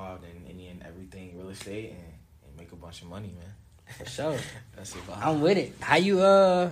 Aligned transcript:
involved 0.00 0.24
in 0.24 0.50
any 0.54 0.68
and 0.68 0.82
everything 0.82 1.36
real 1.36 1.50
estate 1.50 1.90
and, 1.90 1.98
and 1.98 2.56
make 2.58 2.72
a 2.72 2.76
bunch 2.76 3.02
of 3.02 3.08
money, 3.08 3.28
man. 3.38 3.52
For 3.98 4.06
sure. 4.06 4.36
That's 4.76 4.94
it. 4.94 5.02
I'm 5.16 5.40
with 5.40 5.58
it. 5.58 5.74
How 5.80 5.96
you 5.96 6.20
uh? 6.20 6.70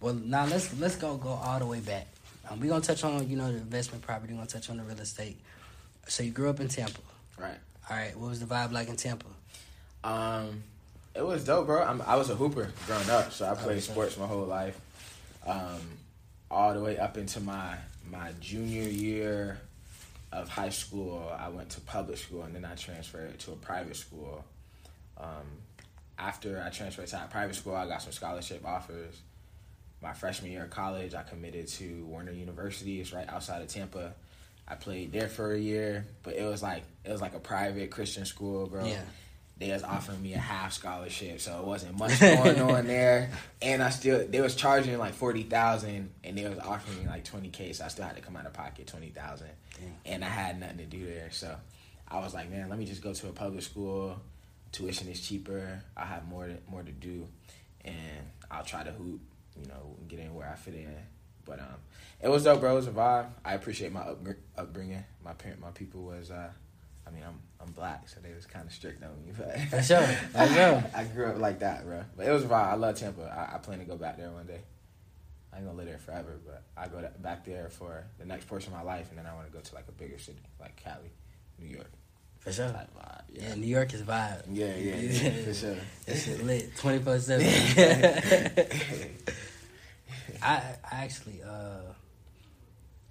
Well, 0.00 0.14
now 0.14 0.46
let's 0.46 0.78
let's 0.78 0.96
go 0.96 1.16
go 1.16 1.30
all 1.30 1.58
the 1.58 1.66
way 1.66 1.80
back. 1.80 2.06
Um, 2.50 2.60
we 2.60 2.68
gonna 2.68 2.80
touch 2.82 3.04
on 3.04 3.28
you 3.28 3.36
know 3.36 3.50
the 3.50 3.58
investment 3.58 4.02
property. 4.02 4.32
We 4.32 4.38
gonna 4.38 4.48
touch 4.48 4.68
on 4.70 4.78
the 4.78 4.82
real 4.82 4.98
estate. 4.98 5.38
So 6.08 6.22
you 6.22 6.30
grew 6.30 6.50
up 6.50 6.60
in 6.60 6.68
Tampa. 6.68 7.00
Right. 7.38 7.56
All 7.90 7.96
right. 7.96 8.16
What 8.16 8.28
was 8.30 8.40
the 8.40 8.46
vibe 8.46 8.72
like 8.72 8.88
in 8.88 8.96
Tampa? 8.96 9.26
Um, 10.02 10.62
it 11.14 11.24
was 11.24 11.44
dope, 11.44 11.66
bro. 11.66 11.82
I'm, 11.82 12.02
I 12.02 12.16
was 12.16 12.28
a 12.28 12.34
hooper 12.34 12.70
growing 12.86 13.08
up, 13.08 13.32
so 13.32 13.46
I 13.46 13.54
played 13.54 13.78
Okay. 13.78 13.80
sports 13.80 14.18
my 14.18 14.26
whole 14.26 14.44
life. 14.44 14.78
Um, 15.46 15.80
all 16.50 16.74
the 16.74 16.80
way 16.80 16.98
up 16.98 17.16
into 17.16 17.40
my 17.40 17.76
my 18.10 18.32
junior 18.40 18.82
year 18.88 19.60
of 20.34 20.48
high 20.48 20.70
school, 20.70 21.32
I 21.38 21.48
went 21.48 21.70
to 21.70 21.80
public 21.80 22.18
school, 22.18 22.42
and 22.42 22.54
then 22.54 22.64
I 22.64 22.74
transferred 22.74 23.38
to 23.40 23.52
a 23.52 23.56
private 23.56 23.96
school. 23.96 24.44
Um, 25.16 25.62
after 26.18 26.62
I 26.64 26.70
transferred 26.70 27.06
to 27.08 27.28
private 27.30 27.54
school, 27.54 27.74
I 27.74 27.86
got 27.86 28.02
some 28.02 28.12
scholarship 28.12 28.66
offers. 28.66 29.20
My 30.02 30.12
freshman 30.12 30.50
year 30.50 30.64
of 30.64 30.70
college, 30.70 31.14
I 31.14 31.22
committed 31.22 31.68
to 31.68 32.04
Warner 32.04 32.32
University. 32.32 33.00
It's 33.00 33.12
right 33.12 33.28
outside 33.28 33.62
of 33.62 33.68
Tampa. 33.68 34.12
I 34.66 34.74
played 34.74 35.12
there 35.12 35.28
for 35.28 35.52
a 35.52 35.58
year, 35.58 36.06
but 36.22 36.34
it 36.34 36.44
was 36.44 36.62
like 36.62 36.82
it 37.04 37.10
was 37.10 37.20
like 37.20 37.34
a 37.34 37.38
private 37.38 37.90
Christian 37.90 38.24
school, 38.24 38.66
bro 38.66 38.86
Yeah. 38.86 39.02
They 39.56 39.70
was 39.70 39.84
offering 39.84 40.20
me 40.20 40.34
a 40.34 40.38
half 40.38 40.72
scholarship, 40.72 41.40
so 41.40 41.58
it 41.60 41.64
wasn't 41.64 41.96
much 41.96 42.18
going 42.18 42.60
on 42.60 42.86
there. 42.88 43.30
And 43.62 43.82
I 43.82 43.90
still 43.90 44.26
they 44.26 44.40
was 44.40 44.54
charging 44.56 44.98
like 44.98 45.14
forty 45.14 45.44
thousand, 45.44 46.10
and 46.24 46.36
they 46.36 46.48
was 46.48 46.58
offering 46.58 46.98
me 47.02 47.06
like 47.08 47.24
twenty 47.24 47.48
k, 47.50 47.72
so 47.72 47.84
I 47.84 47.88
still 47.88 48.04
had 48.04 48.16
to 48.16 48.22
come 48.22 48.36
out 48.36 48.46
of 48.46 48.52
pocket 48.52 48.86
twenty 48.88 49.10
thousand, 49.10 49.50
and 50.04 50.24
I 50.24 50.28
had 50.28 50.58
nothing 50.58 50.78
to 50.78 50.84
do 50.86 51.06
there. 51.06 51.28
So 51.30 51.54
I 52.08 52.18
was 52.20 52.34
like, 52.34 52.50
man, 52.50 52.68
let 52.68 52.78
me 52.78 52.84
just 52.84 53.02
go 53.02 53.12
to 53.14 53.28
a 53.28 53.32
public 53.32 53.62
school. 53.62 54.16
Tuition 54.72 55.06
is 55.08 55.20
cheaper. 55.20 55.82
I 55.96 56.04
have 56.04 56.26
more 56.26 56.46
to, 56.48 56.56
more 56.68 56.82
to 56.82 56.90
do, 56.90 57.28
and 57.84 57.94
I'll 58.50 58.64
try 58.64 58.82
to 58.82 58.90
hoop, 58.90 59.20
you 59.60 59.66
know, 59.68 59.96
get 60.08 60.18
in 60.18 60.34
where 60.34 60.48
I 60.50 60.56
fit 60.56 60.74
in. 60.74 60.96
But 61.44 61.60
um, 61.60 61.76
it 62.20 62.28
was 62.28 62.42
dope, 62.42 62.58
bro. 62.60 62.72
It 62.72 62.76
was 62.76 62.86
a 62.88 62.90
vibe. 62.90 63.26
I 63.44 63.54
appreciate 63.54 63.92
my 63.92 64.00
upbr- 64.00 64.36
upbringing. 64.58 65.04
My 65.24 65.32
parent, 65.34 65.60
my 65.60 65.70
people 65.70 66.02
was. 66.02 66.30
uh 66.32 66.48
I 67.06 67.10
mean, 67.10 67.22
I'm 67.26 67.38
I'm 67.60 67.72
black, 67.72 68.08
so 68.08 68.20
they 68.20 68.32
was 68.34 68.46
kind 68.46 68.66
of 68.66 68.72
strict 68.72 69.02
on 69.02 69.10
me. 69.24 69.32
But 69.36 69.58
For 69.70 69.82
sure. 69.82 70.02
For 70.06 70.46
sure. 70.54 70.84
I 70.94 71.04
grew 71.04 71.26
up 71.26 71.38
like 71.38 71.60
that, 71.60 71.84
bro. 71.84 72.04
But 72.16 72.26
it 72.26 72.32
was 72.32 72.44
vibe. 72.44 72.52
I 72.72 72.74
love 72.74 72.98
Tampa. 72.98 73.22
I, 73.22 73.54
I 73.56 73.58
plan 73.58 73.78
to 73.78 73.84
go 73.84 73.96
back 73.96 74.16
there 74.18 74.30
one 74.30 74.46
day. 74.46 74.60
I 75.52 75.58
ain't 75.58 75.66
gonna 75.66 75.78
live 75.78 75.86
there 75.86 75.98
forever, 75.98 76.38
but 76.44 76.62
I 76.76 76.88
go 76.88 77.00
to, 77.00 77.08
back 77.20 77.44
there 77.44 77.68
for 77.70 78.04
the 78.18 78.24
next 78.24 78.48
portion 78.48 78.72
of 78.72 78.78
my 78.78 78.84
life, 78.84 79.06
and 79.10 79.18
then 79.18 79.26
I 79.26 79.34
want 79.34 79.46
to 79.46 79.52
go 79.52 79.60
to 79.60 79.74
like 79.74 79.86
a 79.88 79.92
bigger 79.92 80.18
city, 80.18 80.40
like 80.60 80.74
Cali, 80.76 81.12
New 81.60 81.68
York. 81.68 81.90
For 82.40 82.52
sure. 82.52 82.68
Type 82.70 82.90
vibe. 82.94 83.22
Yeah, 83.32 83.48
Yeah, 83.48 83.54
New 83.54 83.66
York 83.68 83.94
is 83.94 84.02
vibe. 84.02 84.42
yeah, 84.50 84.74
yeah, 84.74 84.96
yeah, 84.96 85.30
for 85.44 85.54
sure. 85.54 85.76
It's 86.06 86.26
lit 86.42 86.76
twenty 86.76 86.98
four 86.98 87.18
seven. 87.20 87.46
I 90.42 90.56
I 90.90 91.04
actually 91.04 91.40
uh, 91.42 91.92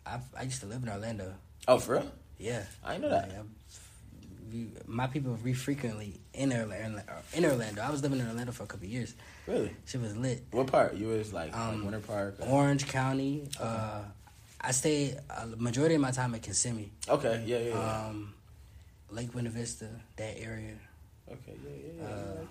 I 0.05 0.19
I 0.37 0.43
used 0.43 0.59
to 0.61 0.67
live 0.67 0.83
in 0.83 0.89
Orlando. 0.89 1.33
oh, 1.67 1.79
for 1.79 1.93
real? 1.93 2.11
Yeah, 2.37 2.63
I 2.83 2.93
didn't 2.93 3.03
know 3.03 3.09
that. 3.09 3.29
Like, 3.29 3.37
I- 3.39 3.43
we- 4.53 4.69
my 4.85 5.07
people 5.07 5.35
re 5.43 5.53
frequently 5.53 6.19
in 6.33 6.53
Orlando. 6.53 7.01
In 7.33 7.43
Orlando, 7.45 7.81
I 7.81 7.89
was 7.89 8.01
living 8.03 8.19
in 8.19 8.27
Orlando 8.27 8.51
for 8.51 8.63
a 8.63 8.67
couple 8.67 8.85
of 8.85 8.91
years. 8.91 9.13
Really? 9.47 9.75
Shit 9.85 9.99
was 10.01 10.15
lit. 10.15 10.43
What 10.51 10.67
part? 10.67 10.93
You 10.95 11.07
was 11.07 11.33
like, 11.33 11.55
Um, 11.55 11.75
like 11.75 11.83
Winter 11.91 11.99
Park? 12.07 12.35
or- 12.39 12.47
Orange 12.47 12.87
County. 12.87 13.47
Uh, 13.59 14.01
I 14.61 14.71
stayed 14.71 15.17
a 15.29 15.47
majority 15.47 15.95
of 15.95 16.01
my 16.01 16.11
time 16.11 16.33
at 16.35 16.41
Kissimmee. 16.43 16.91
Okay, 17.09 17.43
yeah, 17.45 17.57
yeah, 17.57 17.69
yeah. 17.69 18.05
Um, 18.07 18.33
Lake 19.09 19.31
Buena 19.31 19.49
Vista, 19.49 19.87
that 20.15 20.37
area. 20.39 20.75
okay, 21.29 21.55
yeah, 21.63 21.69
yeah, 21.69 22.01
yeah. 22.01 22.15
Uh, 22.15 22.45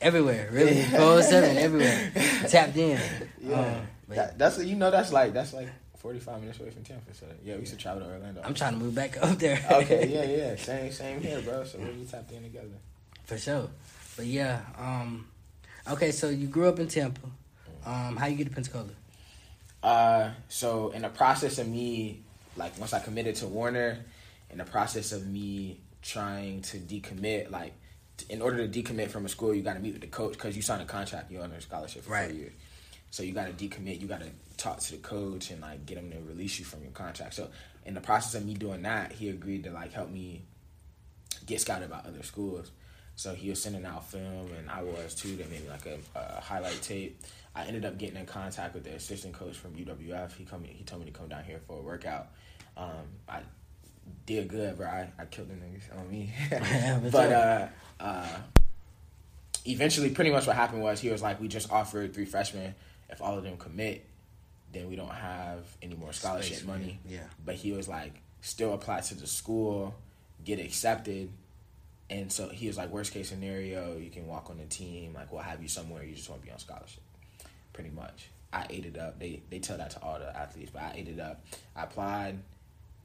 everywhere, 0.00 0.48
really. 0.52 0.82
Four 0.98 1.22
seven, 1.22 1.56
everywhere. 1.56 2.12
Tapped 2.48 2.76
in. 2.76 3.00
yeah. 3.40 3.58
Um, 3.60 3.86
that, 4.08 4.38
that's 4.38 4.58
you 4.58 4.76
know 4.76 4.90
that's 4.90 5.12
like 5.12 5.32
that's 5.32 5.52
like 5.54 5.68
forty 6.04 6.18
five 6.20 6.38
minutes 6.38 6.60
away 6.60 6.68
from 6.68 6.84
Tampa. 6.84 7.14
So 7.14 7.24
yeah, 7.42 7.54
we 7.54 7.60
used 7.60 7.72
to 7.72 7.78
travel 7.78 8.02
to 8.02 8.12
Orlando. 8.12 8.42
I'm 8.44 8.52
trying 8.52 8.74
to 8.74 8.78
move 8.78 8.94
back 8.94 9.16
up 9.22 9.38
there. 9.38 9.58
okay, 9.70 10.06
yeah, 10.06 10.24
yeah, 10.50 10.56
same, 10.56 10.92
same 10.92 11.18
here, 11.22 11.40
bro. 11.40 11.64
So 11.64 11.78
we 11.78 12.04
tapped 12.04 12.30
in 12.30 12.42
together. 12.42 12.76
For 13.24 13.38
sure. 13.38 13.70
But 14.14 14.26
yeah, 14.26 14.60
um, 14.78 15.26
okay, 15.90 16.10
so 16.12 16.28
you 16.28 16.46
grew 16.46 16.68
up 16.68 16.78
in 16.78 16.88
Tampa. 16.88 17.26
Um, 17.86 18.16
how 18.18 18.26
you 18.26 18.36
get 18.36 18.44
to 18.48 18.54
Pensacola? 18.54 18.84
Uh, 19.82 20.30
so 20.50 20.90
in 20.90 21.00
the 21.02 21.08
process 21.08 21.58
of 21.58 21.68
me, 21.68 22.20
like 22.58 22.78
once 22.78 22.92
I 22.92 23.00
committed 23.00 23.36
to 23.36 23.46
Warner, 23.46 23.98
in 24.50 24.58
the 24.58 24.64
process 24.64 25.12
of 25.12 25.26
me 25.26 25.80
trying 26.02 26.60
to 26.62 26.76
decommit, 26.76 27.50
like 27.50 27.72
in 28.28 28.42
order 28.42 28.66
to 28.66 28.82
decommit 28.82 29.08
from 29.08 29.24
a 29.24 29.28
school, 29.30 29.54
you 29.54 29.62
got 29.62 29.72
to 29.74 29.80
meet 29.80 29.92
with 29.94 30.02
the 30.02 30.06
coach 30.06 30.34
because 30.34 30.54
you 30.54 30.60
signed 30.60 30.82
a 30.82 30.84
contract, 30.84 31.30
you're 31.32 31.42
under 31.42 31.56
a 31.56 31.62
scholarship 31.62 32.04
for 32.04 32.12
Right. 32.12 32.28
four 32.28 32.36
years. 32.38 32.52
So 33.14 33.22
you 33.22 33.30
got 33.30 33.46
to 33.46 33.52
decommit, 33.52 34.00
you 34.00 34.08
got 34.08 34.22
to 34.22 34.30
talk 34.56 34.80
to 34.80 34.90
the 34.90 34.96
coach 34.96 35.52
and 35.52 35.60
like 35.60 35.86
get 35.86 35.98
him 35.98 36.10
to 36.10 36.18
release 36.28 36.58
you 36.58 36.64
from 36.64 36.82
your 36.82 36.90
contract. 36.90 37.34
So 37.34 37.48
in 37.86 37.94
the 37.94 38.00
process 38.00 38.34
of 38.34 38.44
me 38.44 38.54
doing 38.54 38.82
that, 38.82 39.12
he 39.12 39.28
agreed 39.28 39.62
to 39.64 39.70
like 39.70 39.92
help 39.92 40.10
me 40.10 40.42
get 41.46 41.60
scouted 41.60 41.88
by 41.90 41.98
other 41.98 42.24
schools. 42.24 42.72
So 43.14 43.32
he 43.32 43.50
was 43.50 43.62
sending 43.62 43.86
out 43.86 44.10
film, 44.10 44.48
and 44.58 44.68
I 44.68 44.82
was 44.82 45.14
too. 45.14 45.36
They 45.36 45.44
made 45.44 45.62
me 45.62 45.70
like 45.70 45.86
a, 45.86 45.98
a 46.18 46.40
highlight 46.40 46.82
tape. 46.82 47.22
I 47.54 47.66
ended 47.66 47.84
up 47.84 47.98
getting 47.98 48.16
in 48.16 48.26
contact 48.26 48.74
with 48.74 48.82
the 48.82 48.94
assistant 48.94 49.32
coach 49.32 49.56
from 49.56 49.76
UWF. 49.76 50.32
He 50.32 50.44
come, 50.44 50.64
he 50.64 50.82
told 50.82 51.04
me 51.04 51.06
to 51.08 51.16
come 51.16 51.28
down 51.28 51.44
here 51.44 51.60
for 51.68 51.78
a 51.78 51.82
workout. 51.82 52.30
Um, 52.76 53.06
I 53.28 53.42
did 54.26 54.48
good, 54.48 54.76
bro. 54.76 54.88
I, 54.88 55.12
I 55.20 55.26
killed 55.26 55.50
the 55.50 55.54
niggas 55.54 55.96
on 55.96 56.10
me. 56.10 56.32
But 57.12 57.32
uh, 57.32 57.66
uh, 58.00 58.26
eventually, 59.64 60.10
pretty 60.10 60.32
much 60.32 60.48
what 60.48 60.56
happened 60.56 60.82
was 60.82 60.98
he 60.98 61.10
was 61.10 61.22
like, 61.22 61.40
"We 61.40 61.46
just 61.46 61.70
offered 61.70 62.12
three 62.12 62.24
freshmen. 62.24 62.74
If 63.10 63.20
all 63.22 63.36
of 63.38 63.44
them 63.44 63.56
commit, 63.56 64.04
then 64.72 64.88
we 64.88 64.96
don't 64.96 65.08
have 65.10 65.64
any 65.82 65.94
more 65.94 66.12
scholarship 66.12 66.56
Space, 66.56 66.66
money." 66.66 67.00
Yeah. 67.08 67.20
but 67.44 67.54
he 67.54 67.72
was 67.72 67.88
like 67.88 68.14
still 68.40 68.74
apply 68.74 69.00
to 69.00 69.14
the 69.14 69.26
school 69.26 69.94
get 70.44 70.58
accepted. 70.60 71.30
And 72.10 72.30
so 72.30 72.48
he 72.48 72.66
was 72.66 72.76
like 72.76 72.90
worst 72.90 73.12
case 73.12 73.30
scenario 73.30 73.96
you 73.96 74.10
can 74.10 74.26
walk 74.26 74.50
on 74.50 74.58
the 74.58 74.66
team 74.66 75.14
like 75.14 75.32
we'll 75.32 75.40
have 75.42 75.62
you 75.62 75.68
somewhere 75.68 76.04
you 76.04 76.14
just 76.14 76.28
want 76.28 76.42
to 76.42 76.46
be 76.46 76.52
on 76.52 76.58
scholarship. 76.58 77.02
Pretty 77.72 77.90
much. 77.90 78.28
I 78.52 78.66
ate 78.70 78.84
it 78.86 78.98
up. 78.98 79.18
They 79.18 79.40
they 79.50 79.58
tell 79.58 79.78
that 79.78 79.90
to 79.92 80.02
all 80.02 80.18
the 80.18 80.36
athletes 80.36 80.70
but 80.72 80.82
i 80.82 80.92
ate 80.96 81.08
it 81.08 81.18
up. 81.18 81.44
I 81.74 81.84
applied 81.84 82.38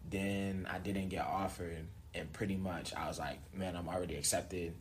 then 0.10 0.66
i 0.72 0.80
didn't 0.80 1.10
get 1.10 1.24
offered 1.26 1.86
and 2.16 2.32
pretty 2.34 2.56
much 2.56 2.96
i 2.96 3.08
was 3.08 3.20
like 3.20 3.38
man 3.54 3.76
i'm 3.76 3.88
already 3.88 4.16
accepted. 4.16 4.74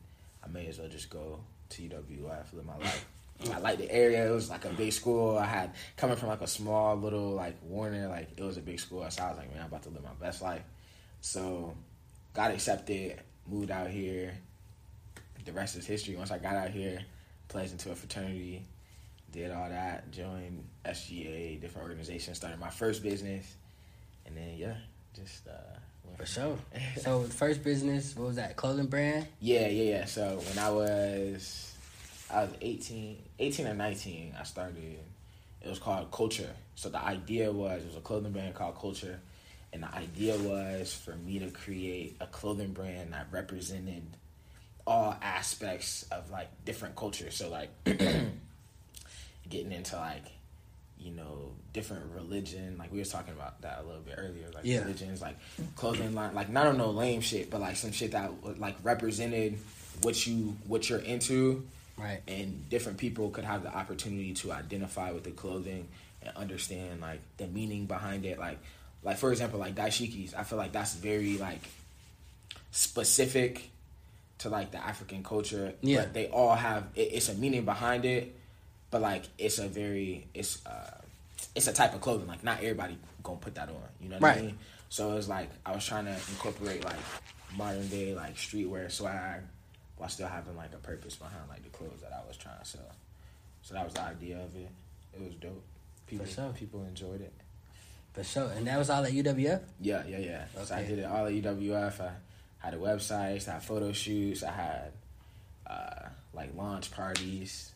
I 0.43 0.49
may 0.49 0.67
as 0.69 0.79
well 0.79 0.89
just 0.89 1.11
go 1.11 1.41
to 1.71 1.83
uwf 1.83 2.53
live 2.53 2.65
my 2.65 2.77
life 2.79 3.05
I 3.53 3.59
liked 3.59 3.79
the 3.79 3.91
area. 3.91 4.29
It 4.29 4.35
was 4.35 4.51
like 4.51 4.65
a 4.65 4.71
big 4.71 4.93
school. 4.93 5.39
I 5.39 5.47
had 5.47 5.73
coming 5.97 6.17
from 6.17 6.29
like 6.29 6.41
a 6.41 6.47
small 6.47 6.97
little 6.97 7.31
like 7.31 7.57
Warner, 7.63 8.09
like 8.09 8.31
it 8.37 8.43
was 8.43 8.57
a 8.57 8.61
big 8.61 8.81
school. 8.81 9.09
So 9.11 9.23
I 9.23 9.29
was 9.31 9.39
like, 9.39 9.53
man, 9.53 9.61
I'm 9.61 9.69
about 9.69 9.85
to 9.85 9.91
live 9.91 10.03
my 10.03 10.11
best 10.21 10.43
life. 10.43 10.63
So 11.21 11.75
got 12.35 12.51
accepted, 12.51 13.21
moved 13.47 13.71
out 13.71 13.91
here. 13.91 14.35
The 15.45 15.53
rest 15.53 15.77
is 15.77 15.87
history. 15.87 16.17
Once 16.17 16.31
I 16.31 16.39
got 16.39 16.57
out 16.57 16.71
here, 16.71 17.01
pledged 17.49 17.73
into 17.73 17.91
a 17.91 17.95
fraternity, 17.95 18.65
did 19.33 19.51
all 19.51 19.69
that, 19.69 20.11
joined 20.11 20.65
SGA, 20.85 21.61
different 21.61 21.89
organizations, 21.89 22.37
started 22.37 22.59
my 22.59 22.71
first 22.71 23.03
business, 23.03 23.55
and 24.27 24.37
then 24.37 24.57
yeah, 24.57 24.75
just 25.15 25.47
uh, 25.47 25.53
For 26.17 26.27
sure. 26.27 26.59
So 27.01 27.23
the 27.23 27.33
first 27.33 27.63
business, 27.63 28.17
what 28.17 28.27
was 28.29 28.37
that? 28.37 28.57
Clothing 28.57 28.87
brand? 28.87 29.27
yeah, 29.41 29.69
yeah, 29.69 29.99
yeah. 29.99 30.05
So 30.07 30.41
when 30.49 30.59
I 30.59 30.71
was, 30.71 31.73
I 32.31 32.43
was 32.43 32.51
18, 32.61 33.17
18 33.39 33.67
or 33.67 33.75
19, 33.75 34.35
I 34.39 34.43
started, 34.45 34.99
it 35.63 35.69
was 35.69 35.79
called 35.79 36.11
Culture. 36.11 36.51
So 36.75 36.89
the 36.89 37.03
idea 37.03 37.51
was, 37.53 37.83
it 37.83 37.87
was 37.87 37.97
a 37.97 38.01
clothing 38.01 38.33
brand 38.33 38.55
called 38.55 38.79
Culture. 38.79 39.21
And 39.73 39.83
the 39.83 39.95
idea 39.95 40.37
was 40.39 40.93
for 40.95 41.15
me 41.17 41.39
to 41.41 41.51
create 41.51 42.17
a 42.21 42.27
clothing 42.27 42.73
brand 42.73 43.13
that 43.13 43.27
represented 43.31 44.03
all 44.87 45.15
aspects 45.23 46.05
of 46.11 46.31
like 46.31 46.49
different 46.65 46.97
cultures. 46.97 47.37
So 47.37 47.51
like 47.51 47.69
getting 49.49 49.73
into 49.73 49.97
like, 49.97 50.25
you 50.99 51.13
know, 51.13 51.53
different 51.73 52.05
religion. 52.15 52.77
Like 52.79 52.93
we 52.93 52.99
was 52.99 53.11
talking 53.11 53.33
about 53.35 53.61
that 53.63 53.81
a 53.81 53.83
little 53.87 54.01
bit 54.03 54.15
earlier. 54.19 54.47
Like 54.55 54.65
Yeah. 54.65 54.81
religions, 54.81 55.21
like 55.23 55.37
clothing 55.77 56.15
line, 56.15 56.35
like 56.35 56.49
not 56.49 56.67
on 56.67 56.79
no 56.79 56.91
lame 56.91 57.21
shit, 57.21 57.51
but 57.51 57.61
like 57.61 57.77
some 57.77 57.93
shit 57.93 58.13
that 58.13 58.33
like 58.59 58.77
represented 58.83 59.59
what 60.03 60.27
you 60.27 60.57
what 60.67 60.89
you're 60.89 60.99
into, 61.01 61.67
Right. 61.99 62.21
and 62.29 62.69
different 62.69 62.99
people 62.99 63.31
could 63.31 63.45
have 63.45 63.63
the 63.63 63.75
opportunity 63.75 64.33
to 64.35 64.53
identify 64.53 65.11
with 65.11 65.25
the 65.25 65.33
clothing 65.33 65.89
and 66.23 66.37
understand 66.37 67.01
like 67.01 67.21
the 67.39 67.47
meaning 67.49 67.87
behind 67.87 68.25
it. 68.25 68.39
Like, 68.39 68.59
like 69.03 69.19
for 69.19 69.31
example, 69.31 69.59
like 69.59 69.75
dashikis. 69.75 70.35
I 70.37 70.45
feel 70.45 70.59
like 70.59 70.73
that's 70.73 70.95
very 70.95 71.39
like 71.39 71.61
specific 72.71 73.71
to 74.39 74.49
like 74.49 74.71
the 74.71 74.79
African 74.79 75.23
culture. 75.23 75.75
Yeah. 75.81 76.03
But 76.03 76.15
they 76.15 76.29
all 76.29 76.55
have 76.55 76.85
it, 76.95 77.11
it's 77.13 77.29
a 77.29 77.35
meaning 77.35 77.65
behind 77.65 78.05
it, 78.05 78.35
but 78.91 79.01
like 79.03 79.25
it's 79.39 79.59
a 79.59 79.69
very 79.69 80.27
it's 80.35 80.65
uh 80.67 81.01
it's 81.55 81.67
a 81.67 81.73
type 81.73 81.95
of 81.95 82.01
clothing. 82.01 82.29
Like 82.29 82.45
not 82.45 82.59
everybody 82.59 82.97
gonna 83.23 83.39
put 83.39 83.55
that 83.57 83.69
on. 83.69 83.77
You 84.01 84.11
know 84.11 84.19
what 84.19 84.37
I 84.37 84.41
mean? 84.41 84.59
So 84.89 85.17
it's 85.17 85.29
like 85.29 85.51
I 85.67 85.73
was 85.73 85.85
trying 85.85 86.07
to 86.07 86.13
incorporate 86.13 86.85
like 86.85 86.97
modern 87.57 87.89
day 87.89 88.15
like 88.15 88.37
streetwear 88.37 88.91
swag 88.91 89.43
while 89.99 90.09
still 90.09 90.29
having 90.29 90.57
like 90.57 90.73
a 90.73 90.79
purpose 90.79 91.17
behind 91.17 91.49
like 91.49 91.63
the 91.63 91.69
clothes 91.71 92.01
that 92.03 92.13
I 92.13 92.27
was 92.27 92.37
trying 92.37 92.59
to 92.59 92.65
sell. 92.65 92.93
So 93.63 93.75
that 93.75 93.85
was 93.85 93.95
the 93.95 94.03
idea 94.03 94.37
of 94.37 94.55
it. 94.57 94.71
It 95.15 95.21
was 95.21 95.35
dope. 95.35 95.65
People 96.07 96.27
sure. 96.27 96.53
people 96.57 96.85
enjoyed 96.85 97.21
it. 97.21 97.33
For 98.15 98.25
sure. 98.25 98.51
And 98.57 98.67
that 98.67 98.79
was 98.79 98.91
all 98.91 99.05
at 99.05 99.13
UWF? 99.13 99.61
Yeah, 99.81 100.03
yeah, 100.09 100.19
yeah. 100.19 100.45
So 100.65 100.75
I 100.75 100.83
did 100.83 101.01
it 101.01 101.05
all 101.05 101.27
at 101.27 101.33
UWF. 101.33 102.01
I 102.01 102.11
had 102.59 102.75
a 102.75 102.79
website, 102.79 103.47
I 103.49 103.53
had 103.53 103.63
photo 103.63 103.93
shoots, 103.93 104.43
I 104.43 104.51
had 104.51 104.93
uh, 105.67 106.09
like 106.33 106.57
launch 106.57 106.91
parties, 106.91 107.73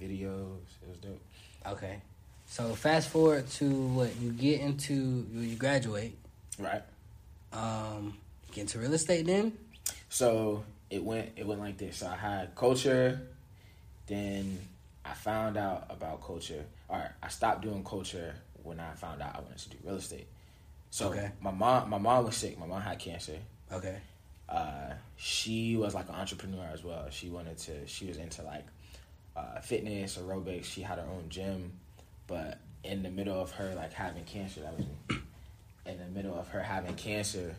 videos. 0.00 0.58
It 0.82 0.88
was 0.88 0.98
dope. 0.98 1.20
Okay. 1.66 2.00
So 2.46 2.74
fast 2.74 3.10
forward 3.10 3.46
to 3.52 3.70
what 3.70 4.16
you 4.16 4.32
get 4.32 4.60
into 4.60 5.26
you 5.32 5.40
you 5.40 5.56
graduate. 5.56 6.16
Right. 6.58 6.82
Um 7.52 8.16
get 8.52 8.62
into 8.62 8.78
real 8.78 8.94
estate 8.94 9.26
then? 9.26 9.52
So 10.08 10.64
it 10.90 11.02
went 11.02 11.30
it 11.36 11.46
went 11.46 11.60
like 11.60 11.78
this. 11.78 11.98
So 11.98 12.06
I 12.06 12.16
had 12.16 12.54
culture, 12.54 13.20
then 14.06 14.58
I 15.04 15.14
found 15.14 15.56
out 15.56 15.86
about 15.90 16.24
culture. 16.24 16.64
All 16.90 16.98
right, 16.98 17.10
I 17.22 17.28
stopped 17.28 17.62
doing 17.62 17.84
culture 17.84 18.34
when 18.62 18.80
I 18.80 18.92
found 18.94 19.22
out 19.22 19.36
I 19.36 19.40
wanted 19.40 19.58
to 19.58 19.70
do 19.70 19.76
real 19.84 19.96
estate. 19.96 20.26
So 20.90 21.08
Okay. 21.10 21.30
my 21.40 21.50
mom 21.50 21.90
my 21.90 21.98
mom 21.98 22.24
was 22.24 22.36
sick. 22.36 22.58
My 22.58 22.66
mom 22.66 22.80
had 22.80 22.98
cancer. 22.98 23.38
Okay. 23.72 23.98
Uh, 24.48 24.94
she 25.16 25.76
was 25.76 25.94
like 25.94 26.08
an 26.08 26.14
entrepreneur 26.14 26.66
as 26.72 26.82
well. 26.82 27.06
She 27.10 27.28
wanted 27.28 27.58
to. 27.58 27.86
She 27.86 28.06
was 28.06 28.16
into 28.16 28.42
like 28.42 28.64
uh, 29.36 29.60
fitness, 29.60 30.16
aerobics. 30.16 30.64
She 30.64 30.80
had 30.80 30.98
her 30.98 31.04
own 31.04 31.26
gym, 31.28 31.72
but 32.26 32.58
in 32.82 33.02
the 33.02 33.10
middle 33.10 33.38
of 33.38 33.50
her 33.52 33.74
like 33.74 33.92
having 33.92 34.24
cancer, 34.24 34.60
that 34.62 34.74
was 34.76 34.86
me. 34.86 35.18
In 35.84 35.98
the 35.98 36.06
middle 36.06 36.34
of 36.38 36.48
her 36.48 36.62
having 36.62 36.94
cancer, 36.94 37.56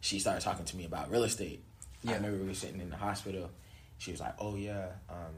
she 0.00 0.18
started 0.18 0.40
talking 0.42 0.64
to 0.64 0.76
me 0.76 0.84
about 0.86 1.10
real 1.10 1.24
estate. 1.24 1.62
I 2.04 2.10
Yeah. 2.10 2.16
remember 2.16 2.38
we 2.38 2.48
were 2.48 2.54
sitting 2.54 2.80
in 2.80 2.90
the 2.90 2.96
hospital. 2.96 3.50
She 3.98 4.10
was 4.10 4.20
like, 4.20 4.34
"Oh 4.38 4.56
yeah, 4.56 4.86
um, 5.10 5.34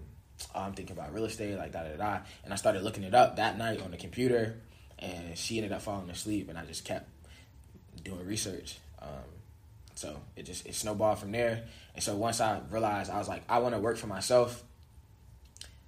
I'm 0.55 0.73
thinking 0.75 0.97
about 0.97 1.13
real 1.13 1.25
estate, 1.25 1.57
like 1.57 1.73
da 1.73 1.83
da 1.83 1.97
da." 1.97 2.21
And 2.45 2.53
I 2.53 2.57
started 2.57 2.83
looking 2.83 3.03
it 3.03 3.15
up 3.15 3.37
that 3.37 3.59
night 3.59 3.81
on 3.83 3.91
the 3.91 3.97
computer, 3.97 4.61
and 4.99 5.37
she 5.37 5.57
ended 5.59 5.73
up 5.73 5.83
falling 5.83 6.09
asleep, 6.11 6.49
and 6.49 6.57
I 6.59 6.65
just 6.65 6.85
kept 6.85 7.09
doing 8.05 8.25
research. 8.27 8.79
Um, 9.01 9.09
so 9.95 10.21
it 10.37 10.45
just 10.45 10.65
it 10.67 10.75
snowballed 10.75 11.19
from 11.19 11.33
there. 11.33 11.65
And 11.95 12.03
so 12.03 12.17
once 12.17 12.41
I 12.41 12.61
realized, 12.71 13.11
I 13.11 13.19
was 13.19 13.29
like, 13.29 13.43
I 13.49 13.59
want 13.59 13.75
to 13.75 13.81
work 13.81 13.97
for 13.97 14.07
myself, 14.07 14.63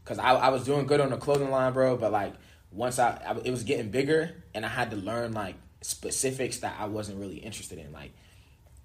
because 0.03 0.19
I, 0.19 0.35
I 0.35 0.49
was 0.49 0.65
doing 0.65 0.87
good 0.87 1.01
on 1.01 1.11
the 1.11 1.17
clothing 1.17 1.51
line, 1.51 1.73
bro. 1.73 1.97
But 1.97 2.11
like 2.13 2.35
once 2.73 2.99
I, 2.99 3.21
I 3.25 3.37
it 3.45 3.51
was 3.53 3.63
getting 3.63 3.91
bigger, 3.91 4.43
and 4.53 4.67
I 4.67 4.69
had 4.69 4.91
to 4.91 4.97
learn 4.97 5.33
like 5.33 5.55
specifics 5.81 6.59
that 6.59 6.77
I 6.81 6.87
wasn't 6.87 7.21
really 7.21 7.37
interested 7.37 7.79
in. 7.79 7.93
Like 7.93 8.13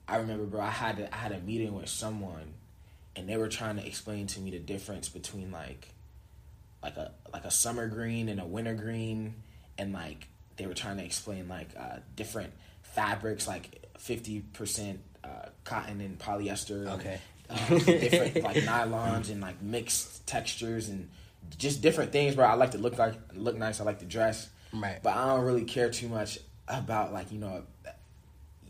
I 0.10 0.18
remember, 0.18 0.46
bro, 0.46 0.62
I 0.62 0.70
had 0.70 1.10
I 1.12 1.16
had 1.16 1.32
a 1.32 1.40
meeting 1.40 1.76
with 1.76 1.90
someone, 1.90 2.54
and 3.16 3.28
they 3.30 3.38
were 3.38 3.48
trying 3.50 3.78
to 3.78 3.86
explain 3.86 4.28
to 4.28 4.40
me 4.40 4.52
the 4.52 4.60
difference 4.60 5.10
between 5.10 5.52
like 5.52 5.90
like 6.84 6.98
a 6.98 7.12
like 7.34 7.46
a 7.46 7.52
summer 7.52 7.88
green 7.88 8.30
and 8.30 8.40
a 8.40 8.46
winter 8.46 8.74
green, 8.74 9.36
and 9.78 9.94
like 9.94 10.28
they 10.58 10.66
were 10.66 10.74
trying 10.74 10.98
to 10.98 11.04
explain 11.06 11.48
like 11.48 11.70
uh, 11.78 11.98
different 12.16 12.54
fabrics, 12.82 13.48
like 13.48 13.86
fifty 13.98 14.42
percent 14.42 15.00
uh, 15.24 15.50
cotton 15.64 16.02
and 16.02 16.18
polyester. 16.20 16.82
and, 16.88 17.00
Okay. 17.00 17.20
uh, 17.50 17.68
different 17.80 18.44
like 18.44 18.58
nylons 18.58 19.30
and 19.30 19.42
like 19.42 19.62
mixed 19.62 20.26
textures 20.28 20.88
and 20.90 21.10
just 21.58 21.82
different 21.82 22.12
things, 22.12 22.36
bro. 22.36 22.46
I 22.46 22.54
like 22.54 22.72
to 22.72 22.78
look 22.78 22.98
like 22.98 23.16
look 23.34 23.58
nice. 23.58 23.80
I 23.80 23.84
like 23.84 24.00
to 24.00 24.06
dress, 24.06 24.50
Right. 24.74 25.00
but 25.02 25.16
I 25.16 25.26
don't 25.28 25.46
really 25.46 25.66
care 25.66 25.90
too 25.90 26.08
much 26.08 26.40
about 26.68 27.12
like 27.12 27.32
you 27.32 27.40
know, 27.40 27.64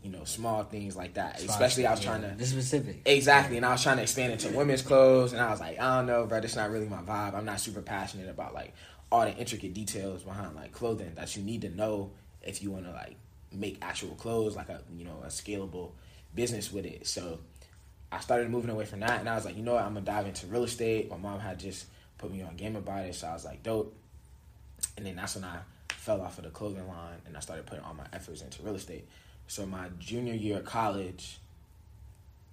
you 0.02 0.10
know, 0.10 0.24
small 0.24 0.64
things 0.64 0.96
like 0.96 1.14
that. 1.14 1.42
Especially 1.42 1.86
I 1.86 1.90
was 1.90 2.00
trying 2.00 2.22
to 2.22 2.34
the 2.36 2.46
specific. 2.46 3.02
Exactly, 3.04 3.56
and 3.56 3.66
I 3.66 3.72
was 3.72 3.82
trying 3.82 3.96
to 3.96 4.02
expand 4.02 4.32
it 4.32 4.40
to 4.40 4.56
women's 4.56 4.82
clothes, 4.82 5.32
and 5.32 5.40
I 5.40 5.50
was 5.50 5.60
like, 5.60 5.80
I 5.80 5.96
don't 5.96 6.06
know, 6.06 6.26
bro, 6.26 6.40
this 6.40 6.56
not 6.56 6.70
really 6.70 6.88
my 6.88 7.02
vibe. 7.02 7.34
I'm 7.34 7.44
not 7.44 7.60
super 7.60 7.82
passionate 7.82 8.28
about 8.28 8.54
like 8.54 8.74
all 9.12 9.22
the 9.22 9.34
intricate 9.36 9.74
details 9.74 10.22
behind 10.22 10.54
like 10.54 10.72
clothing 10.72 11.12
that 11.16 11.36
you 11.36 11.42
need 11.42 11.62
to 11.62 11.68
know 11.68 12.12
if 12.42 12.62
you 12.62 12.70
want 12.70 12.84
to 12.84 12.92
like 12.92 13.16
make 13.52 13.78
actual 13.82 14.14
clothes, 14.14 14.56
like 14.56 14.68
a 14.68 14.80
you 14.96 15.04
know 15.04 15.20
a 15.24 15.28
scalable 15.28 15.92
business 16.34 16.72
with 16.72 16.86
it. 16.86 17.06
So 17.06 17.40
I 18.12 18.20
started 18.20 18.50
moving 18.50 18.70
away 18.70 18.84
from 18.84 19.00
that, 19.00 19.20
and 19.20 19.28
I 19.28 19.34
was 19.34 19.44
like, 19.44 19.56
you 19.56 19.62
know 19.62 19.74
what, 19.74 19.84
I'm 19.84 19.94
gonna 19.94 20.06
dive 20.06 20.26
into 20.26 20.46
real 20.46 20.64
estate. 20.64 21.10
My 21.10 21.16
mom 21.16 21.40
had 21.40 21.58
just 21.58 21.86
put 22.18 22.32
me 22.32 22.42
on 22.42 22.56
game 22.56 22.76
about 22.76 23.04
it, 23.04 23.14
so 23.14 23.28
I 23.28 23.32
was 23.32 23.44
like, 23.44 23.62
dope. 23.62 23.96
And 24.96 25.04
then 25.04 25.16
that's 25.16 25.34
when 25.34 25.44
I 25.44 25.58
fell 25.90 26.20
off 26.20 26.38
of 26.38 26.44
the 26.44 26.50
clothing 26.50 26.86
line, 26.88 27.18
and 27.26 27.36
I 27.36 27.40
started 27.40 27.66
putting 27.66 27.84
all 27.84 27.94
my 27.94 28.06
efforts 28.12 28.42
into 28.42 28.62
real 28.62 28.74
estate. 28.74 29.06
So 29.50 29.66
my 29.66 29.88
junior 29.98 30.34
year 30.34 30.58
of 30.58 30.64
college, 30.64 31.40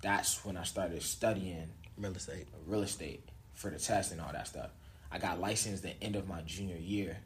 that's 0.02 0.44
when 0.44 0.58
I 0.58 0.64
started 0.64 1.04
studying 1.04 1.70
Real 1.96 2.16
estate. 2.16 2.48
real 2.66 2.82
estate 2.82 3.22
for 3.54 3.70
the 3.70 3.78
test 3.78 4.12
and 4.12 4.20
all 4.20 4.32
that 4.34 4.48
stuff. 4.48 4.72
I 5.12 5.20
got 5.20 5.40
licensed 5.40 5.84
the 5.84 5.94
end 6.02 6.16
of 6.16 6.28
my 6.28 6.42
junior 6.42 6.76
year, 6.76 7.18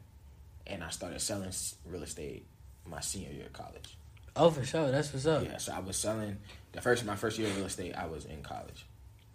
and 0.66 0.84
I 0.84 0.90
started 0.90 1.22
selling 1.22 1.52
real 1.86 2.02
estate 2.02 2.44
my 2.84 3.00
senior 3.00 3.32
year 3.32 3.46
of 3.46 3.54
college. 3.54 3.96
Oh, 4.36 4.50
for 4.50 4.62
sure. 4.62 4.90
That's 4.90 5.10
what's 5.10 5.24
up. 5.24 5.42
Yeah, 5.42 5.56
so 5.56 5.72
I 5.72 5.80
was 5.80 5.96
selling 5.96 6.36
the 6.72 6.82
first 6.82 7.06
my 7.06 7.16
first 7.16 7.38
year 7.38 7.48
of 7.48 7.56
real 7.56 7.64
estate. 7.64 7.94
I 7.94 8.04
was 8.04 8.26
in 8.26 8.42
college. 8.42 8.84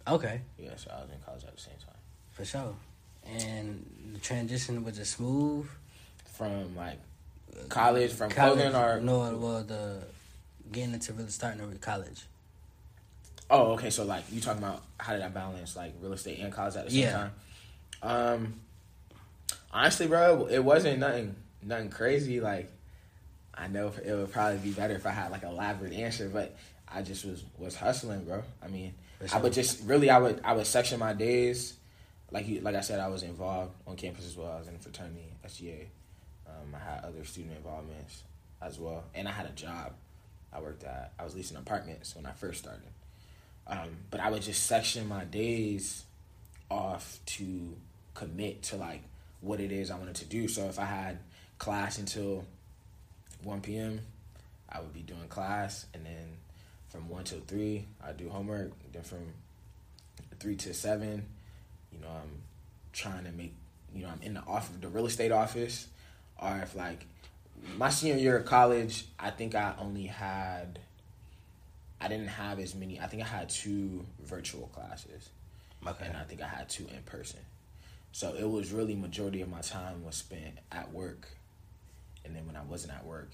Okay. 0.06 0.42
Yeah, 0.56 0.76
so 0.76 0.92
I 0.96 1.00
was 1.00 1.10
in 1.10 1.18
college 1.26 1.42
at 1.42 1.56
the 1.56 1.60
same 1.60 1.74
time. 1.84 1.96
For 2.30 2.44
sure. 2.44 2.76
And 3.26 4.12
the 4.14 4.20
transition 4.20 4.84
was 4.84 5.00
it 5.00 5.06
smooth? 5.06 5.66
From 6.26 6.76
like 6.76 7.00
college, 7.68 8.12
from 8.12 8.30
College, 8.30 8.70
clothing, 8.70 8.76
or 8.76 9.00
no, 9.00 9.36
well 9.36 9.64
the 9.64 10.02
getting 10.72 10.94
into 10.94 11.12
really 11.12 11.30
starting 11.30 11.70
to 11.70 11.78
college. 11.78 12.22
Oh, 13.50 13.72
okay. 13.72 13.90
So 13.90 14.04
like 14.04 14.24
you 14.30 14.40
talking 14.40 14.62
about 14.62 14.82
how 14.98 15.14
did 15.14 15.22
I 15.22 15.28
balance 15.28 15.76
like 15.76 15.94
real 16.00 16.12
estate 16.12 16.38
and 16.40 16.52
college 16.52 16.76
at 16.76 16.84
the 16.84 16.90
same 16.90 17.00
Yeah. 17.02 17.12
time? 17.12 17.32
Um, 18.02 18.60
honestly, 19.72 20.06
bro, 20.06 20.46
it 20.46 20.60
wasn't 20.60 20.98
nothing 20.98 21.34
nothing 21.62 21.90
crazy. 21.90 22.40
Like 22.40 22.70
I 23.54 23.68
know 23.68 23.92
it 24.04 24.12
would 24.12 24.32
probably 24.32 24.58
be 24.58 24.70
better 24.70 24.94
if 24.94 25.06
I 25.06 25.10
had 25.10 25.30
like 25.30 25.42
an 25.42 25.50
elaborate 25.50 25.92
answer, 25.92 26.28
but 26.28 26.56
I 26.86 27.02
just 27.02 27.24
was 27.24 27.42
was 27.56 27.74
hustling, 27.76 28.24
bro. 28.24 28.42
I 28.62 28.68
mean, 28.68 28.94
For 29.24 29.36
I 29.36 29.40
would 29.40 29.52
just 29.52 29.82
really 29.84 30.10
I 30.10 30.18
would 30.18 30.40
I 30.44 30.52
would 30.52 30.66
section 30.66 30.98
my 30.98 31.12
days. 31.14 31.74
Like 32.30 32.46
you, 32.46 32.60
like 32.60 32.74
I 32.74 32.82
said, 32.82 33.00
I 33.00 33.08
was 33.08 33.22
involved 33.22 33.72
on 33.86 33.96
campus 33.96 34.26
as 34.26 34.36
well. 34.36 34.52
I 34.52 34.58
was 34.58 34.68
in 34.68 34.74
a 34.74 34.78
fraternity, 34.78 35.32
SGA. 35.46 35.86
Um, 36.46 36.74
I 36.74 36.78
had 36.78 37.04
other 37.04 37.24
student 37.24 37.56
involvements 37.56 38.22
as 38.60 38.78
well, 38.78 39.04
and 39.14 39.26
I 39.26 39.30
had 39.30 39.46
a 39.46 39.50
job. 39.52 39.94
I 40.52 40.60
worked 40.60 40.84
at. 40.84 41.12
I 41.18 41.24
was 41.24 41.34
leasing 41.34 41.56
apartments 41.56 42.16
when 42.16 42.26
I 42.26 42.32
first 42.32 42.60
started. 42.60 42.82
Um, 43.66 43.90
but 44.10 44.20
I 44.20 44.30
would 44.30 44.42
just 44.42 44.64
section 44.64 45.06
my 45.08 45.24
days 45.24 46.04
off 46.70 47.18
to 47.26 47.76
commit 48.14 48.62
to 48.64 48.76
like 48.76 49.02
what 49.40 49.60
it 49.60 49.72
is 49.72 49.90
I 49.90 49.96
wanted 49.96 50.16
to 50.16 50.24
do. 50.24 50.48
So 50.48 50.64
if 50.64 50.78
I 50.78 50.84
had 50.84 51.18
class 51.58 51.98
until 51.98 52.44
one 53.42 53.60
p.m., 53.60 54.00
I 54.70 54.80
would 54.80 54.92
be 54.92 55.00
doing 55.00 55.28
class, 55.28 55.86
and 55.94 56.04
then 56.04 56.36
from 56.88 57.08
one 57.08 57.24
till 57.24 57.40
three, 57.40 57.84
I 58.02 58.12
do 58.12 58.28
homework. 58.28 58.72
Then 58.92 59.02
from 59.02 59.32
three 60.40 60.56
to 60.56 60.74
seven, 60.74 61.26
you 61.92 62.00
know, 62.00 62.08
I'm 62.08 62.42
trying 62.92 63.24
to 63.24 63.32
make, 63.32 63.54
you 63.94 64.02
know, 64.02 64.08
I'm 64.08 64.22
in 64.22 64.34
the 64.34 64.42
office, 64.42 64.76
the 64.80 64.88
real 64.88 65.06
estate 65.06 65.32
office, 65.32 65.88
or 66.40 66.58
if 66.62 66.74
like 66.74 67.06
my 67.76 67.90
senior 67.90 68.16
year 68.16 68.38
of 68.38 68.44
college, 68.44 69.04
I 69.18 69.30
think 69.30 69.54
I 69.54 69.74
only 69.78 70.06
had, 70.06 70.78
I 72.00 72.08
didn't 72.08 72.28
have 72.28 72.58
as 72.58 72.74
many. 72.74 73.00
I 73.00 73.06
think 73.06 73.22
I 73.22 73.26
had 73.26 73.48
two 73.48 74.04
virtual 74.24 74.68
classes, 74.68 75.30
Okay. 75.86 76.06
and 76.06 76.16
I 76.16 76.22
think 76.24 76.40
I 76.42 76.48
had 76.48 76.68
two 76.68 76.86
in 76.94 77.02
person. 77.04 77.40
So 78.12 78.34
it 78.34 78.48
was 78.48 78.72
really 78.72 78.94
majority 78.94 79.42
of 79.42 79.48
my 79.48 79.60
time 79.60 80.04
was 80.04 80.16
spent 80.16 80.58
at 80.72 80.92
work, 80.92 81.28
and 82.24 82.34
then 82.34 82.46
when 82.46 82.56
I 82.56 82.62
wasn't 82.62 82.94
at 82.94 83.04
work, 83.04 83.30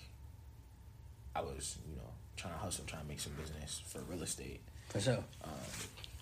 I 1.35 1.41
was 1.41 1.79
you 1.89 1.97
know 1.97 2.11
trying 2.37 2.55
to 2.55 2.59
hustle, 2.59 2.85
trying 2.87 3.03
to 3.03 3.09
make 3.09 3.21
some 3.21 3.33
business 3.41 3.83
for 3.87 4.01
real 4.11 4.23
estate 4.23 4.61
For 4.89 5.01
sure. 5.01 5.25
um, 5.45 5.51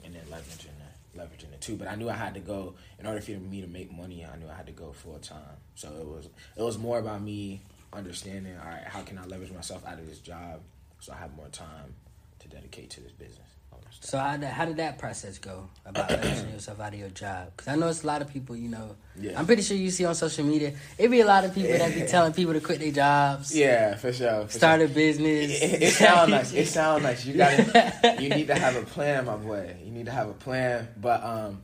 and 0.04 0.14
then 0.14 0.22
leveraging 0.30 0.68
the 1.14 1.18
leveraging 1.20 1.50
the 1.50 1.56
two. 1.60 1.76
But 1.76 1.88
I 1.88 1.94
knew 1.94 2.08
I 2.08 2.14
had 2.14 2.34
to 2.34 2.40
go 2.40 2.74
in 2.98 3.06
order 3.06 3.20
for 3.20 3.32
me 3.32 3.60
to 3.62 3.66
make 3.66 3.90
money. 3.92 4.24
I 4.24 4.36
knew 4.36 4.48
I 4.48 4.54
had 4.54 4.66
to 4.66 4.72
go 4.72 4.92
full 4.92 5.18
time. 5.18 5.56
So 5.74 5.88
it 6.00 6.06
was 6.06 6.28
it 6.56 6.62
was 6.62 6.78
more 6.78 6.98
about 6.98 7.22
me 7.22 7.62
understanding. 7.92 8.56
All 8.58 8.68
right, 8.68 8.84
how 8.84 9.02
can 9.02 9.18
I 9.18 9.24
leverage 9.26 9.52
myself 9.52 9.86
out 9.86 9.98
of 9.98 10.06
this 10.06 10.18
job 10.18 10.60
so 11.02 11.12
I 11.12 11.16
have 11.16 11.34
more 11.34 11.48
time 11.48 11.94
to 12.38 12.48
dedicate 12.48 12.90
to 12.90 13.00
this 13.00 13.10
business. 13.10 13.48
all 13.72 13.80
that 13.82 13.92
stuff. 13.92 14.10
So 14.10 14.18
how 14.18 14.36
did, 14.36 14.48
how 14.48 14.64
did 14.66 14.76
that 14.76 14.98
process 14.98 15.38
go 15.38 15.68
about 15.84 16.08
leveraging 16.10 16.52
yourself 16.52 16.78
out 16.78 16.92
of 16.92 16.98
your 17.00 17.08
job? 17.08 17.48
Because 17.56 17.66
I 17.66 17.74
know 17.74 17.88
it's 17.88 18.04
a 18.04 18.06
lot 18.06 18.22
of 18.22 18.32
people, 18.32 18.54
you 18.56 18.68
know. 18.68 18.94
Yeah. 19.18 19.36
I'm 19.36 19.44
pretty 19.44 19.62
sure 19.62 19.76
you 19.76 19.90
see 19.90 20.04
on 20.04 20.14
social 20.14 20.44
media, 20.44 20.74
it 20.98 21.08
be 21.08 21.20
a 21.20 21.26
lot 21.26 21.44
of 21.44 21.54
people 21.54 21.72
that 21.72 21.92
be 21.92 22.02
telling 22.06 22.32
people 22.32 22.52
to 22.52 22.60
quit 22.60 22.78
their 22.78 22.92
jobs, 22.92 23.56
yeah, 23.56 23.96
for 23.96 24.12
sure. 24.12 24.46
For 24.46 24.52
start 24.52 24.80
sure. 24.80 24.86
a 24.86 24.90
business. 24.90 25.60
It, 25.62 25.82
it 25.82 25.92
sounds 25.92 26.30
nice. 26.30 26.52
It 26.52 26.68
sounds 26.68 27.02
nice. 27.02 27.24
You 27.26 27.34
got 27.34 28.20
You 28.20 28.28
need 28.28 28.46
to 28.46 28.54
have 28.54 28.76
a 28.76 28.82
plan, 28.82 29.26
my 29.26 29.36
boy. 29.36 29.74
You 29.84 29.90
need 29.90 30.06
to 30.06 30.12
have 30.12 30.28
a 30.28 30.34
plan. 30.34 30.88
But 30.96 31.22
um, 31.24 31.62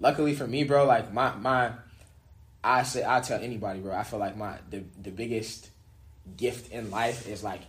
luckily 0.00 0.34
for 0.34 0.46
me, 0.48 0.64
bro, 0.64 0.84
like 0.84 1.12
my 1.12 1.34
my, 1.36 1.72
I 2.64 2.82
say 2.82 3.04
I 3.06 3.20
tell 3.20 3.40
anybody, 3.40 3.80
bro. 3.80 3.94
I 3.94 4.02
feel 4.02 4.18
like 4.18 4.36
my 4.36 4.58
the 4.68 4.82
the 5.00 5.10
biggest 5.10 5.69
gift 6.36 6.72
in 6.72 6.90
life 6.90 7.28
is 7.28 7.42
like 7.42 7.60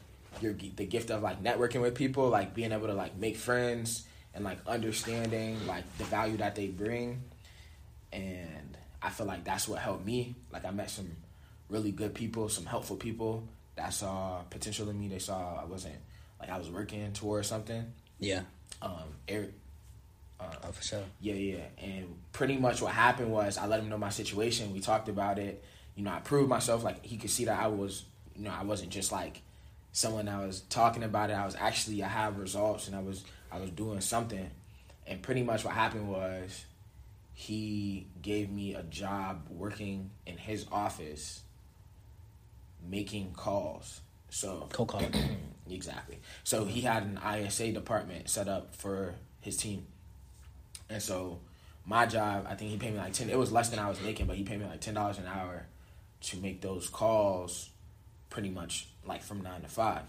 your 0.41 0.53
the 0.53 0.85
gift 0.85 1.09
of 1.09 1.21
like 1.21 1.43
networking 1.43 1.81
with 1.81 1.95
people, 1.95 2.29
like 2.29 2.53
being 2.53 2.71
able 2.71 2.87
to 2.87 2.93
like 2.93 3.17
make 3.17 3.37
friends 3.37 4.05
and 4.33 4.43
like 4.43 4.59
understanding 4.67 5.65
like 5.67 5.83
the 5.97 6.05
value 6.05 6.37
that 6.37 6.55
they 6.55 6.67
bring, 6.67 7.21
and 8.11 8.77
I 9.01 9.09
feel 9.09 9.25
like 9.25 9.43
that's 9.43 9.67
what 9.67 9.79
helped 9.79 10.05
me. 10.05 10.35
Like 10.51 10.65
I 10.65 10.71
met 10.71 10.89
some 10.89 11.11
really 11.69 11.91
good 11.91 12.13
people, 12.13 12.49
some 12.49 12.65
helpful 12.65 12.95
people 12.95 13.43
that 13.75 13.93
saw 13.93 14.41
potential 14.49 14.89
in 14.89 14.99
me. 14.99 15.07
They 15.07 15.19
saw 15.19 15.59
I 15.61 15.65
wasn't 15.65 15.95
like 16.39 16.49
I 16.49 16.57
was 16.57 16.69
working 16.69 17.11
towards 17.13 17.47
something. 17.47 17.91
Yeah. 18.19 18.41
Um, 18.81 19.15
Eric. 19.27 19.53
Uh, 20.39 20.45
oh, 20.63 20.71
for 20.71 20.83
sure. 20.83 21.03
Yeah, 21.19 21.35
yeah. 21.35 21.63
And 21.77 22.15
pretty 22.31 22.57
much 22.57 22.81
what 22.81 22.93
happened 22.93 23.31
was 23.31 23.57
I 23.57 23.67
let 23.67 23.79
him 23.79 23.89
know 23.89 23.97
my 23.97 24.09
situation. 24.09 24.73
We 24.73 24.79
talked 24.79 25.07
about 25.07 25.37
it. 25.37 25.63
You 25.95 26.03
know, 26.03 26.11
I 26.11 26.19
proved 26.19 26.49
myself. 26.49 26.83
Like 26.83 27.05
he 27.05 27.17
could 27.17 27.29
see 27.29 27.45
that 27.45 27.59
I 27.59 27.67
was, 27.67 28.05
you 28.41 28.47
know, 28.47 28.55
I 28.59 28.63
wasn't 28.63 28.89
just 28.89 29.11
like 29.11 29.43
someone 29.91 30.25
that 30.25 30.39
was 30.39 30.61
talking 30.61 31.03
about 31.03 31.29
it. 31.29 31.33
I 31.33 31.45
was 31.45 31.55
actually 31.55 32.01
I 32.01 32.07
have 32.07 32.39
results 32.39 32.87
and 32.87 32.95
I 32.95 33.01
was 33.01 33.23
I 33.51 33.59
was 33.59 33.69
doing 33.69 34.01
something. 34.01 34.49
And 35.05 35.21
pretty 35.21 35.43
much 35.43 35.63
what 35.63 35.75
happened 35.75 36.09
was 36.09 36.65
he 37.35 38.07
gave 38.19 38.49
me 38.49 38.73
a 38.73 38.81
job 38.81 39.45
working 39.51 40.09
in 40.25 40.37
his 40.37 40.65
office 40.71 41.41
making 42.89 43.33
calls. 43.33 44.01
So 44.29 44.67
cold 44.71 44.89
call. 44.89 45.03
exactly. 45.69 46.19
So 46.43 46.65
he 46.65 46.81
had 46.81 47.03
an 47.03 47.19
ISA 47.23 47.73
department 47.73 48.27
set 48.27 48.47
up 48.47 48.73
for 48.75 49.13
his 49.39 49.55
team, 49.55 49.85
and 50.89 51.01
so 51.01 51.41
my 51.85 52.07
job, 52.07 52.47
I 52.49 52.55
think 52.55 52.71
he 52.71 52.77
paid 52.77 52.93
me 52.93 52.99
like 52.99 53.13
ten. 53.13 53.29
It 53.29 53.37
was 53.37 53.51
less 53.51 53.69
than 53.69 53.77
I 53.77 53.87
was 53.89 54.01
making, 54.01 54.25
but 54.25 54.37
he 54.37 54.43
paid 54.43 54.59
me 54.59 54.65
like 54.65 54.81
ten 54.81 54.93
dollars 54.95 55.19
an 55.19 55.25
hour 55.27 55.67
to 56.21 56.37
make 56.37 56.61
those 56.61 56.87
calls, 56.87 57.70
pretty 58.31 58.49
much 58.49 58.87
like 59.05 59.21
from 59.21 59.41
nine 59.41 59.61
to 59.61 59.67
five. 59.67 60.01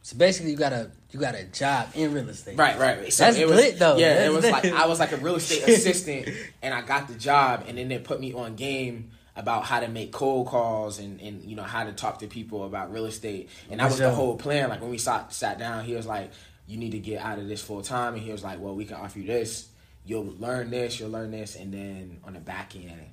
So 0.00 0.16
basically, 0.16 0.52
you 0.52 0.56
got 0.56 0.72
a 0.72 0.90
you 1.10 1.20
got 1.20 1.34
a 1.34 1.44
job 1.44 1.88
in 1.94 2.14
real 2.14 2.28
estate. 2.28 2.56
Right, 2.56 2.78
right. 2.78 2.98
right. 2.98 3.12
So 3.12 3.24
That's 3.24 3.36
it 3.36 3.46
was, 3.46 3.56
lit, 3.56 3.78
though. 3.78 3.98
Yeah, 3.98 4.14
That's 4.14 4.26
it 4.26 4.32
was 4.32 4.44
lit. 4.44 4.52
like 4.52 4.64
I 4.66 4.86
was 4.86 5.00
like 5.00 5.12
a 5.12 5.16
real 5.16 5.36
estate 5.36 5.62
assistant, 5.68 6.28
and 6.62 6.72
I 6.72 6.80
got 6.80 7.08
the 7.08 7.14
job, 7.14 7.64
and 7.66 7.76
then 7.76 7.88
they 7.88 7.98
put 7.98 8.20
me 8.20 8.32
on 8.32 8.54
game 8.54 9.10
about 9.34 9.64
how 9.64 9.80
to 9.80 9.88
make 9.88 10.12
cold 10.12 10.46
calls 10.46 10.98
and, 10.98 11.20
and 11.20 11.44
you 11.44 11.56
know 11.56 11.64
how 11.64 11.84
to 11.84 11.92
talk 11.92 12.20
to 12.20 12.28
people 12.28 12.64
about 12.64 12.92
real 12.92 13.06
estate, 13.06 13.50
and 13.68 13.80
that 13.80 13.86
was 13.86 13.98
the 13.98 14.10
whole 14.10 14.36
plan. 14.36 14.70
Like 14.70 14.80
when 14.80 14.90
we 14.90 14.98
sat 14.98 15.32
sat 15.32 15.58
down, 15.58 15.84
he 15.84 15.94
was 15.94 16.06
like, 16.06 16.30
"You 16.68 16.78
need 16.78 16.92
to 16.92 17.00
get 17.00 17.20
out 17.20 17.40
of 17.40 17.48
this 17.48 17.60
full 17.60 17.82
time," 17.82 18.14
and 18.14 18.22
he 18.22 18.30
was 18.30 18.44
like, 18.44 18.60
"Well, 18.60 18.76
we 18.76 18.84
can 18.84 18.96
offer 18.96 19.18
you 19.18 19.26
this. 19.26 19.68
You'll 20.04 20.36
learn 20.38 20.70
this, 20.70 21.00
you'll 21.00 21.10
learn 21.10 21.32
this, 21.32 21.56
and 21.56 21.74
then 21.74 22.18
on 22.24 22.34
the 22.34 22.38
back 22.38 22.76
end, 22.76 23.10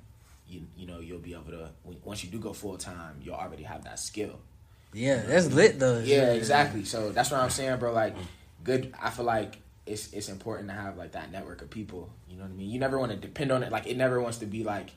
you 0.54 0.66
you 0.76 0.86
know 0.86 1.00
you'll 1.00 1.18
be 1.18 1.34
able 1.34 1.50
to 1.50 1.70
once 2.04 2.24
you 2.24 2.30
do 2.30 2.38
go 2.38 2.52
full 2.52 2.78
time, 2.78 3.20
you'll 3.22 3.34
already 3.34 3.64
have 3.64 3.84
that 3.84 3.98
skill." 3.98 4.38
Yeah, 4.94 5.22
that's 5.26 5.52
lit 5.52 5.78
though. 5.78 5.98
Yeah, 5.98 6.32
exactly. 6.32 6.84
So 6.84 7.10
that's 7.10 7.30
what 7.30 7.40
I'm 7.40 7.50
saying, 7.50 7.78
bro. 7.78 7.92
Like, 7.92 8.14
good. 8.62 8.94
I 9.00 9.10
feel 9.10 9.24
like 9.24 9.56
it's 9.86 10.12
it's 10.12 10.28
important 10.28 10.68
to 10.68 10.74
have 10.74 10.96
like 10.96 11.12
that 11.12 11.32
network 11.32 11.62
of 11.62 11.70
people. 11.70 12.10
You 12.28 12.36
know 12.36 12.44
what 12.44 12.52
I 12.52 12.54
mean? 12.54 12.70
You 12.70 12.78
never 12.78 12.98
want 12.98 13.10
to 13.10 13.18
depend 13.18 13.50
on 13.50 13.62
it. 13.64 13.72
Like, 13.72 13.86
it 13.86 13.96
never 13.96 14.20
wants 14.20 14.38
to 14.38 14.46
be 14.46 14.62
like 14.62 14.90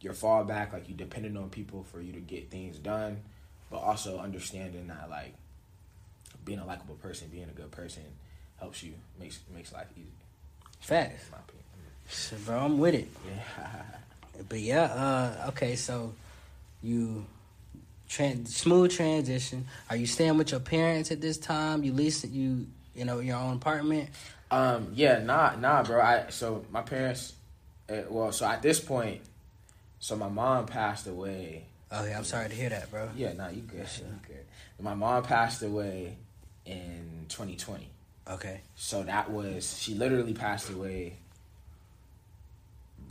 your 0.00 0.12
fallback. 0.12 0.72
Like, 0.72 0.88
you 0.88 0.94
depending 0.94 1.36
on 1.36 1.50
people 1.50 1.84
for 1.84 2.00
you 2.00 2.12
to 2.12 2.20
get 2.20 2.50
things 2.50 2.78
done, 2.78 3.22
but 3.70 3.78
also 3.78 4.18
understanding 4.18 4.88
that 4.88 5.08
like 5.08 5.34
being 6.44 6.58
a 6.58 6.66
likable 6.66 6.96
person, 6.96 7.28
being 7.30 7.48
a 7.48 7.52
good 7.52 7.70
person, 7.70 8.02
helps 8.58 8.82
you 8.82 8.94
makes 9.20 9.38
makes 9.54 9.72
life 9.72 9.88
easy. 9.96 10.10
Facts. 10.80 11.26
In 11.26 11.30
my 11.30 11.38
opinion. 11.38 11.64
Shit, 12.08 12.44
bro, 12.44 12.58
I'm 12.58 12.78
with 12.78 12.94
it. 12.94 13.08
Yeah. 13.26 13.82
But 14.48 14.60
yeah, 14.60 14.84
uh, 14.84 15.48
okay, 15.48 15.76
so 15.76 16.14
you 16.82 17.26
smooth 18.08 18.90
transition. 18.90 19.66
Are 19.90 19.96
you 19.96 20.06
staying 20.06 20.36
with 20.38 20.50
your 20.50 20.60
parents 20.60 21.10
at 21.10 21.20
this 21.20 21.38
time? 21.38 21.82
You 21.82 21.92
lease 21.92 22.24
you 22.24 22.66
you 22.94 23.04
know 23.04 23.20
your 23.20 23.36
own 23.36 23.56
apartment. 23.56 24.10
Um. 24.50 24.92
Yeah. 24.94 25.18
Nah. 25.18 25.56
Nah, 25.56 25.82
bro. 25.82 26.00
I 26.00 26.26
so 26.30 26.64
my 26.70 26.82
parents. 26.82 27.34
Uh, 27.88 28.02
well, 28.08 28.32
so 28.32 28.46
at 28.46 28.62
this 28.62 28.80
point, 28.80 29.20
so 29.98 30.16
my 30.16 30.28
mom 30.28 30.66
passed 30.66 31.06
away. 31.06 31.66
Oh 31.90 32.04
yeah, 32.06 32.16
I'm 32.16 32.24
sorry 32.24 32.48
to 32.48 32.54
hear 32.54 32.70
that, 32.70 32.90
bro. 32.90 33.08
Yeah. 33.16 33.32
Nah. 33.34 33.48
You 33.48 33.62
good? 33.62 33.86
You 33.98 34.18
good? 34.26 34.44
My 34.80 34.94
mom 34.94 35.22
passed 35.22 35.62
away 35.62 36.16
in 36.66 37.26
2020. 37.28 37.88
Okay. 38.28 38.60
So 38.74 39.02
that 39.02 39.30
was 39.30 39.78
she 39.80 39.94
literally 39.94 40.34
passed 40.34 40.70
away 40.70 41.16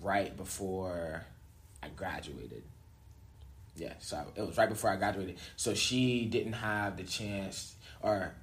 right 0.03 0.36
before 0.36 1.24
I 1.81 1.88
graduated. 1.89 2.63
Yeah, 3.75 3.93
so 4.00 4.24
it 4.36 4.41
was 4.45 4.57
right 4.57 4.69
before 4.69 4.91
I 4.91 4.95
graduated. 4.98 5.38
So 5.55 5.74
she 5.74 6.25
didn't 6.25 6.53
have 6.53 6.98
the 6.98 7.03
chance 7.03 7.75
or 8.01 8.33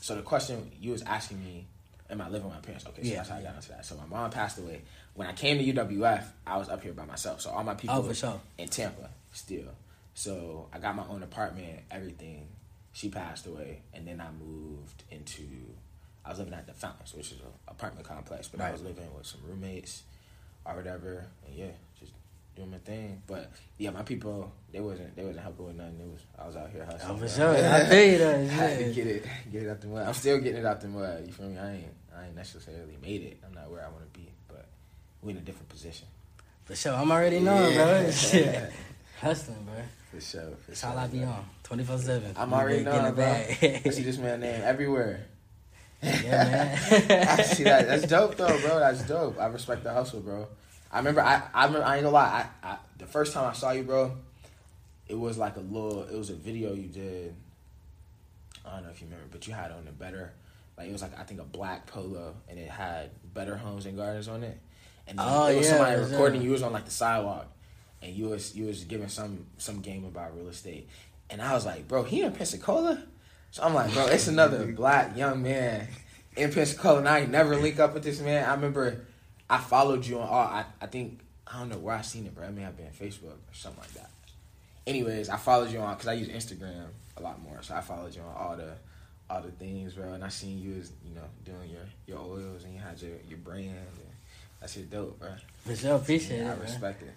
so 0.00 0.14
the 0.14 0.22
question 0.22 0.70
you 0.80 0.92
was 0.92 1.02
asking 1.02 1.42
me, 1.44 1.66
am 2.08 2.20
I 2.20 2.28
living 2.28 2.46
with 2.46 2.54
my 2.54 2.60
parents? 2.60 2.86
Okay, 2.86 3.02
so 3.02 3.08
Yeah. 3.08 3.16
that's 3.16 3.28
how 3.28 3.36
I 3.36 3.42
got 3.42 3.56
into 3.56 3.68
that. 3.70 3.84
So 3.84 3.96
my 3.96 4.06
mom 4.06 4.30
passed 4.30 4.58
away. 4.58 4.82
When 5.14 5.26
I 5.28 5.32
came 5.32 5.58
to 5.58 5.64
UWF, 5.64 6.24
I 6.46 6.56
was 6.56 6.68
up 6.68 6.82
here 6.82 6.92
by 6.92 7.04
myself. 7.04 7.40
So 7.40 7.50
all 7.50 7.64
my 7.64 7.74
people 7.74 7.96
Oh, 7.96 8.12
sure. 8.12 8.40
in 8.58 8.68
Tampa 8.68 9.10
still. 9.32 9.74
So 10.14 10.68
I 10.72 10.78
got 10.78 10.94
my 10.96 11.04
own 11.08 11.22
apartment, 11.22 11.80
everything. 11.90 12.48
She 12.92 13.08
passed 13.08 13.46
away, 13.46 13.82
and 13.94 14.06
then 14.06 14.20
I 14.20 14.30
moved 14.32 15.04
into. 15.10 15.42
I 16.30 16.32
was 16.32 16.38
living 16.38 16.54
at 16.54 16.64
the 16.64 16.72
Fountains, 16.72 17.12
which 17.12 17.32
is 17.32 17.40
an 17.40 17.46
apartment 17.66 18.06
complex, 18.06 18.46
but 18.46 18.60
I 18.60 18.70
was 18.70 18.82
living 18.82 19.12
with 19.16 19.26
some 19.26 19.40
roommates 19.44 20.04
or 20.64 20.76
whatever, 20.76 21.26
and 21.44 21.52
yeah, 21.56 21.72
just 21.98 22.12
doing 22.54 22.70
my 22.70 22.78
thing. 22.78 23.20
But 23.26 23.50
yeah, 23.78 23.90
my 23.90 24.02
people 24.02 24.52
they 24.72 24.78
wasn't 24.78 25.16
they 25.16 25.24
wasn't 25.24 25.42
helping 25.42 25.66
with 25.66 25.74
nothing. 25.74 25.98
It 25.98 26.06
was 26.06 26.20
I 26.38 26.46
was 26.46 26.54
out 26.54 26.70
here 26.70 26.84
hustling. 26.84 27.16
Oh, 27.16 27.18
for 27.18 27.28
sure. 27.28 27.48
I 27.56 27.84
feel 27.86 28.12
you 28.12 28.18
though. 28.18 28.30
I 28.42 28.44
had 28.46 28.78
to 28.78 28.92
get 28.92 29.06
it 29.08 29.26
get 29.50 29.62
it 29.64 29.70
out 29.70 29.80
the 29.80 29.88
mud. 29.88 30.06
I'm 30.06 30.14
still 30.14 30.38
getting 30.38 30.60
it 30.60 30.64
out 30.66 30.80
the 30.80 30.86
mud. 30.86 31.24
You 31.26 31.32
feel 31.32 31.48
me? 31.48 31.58
I 31.58 31.72
ain't 31.72 31.94
I 32.16 32.26
ain't 32.26 32.36
necessarily 32.36 32.96
made 33.02 33.22
it. 33.22 33.40
I'm 33.44 33.52
not 33.52 33.68
where 33.68 33.84
I 33.84 33.88
want 33.88 34.04
to 34.12 34.16
be, 34.20 34.28
but 34.46 34.68
we 35.22 35.32
in 35.32 35.38
a 35.38 35.40
different 35.40 35.68
position. 35.68 36.06
For 36.64 36.76
sure. 36.76 36.94
I'm 36.94 37.10
already 37.10 37.40
knowing, 37.40 37.74
bro. 37.74 37.86
Yeah. 38.02 38.10
Shit. 38.12 38.72
Hustling, 39.20 39.64
bro. 39.64 39.74
For 40.12 40.20
sure. 40.20 40.42
For 40.42 40.70
That's 40.70 40.80
sure, 40.80 40.90
all 40.90 40.98
I 40.98 41.06
be 41.08 41.18
bro. 41.18 41.28
on. 41.28 41.44
24 41.64 41.98
7. 41.98 42.32
I'm 42.36 42.54
already 42.54 42.84
knowing, 42.84 43.14
bro. 43.14 43.24
I 43.24 43.44
see 43.60 43.66
Yeah, 43.66 43.80
this 43.80 44.18
man 44.18 44.38
name 44.40 44.60
everywhere. 44.62 45.26
Man. 46.02 46.78
I 47.38 47.42
see 47.42 47.64
that. 47.64 47.86
That's 47.86 48.06
dope, 48.06 48.36
though, 48.36 48.58
bro. 48.60 48.78
That's 48.78 49.02
dope. 49.02 49.38
I 49.40 49.46
respect 49.46 49.84
the 49.84 49.92
hustle, 49.92 50.20
bro. 50.20 50.48
I 50.92 50.98
remember. 50.98 51.20
I. 51.20 51.42
I, 51.54 51.66
remember, 51.66 51.86
I 51.86 51.96
ain't 51.96 52.04
gonna 52.04 52.14
lie. 52.14 52.46
I, 52.62 52.68
I. 52.68 52.76
The 52.98 53.06
first 53.06 53.32
time 53.32 53.48
I 53.48 53.52
saw 53.52 53.70
you, 53.70 53.82
bro, 53.84 54.12
it 55.08 55.18
was 55.18 55.38
like 55.38 55.56
a 55.56 55.60
little. 55.60 56.04
It 56.04 56.16
was 56.16 56.30
a 56.30 56.34
video 56.34 56.74
you 56.74 56.88
did. 56.88 57.34
I 58.64 58.74
don't 58.74 58.84
know 58.84 58.90
if 58.90 59.00
you 59.00 59.06
remember, 59.06 59.26
but 59.30 59.46
you 59.46 59.54
had 59.54 59.70
on 59.72 59.84
the 59.84 59.92
better. 59.92 60.32
Like 60.76 60.88
it 60.88 60.92
was 60.92 61.02
like 61.02 61.18
I 61.18 61.24
think 61.24 61.40
a 61.40 61.44
black 61.44 61.86
polo, 61.86 62.34
and 62.48 62.58
it 62.58 62.70
had 62.70 63.10
Better 63.34 63.56
Homes 63.56 63.86
and 63.86 63.96
Gardens 63.96 64.28
on 64.28 64.42
it. 64.42 64.58
And 65.06 65.18
then 65.18 65.26
Oh, 65.28 65.46
it 65.46 65.56
was 65.56 65.66
yeah, 65.66 65.76
somebody 65.76 66.00
recording. 66.00 66.42
You 66.42 66.52
was 66.52 66.62
on 66.62 66.72
like 66.72 66.84
the 66.84 66.90
sidewalk, 66.90 67.46
and 68.00 68.14
you 68.14 68.28
was 68.28 68.56
you 68.56 68.66
was 68.66 68.84
giving 68.84 69.08
some 69.08 69.46
some 69.58 69.80
game 69.80 70.04
about 70.04 70.36
real 70.36 70.48
estate. 70.48 70.88
And 71.28 71.40
I 71.42 71.52
was 71.52 71.66
like, 71.66 71.86
bro, 71.86 72.02
he 72.02 72.22
in 72.22 72.32
Pensacola. 72.32 73.02
So 73.50 73.62
I'm 73.62 73.74
like, 73.74 73.92
bro, 73.92 74.06
it's 74.06 74.28
another 74.28 74.66
black 74.72 75.16
young 75.16 75.42
man 75.42 75.88
in 76.36 76.52
Pensacola. 76.52 76.98
And 76.98 77.08
I 77.08 77.20
ain't 77.20 77.30
never 77.30 77.56
link 77.56 77.78
up 77.80 77.94
with 77.94 78.04
this 78.04 78.20
man. 78.20 78.48
I 78.48 78.54
remember 78.54 79.04
I 79.48 79.58
followed 79.58 80.06
you 80.06 80.20
on 80.20 80.28
all. 80.28 80.38
I, 80.46 80.64
I 80.80 80.86
think 80.86 81.20
I 81.46 81.58
don't 81.58 81.68
know 81.68 81.78
where 81.78 81.94
I 81.96 82.02
seen 82.02 82.26
it, 82.26 82.34
bro. 82.34 82.46
It 82.46 82.52
may 82.52 82.62
have 82.62 82.76
been 82.76 82.86
Facebook 82.90 83.24
or 83.32 83.54
something 83.54 83.80
like 83.80 83.92
that. 83.94 84.10
Anyways, 84.86 85.28
I 85.28 85.36
followed 85.36 85.70
you 85.70 85.80
on 85.80 85.94
because 85.94 86.08
I 86.08 86.12
use 86.14 86.28
Instagram 86.28 86.86
a 87.16 87.22
lot 87.22 87.42
more. 87.42 87.58
So 87.62 87.74
I 87.74 87.80
followed 87.80 88.14
you 88.14 88.22
on 88.22 88.34
all 88.36 88.56
the 88.56 88.72
all 89.28 89.42
the 89.42 89.50
things, 89.50 89.94
bro. 89.94 90.12
And 90.12 90.24
I 90.24 90.28
seen 90.28 90.60
you 90.60 90.76
as 90.80 90.92
you 91.04 91.14
know 91.14 91.24
doing 91.44 91.70
your 91.70 91.82
your 92.06 92.18
oils 92.20 92.64
and 92.64 92.72
you 92.74 92.80
had 92.80 93.00
your 93.02 93.12
your 93.28 93.38
brand. 93.38 93.66
And 93.68 94.06
that 94.60 94.70
shit 94.70 94.90
dope, 94.90 95.18
bro. 95.18 95.30
For 95.66 95.74
sure. 95.74 95.96
Appreciate 95.96 96.38
Yeah, 96.38 96.50
I 96.50 96.52
it, 96.52 96.56
bro. 96.56 96.64
respect 96.66 97.02
it. 97.02 97.14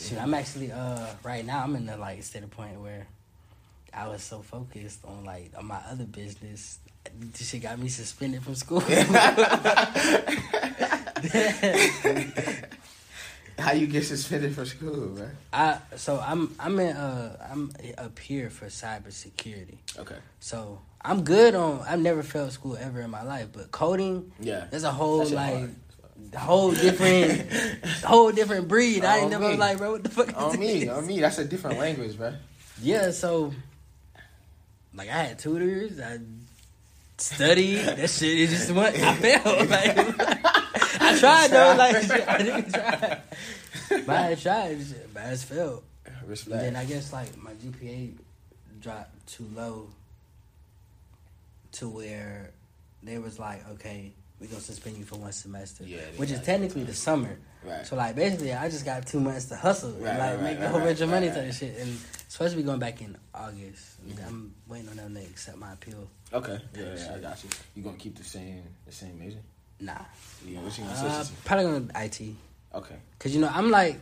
Shoot, 0.00 0.18
I'm 0.20 0.34
actually 0.34 0.72
uh 0.72 1.06
right 1.22 1.44
now 1.44 1.62
I'm 1.62 1.76
in 1.76 1.86
the 1.86 1.96
like 1.96 2.22
state 2.22 2.42
of 2.42 2.50
point 2.50 2.80
where 2.80 3.06
I 3.96 4.08
was 4.08 4.22
so 4.22 4.42
focused 4.42 5.04
on 5.04 5.24
like 5.24 5.52
on 5.56 5.66
my 5.66 5.80
other 5.90 6.04
business. 6.04 6.78
This 7.18 7.48
shit 7.50 7.62
got 7.62 7.78
me 7.78 7.88
suspended 7.88 8.42
from 8.42 8.54
school. 8.54 8.80
How 13.58 13.70
you 13.72 13.86
get 13.86 14.04
suspended 14.04 14.52
from 14.54 14.66
school, 14.66 15.08
bro? 15.14 15.28
I 15.52 15.78
so 15.96 16.18
I'm 16.20 16.54
I'm 16.58 16.78
in 16.80 16.96
uh 16.96 17.48
I'm 17.52 17.70
up 17.98 18.18
here 18.18 18.50
for 18.50 18.66
cybersecurity. 18.66 19.78
Okay. 19.98 20.16
So 20.40 20.80
I'm 21.00 21.22
good 21.22 21.54
on. 21.54 21.80
I've 21.88 22.00
never 22.00 22.22
failed 22.24 22.50
school 22.52 22.76
ever 22.76 23.00
in 23.00 23.10
my 23.10 23.22
life, 23.22 23.48
but 23.52 23.70
coding 23.70 24.32
Yeah. 24.40 24.66
there's 24.70 24.82
a 24.84 24.90
whole 24.90 25.24
like 25.28 25.54
hard. 25.54 25.74
whole 26.36 26.72
different 26.72 27.48
whole 28.04 28.32
different 28.32 28.66
breed. 28.66 29.04
I 29.04 29.18
ain't 29.18 29.30
never 29.30 29.50
me. 29.50 29.56
like 29.56 29.78
bro. 29.78 29.92
What 29.92 30.02
the 30.02 30.10
fuck 30.10 30.28
is 30.30 30.34
on 30.34 30.58
me, 30.58 30.80
this? 30.80 30.88
on 30.88 31.06
me. 31.06 31.20
That's 31.20 31.38
a 31.38 31.44
different 31.44 31.78
language, 31.78 32.16
bro. 32.16 32.32
Yeah, 32.82 33.12
so 33.12 33.52
like 34.94 35.08
I 35.08 35.24
had 35.24 35.38
tutors, 35.38 36.00
I 36.00 36.18
studied. 37.18 37.76
that 37.82 38.10
shit 38.10 38.38
is 38.38 38.50
just 38.50 38.70
what 38.72 38.94
I 38.94 39.14
failed. 39.14 39.68
Like, 39.70 39.96
I 41.00 41.18
tried 41.18 41.50
though, 41.50 41.74
like 41.76 42.10
I 42.28 42.38
didn't 42.38 42.72
try. 42.72 43.20
But 44.06 44.08
I 44.08 44.34
tried, 44.34 44.78
but 45.12 45.22
I 45.22 45.30
just 45.30 45.46
failed. 45.46 45.82
And 46.26 46.36
then 46.52 46.76
I 46.76 46.84
guess 46.84 47.12
like 47.12 47.36
my 47.36 47.52
GPA 47.52 48.12
dropped 48.80 49.26
too 49.26 49.46
low 49.54 49.88
to 51.72 51.88
where 51.88 52.50
they 53.02 53.18
was 53.18 53.38
like, 53.38 53.68
okay, 53.72 54.12
we 54.44 54.50
gonna 54.50 54.60
suspend 54.60 54.98
you 54.98 55.04
for 55.04 55.16
one 55.16 55.32
semester, 55.32 55.84
Yeah, 55.84 56.00
which 56.16 56.30
is 56.30 56.40
technically 56.42 56.84
the 56.84 56.92
summer. 56.92 57.38
Right. 57.64 57.86
So 57.86 57.96
like 57.96 58.14
basically, 58.14 58.52
I 58.52 58.68
just 58.68 58.84
got 58.84 59.06
two 59.06 59.18
months 59.18 59.46
to 59.46 59.56
hustle 59.56 59.94
and 59.94 60.02
like 60.02 60.18
right, 60.18 60.40
make 60.42 60.58
a 60.58 60.68
whole 60.68 60.80
bunch 60.80 61.00
of 61.00 61.08
money 61.08 61.28
right, 61.28 61.34
type 61.34 61.44
right. 61.44 61.50
of 61.50 61.56
shit. 61.56 61.78
And 61.78 61.98
supposed 62.28 62.52
to 62.52 62.56
be 62.58 62.62
going 62.62 62.78
back 62.78 63.00
in 63.00 63.16
August. 63.34 64.06
Mhm. 64.06 64.26
I'm 64.26 64.54
waiting 64.68 64.90
on 64.90 64.96
them 64.96 65.14
to 65.14 65.20
accept 65.20 65.56
my 65.56 65.72
appeal. 65.72 66.10
Okay. 66.30 66.60
Yeah, 66.76 66.94
yeah, 66.94 67.14
I 67.14 67.18
got 67.20 67.42
you. 67.42 67.50
You 67.74 67.82
gonna 67.82 67.96
keep 67.96 68.18
the 68.18 68.24
same 68.24 68.64
the 68.84 68.92
same 68.92 69.18
major? 69.18 69.38
Nah, 69.80 69.94
Yeah, 70.46 70.60
what 70.60 70.76
you 70.76 70.84
gonna 70.84 70.96
uh, 70.96 71.22
switch 71.22 71.44
probably 71.44 71.86
to 71.86 72.04
IT? 72.04 72.34
Okay. 72.74 72.96
because 73.16 73.34
you 73.34 73.40
know 73.40 73.50
I'm 73.50 73.70
like 73.70 73.98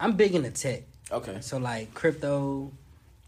I'm 0.00 0.16
big 0.16 0.34
into 0.34 0.50
tech. 0.50 0.82
Okay. 1.12 1.38
So 1.42 1.58
like 1.58 1.94
crypto, 1.94 2.72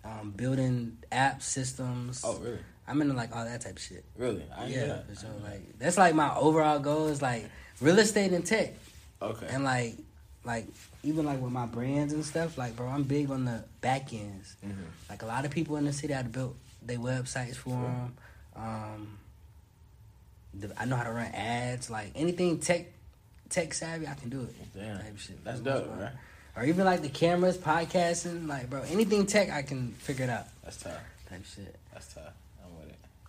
um, 0.05 0.33
building 0.35 0.99
app 1.13 1.41
systems. 1.41 2.23
Oh, 2.25 2.37
really? 2.39 2.59
I'm 2.93 3.01
into 3.01 3.15
like 3.15 3.35
all 3.35 3.45
that 3.47 3.63
type 3.63 3.77
of 3.77 3.83
shit. 3.83 4.05
Really? 4.19 4.45
I 4.55 4.67
Yeah, 4.67 4.87
that. 4.87 5.09
for 5.09 5.15
sure. 5.19 5.31
Like 5.43 5.79
that's 5.79 5.97
like 5.97 6.15
my 6.15 6.35
overall 6.37 6.79
goal 6.79 7.07
is 7.09 7.23
like 7.23 7.49
real 7.81 7.99
estate 7.99 8.33
and 8.33 8.45
tech, 8.45 8.75
Okay. 9.23 9.47
and 9.49 9.65
like 9.65 9.97
like 10.45 10.67
even 11.03 11.25
like 11.25 11.41
with 11.41 11.53
my 11.53 11.65
brands 11.65 12.13
and 12.13 12.23
stuff. 12.23 12.59
Like 12.59 12.77
bro, 12.77 12.87
I'm 12.89 13.05
big 13.05 13.31
on 13.31 13.47
the 13.47 13.65
back 13.81 14.13
ends. 14.13 14.57
hmm 14.63 14.73
Like 15.09 15.23
a 15.23 15.27
lot 15.27 15.47
of 15.47 15.51
people 15.51 15.77
in 15.79 15.87
the 15.87 15.93
city, 15.95 16.13
I 16.15 16.23
built 16.23 16.55
their 16.83 16.99
websites 16.99 17.57
for 17.57 17.71
Sure. 17.71 17.81
them. 17.81 18.15
Um, 18.57 19.19
the- 20.53 20.75
I 20.81 20.85
know 20.85 20.97
how 20.97 21.05
to 21.05 21.13
run 21.13 21.31
ads. 21.33 21.89
Like 21.89 22.13
anything 22.15 22.59
tech 22.61 22.89
tech 23.49 23.73
savvy, 23.73 24.07
I 24.07 24.13
can 24.15 24.29
do 24.29 24.43
it. 24.43 24.55
Damn. 24.75 24.99
Type 24.99 25.19
shit. 25.19 25.43
That's 25.45 25.59
For 25.61 25.65
the 25.65 25.71
most 25.71 25.85
dope, 25.87 25.99
right? 25.99 26.13
Or 26.57 26.65
even 26.65 26.85
like 26.85 27.01
the 27.01 27.09
cameras, 27.09 27.57
podcasting. 27.57 28.47
Like 28.49 28.69
bro, 28.69 28.83
anything 28.83 29.25
tech, 29.25 29.49
I 29.49 29.63
can 29.63 29.93
figure 29.93 30.25
it 30.25 30.31
out. 30.31 30.45
That's 30.63 30.77
tough. 30.77 31.01
Type 31.31 31.45
shit. 31.47 31.75
That's 31.95 32.13
tough. 32.13 32.35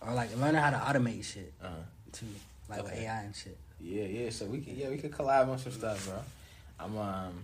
Or 0.06 0.14
like 0.14 0.36
learning 0.36 0.60
how 0.60 0.70
to 0.70 0.76
automate 0.76 1.24
shit 1.24 1.52
Uh 1.62 1.66
huh. 1.68 1.74
too, 2.12 2.26
like 2.68 2.82
with 2.82 2.92
AI 2.92 3.22
and 3.22 3.34
shit. 3.34 3.56
Yeah, 3.80 4.04
yeah. 4.04 4.30
So 4.30 4.46
we 4.46 4.60
can, 4.60 4.76
yeah, 4.76 4.88
we 4.88 4.98
could 4.98 5.12
collab 5.12 5.48
on 5.48 5.58
some 5.58 5.72
stuff, 5.72 6.06
bro. 6.06 6.18
I'm 6.80 6.96
um, 6.98 7.42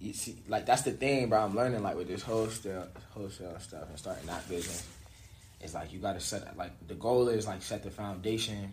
you 0.00 0.12
see, 0.12 0.36
like 0.48 0.66
that's 0.66 0.82
the 0.82 0.92
thing, 0.92 1.28
bro. 1.28 1.40
I'm 1.44 1.54
learning 1.54 1.82
like 1.82 1.96
with 1.96 2.08
this 2.08 2.22
wholesale, 2.22 2.88
wholesale 3.10 3.58
stuff 3.60 3.88
and 3.88 3.98
starting 3.98 4.26
that 4.26 4.48
business. 4.48 4.86
It's 5.60 5.74
like 5.74 5.92
you 5.92 6.00
got 6.00 6.14
to 6.14 6.20
set 6.20 6.56
like 6.56 6.72
the 6.88 6.94
goal 6.94 7.28
is 7.28 7.46
like 7.46 7.62
set 7.62 7.82
the 7.84 7.90
foundation 7.90 8.72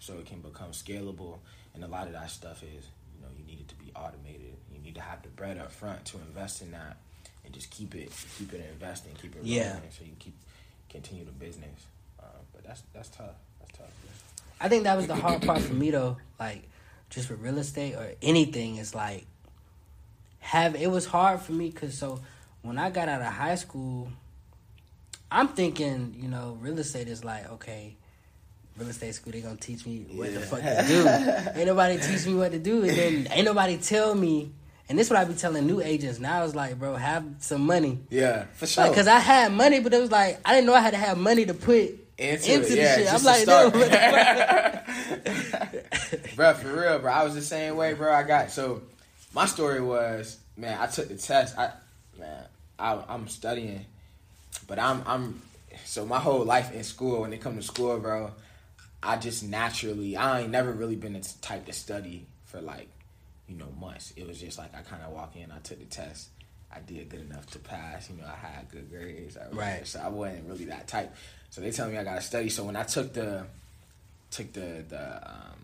so 0.00 0.14
it 0.14 0.26
can 0.26 0.40
become 0.40 0.72
scalable, 0.72 1.38
and 1.74 1.82
a 1.84 1.88
lot 1.88 2.06
of 2.06 2.12
that 2.12 2.30
stuff 2.30 2.62
is 2.62 2.84
you 3.14 3.22
know 3.22 3.28
you 3.38 3.44
need 3.46 3.60
it 3.60 3.68
to 3.68 3.74
be 3.76 3.90
automated. 3.96 4.54
You 4.72 4.78
need 4.82 4.94
to 4.96 5.00
have 5.00 5.22
the 5.22 5.28
bread 5.28 5.58
up 5.58 5.72
front 5.72 6.04
to 6.06 6.18
invest 6.18 6.60
in 6.62 6.70
that, 6.72 6.98
and 7.44 7.54
just 7.54 7.70
keep 7.70 7.94
it, 7.94 8.12
keep 8.38 8.52
it 8.52 8.62
investing, 8.72 9.12
keep 9.20 9.34
it 9.34 9.38
rolling, 9.38 9.52
Yeah. 9.52 9.76
so 9.90 10.04
you 10.04 10.12
keep 10.18 10.34
continue 10.90 11.24
the 11.24 11.32
business. 11.32 11.86
But 12.58 12.66
that's 12.66 12.82
that's 12.92 13.08
tough. 13.08 13.36
That's 13.60 13.78
tough. 13.78 13.90
I 14.60 14.68
think 14.68 14.84
that 14.84 14.96
was 14.96 15.06
the 15.06 15.14
hard 15.14 15.42
part 15.42 15.60
for 15.60 15.74
me 15.74 15.90
though. 15.90 16.16
Like 16.40 16.68
just 17.08 17.30
with 17.30 17.40
real 17.40 17.58
estate 17.58 17.94
or 17.94 18.12
anything, 18.20 18.76
is 18.76 18.94
like 18.94 19.26
have 20.40 20.74
it 20.74 20.90
was 20.90 21.06
hard 21.06 21.40
for 21.40 21.52
me 21.52 21.70
because 21.70 21.96
so 21.96 22.20
when 22.62 22.78
I 22.78 22.90
got 22.90 23.08
out 23.08 23.20
of 23.20 23.28
high 23.32 23.54
school, 23.54 24.08
I'm 25.30 25.48
thinking 25.48 26.16
you 26.18 26.28
know 26.28 26.58
real 26.60 26.78
estate 26.78 27.08
is 27.08 27.24
like 27.24 27.50
okay. 27.52 27.94
Real 28.76 28.90
estate 28.90 29.12
school, 29.12 29.32
they 29.32 29.40
gonna 29.40 29.56
teach 29.56 29.84
me 29.84 30.06
what 30.12 30.32
the 30.32 30.38
fuck 30.38 30.60
to 30.60 30.84
do. 30.86 31.08
ain't 31.58 31.66
nobody 31.66 31.98
teach 31.98 32.24
me 32.26 32.34
what 32.34 32.52
to 32.52 32.60
do, 32.60 32.84
and 32.84 32.90
then 32.90 33.28
ain't 33.32 33.44
nobody 33.44 33.76
tell 33.76 34.14
me. 34.14 34.52
And 34.88 34.96
this 34.96 35.10
what 35.10 35.18
I 35.18 35.24
be 35.24 35.34
telling 35.34 35.66
new 35.66 35.80
agents 35.80 36.20
now. 36.20 36.44
Is 36.44 36.54
like, 36.54 36.78
bro, 36.78 36.94
have 36.94 37.24
some 37.40 37.62
money. 37.62 37.98
Yeah, 38.08 38.44
for 38.54 38.68
sure. 38.68 38.84
Like, 38.84 38.94
cause 38.94 39.08
I 39.08 39.18
had 39.18 39.52
money, 39.52 39.80
but 39.80 39.92
it 39.92 40.00
was 40.00 40.12
like 40.12 40.40
I 40.44 40.54
didn't 40.54 40.68
know 40.68 40.74
I 40.74 40.80
had 40.80 40.92
to 40.92 40.96
have 40.96 41.18
money 41.18 41.44
to 41.46 41.54
put 41.54 42.07
into, 42.18 42.52
into 42.52 42.66
it, 42.66 42.68
the 42.68 42.76
yeah, 42.76 42.96
shit. 42.96 43.12
I'm 43.14 43.22
like, 43.22 43.42
start. 43.42 43.72
the 43.72 44.82
bro, 46.34 46.54
for 46.54 46.80
real, 46.80 46.98
bro. 46.98 47.12
I 47.12 47.22
was 47.24 47.34
the 47.34 47.42
same 47.42 47.76
way, 47.76 47.94
bro. 47.94 48.12
I 48.12 48.24
got 48.24 48.50
so 48.50 48.82
my 49.32 49.46
story 49.46 49.80
was, 49.80 50.38
man, 50.56 50.78
I 50.80 50.86
took 50.86 51.08
the 51.08 51.16
test. 51.16 51.56
I 51.56 51.70
man, 52.18 52.44
I, 52.78 53.02
I'm 53.08 53.28
studying, 53.28 53.86
but 54.66 54.78
I'm 54.78 55.02
I'm 55.06 55.42
so 55.84 56.04
my 56.04 56.18
whole 56.18 56.44
life 56.44 56.72
in 56.72 56.82
school. 56.82 57.20
When 57.22 57.32
it 57.32 57.40
come 57.40 57.56
to 57.56 57.62
school, 57.62 57.98
bro, 57.98 58.32
I 59.02 59.16
just 59.16 59.44
naturally 59.44 60.16
I 60.16 60.40
ain't 60.40 60.50
never 60.50 60.72
really 60.72 60.96
been 60.96 61.12
the 61.12 61.34
type 61.40 61.66
to 61.66 61.72
study 61.72 62.26
for 62.46 62.60
like 62.60 62.88
you 63.48 63.56
know 63.56 63.68
months. 63.80 64.12
It 64.16 64.26
was 64.26 64.40
just 64.40 64.58
like 64.58 64.74
I 64.74 64.82
kind 64.82 65.02
of 65.02 65.12
walk 65.12 65.36
in, 65.36 65.52
I 65.52 65.58
took 65.60 65.78
the 65.78 65.84
test. 65.84 66.30
I 66.70 66.80
did 66.80 67.08
good 67.08 67.20
enough 67.22 67.46
to 67.52 67.58
pass. 67.58 68.10
You 68.10 68.16
know, 68.16 68.26
I 68.26 68.36
had 68.46 68.70
good 68.70 68.90
grades. 68.90 69.38
I 69.38 69.48
Right. 69.50 69.86
So 69.86 70.00
I 70.00 70.08
wasn't 70.08 70.46
really 70.48 70.66
that 70.66 70.86
type. 70.86 71.14
So 71.50 71.60
they 71.60 71.70
tell 71.70 71.88
me 71.88 71.96
I 71.96 72.04
gotta 72.04 72.20
study. 72.20 72.48
So 72.48 72.64
when 72.64 72.76
I 72.76 72.84
took 72.84 73.12
the 73.12 73.46
took 74.30 74.52
the 74.52 74.84
the 74.88 75.28
um 75.28 75.58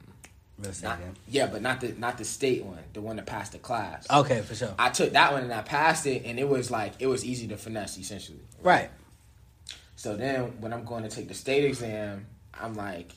not, 0.83 0.99
yeah. 1.29 1.47
but 1.47 1.63
not 1.63 1.81
the 1.81 1.93
not 1.99 2.17
the 2.17 2.25
state 2.25 2.65
one, 2.65 2.79
the 2.93 3.01
one 3.01 3.17
that 3.17 3.27
passed 3.27 3.53
the 3.53 3.59
class. 3.59 4.07
Okay, 4.11 4.41
for 4.43 4.55
sure. 4.55 4.75
I 4.79 4.91
took 4.91 5.13
that 5.13 5.33
one 5.33 5.43
and 5.43 5.53
I 5.53 5.63
passed 5.63 6.07
it, 6.07 6.25
and 6.25 6.39
it 6.39 6.49
was 6.49 6.71
like 6.71 6.95
it 7.01 7.07
was 7.07 7.25
easy 7.25 7.49
to 7.49 7.57
finesse 7.57 7.99
essentially. 7.99 8.39
Right. 8.63 8.91
So 9.97 10.17
then 10.17 10.61
when 10.61 10.73
I'm 10.73 10.85
going 10.85 11.03
to 11.05 11.09
take 11.09 11.29
the 11.29 11.35
state 11.35 11.65
exam, 11.65 12.27
I'm 12.53 12.75
like, 12.75 13.13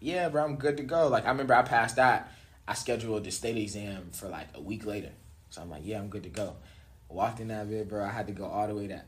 yeah, 0.00 0.28
bro, 0.28 0.44
I'm 0.44 0.56
good 0.56 0.76
to 0.78 0.82
go. 0.82 1.08
Like 1.08 1.26
I 1.26 1.28
remember 1.28 1.54
I 1.54 1.62
passed 1.62 1.96
that. 1.96 2.32
I 2.66 2.74
scheduled 2.74 3.24
the 3.24 3.30
state 3.30 3.56
exam 3.56 4.08
for 4.12 4.28
like 4.28 4.48
a 4.54 4.60
week 4.60 4.86
later. 4.86 5.10
So 5.50 5.62
I'm 5.62 5.70
like, 5.70 5.82
yeah, 5.84 5.98
I'm 5.98 6.08
good 6.08 6.24
to 6.24 6.30
go. 6.30 6.56
Walked 7.08 7.40
in 7.40 7.48
that 7.48 7.68
bit, 7.68 7.88
bro. 7.88 8.04
I 8.04 8.08
had 8.08 8.26
to 8.26 8.32
go 8.32 8.46
all 8.46 8.66
the 8.66 8.74
way 8.74 8.88
to 8.88 9.02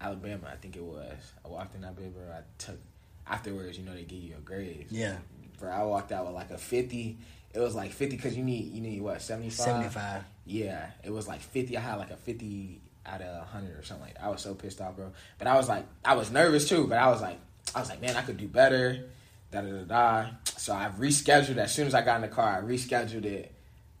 Alabama, 0.00 0.48
I 0.52 0.56
think 0.56 0.76
it 0.76 0.82
was. 0.82 1.32
I 1.44 1.48
walked 1.48 1.74
in 1.74 1.82
that 1.82 1.96
bit. 1.96 2.12
I 2.30 2.40
took 2.58 2.78
afterwards, 3.26 3.78
you 3.78 3.84
know, 3.84 3.94
they 3.94 4.02
give 4.02 4.18
you 4.18 4.30
your 4.30 4.40
grades. 4.40 4.92
Yeah. 4.92 5.16
Bro, 5.58 5.70
I 5.70 5.84
walked 5.84 6.12
out 6.12 6.26
with 6.26 6.34
like 6.34 6.50
a 6.50 6.58
fifty. 6.58 7.18
It 7.54 7.60
was 7.60 7.74
like 7.74 7.92
fifty 7.92 8.16
because 8.16 8.36
you 8.36 8.42
need 8.42 8.72
you 8.72 8.80
need 8.80 9.00
what 9.00 9.22
seventy 9.22 9.50
five. 9.50 9.66
Seventy 9.66 9.88
five. 9.88 10.24
Yeah, 10.46 10.90
it 11.02 11.10
was 11.10 11.26
like 11.26 11.40
50. 11.40 11.76
I 11.76 11.80
had 11.80 11.94
like 11.96 12.10
a 12.10 12.16
50 12.16 12.80
out 13.06 13.22
of 13.22 13.38
100 13.38 13.78
or 13.78 13.82
something 13.82 14.06
like 14.06 14.14
that. 14.14 14.24
I 14.24 14.28
was 14.28 14.42
so 14.42 14.54
pissed 14.54 14.80
off, 14.80 14.96
bro. 14.96 15.12
But 15.38 15.46
I 15.48 15.56
was 15.56 15.68
like, 15.68 15.86
I 16.04 16.14
was 16.14 16.30
nervous 16.30 16.68
too, 16.68 16.86
but 16.86 16.98
I 16.98 17.08
was 17.08 17.22
like, 17.22 17.38
I 17.74 17.80
was 17.80 17.88
like, 17.88 18.00
man, 18.00 18.16
I 18.16 18.22
could 18.22 18.36
do 18.36 18.46
better. 18.46 19.06
Da 19.50 19.62
da 19.62 19.70
da 19.70 19.84
da. 19.84 20.30
So 20.56 20.74
I 20.74 20.90
rescheduled 20.98 21.56
as 21.56 21.72
soon 21.72 21.86
as 21.86 21.94
I 21.94 22.02
got 22.02 22.16
in 22.16 22.22
the 22.22 22.28
car. 22.28 22.58
I 22.58 22.60
rescheduled 22.60 23.24
it 23.24 23.52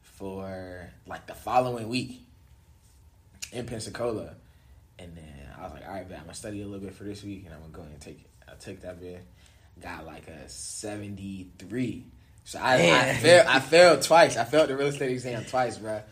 for 0.02 0.90
like 1.06 1.26
the 1.26 1.34
following 1.34 1.88
week 1.88 2.20
in 3.52 3.64
Pensacola. 3.66 4.34
And 4.98 5.16
then 5.16 5.43
I 5.58 5.64
was 5.64 5.72
like, 5.72 5.86
all 5.86 5.94
right, 5.94 6.08
man, 6.08 6.18
I'm 6.18 6.24
gonna 6.24 6.34
study 6.34 6.62
a 6.62 6.66
little 6.66 6.84
bit 6.84 6.94
for 6.94 7.04
this 7.04 7.22
week, 7.22 7.44
and 7.46 7.54
I'm 7.54 7.60
gonna 7.60 7.72
go 7.72 7.82
and 7.82 8.00
take 8.00 8.20
it. 8.20 8.26
I 8.48 8.54
took 8.54 8.80
that 8.82 9.00
bit, 9.00 9.24
got 9.82 10.06
like 10.06 10.28
a 10.28 10.48
73. 10.48 12.06
So 12.44 12.58
I, 12.60 12.74
I 12.74 13.14
failed. 13.14 13.46
I 13.46 13.60
failed 13.60 14.02
twice. 14.02 14.36
I 14.36 14.44
failed 14.44 14.68
the 14.68 14.76
real 14.76 14.88
estate 14.88 15.10
exam 15.10 15.44
twice, 15.44 15.78
bro. 15.78 16.02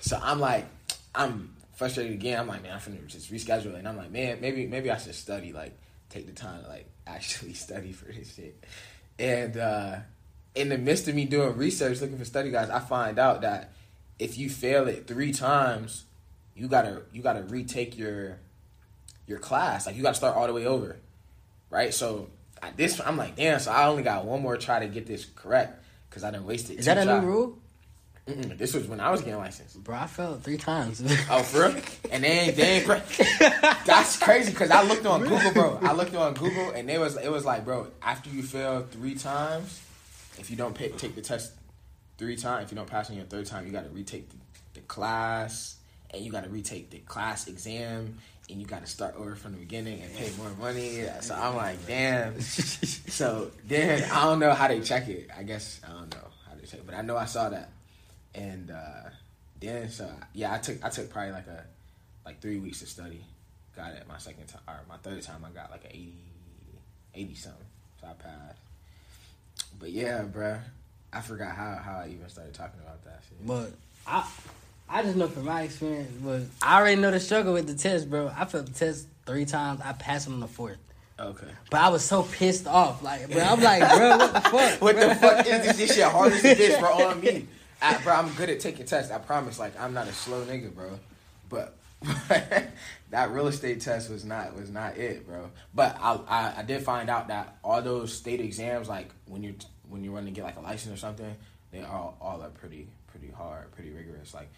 So 0.00 0.18
I'm 0.22 0.40
like, 0.40 0.66
I'm 1.14 1.54
frustrated 1.74 2.12
again. 2.12 2.38
I'm 2.38 2.46
like, 2.46 2.62
man, 2.62 2.72
I'm 2.72 2.80
finna 2.80 3.04
just 3.06 3.32
reschedule. 3.32 3.74
And 3.76 3.88
I'm 3.88 3.96
like, 3.96 4.10
man, 4.10 4.40
maybe 4.40 4.66
maybe 4.66 4.90
I 4.90 4.98
should 4.98 5.14
study, 5.14 5.52
like, 5.52 5.76
take 6.14 6.26
the 6.26 6.32
time 6.32 6.62
to 6.62 6.68
like 6.68 6.86
actually 7.06 7.54
study 7.54 7.92
for 7.92 8.06
this 8.06 8.34
shit. 8.34 8.64
And 9.18 9.56
uh 9.56 9.96
in 10.54 10.68
the 10.68 10.78
midst 10.78 11.08
of 11.08 11.14
me 11.14 11.24
doing 11.24 11.56
research, 11.56 12.00
looking 12.00 12.18
for 12.18 12.24
study 12.24 12.50
guides, 12.50 12.70
I 12.70 12.78
find 12.78 13.18
out 13.18 13.40
that 13.40 13.72
if 14.18 14.38
you 14.38 14.48
fail 14.48 14.86
it 14.86 15.08
three 15.08 15.32
times, 15.32 16.04
you 16.54 16.68
gotta 16.68 17.02
you 17.12 17.22
gotta 17.22 17.42
retake 17.42 17.98
your 17.98 18.38
your 19.26 19.38
class. 19.38 19.86
Like 19.86 19.96
you 19.96 20.02
gotta 20.02 20.14
start 20.14 20.36
all 20.36 20.46
the 20.46 20.52
way 20.52 20.66
over, 20.66 20.96
right? 21.70 21.92
So 21.92 22.28
at 22.62 22.76
this, 22.76 23.00
I'm 23.00 23.16
like, 23.16 23.36
damn. 23.36 23.60
So 23.60 23.70
I 23.70 23.86
only 23.86 24.02
got 24.02 24.24
one 24.24 24.42
more 24.42 24.56
try 24.56 24.80
to 24.80 24.86
get 24.86 25.06
this 25.06 25.24
correct 25.24 25.82
because 26.08 26.24
I 26.24 26.30
didn't 26.30 26.46
waste 26.46 26.68
two 26.68 26.76
that 26.76 26.98
a 26.98 27.20
new 27.20 27.26
rule? 27.26 27.58
Mm-mm, 28.26 28.56
this 28.56 28.72
was 28.72 28.86
when 28.86 29.00
I 29.00 29.10
was 29.10 29.20
getting 29.20 29.36
licensed. 29.36 29.84
Bro, 29.84 29.96
I 29.96 30.06
failed 30.06 30.42
three 30.42 30.56
times. 30.56 31.02
Oh, 31.30 31.42
for 31.42 31.68
real? 31.68 31.82
And 32.10 32.24
they 32.24 32.28
ain't, 32.28 32.56
they 32.56 32.80
ain't 32.80 32.86
That's 33.84 34.18
crazy 34.18 34.50
because 34.50 34.70
I 34.70 34.82
looked 34.82 35.04
on 35.04 35.22
Google, 35.22 35.52
bro. 35.52 35.78
I 35.82 35.92
looked 35.92 36.14
on 36.14 36.32
Google 36.32 36.70
and 36.70 36.88
they 36.88 36.96
was 36.96 37.18
it 37.18 37.30
was 37.30 37.44
like, 37.44 37.66
bro, 37.66 37.88
after 38.00 38.30
you 38.30 38.42
fail 38.42 38.86
three 38.90 39.14
times, 39.14 39.82
if 40.38 40.50
you 40.50 40.56
don't 40.56 40.74
pay, 40.74 40.88
take 40.88 41.14
the 41.14 41.20
test 41.20 41.52
three 42.16 42.36
times, 42.36 42.64
if 42.66 42.72
you 42.72 42.76
don't 42.76 42.88
pass 42.88 43.10
on 43.10 43.16
your 43.16 43.26
third 43.26 43.44
time, 43.44 43.66
you 43.66 43.72
got 43.72 43.84
to 43.84 43.90
retake 43.90 44.30
the, 44.30 44.36
the 44.74 44.80
class 44.80 45.76
and 46.10 46.24
you 46.24 46.32
got 46.32 46.44
to 46.44 46.50
retake 46.50 46.88
the 46.90 46.98
class 47.00 47.46
exam 47.46 48.16
and 48.50 48.60
you 48.60 48.66
got 48.66 48.82
to 48.82 48.86
start 48.86 49.14
over 49.16 49.34
from 49.34 49.52
the 49.52 49.58
beginning 49.58 50.02
and 50.02 50.14
pay 50.14 50.30
more 50.36 50.50
money. 50.60 51.04
So 51.20 51.34
I'm 51.34 51.56
like, 51.56 51.86
damn. 51.86 52.40
So 52.40 53.52
then 53.64 54.02
I 54.10 54.24
don't 54.24 54.40
know 54.40 54.52
how 54.52 54.66
they 54.66 54.80
check 54.80 55.08
it. 55.08 55.30
I 55.36 55.44
guess 55.44 55.80
I 55.86 55.92
don't 55.92 56.10
know 56.10 56.28
how 56.48 56.56
they 56.56 56.66
check 56.66 56.80
it, 56.80 56.86
but 56.86 56.96
I 56.96 57.02
know 57.02 57.16
I 57.16 57.26
saw 57.26 57.48
that. 57.48 57.70
And 58.34 58.70
uh, 58.72 59.10
then 59.60 59.88
so 59.88 60.10
yeah, 60.32 60.52
I 60.52 60.58
took 60.58 60.84
I 60.84 60.88
took 60.88 61.10
probably 61.10 61.30
like 61.32 61.46
a 61.46 61.64
like 62.24 62.40
three 62.40 62.58
weeks 62.58 62.80
to 62.80 62.86
study. 62.86 63.24
Got 63.76 63.92
it 63.92 64.04
my 64.08 64.18
second 64.18 64.46
time 64.46 64.62
or 64.66 64.80
my 64.88 64.96
third 64.96 65.22
time. 65.22 65.44
I 65.44 65.50
got 65.50 65.70
like 65.70 65.84
a 65.84 65.88
80, 65.88 66.12
80 67.14 67.34
something. 67.34 67.66
So 68.00 68.08
I 68.08 68.12
passed. 68.14 68.58
But 69.78 69.92
yeah, 69.92 70.24
bruh, 70.24 70.60
I 71.12 71.20
forgot 71.20 71.54
how 71.54 71.76
how 71.76 71.98
I 72.04 72.08
even 72.08 72.28
started 72.28 72.54
talking 72.54 72.80
about 72.82 73.04
that 73.04 73.22
shit. 73.28 73.46
But 73.46 73.72
I 74.06 74.28
I 74.88 75.02
just 75.02 75.16
know 75.16 75.28
from 75.28 75.46
my 75.46 75.62
experience 75.62 76.10
was 76.22 76.48
I 76.62 76.78
already 76.78 77.00
know 77.00 77.10
the 77.10 77.20
struggle 77.20 77.52
with 77.52 77.66
the 77.66 77.74
test, 77.74 78.08
bro. 78.08 78.32
I 78.34 78.44
failed 78.44 78.66
the 78.66 78.72
test 78.72 79.06
three 79.26 79.44
times. 79.44 79.80
I 79.84 79.92
passed 79.92 80.28
on 80.28 80.40
the 80.40 80.46
fourth. 80.46 80.78
Okay. 81.18 81.46
But 81.70 81.80
I 81.80 81.88
was 81.88 82.04
so 82.04 82.24
pissed 82.24 82.66
off, 82.66 83.02
like, 83.02 83.30
bro. 83.30 83.40
I'm 83.40 83.60
like, 83.60 83.80
bro, 83.80 84.16
what 84.16 84.34
the 84.34 84.40
fuck? 84.50 84.82
What 84.82 84.96
bro? 84.96 85.08
the 85.08 85.14
fuck 85.14 85.46
is 85.46 85.66
this? 85.66 85.76
This 85.76 85.94
shit 85.94 86.04
hard 86.04 86.32
as 86.32 86.44
a 86.44 86.54
bitch, 86.54 86.80
bro, 86.80 87.08
on 87.08 87.20
me. 87.20 87.46
I, 87.80 87.98
bro, 87.98 88.14
I'm 88.14 88.32
good 88.34 88.50
at 88.50 88.60
taking 88.60 88.84
tests. 88.84 89.12
I 89.12 89.18
promise. 89.18 89.58
Like, 89.58 89.78
I'm 89.80 89.94
not 89.94 90.08
a 90.08 90.12
slow 90.12 90.44
nigga, 90.44 90.74
bro. 90.74 90.98
But 91.48 91.76
that 93.10 93.30
real 93.30 93.46
estate 93.46 93.80
test 93.80 94.10
was 94.10 94.24
not 94.24 94.56
was 94.56 94.70
not 94.70 94.96
it, 94.96 95.26
bro. 95.26 95.50
But 95.74 95.96
I, 96.00 96.18
I 96.28 96.54
I 96.58 96.62
did 96.62 96.82
find 96.82 97.08
out 97.08 97.28
that 97.28 97.56
all 97.62 97.80
those 97.80 98.12
state 98.12 98.40
exams, 98.40 98.88
like 98.88 99.10
when 99.26 99.42
you're 99.42 99.54
when 99.88 100.02
you're 100.04 100.12
running 100.12 100.34
to 100.34 100.40
get 100.40 100.44
like 100.44 100.56
a 100.56 100.60
license 100.60 100.94
or 100.94 101.00
something, 101.00 101.34
they 101.70 101.82
all 101.82 102.16
all 102.20 102.42
are 102.42 102.50
pretty 102.50 102.88
pretty 103.08 103.30
hard, 103.32 103.70
pretty 103.72 103.90
rigorous. 103.90 104.34
Like 104.34 104.50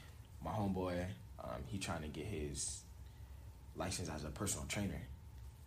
my 0.46 0.52
homeboy, 0.52 1.04
um, 1.42 1.62
he 1.66 1.78
trying 1.78 2.02
to 2.02 2.09
get 2.09 2.24
his 2.24 2.80
license 3.74 4.09
as 4.09 4.24
a 4.24 4.28
personal 4.28 4.66
trainer. 4.66 5.00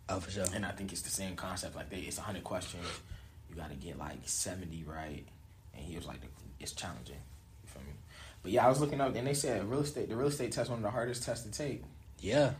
Oh, 0.08 0.18
for 0.18 0.30
sure. 0.30 0.44
And 0.54 0.66
I 0.66 0.70
think 0.70 0.92
it's 0.92 1.02
the 1.02 1.10
same 1.10 1.36
concept. 1.36 1.76
Like 1.76 1.90
they, 1.90 1.98
it's 1.98 2.18
hundred 2.18 2.44
questions. 2.44 2.86
You 3.48 3.56
got 3.56 3.70
to 3.70 3.76
get 3.76 3.98
like 3.98 4.18
seventy 4.24 4.84
right, 4.84 5.24
and 5.74 5.84
he 5.84 5.96
was 5.96 6.06
like, 6.06 6.20
it's 6.58 6.72
challenging. 6.72 7.16
You 7.62 7.68
feel 7.68 7.82
me? 7.82 7.92
But 8.42 8.52
yeah, 8.52 8.66
I 8.66 8.68
was 8.68 8.80
looking 8.80 9.00
up, 9.00 9.14
and 9.14 9.26
they 9.26 9.34
said 9.34 9.68
real 9.70 9.80
estate. 9.80 10.08
The 10.08 10.16
real 10.16 10.28
estate 10.28 10.52
test 10.52 10.70
one 10.70 10.78
of 10.78 10.82
the 10.82 10.90
hardest 10.90 11.22
tests 11.22 11.44
to 11.44 11.52
take. 11.52 11.82
Yeah. 12.18 12.52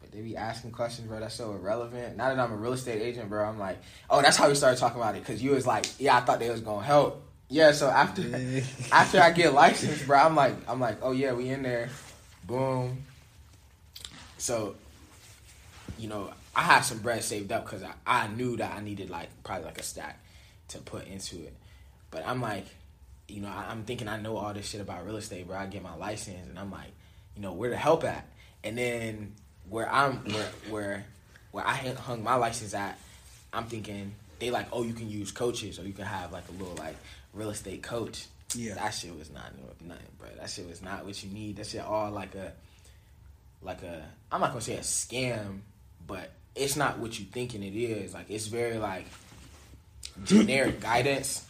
But 0.00 0.12
they 0.12 0.20
be 0.20 0.36
asking 0.36 0.72
questions, 0.72 1.08
bro. 1.08 1.20
That's 1.20 1.34
so 1.34 1.52
irrelevant. 1.52 2.16
Now 2.16 2.28
that 2.28 2.38
I'm 2.38 2.52
a 2.52 2.56
real 2.56 2.72
estate 2.72 3.02
agent, 3.02 3.28
bro, 3.28 3.44
I'm 3.44 3.58
like, 3.58 3.78
oh, 4.08 4.22
that's 4.22 4.36
how 4.36 4.48
we 4.48 4.54
started 4.54 4.78
talking 4.78 5.00
about 5.00 5.16
it. 5.16 5.24
Cause 5.24 5.42
you 5.42 5.52
was 5.52 5.66
like, 5.66 5.86
yeah, 5.98 6.16
I 6.16 6.20
thought 6.20 6.38
they 6.38 6.50
was 6.50 6.60
gonna 6.60 6.84
help. 6.84 7.27
Yeah. 7.48 7.72
So 7.72 7.88
after 7.88 8.22
after 8.92 9.20
I 9.20 9.30
get 9.30 9.52
licensed, 9.52 10.06
bro, 10.06 10.18
I'm 10.18 10.34
like, 10.34 10.54
I'm 10.68 10.80
like, 10.80 10.98
oh 11.02 11.12
yeah, 11.12 11.32
we 11.32 11.48
in 11.48 11.62
there. 11.62 11.88
Boom. 12.44 13.04
So, 14.38 14.76
you 15.98 16.08
know, 16.08 16.30
I 16.54 16.62
had 16.62 16.80
some 16.80 16.98
bread 16.98 17.22
saved 17.22 17.52
up 17.52 17.64
because 17.64 17.82
I, 17.82 17.92
I 18.06 18.28
knew 18.28 18.56
that 18.56 18.76
I 18.76 18.80
needed 18.80 19.10
like 19.10 19.28
probably 19.44 19.66
like 19.66 19.78
a 19.78 19.82
stack 19.82 20.18
to 20.68 20.78
put 20.78 21.06
into 21.06 21.36
it. 21.42 21.54
But 22.10 22.26
I'm 22.26 22.40
like, 22.40 22.66
you 23.28 23.42
know, 23.42 23.48
I, 23.48 23.66
I'm 23.70 23.84
thinking 23.84 24.08
I 24.08 24.18
know 24.18 24.36
all 24.36 24.52
this 24.54 24.68
shit 24.68 24.80
about 24.80 25.04
real 25.04 25.16
estate, 25.16 25.46
bro. 25.46 25.56
I 25.56 25.66
get 25.66 25.82
my 25.82 25.94
license, 25.94 26.48
and 26.48 26.58
I'm 26.58 26.70
like, 26.70 26.92
you 27.36 27.42
know, 27.42 27.52
where 27.52 27.70
the 27.70 27.76
help 27.76 28.04
at? 28.04 28.26
And 28.64 28.76
then 28.76 29.34
where 29.68 29.90
I'm 29.90 30.24
where 30.32 30.50
where 30.70 31.06
where 31.52 31.66
I 31.66 31.74
hung 31.74 32.22
my 32.22 32.34
license 32.36 32.74
at, 32.74 32.98
I'm 33.52 33.66
thinking 33.66 34.14
they 34.38 34.50
like, 34.50 34.68
oh, 34.72 34.82
you 34.82 34.94
can 34.94 35.10
use 35.10 35.32
coaches 35.32 35.78
or 35.78 35.82
you 35.82 35.92
can 35.92 36.06
have 36.06 36.32
like 36.32 36.44
a 36.48 36.52
little 36.52 36.76
like 36.76 36.96
real 37.38 37.50
estate 37.50 37.82
coach. 37.82 38.26
Yeah. 38.54 38.74
that 38.74 38.90
shit 38.90 39.16
was 39.16 39.30
not 39.30 39.52
nothing, 39.86 40.06
bro. 40.18 40.28
That 40.38 40.48
shit 40.48 40.66
was 40.66 40.82
not 40.82 41.04
what 41.04 41.22
you 41.22 41.30
need. 41.30 41.56
That 41.56 41.66
shit 41.66 41.82
all 41.82 42.10
like 42.10 42.34
a 42.34 42.52
like 43.62 43.82
a 43.82 44.04
I'm 44.32 44.40
not 44.40 44.50
gonna 44.50 44.60
say 44.60 44.76
a 44.76 44.80
scam, 44.80 45.60
but 46.06 46.30
it's 46.54 46.76
not 46.76 46.98
what 46.98 47.18
you 47.18 47.26
thinking 47.26 47.62
it 47.62 47.76
is. 47.76 48.14
Like 48.14 48.30
it's 48.30 48.46
very 48.46 48.78
like 48.78 49.06
generic 50.24 50.80
guidance. 50.90 51.44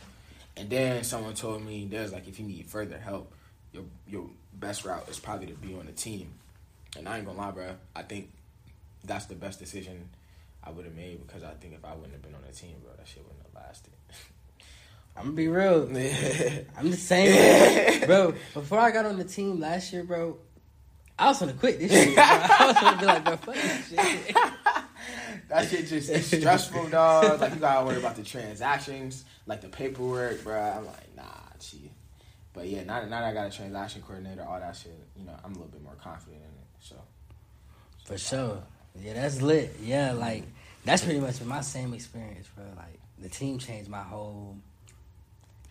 And 0.57 0.69
then 0.69 1.05
someone 1.05 1.35
told 1.35 1.65
me 1.65 1.87
there's 1.89 2.13
like 2.13 2.27
if 2.27 2.41
you 2.41 2.47
need 2.47 2.67
further 2.67 2.99
help, 2.99 3.33
your 3.73 3.85
your 4.09 4.29
best 4.55 4.85
route 4.85 5.09
is 5.09 5.21
probably 5.21 5.47
to 5.47 5.55
be 5.55 5.75
on 5.75 5.87
a 5.87 5.93
team. 5.93 6.33
And 6.97 7.09
I 7.09 7.19
ain't 7.19 7.27
gonna 7.27 7.39
lie, 7.39 7.53
bro. 7.53 7.77
I 7.95 8.03
think 8.03 8.31
that's 9.05 9.27
the 9.27 9.37
best 9.37 9.61
decision 9.61 10.09
I 10.65 10.71
would 10.71 10.85
have 10.85 10.97
made 10.97 11.25
because 11.25 11.45
I 11.45 11.53
think 11.55 11.75
if 11.75 11.85
I 11.85 11.95
wouldn't 11.95 12.13
have 12.13 12.23
been 12.23 12.35
on 12.35 12.43
a 12.49 12.53
team, 12.53 12.75
bro, 12.83 12.93
that 12.97 13.07
shit 13.07 13.23
wouldn't 13.23 13.43
have 13.45 13.63
lasted. 13.65 13.93
I'm 15.19 15.25
gonna 15.25 15.37
be 15.37 15.49
real. 15.49 15.83
I'm 16.79 16.91
the 16.91 16.97
same, 16.97 18.01
bro. 18.07 18.35
Before 18.55 18.79
I 18.79 18.93
got 18.93 19.05
on 19.05 19.19
the 19.19 19.25
team 19.25 19.59
last 19.59 19.93
year, 19.93 20.05
bro, 20.05 20.39
I 21.19 21.27
was 21.27 21.41
gonna 21.41 21.55
quit 21.55 21.81
this 21.81 21.91
shit. 21.91 22.15
Bro. 22.15 22.25
I 22.25 22.67
was 22.67 22.81
gonna 22.81 23.01
be 23.01 23.07
like, 23.07 23.25
bro, 23.25 23.37
fuck 23.37 23.55
this 23.55 23.89
shit. 23.89 24.37
that 25.49 25.69
shit 25.69 25.87
just 25.89 26.09
is 26.09 26.27
stressful, 26.27 26.89
dog. 26.91 27.41
Like 27.41 27.55
you 27.55 27.61
gotta 27.61 27.85
worry 27.85 27.99
about 27.99 28.15
the 28.15 28.23
transactions, 28.23 29.25
like 29.47 29.61
the 29.61 29.69
paperwork, 29.69 30.45
bro. 30.45 30.57
I'm 30.61 30.87
like, 30.87 31.17
nah, 31.17 31.25
gee. 31.59 31.91
But 32.53 32.69
yeah, 32.69 32.85
now, 32.85 33.01
now 33.03 33.21
that 33.21 33.25
I 33.25 33.33
got 33.35 33.53
a 33.53 33.57
transaction 33.57 34.03
coordinator, 34.03 34.45
all 34.49 34.61
that 34.61 34.77
shit, 34.77 34.99
you 35.17 35.25
know, 35.25 35.35
I'm 35.45 35.51
a 35.51 35.55
little 35.55 35.71
bit 35.73 35.83
more 35.83 35.97
confident 36.01 36.43
in 36.43 36.49
it. 36.49 36.67
So 36.79 36.95
For 38.05 38.19
sure. 38.19 38.63
Yeah, 39.01 39.15
that's 39.15 39.43
lit. 39.43 39.77
Yeah, 39.83 40.13
like 40.13 40.45
that's 40.85 41.05
pretty 41.05 41.19
much 41.21 41.41
my 41.43 41.61
same 41.61 41.93
experience, 41.93 42.47
bro. 42.55 42.65
Like 42.77 43.01
the 43.19 43.29
team 43.29 43.59
changed 43.59 43.91
my 43.91 44.03
whole, 44.03 44.57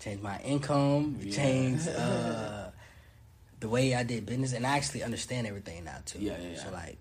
changed 0.08 0.24
my 0.24 0.40
income, 0.42 1.18
Yeah. 1.22 1.32
changed 1.36 1.88
uh, 1.98 2.70
the 3.60 3.70
way 3.70 3.94
I 3.96 4.04
did 4.04 4.26
business, 4.26 4.54
and 4.54 4.66
I 4.66 4.78
actually 4.78 5.04
understand 5.04 5.48
everything 5.48 5.84
now 5.84 5.98
too. 6.06 6.20
Yeah, 6.20 6.38
yeah. 6.40 6.58
So 6.64 6.72
like. 6.72 6.98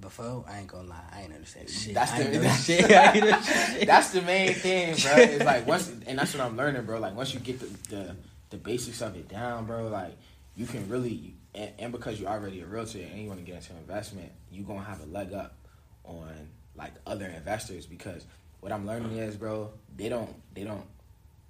Before 0.00 0.44
I 0.48 0.58
ain't 0.58 0.66
gonna 0.66 0.88
lie, 0.88 1.04
I 1.12 1.22
ain't 1.22 1.32
understand 1.32 1.70
shit. 1.70 1.94
That's 1.94 2.10
the- 2.12 2.24
know 2.42 2.50
shit. 2.50 2.84
I 2.90 3.12
ain't 3.12 3.24
know 3.30 3.40
shit. 3.40 3.86
That's 3.86 4.10
the 4.10 4.22
main 4.22 4.52
thing, 4.52 4.96
bro. 4.96 5.12
It's 5.16 5.44
like 5.44 5.66
once, 5.68 5.88
and 6.08 6.18
that's 6.18 6.34
what 6.34 6.42
I'm 6.44 6.56
learning, 6.56 6.84
bro. 6.84 6.98
Like 6.98 7.14
once 7.14 7.32
you 7.32 7.38
get 7.38 7.60
the 7.60 7.66
the, 7.94 8.16
the 8.50 8.56
basics 8.56 9.00
of 9.02 9.14
it 9.16 9.28
down, 9.28 9.66
bro, 9.66 9.86
like 9.86 10.16
you 10.56 10.66
can 10.66 10.88
really, 10.88 11.34
and, 11.54 11.70
and 11.78 11.92
because 11.92 12.20
you're 12.20 12.28
already 12.28 12.60
a 12.60 12.66
realtor 12.66 12.98
and 12.98 13.22
you 13.22 13.28
want 13.28 13.38
to 13.38 13.46
get 13.46 13.54
into 13.54 13.72
investment, 13.76 14.32
you 14.50 14.64
gonna 14.64 14.82
have 14.82 15.00
a 15.00 15.06
leg 15.06 15.32
up 15.32 15.54
on 16.02 16.28
like 16.74 16.92
other 17.06 17.26
investors 17.26 17.86
because 17.86 18.26
what 18.60 18.72
I'm 18.72 18.86
learning 18.88 19.16
is, 19.16 19.36
bro, 19.36 19.70
they 19.96 20.08
don't, 20.08 20.34
they 20.54 20.64
don't, 20.64 20.84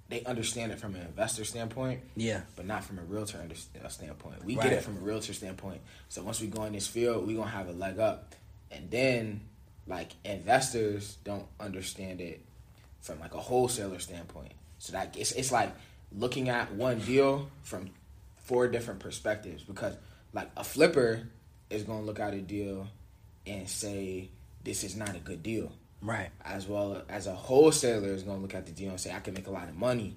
they 0.09 0.23
understand 0.23 0.71
it 0.71 0.79
from 0.79 0.95
an 0.95 1.01
investor 1.01 1.43
standpoint, 1.43 2.01
yeah, 2.15 2.41
but 2.55 2.65
not 2.65 2.83
from 2.83 2.99
a 2.99 3.01
realtor 3.03 3.39
under, 3.41 3.55
uh, 3.83 3.87
standpoint. 3.89 4.43
We 4.45 4.55
get 4.55 4.73
it 4.73 4.83
from 4.83 4.97
a 4.97 4.99
realtor 4.99 5.33
standpoint. 5.33 5.81
So 6.09 6.21
once 6.23 6.39
we 6.39 6.47
go 6.47 6.63
in 6.63 6.73
this 6.73 6.87
field, 6.87 7.25
we're 7.25 7.37
gonna 7.37 7.49
have 7.49 7.67
a 7.69 7.73
leg 7.73 7.99
up, 7.99 8.35
and 8.71 8.89
then 8.91 9.41
like 9.87 10.11
investors 10.23 11.17
don't 11.23 11.45
understand 11.59 12.21
it 12.21 12.41
from 13.01 13.19
like 13.19 13.33
a 13.33 13.39
wholesaler 13.39 13.99
standpoint. 13.99 14.51
So 14.79 14.93
that 14.93 15.15
it's 15.17 15.31
it's 15.31 15.51
like 15.51 15.73
looking 16.11 16.49
at 16.49 16.71
one 16.73 16.99
deal 16.99 17.49
from 17.63 17.89
four 18.37 18.67
different 18.67 18.99
perspectives 18.99 19.63
because 19.63 19.95
like 20.33 20.49
a 20.55 20.63
flipper 20.63 21.23
is 21.69 21.83
gonna 21.83 22.03
look 22.03 22.19
at 22.19 22.33
a 22.33 22.41
deal 22.41 22.87
and 23.47 23.67
say 23.67 24.29
this 24.63 24.83
is 24.83 24.95
not 24.95 25.15
a 25.15 25.19
good 25.19 25.41
deal 25.41 25.71
right. 26.05 26.29
as 26.43 26.67
well 26.67 27.01
as 27.09 27.27
a 27.27 27.33
wholesaler 27.35 28.09
is 28.09 28.23
going 28.23 28.37
to 28.37 28.41
look 28.41 28.55
at 28.55 28.65
the 28.65 28.71
deal 28.71 28.91
and 28.91 28.99
say 28.99 29.11
I 29.13 29.19
can 29.19 29.33
make 29.33 29.47
a 29.47 29.51
lot 29.51 29.67
of 29.67 29.75
money, 29.75 30.15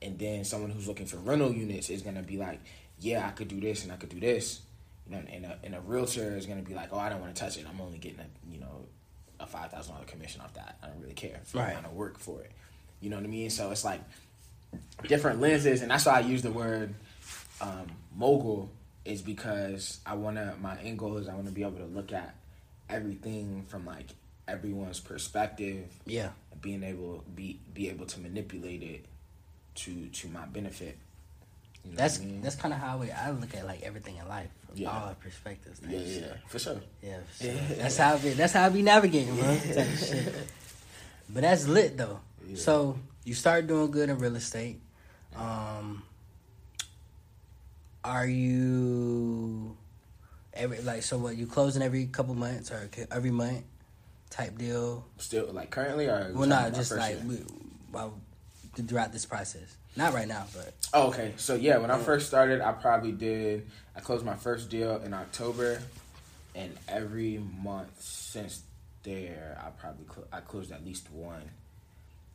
and 0.00 0.18
then 0.18 0.44
someone 0.44 0.70
who's 0.70 0.88
looking 0.88 1.06
for 1.06 1.16
rental 1.18 1.52
units 1.52 1.88
is 1.90 2.02
going 2.02 2.16
to 2.16 2.22
be 2.22 2.36
like, 2.36 2.60
yeah, 2.98 3.26
I 3.26 3.30
could 3.30 3.48
do 3.48 3.60
this 3.60 3.82
and 3.84 3.92
I 3.92 3.96
could 3.96 4.08
do 4.10 4.20
this, 4.20 4.60
you 5.08 5.16
know, 5.16 5.22
and 5.32 5.44
a, 5.44 5.58
and 5.64 5.74
a 5.74 5.80
realtor 5.80 6.36
is 6.36 6.46
going 6.46 6.62
to 6.62 6.68
be 6.68 6.74
like, 6.74 6.88
oh, 6.92 6.98
I 6.98 7.08
don't 7.08 7.20
want 7.20 7.34
to 7.34 7.40
touch 7.40 7.56
it. 7.56 7.66
I'm 7.68 7.80
only 7.80 7.98
getting 7.98 8.20
a 8.20 8.26
you 8.52 8.60
know 8.60 8.86
a 9.40 9.46
five 9.46 9.70
thousand 9.70 9.94
dollar 9.94 10.06
commission 10.06 10.40
off 10.40 10.54
that. 10.54 10.76
I 10.82 10.86
don't 10.88 11.00
really 11.00 11.14
care 11.14 11.40
if 11.42 11.54
Right. 11.54 11.68
I'm 11.68 11.72
going 11.72 11.84
to 11.84 11.90
work 11.90 12.18
for 12.18 12.40
it. 12.42 12.52
You 13.00 13.10
know 13.10 13.16
what 13.16 13.24
I 13.24 13.28
mean? 13.28 13.50
So 13.50 13.70
it's 13.72 13.84
like 13.84 14.00
different 15.08 15.40
lenses, 15.40 15.82
and 15.82 15.90
that's 15.90 16.06
why 16.06 16.14
I 16.14 16.20
use 16.20 16.42
the 16.42 16.52
word 16.52 16.94
um, 17.60 17.86
mogul 18.16 18.70
is 19.04 19.20
because 19.22 19.98
I 20.06 20.14
want 20.14 20.36
to. 20.36 20.54
My 20.60 20.78
end 20.80 20.98
goal 20.98 21.16
is 21.18 21.28
I 21.28 21.34
want 21.34 21.46
to 21.46 21.52
be 21.52 21.62
able 21.62 21.78
to 21.78 21.86
look 21.86 22.12
at 22.12 22.34
everything 22.88 23.64
from 23.68 23.84
like 23.84 24.06
everyone's 24.48 25.00
perspective 25.00 25.84
Yeah, 26.06 26.30
being 26.60 26.82
able 26.82 27.24
be 27.34 27.58
be 27.74 27.88
able 27.88 28.06
to 28.06 28.20
manipulate 28.20 28.82
it 28.82 29.04
to 29.76 30.06
to 30.08 30.28
my 30.28 30.44
benefit. 30.46 30.98
You 31.84 31.90
know 31.92 31.96
that's 31.96 32.20
I 32.20 32.24
mean? 32.24 32.42
that's 32.42 32.54
kind 32.56 32.72
of 32.74 32.80
how 32.80 33.02
I 33.02 33.30
look 33.32 33.54
at 33.56 33.66
like 33.66 33.82
everything 33.82 34.16
in 34.16 34.28
life 34.28 34.50
from 34.68 34.76
Yeah. 34.78 34.90
all 34.90 35.14
perspectives. 35.14 35.80
yeah, 35.88 35.98
yeah, 35.98 36.20
yeah, 36.20 36.32
for 36.46 36.58
sure. 36.58 36.80
Yeah, 37.02 37.18
for 37.30 37.44
sure. 37.44 37.52
that's 37.76 37.96
how 37.96 38.14
I 38.14 38.18
be. 38.18 38.30
That's 38.30 38.52
how 38.52 38.66
I 38.66 38.68
be 38.68 38.82
navigating, 38.82 39.34
bro. 39.36 39.44
type 39.44 39.76
of 39.78 39.98
shit. 39.98 40.34
But 41.28 41.42
that's 41.42 41.66
lit 41.66 41.96
though. 41.96 42.20
So 42.56 42.98
you 43.24 43.32
start 43.34 43.66
doing 43.66 43.90
good 43.90 44.10
in 44.10 44.18
real 44.18 44.36
estate. 44.36 44.80
Um, 45.34 46.02
are 48.04 48.26
you 48.26 49.76
every 50.52 50.80
like 50.82 51.02
so? 51.02 51.16
What 51.18 51.36
you 51.36 51.46
closing 51.46 51.82
every 51.82 52.06
couple 52.06 52.34
months 52.34 52.70
or 52.70 52.90
every 53.10 53.30
month 53.30 53.62
type 54.32 54.58
deal? 54.58 55.04
Still, 55.18 55.46
like 55.52 55.70
currently, 55.70 56.06
or 56.06 56.32
Well, 56.34 56.48
not 56.48 56.74
just 56.74 56.90
like 56.96 57.18
we, 57.24 57.38
well, 57.92 58.18
throughout 58.74 59.12
this 59.12 59.26
process. 59.26 59.76
Not 59.94 60.14
right 60.14 60.26
now, 60.26 60.46
but 60.56 60.72
Oh, 60.94 61.08
okay. 61.08 61.34
So 61.36 61.54
yeah, 61.54 61.76
when 61.76 61.90
I 61.90 61.98
first 61.98 62.26
started, 62.26 62.60
I 62.62 62.72
probably 62.72 63.12
did. 63.12 63.66
I 63.94 64.00
closed 64.00 64.24
my 64.24 64.34
first 64.34 64.70
deal 64.70 64.96
in 65.02 65.12
October, 65.12 65.82
and 66.54 66.72
every 66.88 67.38
month 67.62 67.90
since 68.00 68.62
there, 69.02 69.60
I 69.64 69.68
probably 69.78 70.06
clo- 70.06 70.26
I 70.32 70.40
closed 70.40 70.72
at 70.72 70.82
least 70.84 71.10
one, 71.10 71.42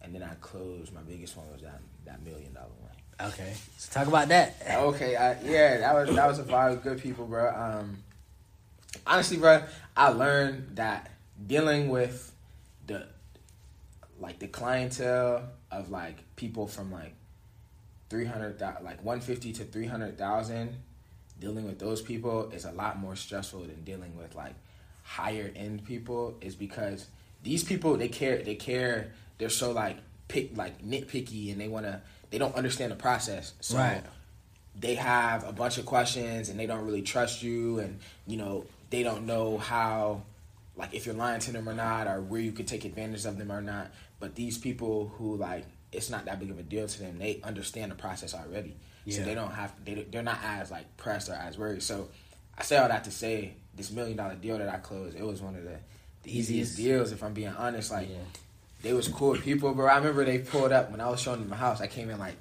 and 0.03 0.13
then 0.13 0.21
I 0.21 0.35
closed. 0.39 0.93
My 0.93 1.01
biggest 1.01 1.35
one 1.35 1.51
was 1.51 1.61
that 1.63 1.81
that 2.05 2.23
million 2.23 2.53
dollar 2.53 2.67
one. 2.79 3.29
okay. 3.31 3.53
So 3.79 3.91
talk 3.91 4.07
about 4.07 4.27
that. 4.27 4.55
Okay, 4.77 5.15
I, 5.15 5.41
yeah, 5.41 5.77
that 5.79 5.95
was 5.95 6.15
that 6.15 6.27
was 6.27 6.37
a 6.37 6.43
vibe 6.43 6.73
of 6.73 6.83
good 6.83 7.01
people, 7.01 7.25
bro. 7.25 7.49
Um, 7.49 8.03
honestly, 9.07 9.37
bro, 9.37 9.63
I 9.95 10.09
learned 10.09 10.75
that 10.75 11.09
dealing 11.45 11.89
with 11.89 12.33
the 12.85 13.07
like 14.19 14.39
the 14.39 14.47
clientele 14.47 15.43
of 15.71 15.89
like 15.91 16.17
people 16.35 16.67
from 16.67 16.91
like 16.91 17.13
three 18.09 18.25
hundred 18.25 18.59
like 18.81 19.03
one 19.03 19.19
fifty 19.21 19.53
to 19.53 19.63
three 19.63 19.85
hundred 19.87 20.17
thousand, 20.17 20.75
dealing 21.39 21.65
with 21.65 21.79
those 21.79 22.01
people 22.01 22.49
is 22.51 22.65
a 22.65 22.71
lot 22.71 22.97
more 22.99 23.15
stressful 23.15 23.61
than 23.61 23.83
dealing 23.83 24.15
with 24.17 24.35
like 24.35 24.53
higher 25.03 25.51
end 25.55 25.85
people 25.85 26.35
is 26.41 26.55
because 26.55 27.07
these 27.43 27.63
people 27.63 27.95
they 27.95 28.09
care 28.09 28.41
they 28.43 28.55
care 28.55 29.11
they're 29.37 29.49
so 29.49 29.71
like 29.71 29.97
pick 30.27 30.55
like 30.57 30.83
nitpicky 30.83 31.51
and 31.51 31.61
they 31.61 31.67
want 31.69 31.85
to 31.85 32.01
they 32.29 32.37
don't 32.37 32.55
understand 32.55 32.91
the 32.91 32.95
process 32.95 33.53
so 33.61 33.77
Right. 33.77 34.03
they 34.77 34.95
have 34.95 35.47
a 35.47 35.53
bunch 35.53 35.77
of 35.77 35.85
questions 35.85 36.49
and 36.49 36.59
they 36.59 36.65
don't 36.65 36.85
really 36.85 37.03
trust 37.03 37.41
you 37.41 37.79
and 37.79 37.99
you 38.25 38.35
know 38.35 38.65
they 38.89 39.01
don't 39.03 39.25
know 39.25 39.57
how 39.57 40.23
like 40.77 40.93
if 40.93 41.05
you're 41.05 41.15
lying 41.15 41.39
to 41.39 41.51
them 41.51 41.67
or 41.67 41.73
not 41.73 42.07
or 42.07 42.21
where 42.21 42.39
you 42.41 42.51
could 42.51 42.67
take 42.67 42.85
advantage 42.85 43.25
of 43.25 43.37
them 43.37 43.51
or 43.51 43.61
not 43.61 43.91
but 44.19 44.35
these 44.35 44.57
people 44.57 45.11
who 45.17 45.35
like 45.37 45.65
it's 45.91 46.09
not 46.09 46.25
that 46.25 46.39
big 46.39 46.49
of 46.51 46.59
a 46.59 46.63
deal 46.63 46.87
to 46.87 46.99
them 46.99 47.17
they 47.19 47.39
understand 47.43 47.91
the 47.91 47.95
process 47.95 48.33
already 48.33 48.75
so 49.09 49.21
they 49.23 49.33
don't 49.35 49.51
have 49.53 49.71
they, 49.85 50.05
they're 50.11 50.21
not 50.21 50.39
as 50.43 50.69
like 50.69 50.97
pressed 50.97 51.29
or 51.29 51.33
as 51.33 51.57
worried 51.57 51.81
so 51.81 52.09
i 52.57 52.63
say 52.63 52.77
all 52.77 52.87
that 52.89 53.03
to 53.05 53.11
say 53.11 53.53
this 53.75 53.89
million 53.91 54.17
dollar 54.17 54.35
deal 54.35 54.57
that 54.57 54.67
i 54.69 54.77
closed 54.77 55.15
it 55.17 55.23
was 55.25 55.41
one 55.41 55.55
of 55.55 55.63
the, 55.63 55.77
the 56.23 56.29
easiest 56.37 56.73
Easiest. 56.73 56.77
deals 56.77 57.11
if 57.13 57.23
i'm 57.23 57.33
being 57.33 57.47
honest 57.49 57.89
like 57.91 58.09
Yeah. 58.09 58.17
they 58.83 58.93
was 58.93 59.07
cool 59.07 59.35
people 59.37 59.73
bro 59.73 59.87
i 59.87 59.97
remember 59.97 60.25
they 60.25 60.39
pulled 60.39 60.71
up 60.73 60.91
when 60.91 60.99
i 61.01 61.09
was 61.09 61.21
showing 61.21 61.39
them 61.39 61.49
my 61.49 61.55
house 61.55 61.79
i 61.81 61.87
came 61.87 62.09
in 62.09 62.19
like 62.19 62.35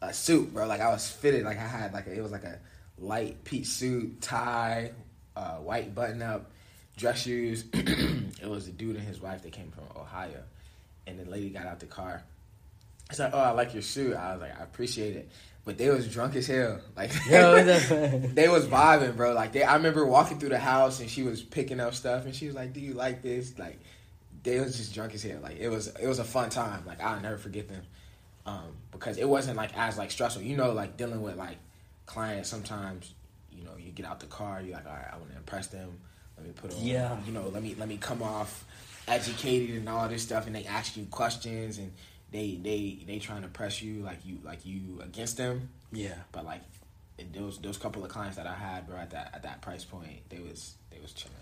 a 0.00 0.14
suit, 0.14 0.54
bro. 0.54 0.64
Like 0.68 0.80
I 0.80 0.90
was 0.90 1.10
fitted, 1.10 1.42
like 1.44 1.58
I 1.58 1.66
had 1.66 1.92
like 1.92 2.06
a, 2.06 2.12
it 2.12 2.22
was 2.22 2.30
like 2.30 2.44
a 2.44 2.60
light 3.00 3.42
peach 3.42 3.66
suit, 3.66 4.20
tie, 4.22 4.92
uh, 5.34 5.56
white 5.56 5.92
button 5.92 6.22
up, 6.22 6.52
dress 6.98 7.22
shoes. 7.22 7.64
it 7.72 8.48
was 8.48 8.68
a 8.68 8.72
dude 8.72 8.96
and 8.96 9.06
his 9.06 9.20
wife. 9.20 9.42
They 9.42 9.50
came 9.50 9.70
from 9.70 9.84
Ohio, 9.98 10.42
and 11.06 11.18
the 11.18 11.24
lady 11.30 11.48
got 11.48 11.66
out 11.66 11.80
the 11.80 11.86
car. 11.86 12.22
It's 13.08 13.18
like, 13.18 13.30
oh, 13.32 13.38
I 13.38 13.50
like 13.50 13.72
your 13.72 13.82
suit. 13.82 14.14
I 14.14 14.32
was 14.32 14.42
like, 14.42 14.60
I 14.60 14.62
appreciate 14.62 15.16
it, 15.16 15.30
but 15.64 15.78
they 15.78 15.88
was 15.88 16.12
drunk 16.12 16.36
as 16.36 16.46
hell. 16.46 16.80
Like, 16.94 17.10
Yo, 17.30 17.64
they 18.34 18.48
was 18.48 18.66
vibing, 18.66 19.16
bro. 19.16 19.32
Like 19.32 19.52
they, 19.52 19.62
I 19.62 19.76
remember 19.76 20.04
walking 20.04 20.38
through 20.38 20.50
the 20.50 20.58
house 20.58 21.00
and 21.00 21.08
she 21.08 21.22
was 21.22 21.42
picking 21.42 21.80
up 21.80 21.94
stuff, 21.94 22.26
and 22.26 22.34
she 22.34 22.46
was 22.46 22.54
like, 22.54 22.74
"Do 22.74 22.80
you 22.80 22.94
like 22.94 23.22
this?" 23.22 23.58
Like, 23.58 23.78
they 24.42 24.60
was 24.60 24.76
just 24.76 24.94
drunk 24.94 25.14
as 25.14 25.22
hell. 25.22 25.40
Like 25.42 25.58
it 25.58 25.68
was, 25.68 25.86
it 25.86 26.06
was 26.06 26.18
a 26.18 26.24
fun 26.24 26.50
time. 26.50 26.84
Like 26.84 27.00
I'll 27.00 27.20
never 27.20 27.38
forget 27.38 27.68
them, 27.68 27.82
um, 28.44 28.76
because 28.90 29.16
it 29.16 29.28
wasn't 29.28 29.56
like 29.56 29.76
as 29.78 29.96
like 29.96 30.10
stressful. 30.10 30.42
You 30.42 30.56
know, 30.56 30.72
like 30.72 30.96
dealing 30.96 31.22
with 31.22 31.36
like 31.36 31.56
clients. 32.04 32.50
Sometimes, 32.50 33.14
you 33.50 33.64
know, 33.64 33.72
you 33.78 33.92
get 33.92 34.04
out 34.04 34.20
the 34.20 34.26
car, 34.26 34.60
you're 34.60 34.74
like, 34.74 34.86
all 34.86 34.92
right, 34.92 35.08
I 35.10 35.16
want 35.16 35.30
to 35.30 35.36
impress 35.36 35.68
them. 35.68 35.98
Let 36.38 36.46
me 36.46 36.52
put 36.54 36.72
on, 36.72 36.80
Yeah. 36.80 37.16
you 37.26 37.32
know, 37.32 37.48
let 37.48 37.62
me 37.62 37.74
let 37.78 37.88
me 37.88 37.98
come 37.98 38.22
off 38.22 38.64
educated 39.06 39.76
and 39.76 39.88
all 39.88 40.08
this 40.08 40.22
stuff, 40.22 40.46
and 40.46 40.54
they 40.56 40.64
ask 40.64 40.96
you 40.96 41.04
questions 41.06 41.78
and. 41.78 41.92
They, 42.30 42.58
they 42.62 42.98
they 43.06 43.20
trying 43.20 43.40
to 43.40 43.48
press 43.48 43.80
you 43.80 44.02
like 44.02 44.18
you 44.22 44.36
like 44.44 44.66
you 44.66 45.00
against 45.02 45.38
them 45.38 45.70
yeah. 45.92 46.12
but 46.30 46.44
like 46.44 46.60
those 47.32 47.58
those 47.58 47.76
couple 47.78 48.04
of 48.04 48.10
clients 48.10 48.36
that 48.36 48.46
I 48.46 48.54
had, 48.54 48.86
bro, 48.86 48.96
at 48.98 49.10
that 49.10 49.30
at 49.34 49.42
that 49.42 49.60
price 49.60 49.84
point, 49.84 50.28
they 50.28 50.38
was 50.38 50.74
they 50.90 50.98
was 51.00 51.12
chilling, 51.12 51.34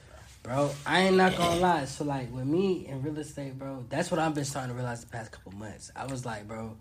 bro. 0.42 0.54
Bro, 0.54 0.70
I 0.86 1.00
ain't 1.02 1.16
not 1.16 1.36
gonna 1.36 1.60
lie. 1.60 1.84
So 1.84 2.04
like 2.04 2.32
with 2.32 2.46
me 2.46 2.86
in 2.86 3.02
real 3.02 3.18
estate, 3.18 3.58
bro, 3.58 3.84
that's 3.88 4.10
what 4.10 4.20
I've 4.20 4.34
been 4.34 4.44
starting 4.44 4.70
to 4.70 4.76
realize 4.76 5.02
the 5.02 5.10
past 5.10 5.32
couple 5.32 5.52
months. 5.52 5.90
I 5.94 6.06
was 6.06 6.24
like, 6.24 6.46
bro, 6.48 6.76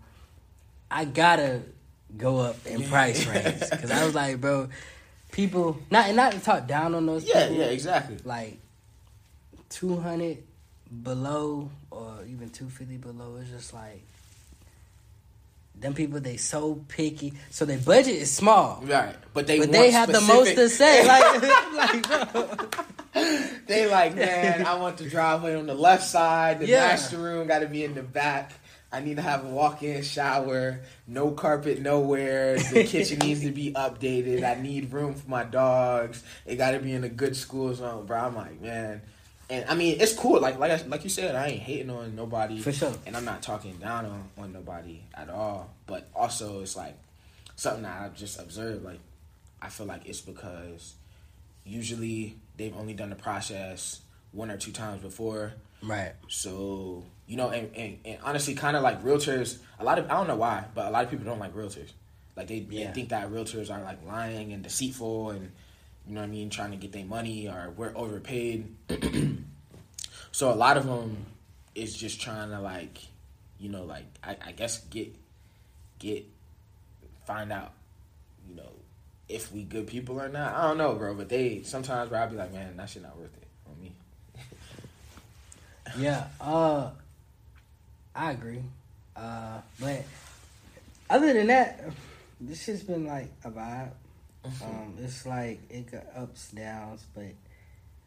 I 0.90 1.04
gotta 1.04 1.62
go 2.16 2.38
up 2.38 2.64
in 2.64 2.84
price 2.84 3.26
range 3.28 3.68
because 3.70 3.90
I 3.90 4.04
was 4.04 4.14
like, 4.14 4.40
bro, 4.40 4.68
people 5.32 5.78
not 5.90 6.14
not 6.14 6.32
to 6.32 6.40
talk 6.40 6.66
down 6.66 6.94
on 6.94 7.06
those. 7.06 7.24
Yeah, 7.24 7.48
people, 7.48 7.56
yeah, 7.64 7.70
exactly. 7.70 8.16
Like 8.24 8.58
two 9.68 9.96
hundred 9.98 10.38
below 11.02 11.70
or 11.90 12.14
even 12.28 12.50
two 12.50 12.68
fifty 12.68 12.96
below 12.96 13.36
is 13.36 13.50
just 13.50 13.72
like 13.74 14.02
them 15.78 15.94
people. 15.94 16.20
They 16.20 16.36
so 16.36 16.82
picky, 16.88 17.34
so 17.50 17.64
their 17.64 17.78
budget 17.78 18.14
is 18.16 18.32
small. 18.34 18.82
Right, 18.84 19.14
but 19.34 19.46
they 19.46 19.58
But 19.58 19.72
they 19.72 19.90
have 19.90 20.10
the 20.10 20.20
most 20.20 20.54
to 20.54 20.68
say. 20.68 21.06
Like, 21.06 21.42
like 21.74 23.66
they 23.66 23.90
like, 23.90 24.14
man, 24.14 24.66
I 24.66 24.74
want 24.74 24.98
the 24.98 25.08
driveway 25.08 25.54
on 25.54 25.66
the 25.66 25.74
left 25.74 26.04
side. 26.04 26.60
The 26.60 26.66
Yeah. 26.66 26.88
master 26.88 27.18
room 27.18 27.46
got 27.46 27.60
to 27.60 27.66
be 27.66 27.82
in 27.84 27.94
the 27.94 28.02
back. 28.02 28.52
I 28.96 29.00
need 29.00 29.16
to 29.16 29.22
have 29.22 29.44
a 29.44 29.48
walk-in 29.48 30.02
shower. 30.02 30.80
No 31.06 31.32
carpet 31.32 31.82
nowhere. 31.82 32.56
The 32.56 32.84
kitchen 32.84 33.18
needs 33.18 33.42
to 33.42 33.50
be 33.50 33.72
updated. 33.76 34.42
I 34.42 34.58
need 34.58 34.90
room 34.90 35.14
for 35.14 35.28
my 35.28 35.44
dogs. 35.44 36.24
It 36.46 36.56
got 36.56 36.70
to 36.70 36.78
be 36.78 36.94
in 36.94 37.04
a 37.04 37.08
good 37.10 37.36
school 37.36 37.74
zone, 37.74 38.06
bro. 38.06 38.18
I'm 38.18 38.34
like, 38.34 38.58
man. 38.62 39.02
And 39.50 39.66
I 39.68 39.74
mean, 39.74 40.00
it's 40.00 40.14
cool. 40.14 40.40
Like, 40.40 40.58
like, 40.58 40.70
I, 40.70 40.82
like 40.86 41.04
you 41.04 41.10
said, 41.10 41.34
I 41.34 41.48
ain't 41.48 41.60
hating 41.60 41.90
on 41.90 42.16
nobody. 42.16 42.58
For 42.58 42.72
sure. 42.72 42.94
And 43.04 43.14
I'm 43.14 43.26
not 43.26 43.42
talking 43.42 43.76
down 43.76 44.06
on, 44.06 44.28
on 44.38 44.52
nobody 44.54 45.02
at 45.12 45.28
all. 45.28 45.74
But 45.86 46.08
also, 46.14 46.62
it's 46.62 46.74
like 46.74 46.96
something 47.54 47.82
that 47.82 48.00
I've 48.00 48.16
just 48.16 48.40
observed. 48.40 48.82
Like, 48.82 49.00
I 49.60 49.68
feel 49.68 49.84
like 49.84 50.06
it's 50.06 50.22
because 50.22 50.94
usually 51.66 52.38
they've 52.56 52.74
only 52.74 52.94
done 52.94 53.10
the 53.10 53.16
process 53.16 54.00
one 54.32 54.50
or 54.50 54.56
two 54.56 54.72
times 54.72 55.02
before. 55.02 55.52
Right. 55.82 56.12
So, 56.28 57.04
you 57.26 57.36
know, 57.36 57.50
and, 57.50 57.74
and, 57.74 57.98
and 58.04 58.18
honestly, 58.22 58.54
kind 58.54 58.76
of 58.76 58.82
like 58.82 59.02
realtors, 59.02 59.58
a 59.78 59.84
lot 59.84 59.98
of, 59.98 60.06
I 60.10 60.14
don't 60.14 60.28
know 60.28 60.36
why, 60.36 60.64
but 60.74 60.86
a 60.86 60.90
lot 60.90 61.04
of 61.04 61.10
people 61.10 61.24
don't 61.26 61.38
like 61.40 61.54
realtors. 61.54 61.92
Like, 62.36 62.48
they, 62.48 62.66
Yeah. 62.70 62.86
they 62.88 62.92
think 62.92 63.08
that 63.08 63.30
realtors 63.30 63.70
are 63.70 63.82
like 63.82 64.04
lying 64.06 64.52
and 64.52 64.62
deceitful 64.62 65.30
and, 65.30 65.50
you 66.06 66.14
know 66.14 66.20
what 66.20 66.26
I 66.28 66.30
mean, 66.30 66.50
trying 66.50 66.70
to 66.70 66.76
get 66.76 66.92
their 66.92 67.04
money 67.04 67.48
or 67.48 67.72
we're 67.76 67.92
overpaid. 67.96 68.72
so, 70.32 70.52
a 70.52 70.54
lot 70.54 70.76
of 70.76 70.86
them 70.86 71.26
is 71.74 71.96
just 71.96 72.20
trying 72.20 72.50
to, 72.50 72.60
like, 72.60 72.98
you 73.58 73.68
know, 73.70 73.84
like, 73.84 74.04
I, 74.22 74.36
I 74.46 74.52
guess 74.52 74.78
get, 74.84 75.14
get, 75.98 76.24
find 77.26 77.50
out, 77.52 77.72
you 78.48 78.54
know, 78.54 78.70
if 79.28 79.50
we 79.52 79.64
good 79.64 79.88
people 79.88 80.20
or 80.20 80.28
not. 80.28 80.54
I 80.54 80.68
don't 80.68 80.78
know, 80.78 80.94
bro, 80.94 81.14
but 81.14 81.28
they, 81.28 81.62
sometimes, 81.64 82.10
bro, 82.10 82.20
I'll 82.20 82.28
be 82.30 82.36
like, 82.36 82.52
man, 82.52 82.76
that 82.76 82.88
shit 82.88 83.02
not 83.02 83.18
worth 83.18 83.36
it 83.36 83.48
on 83.68 83.82
me. 83.82 83.92
Yeah, 85.98 86.26
uh, 86.40 86.90
I 88.16 88.32
agree. 88.32 88.62
Uh, 89.14 89.60
but 89.80 90.02
other 91.10 91.32
than 91.32 91.46
that, 91.48 91.84
this 92.40 92.62
shit's 92.64 92.82
been 92.82 93.06
like 93.06 93.30
a 93.44 93.50
vibe. 93.50 93.90
Um, 94.62 94.94
it's 95.02 95.26
like 95.26 95.60
it 95.70 95.90
got 95.90 96.04
ups, 96.16 96.50
downs, 96.52 97.04
but 97.14 97.24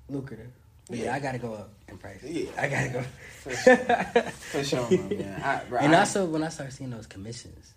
lucrative. 0.10 0.52
But 0.88 0.98
yeah, 0.98 1.06
Yeah. 1.06 1.16
I 1.16 1.20
gotta 1.20 1.38
go 1.38 1.54
up 1.54 1.70
in 1.88 1.98
price. 1.98 2.24
Yeah. 2.24 2.50
I 2.58 2.68
gotta 2.70 2.90
go. 2.90 3.04
For 3.44 3.56
sure. 3.56 3.76
For 3.78 4.64
sure, 4.64 4.90
man. 4.92 5.42
I, 5.44 5.62
bro, 5.70 5.80
and 5.80 5.96
I- 5.96 6.00
also 6.00 6.26
when 6.26 6.44
I 6.44 6.50
start 6.50 6.74
seeing 6.74 6.90
those 6.90 7.08
commissions, 7.08 7.74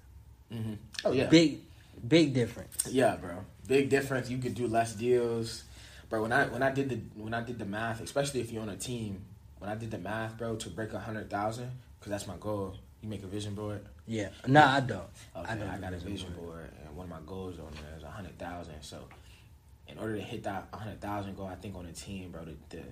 Mhm. 0.52 0.76
oh 1.04 1.12
yeah, 1.12 1.26
big, 1.28 1.60
big 2.06 2.32
difference. 2.34 2.86
yeah, 2.90 3.16
bro. 3.16 3.44
Big 3.66 3.88
difference. 3.88 4.28
You 4.30 4.38
could 4.38 4.54
do 4.54 4.66
less 4.66 4.92
deals, 4.94 5.64
bro. 6.08 6.22
When 6.22 6.32
I 6.32 6.46
when 6.46 6.62
I 6.62 6.70
did 6.70 6.88
the 6.88 6.96
when 7.20 7.34
I 7.34 7.42
did 7.42 7.58
the 7.58 7.64
math, 7.66 8.00
especially 8.00 8.40
if 8.40 8.50
you're 8.52 8.62
on 8.62 8.68
a 8.68 8.76
team, 8.76 9.24
when 9.58 9.70
I 9.70 9.74
did 9.74 9.90
the 9.90 9.98
math, 9.98 10.36
bro, 10.38 10.56
to 10.56 10.68
break 10.70 10.92
a 10.92 10.98
hundred 11.00 11.28
thousand, 11.30 11.70
because 12.02 12.10
that's 12.10 12.26
my 12.26 12.36
goal. 12.40 12.74
You 13.00 13.08
make 13.08 13.22
a 13.22 13.28
vision 13.28 13.54
board. 13.54 13.80
Yeah, 14.08 14.30
no, 14.48 14.64
I 14.64 14.80
don't. 14.80 15.02
Okay, 15.36 15.48
I 15.48 15.52
I, 15.52 15.56
don't 15.56 15.74
do 15.76 15.80
got 15.80 15.92
a 15.92 15.96
vision 15.98 16.32
board. 16.32 16.48
board, 16.48 16.70
and 16.84 16.96
one 16.96 17.04
of 17.04 17.10
my 17.10 17.24
goals 17.24 17.60
on 17.60 17.70
there 17.74 17.96
is 17.96 18.02
a 18.02 18.10
hundred 18.10 18.36
thousand. 18.38 18.74
So, 18.82 18.98
in 19.86 19.98
order 19.98 20.16
to 20.16 20.20
hit 20.20 20.42
that 20.42 20.66
hundred 20.74 21.00
thousand 21.00 21.36
goal, 21.36 21.46
I 21.46 21.54
think 21.54 21.76
on 21.76 21.86
a 21.86 21.92
team, 21.92 22.32
bro, 22.32 22.44
the, 22.44 22.76
the 22.76 22.82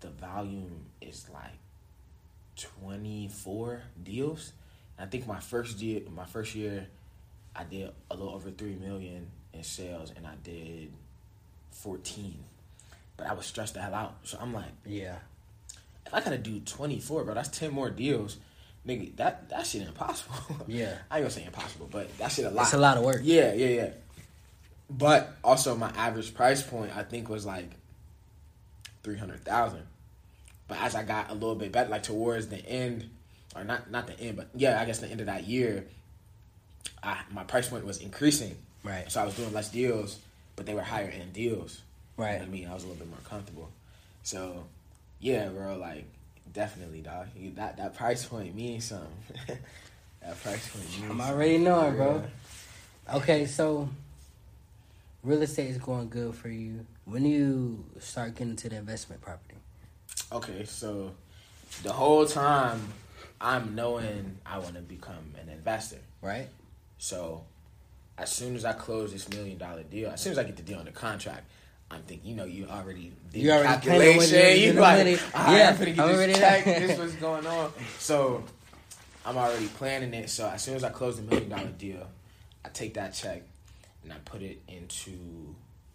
the 0.00 0.08
volume 0.10 0.86
is 1.00 1.26
like 1.32 1.52
twenty 2.56 3.28
four 3.28 3.82
deals. 4.02 4.52
And 4.98 5.06
I 5.06 5.10
think 5.10 5.26
my 5.28 5.38
first 5.40 5.78
deal, 5.78 6.02
my 6.14 6.24
first 6.24 6.54
year, 6.56 6.88
I 7.54 7.62
did 7.64 7.90
a 8.10 8.14
little 8.16 8.34
over 8.34 8.50
three 8.50 8.74
million 8.74 9.28
in 9.52 9.62
sales, 9.62 10.12
and 10.16 10.26
I 10.26 10.34
did 10.42 10.92
fourteen. 11.70 12.42
But 13.16 13.28
I 13.28 13.34
was 13.34 13.46
stressed 13.46 13.74
the 13.74 13.82
hell 13.82 13.94
out, 13.94 14.16
so 14.24 14.36
I'm 14.40 14.52
like, 14.52 14.72
Yeah, 14.84 15.18
if 16.06 16.14
I 16.14 16.20
gotta 16.20 16.38
do 16.38 16.60
twenty 16.60 17.00
four, 17.00 17.24
bro, 17.24 17.34
that's 17.34 17.56
ten 17.56 17.72
more 17.72 17.90
deals. 17.90 18.36
Nigga, 18.86 19.16
that 19.16 19.48
that 19.48 19.66
shit 19.66 19.82
impossible. 19.82 20.34
Yeah. 20.66 20.96
I 21.10 21.18
ain't 21.18 21.24
gonna 21.24 21.30
say 21.30 21.44
impossible, 21.44 21.88
but 21.90 22.16
that 22.18 22.30
shit 22.32 22.44
a 22.44 22.50
lot. 22.50 22.62
it's 22.62 22.74
a 22.74 22.78
lot 22.78 22.96
of 22.96 23.04
work. 23.04 23.20
Yeah, 23.22 23.52
yeah, 23.54 23.68
yeah. 23.68 23.90
But 24.90 25.34
also 25.42 25.74
my 25.74 25.90
average 25.96 26.34
price 26.34 26.62
point 26.62 26.94
I 26.96 27.02
think 27.02 27.28
was 27.28 27.46
like 27.46 27.70
three 29.02 29.16
hundred 29.16 29.44
thousand. 29.44 29.82
But 30.68 30.78
as 30.80 30.94
I 30.94 31.02
got 31.02 31.30
a 31.30 31.34
little 31.34 31.54
bit 31.54 31.72
better, 31.72 31.90
like 31.90 32.02
towards 32.02 32.48
the 32.48 32.64
end, 32.66 33.08
or 33.54 33.64
not 33.64 33.90
not 33.90 34.06
the 34.06 34.18
end, 34.20 34.36
but 34.36 34.48
yeah, 34.54 34.80
I 34.80 34.84
guess 34.84 34.98
the 34.98 35.08
end 35.08 35.20
of 35.20 35.26
that 35.26 35.44
year, 35.44 35.86
I, 37.02 37.20
my 37.30 37.44
price 37.44 37.68
point 37.68 37.84
was 37.84 37.98
increasing. 37.98 38.56
Right. 38.82 39.10
So 39.10 39.20
I 39.20 39.24
was 39.24 39.34
doing 39.34 39.52
less 39.52 39.70
deals, 39.70 40.18
but 40.56 40.66
they 40.66 40.74
were 40.74 40.82
higher 40.82 41.08
end 41.08 41.32
deals. 41.32 41.80
You 42.18 42.24
know 42.24 42.30
Right. 42.30 42.40
I 42.40 42.46
mean, 42.46 42.68
I 42.68 42.74
was 42.74 42.84
a 42.84 42.86
little 42.86 43.00
bit 43.04 43.10
more 43.10 43.18
comfortable. 43.24 43.70
So, 44.22 44.64
yeah, 45.24 45.48
bro, 45.48 45.78
like 45.78 46.04
definitely, 46.52 47.00
dog. 47.00 47.28
You- 47.34 47.52
That 47.54 47.78
that 47.78 47.94
price 47.94 48.26
point 48.26 48.54
means 48.54 48.84
something. 48.84 49.08
that 50.20 50.42
price 50.42 50.68
point 50.68 50.84
means. 50.90 51.02
I'm 51.02 51.08
something. 51.18 51.26
already 51.26 51.58
knowing, 51.58 51.96
bro. 51.96 52.22
Okay, 53.14 53.46
so 53.46 53.88
real 55.22 55.40
estate 55.42 55.70
is 55.70 55.78
going 55.78 56.10
good 56.10 56.34
for 56.34 56.48
you. 56.50 56.84
When 57.06 57.22
do 57.22 57.28
you 57.30 57.84
start 58.00 58.34
getting 58.34 58.50
into 58.50 58.68
the 58.68 58.76
investment 58.76 59.22
property? 59.22 59.56
Okay, 60.30 60.64
so 60.64 61.12
the 61.82 61.92
whole 61.92 62.26
time 62.26 62.80
I'm 63.40 63.74
knowing 63.74 64.36
I 64.44 64.58
want 64.58 64.74
to 64.74 64.82
become 64.82 65.34
an 65.40 65.48
investor. 65.48 66.00
Right? 66.20 66.48
So 66.98 67.44
as 68.18 68.30
soon 68.30 68.56
as 68.56 68.64
I 68.66 68.74
close 68.74 69.12
this 69.12 69.28
million 69.30 69.56
dollar 69.56 69.84
deal, 69.84 70.10
as 70.10 70.20
soon 70.20 70.32
as 70.32 70.38
I 70.38 70.44
get 70.44 70.56
the 70.56 70.62
deal 70.62 70.78
on 70.78 70.84
the 70.84 70.92
contract, 70.92 71.44
I'm 71.94 72.02
thinking, 72.02 72.28
you 72.30 72.36
know, 72.36 72.44
you 72.44 72.66
already 72.66 73.12
did 73.32 73.42
You 73.42 73.48
the 73.48 73.56
already 73.56 73.68
calculation. 73.86 74.38
you're 74.38 74.48
You 74.50 74.72
gonna 74.74 74.86
all 74.86 74.94
right, 74.94 75.58
Yeah, 75.58 75.68
I'm 75.70 75.76
finna 75.76 75.84
get 75.84 75.96
this 75.96 75.98
already 76.16 76.32
check. 76.34 76.64
this 76.64 76.90
is 76.92 76.98
what's 76.98 77.14
going 77.14 77.46
on. 77.46 77.72
So 77.98 78.44
I'm 79.24 79.36
already 79.36 79.66
planning 79.68 80.12
it. 80.14 80.30
So 80.30 80.48
as 80.48 80.62
soon 80.62 80.74
as 80.76 80.84
I 80.84 80.90
close 80.90 81.16
the 81.16 81.22
million 81.22 81.48
dollar 81.48 81.68
deal, 81.78 82.06
I 82.64 82.68
take 82.70 82.94
that 82.94 83.14
check 83.14 83.42
and 84.02 84.12
I 84.12 84.16
put 84.24 84.42
it 84.42 84.60
into 84.68 85.12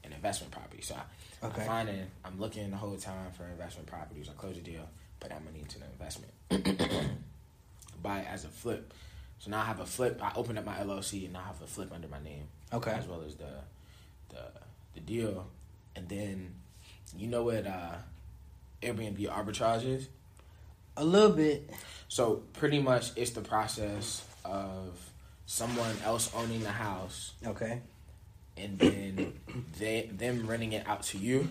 an 0.03 0.13
investment 0.13 0.51
property. 0.51 0.81
So 0.81 0.95
I, 0.95 1.01
Okay. 1.41 1.61
I'm 1.61 1.67
finding, 1.67 2.05
I'm 2.25 2.37
looking 2.37 2.69
the 2.69 2.75
whole 2.75 2.97
time 2.97 3.31
for 3.31 3.45
investment 3.45 3.87
properties. 3.87 4.27
I 4.29 4.33
close 4.33 4.55
the 4.55 4.61
deal, 4.61 4.81
put 5.21 5.29
that 5.29 5.41
money 5.45 5.59
into 5.59 5.79
the 5.79 5.85
investment, 5.85 6.33
buy 8.03 8.19
it 8.19 8.27
as 8.29 8.43
a 8.45 8.49
flip. 8.49 8.93
So 9.39 9.49
now 9.49 9.61
I 9.61 9.63
have 9.63 9.79
a 9.79 9.85
flip. 9.85 10.19
I 10.21 10.33
open 10.35 10.57
up 10.57 10.65
my 10.65 10.75
LLC 10.75 11.23
and 11.23 11.33
now 11.33 11.39
I 11.39 11.47
have 11.47 11.61
a 11.61 11.65
flip 11.67 11.91
under 11.93 12.09
my 12.09 12.21
name, 12.21 12.43
Okay. 12.73 12.91
as 12.91 13.07
well 13.07 13.21
as 13.25 13.35
the 13.35 13.51
the 14.29 14.41
the 14.95 14.99
deal. 14.99 15.47
And 15.95 16.07
then, 16.07 16.53
you 17.17 17.27
know 17.27 17.43
what 17.43 17.65
uh, 17.67 17.95
Airbnb 18.81 19.19
arbitrage 19.29 19.85
is? 19.85 20.07
A 20.97 21.03
little 21.03 21.31
bit. 21.35 21.69
So 22.07 22.43
pretty 22.53 22.79
much, 22.81 23.11
it's 23.15 23.31
the 23.31 23.41
process 23.41 24.23
of 24.45 24.97
someone 25.45 25.95
else 26.05 26.31
owning 26.35 26.61
the 26.61 26.69
house 26.71 27.33
Okay. 27.45 27.81
and 28.57 28.77
then 28.77 29.33
they 29.79 30.09
them 30.13 30.45
renting 30.47 30.73
it 30.73 30.87
out 30.87 31.03
to 31.03 31.17
you, 31.17 31.47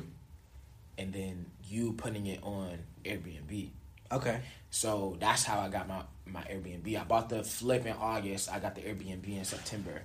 and 0.96 1.12
then 1.12 1.46
you 1.64 1.92
putting 1.92 2.26
it 2.26 2.40
on 2.42 2.78
Airbnb. 3.04 3.70
Okay. 4.12 4.40
So 4.70 5.16
that's 5.20 5.44
how 5.44 5.60
I 5.60 5.68
got 5.68 5.88
my 5.88 6.02
my 6.26 6.42
Airbnb. 6.42 6.98
I 7.00 7.04
bought 7.04 7.28
the 7.28 7.42
flip 7.42 7.86
in 7.86 7.94
August. 7.94 8.52
I 8.52 8.58
got 8.58 8.74
the 8.74 8.82
Airbnb 8.82 9.26
in 9.26 9.44
September. 9.44 10.02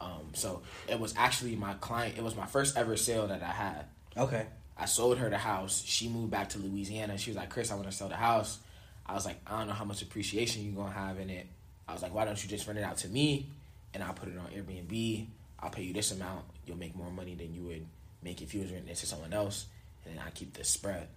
Um, 0.00 0.30
so 0.32 0.62
it 0.88 0.98
was 0.98 1.14
actually 1.16 1.56
my 1.56 1.74
client. 1.74 2.16
It 2.16 2.24
was 2.24 2.34
my 2.34 2.46
first 2.46 2.76
ever 2.76 2.96
sale 2.96 3.26
that 3.26 3.42
I 3.42 3.52
had. 3.52 3.84
Okay. 4.16 4.46
I 4.76 4.86
sold 4.86 5.18
her 5.18 5.28
the 5.28 5.38
house. 5.38 5.82
She 5.84 6.08
moved 6.08 6.30
back 6.30 6.48
to 6.50 6.58
Louisiana. 6.58 7.18
She 7.18 7.30
was 7.30 7.36
like, 7.36 7.50
Chris, 7.50 7.70
I 7.70 7.74
want 7.74 7.86
to 7.86 7.92
sell 7.92 8.08
the 8.08 8.16
house. 8.16 8.58
I 9.04 9.14
was 9.14 9.26
like, 9.26 9.38
I 9.46 9.58
don't 9.58 9.66
know 9.68 9.74
how 9.74 9.84
much 9.84 10.02
appreciation 10.02 10.64
you're 10.64 10.74
going 10.74 10.92
to 10.92 10.98
have 10.98 11.18
in 11.18 11.28
it. 11.28 11.46
I 11.86 11.92
was 11.92 12.02
like, 12.02 12.14
why 12.14 12.24
don't 12.24 12.42
you 12.42 12.48
just 12.48 12.66
rent 12.66 12.78
it 12.78 12.84
out 12.84 12.96
to 12.98 13.08
me 13.08 13.48
and 13.92 14.02
I'll 14.02 14.14
put 14.14 14.28
it 14.28 14.38
on 14.38 14.46
Airbnb. 14.46 15.26
I'll 15.58 15.70
pay 15.70 15.82
you 15.82 15.92
this 15.92 16.12
amount. 16.12 16.44
You'll 16.66 16.78
make 16.78 16.96
more 16.96 17.10
money 17.10 17.34
than 17.34 17.52
you 17.54 17.62
would 17.62 17.86
make 18.22 18.40
if 18.40 18.54
you 18.54 18.62
was 18.62 18.70
renting 18.70 18.90
it 18.90 18.96
to 18.96 19.06
someone 19.06 19.32
else. 19.32 19.66
And 20.04 20.16
then 20.16 20.24
I 20.24 20.30
keep 20.30 20.54
the 20.54 20.64
spread 20.64 21.08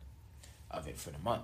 of 0.72 0.88
it 0.88 0.98
for 0.98 1.12
the 1.12 1.19
month. 1.19 1.43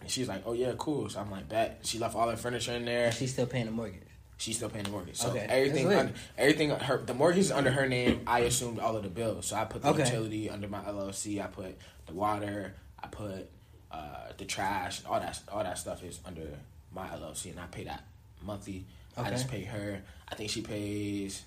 And 0.00 0.10
she's 0.10 0.28
like, 0.28 0.42
oh, 0.44 0.52
yeah, 0.52 0.72
cool. 0.76 1.08
So 1.08 1.20
I'm 1.20 1.30
like, 1.30 1.48
bet. 1.48 1.80
She 1.84 1.98
left 1.98 2.14
all 2.14 2.28
her 2.28 2.36
furniture 2.36 2.72
in 2.72 2.84
there. 2.84 3.10
She's 3.12 3.32
still 3.32 3.46
paying 3.46 3.66
the 3.66 3.72
mortgage. 3.72 4.02
She's 4.36 4.56
still 4.56 4.68
paying 4.68 4.84
the 4.84 4.90
mortgage. 4.90 5.16
So 5.16 5.30
Okay, 5.30 5.46
everything, 5.48 5.86
under, 5.92 6.12
everything, 6.36 6.70
her 6.70 6.98
the 6.98 7.14
mortgage 7.14 7.40
is 7.40 7.52
under 7.52 7.70
her 7.70 7.88
name. 7.88 8.22
I 8.26 8.40
assumed 8.40 8.78
all 8.78 8.96
of 8.96 9.02
the 9.02 9.08
bills. 9.08 9.46
So 9.46 9.56
I 9.56 9.64
put 9.64 9.82
the 9.82 9.88
Okay. 9.90 10.04
utility 10.04 10.50
under 10.50 10.68
my 10.68 10.80
LLC. 10.80 11.42
I 11.42 11.46
put 11.46 11.78
the 12.06 12.14
water. 12.14 12.74
I 13.02 13.06
put 13.08 13.48
uh, 13.92 14.32
the 14.36 14.44
trash. 14.44 15.02
All 15.06 15.20
that, 15.20 15.40
all 15.50 15.62
that 15.62 15.78
stuff 15.78 16.02
is 16.02 16.20
under 16.26 16.48
my 16.92 17.06
LLC, 17.08 17.50
and 17.52 17.60
I 17.60 17.66
pay 17.66 17.84
that 17.84 18.02
monthly. 18.42 18.84
I 19.16 19.30
just 19.30 19.48
pay 19.48 19.62
her. 19.62 20.02
I 20.28 20.34
think 20.34 20.50
she 20.50 20.60
pays 20.62 21.44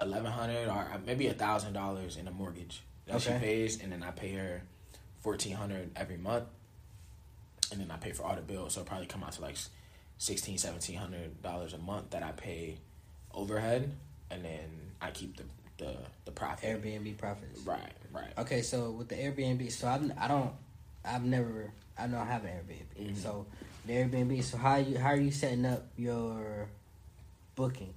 eleven 0.00 0.30
hundred 0.32 0.68
or 0.68 0.86
maybe 1.04 1.26
a 1.26 1.34
thousand 1.34 1.74
dollars 1.74 2.16
in 2.16 2.26
a 2.28 2.30
mortgage 2.30 2.82
that 3.06 3.20
she 3.20 3.30
pays, 3.32 3.80
and 3.82 3.92
then 3.92 4.02
I 4.02 4.10
pay 4.10 4.32
her 4.32 4.62
fourteen 5.20 5.52
hundred 5.54 5.90
every 5.96 6.16
month, 6.16 6.44
and 7.70 7.80
then 7.80 7.90
I 7.90 7.96
pay 7.98 8.12
for 8.12 8.22
all 8.24 8.34
the 8.36 8.42
bills. 8.42 8.74
So 8.74 8.82
probably 8.84 9.06
come 9.06 9.22
out 9.22 9.32
to 9.32 9.42
like 9.42 9.56
sixteen, 10.18 10.58
seventeen 10.58 10.96
hundred 10.96 11.42
dollars 11.42 11.72
a 11.72 11.78
month 11.78 12.10
that 12.10 12.22
I 12.22 12.32
pay 12.32 12.76
overhead, 13.34 13.90
and 14.30 14.44
then 14.44 14.68
I 15.00 15.10
keep 15.10 15.36
the 15.36 15.44
the 15.78 15.96
the 16.24 16.32
profit. 16.32 16.82
Airbnb 16.82 17.16
profits. 17.18 17.60
Right, 17.62 17.92
right. 18.12 18.32
Okay, 18.38 18.62
so 18.62 18.90
with 18.90 19.08
the 19.08 19.14
Airbnb, 19.14 19.70
so 19.72 19.86
I'm, 19.88 20.12
I 20.18 20.26
don't, 20.28 20.50
I've 21.04 21.24
never, 21.24 21.72
I 21.98 22.06
don't 22.08 22.26
have 22.26 22.44
an 22.44 22.50
Airbnb. 22.50 23.10
Mhm. 23.12 23.16
So 23.16 23.46
the 23.86 23.92
Airbnb, 23.94 24.42
so 24.42 24.58
how 24.58 24.76
you 24.76 24.98
how 24.98 25.10
are 25.10 25.16
you 25.16 25.30
setting 25.30 25.64
up 25.64 25.86
your 25.96 26.68
bookings? 27.54 27.94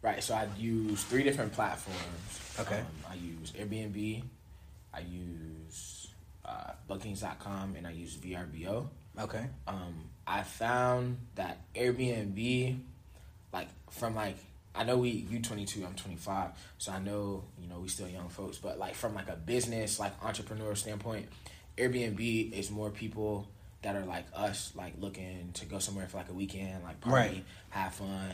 Right. 0.00 0.22
So 0.22 0.34
I 0.34 0.48
use 0.58 1.04
three 1.04 1.22
different 1.22 1.52
platforms. 1.52 2.56
Okay. 2.60 2.78
Um, 2.80 2.86
I 3.10 3.14
use 3.14 3.52
Airbnb, 3.52 4.22
I 4.94 5.00
use 5.00 6.08
uh, 6.44 6.72
Bookings.com, 6.88 7.74
and 7.76 7.86
I 7.86 7.90
use 7.92 8.16
VRBO. 8.16 8.86
Okay. 9.20 9.46
um, 9.68 9.94
I 10.26 10.42
found 10.42 11.18
that 11.34 11.58
Airbnb, 11.74 12.78
like 13.52 13.68
from 13.90 14.14
like 14.14 14.36
I 14.74 14.84
know 14.84 14.96
we 14.98 15.10
you 15.10 15.40
twenty 15.40 15.64
two, 15.66 15.84
I'm 15.84 15.94
twenty 15.94 16.16
five, 16.16 16.50
so 16.78 16.92
I 16.92 16.98
know 16.98 17.44
you 17.60 17.68
know 17.68 17.80
we 17.80 17.88
still 17.88 18.08
young 18.08 18.28
folks, 18.28 18.58
but 18.58 18.78
like 18.78 18.94
from 18.94 19.14
like 19.14 19.28
a 19.28 19.36
business 19.36 19.98
like 20.00 20.12
entrepreneur 20.24 20.74
standpoint, 20.74 21.26
Airbnb 21.76 22.52
is 22.52 22.70
more 22.70 22.90
people 22.90 23.46
that 23.82 23.96
are 23.96 24.04
like 24.04 24.24
us, 24.34 24.72
like 24.76 24.94
looking 25.00 25.50
to 25.54 25.64
go 25.66 25.78
somewhere 25.78 26.06
for 26.06 26.18
like 26.18 26.28
a 26.28 26.32
weekend, 26.32 26.84
like 26.84 27.00
party, 27.00 27.28
Right. 27.28 27.44
have 27.70 27.92
fun. 27.94 28.30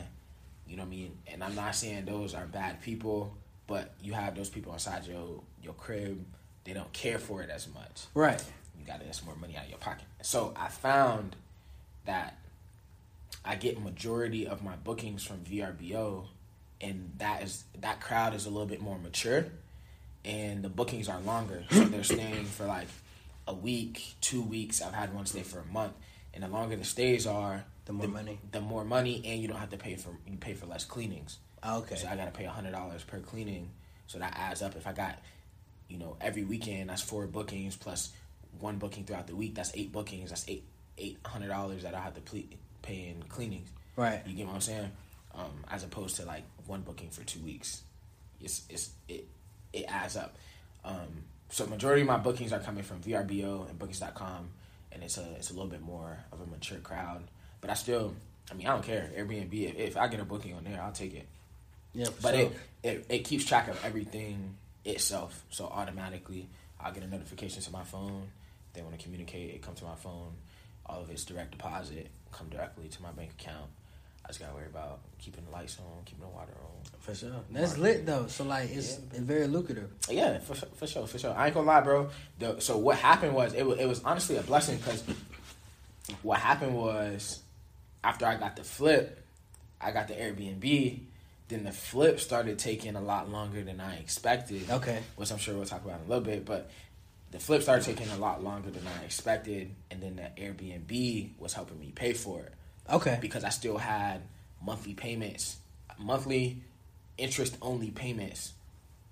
You 0.67 0.77
know 0.77 0.83
what 0.83 0.87
I 0.87 0.91
mean? 0.91 1.17
And 1.27 1.43
I'm 1.43 1.55
not 1.55 1.73
saying 1.75 2.05
those 2.05 2.35
are 2.35 2.45
bad 2.45 2.79
people, 2.83 3.35
but 3.65 3.95
you 4.01 4.13
have 4.13 4.35
those 4.35 4.49
people 4.49 4.71
inside 4.73 5.05
your 5.07 5.41
your 5.63 5.73
crib. 5.73 6.23
They 6.65 6.73
don't 6.73 6.93
care 6.93 7.17
for 7.17 7.41
it 7.41 7.49
as 7.49 7.67
much 7.73 8.03
Right. 8.13 8.43
you 8.77 8.85
got 8.85 8.99
to 8.99 9.05
get 9.05 9.15
some 9.15 9.25
more 9.25 9.35
money 9.35 9.57
out 9.57 9.63
of 9.63 9.69
your 9.69 9.79
pocket. 9.79 10.05
So 10.21 10.53
I 10.55 10.67
found 10.67 11.35
that 12.09 12.39
I 13.45 13.55
get 13.55 13.79
majority 13.79 14.47
of 14.47 14.63
my 14.63 14.75
bookings 14.75 15.23
from 15.23 15.37
VRBO, 15.41 16.25
and 16.81 17.11
that 17.19 17.43
is 17.43 17.63
that 17.79 18.01
crowd 18.01 18.33
is 18.33 18.47
a 18.47 18.49
little 18.49 18.65
bit 18.65 18.81
more 18.81 18.97
mature, 18.97 19.45
and 20.25 20.63
the 20.63 20.69
bookings 20.69 21.07
are 21.07 21.19
longer. 21.21 21.63
So 21.69 21.83
they're 21.91 22.03
staying 22.03 22.45
for 22.45 22.65
like 22.65 22.87
a 23.47 23.53
week, 23.53 24.15
two 24.21 24.41
weeks. 24.41 24.81
I've 24.81 24.93
had 24.93 25.13
one 25.13 25.27
stay 25.27 25.43
for 25.43 25.59
a 25.59 25.65
month, 25.65 25.93
and 26.33 26.43
the 26.43 26.47
longer 26.47 26.75
the 26.75 26.83
stays 26.83 27.27
are, 27.27 27.65
The 27.85 27.93
more 27.93 28.07
money. 28.07 28.39
the 28.51 28.61
more 28.61 28.83
money, 28.83 29.21
and 29.23 29.39
you 29.39 29.47
don't 29.47 29.59
have 29.59 29.69
to 29.69 29.77
pay 29.77 29.95
for 29.95 30.09
you 30.27 30.37
pay 30.37 30.55
for 30.55 30.65
less 30.65 30.85
cleanings. 30.85 31.37
Oh, 31.61 31.79
okay. 31.79 31.95
So 31.95 32.07
I 32.07 32.15
gotta 32.15 32.31
pay 32.31 32.45
hundred 32.45 32.71
dollars 32.71 33.03
per 33.03 33.19
cleaning. 33.19 33.69
So 34.07 34.17
that 34.17 34.33
adds 34.35 34.63
up. 34.63 34.75
If 34.75 34.87
I 34.87 34.93
got, 34.93 35.19
you 35.87 35.99
know, 35.99 36.17
every 36.19 36.43
weekend 36.43 36.89
that's 36.89 37.03
four 37.03 37.27
bookings 37.27 37.75
plus 37.75 38.11
one 38.59 38.77
booking 38.77 39.03
throughout 39.05 39.27
the 39.27 39.35
week. 39.35 39.53
That's 39.53 39.71
eight 39.75 39.91
bookings. 39.91 40.29
That's 40.31 40.45
eight 40.47 40.63
eight 40.99 41.17
hundred 41.25 41.47
dollars 41.49 41.83
that 41.83 41.95
I 41.95 41.99
have 42.01 42.13
to 42.15 42.21
ple- 42.21 42.57
pay 42.81 43.07
in 43.07 43.23
cleanings. 43.29 43.69
Right. 43.95 44.21
You 44.25 44.35
get 44.35 44.47
what 44.47 44.55
I'm 44.55 44.61
saying? 44.61 44.91
Um, 45.35 45.63
as 45.69 45.83
opposed 45.83 46.15
to 46.17 46.25
like 46.25 46.43
one 46.65 46.81
booking 46.81 47.09
for 47.09 47.23
two 47.23 47.39
weeks. 47.39 47.83
It's 48.41 48.63
it's 48.69 48.91
it 49.07 49.27
it 49.73 49.85
adds 49.87 50.15
up. 50.15 50.35
Um, 50.83 51.23
so 51.49 51.65
majority 51.65 52.01
of 52.01 52.07
my 52.07 52.17
bookings 52.17 52.53
are 52.53 52.59
coming 52.59 52.83
from 52.83 53.01
VRBO 53.01 53.67
and 53.69 53.77
Bookings.com, 53.77 54.49
and 54.91 55.03
it's 55.03 55.17
a 55.17 55.35
it's 55.37 55.49
a 55.49 55.53
little 55.53 55.69
bit 55.69 55.81
more 55.81 56.17
of 56.31 56.41
a 56.41 56.45
mature 56.45 56.79
crowd. 56.79 57.23
But 57.61 57.69
I 57.69 57.73
still, 57.73 58.15
I 58.51 58.53
mean, 58.53 58.67
I 58.67 58.71
don't 58.71 58.83
care. 58.83 59.11
Airbnb, 59.17 59.53
if, 59.53 59.75
if 59.75 59.97
I 59.97 60.07
get 60.07 60.19
a 60.19 60.25
booking 60.25 60.53
on 60.53 60.63
there, 60.63 60.81
I'll 60.81 60.91
take 60.91 61.13
it. 61.13 61.27
Yeah. 61.93 62.07
But 62.21 62.35
sure. 62.35 62.43
it, 62.43 62.51
it 62.83 63.05
it 63.09 63.19
keeps 63.19 63.45
track 63.45 63.67
of 63.67 63.83
everything 63.83 64.55
itself. 64.85 65.43
So 65.49 65.65
automatically, 65.65 66.47
I'll 66.79 66.93
get 66.93 67.03
a 67.03 67.07
notification 67.07 67.61
to 67.63 67.71
my 67.71 67.83
phone. 67.83 68.27
If 68.69 68.73
they 68.73 68.81
want 68.81 68.97
to 68.97 69.03
communicate, 69.03 69.55
it 69.55 69.61
comes 69.61 69.79
to 69.79 69.85
my 69.85 69.95
phone. 69.95 70.33
All 70.89 71.01
of 71.01 71.09
it's 71.11 71.23
direct 71.23 71.51
deposit, 71.51 72.07
come 72.31 72.49
directly 72.49 72.87
to 72.89 73.01
my 73.03 73.11
bank 73.11 73.31
account. 73.39 73.67
I 74.25 74.29
just 74.29 74.39
gotta 74.39 74.53
worry 74.53 74.65
about 74.65 74.99
keeping 75.19 75.45
the 75.45 75.51
lights 75.51 75.77
on, 75.79 76.03
keeping 76.05 76.21
the 76.23 76.27
water 76.29 76.51
on. 76.61 76.69
for 76.99 77.13
sure. 77.15 77.31
That's 77.51 77.77
lit 77.77 78.05
though. 78.05 78.27
So 78.27 78.43
like, 78.43 78.69
it's 78.71 78.93
Yeah. 78.97 79.05
it's 79.11 79.19
very 79.19 79.47
lucrative. 79.47 79.89
Yeah, 80.09 80.39
for, 80.39 80.55
sure- 80.55 80.69
for 80.75 80.87
sure, 80.87 81.07
for 81.07 81.17
sure. 81.19 81.33
I 81.35 81.45
ain't 81.47 81.53
gonna 81.55 81.67
lie, 81.67 81.81
bro. 81.81 82.09
The, 82.39 82.59
so 82.59 82.77
what 82.77 82.97
happened 82.97 83.33
was 83.35 83.53
it, 83.53 83.65
was 83.65 83.79
it 83.79 83.85
was 83.85 84.03
honestly 84.03 84.37
a 84.37 84.41
blessing 84.41 84.77
because 84.77 85.03
what 86.23 86.39
happened 86.39 86.75
was 86.75 87.41
after 88.03 88.25
I 88.25 88.35
got 88.35 88.55
the 88.55 88.63
flip, 88.63 89.23
I 89.79 89.91
got 89.91 90.07
the 90.07 90.15
Airbnb. 90.15 90.99
Then 91.47 91.63
the 91.63 91.71
flip 91.71 92.19
started 92.19 92.59
taking 92.59 92.95
a 92.95 93.01
lot 93.01 93.31
longer 93.31 93.63
than 93.63 93.79
I 93.81 93.95
expected. 93.97 94.69
Okay. 94.69 94.99
which 95.15 95.31
I'm 95.31 95.39
sure 95.39 95.55
we'll 95.55 95.65
talk 95.65 95.83
about 95.83 95.99
in 96.01 96.05
a 96.05 96.09
little 96.09 96.23
bit. 96.23 96.45
But 96.45 96.69
the 97.31 97.39
flip 97.39 97.61
started 97.61 97.85
taking 97.85 98.09
a 98.11 98.17
lot 98.17 98.43
longer 98.43 98.71
than 98.71 98.83
I 98.87 99.03
expected, 99.05 99.71
and 99.91 100.01
then 100.01 100.15
the 100.15 100.41
Airbnb 100.41 101.31
was 101.37 101.53
helping 101.53 101.79
me 101.79 101.91
pay 101.93 102.13
for 102.13 102.41
it 102.41 102.53
Okay. 102.89 103.17
because 103.21 103.43
I 103.43 103.49
still 103.49 103.77
had 103.77 104.21
monthly 104.63 104.93
payments, 104.93 105.57
monthly 105.97 106.61
interest 107.17 107.57
only 107.61 107.91
payments 107.91 108.53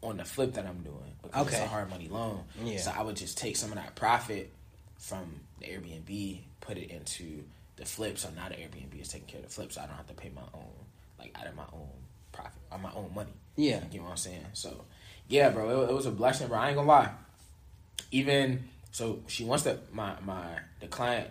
on 0.02 0.18
the 0.18 0.26
flip 0.26 0.54
that 0.54 0.66
I'm 0.66 0.80
doing 0.82 1.14
because 1.22 1.48
it's 1.48 1.56
Okay. 1.56 1.64
a 1.64 1.68
hard 1.68 1.90
money 1.90 2.08
loan. 2.08 2.44
Yeah. 2.64 2.80
So 2.80 2.92
I 2.96 3.02
would 3.04 3.16
just 3.18 3.38
take 3.38 3.56
some 3.56 3.70
of 3.72 3.76
that 3.76 3.96
profit 3.96 4.52
from 4.98 5.42
the 5.60 5.66
Airbnb, 5.68 6.40
put 6.62 6.78
it 6.78 6.90
into 6.90 7.44
the 7.76 7.86
flip. 7.86 8.18
So 8.18 8.30
now 8.36 8.50
the 8.50 8.56
Airbnb 8.56 9.00
is 9.02 9.10
taking 9.10 9.28
care 9.28 9.40
of 9.42 9.46
the 9.48 9.52
flip, 9.54 9.72
so 9.72 9.82
I 9.82 9.86
don't 9.88 9.96
have 9.96 10.08
to 10.08 10.14
pay 10.14 10.30
my 10.34 10.42
own, 10.54 10.72
like 11.20 11.36
out 11.40 11.48
of 11.48 11.56
my 11.56 11.66
own 11.74 11.90
profit 12.32 12.54
or 12.72 12.78
my 12.80 12.92
own 12.94 13.12
money. 13.14 13.32
Yeah. 13.56 13.82
You 13.92 14.00
know 14.00 14.06
what 14.06 14.12
I'm 14.12 14.18
saying? 14.18 14.46
So, 14.54 14.86
yeah, 15.28 15.50
bro, 15.50 15.82
it, 15.84 15.90
it 15.90 15.94
was 15.94 16.06
a 16.06 16.12
blessing, 16.12 16.48
bro. 16.48 16.58
I 16.58 16.68
ain't 16.70 16.76
gonna 16.78 16.88
lie. 16.88 17.12
Even 18.12 18.66
so, 18.92 19.20
she 19.28 19.44
wants 19.44 19.64
to 19.64 19.80
my 19.92 20.16
my 20.26 20.60
the 20.80 20.88
client 20.88 21.30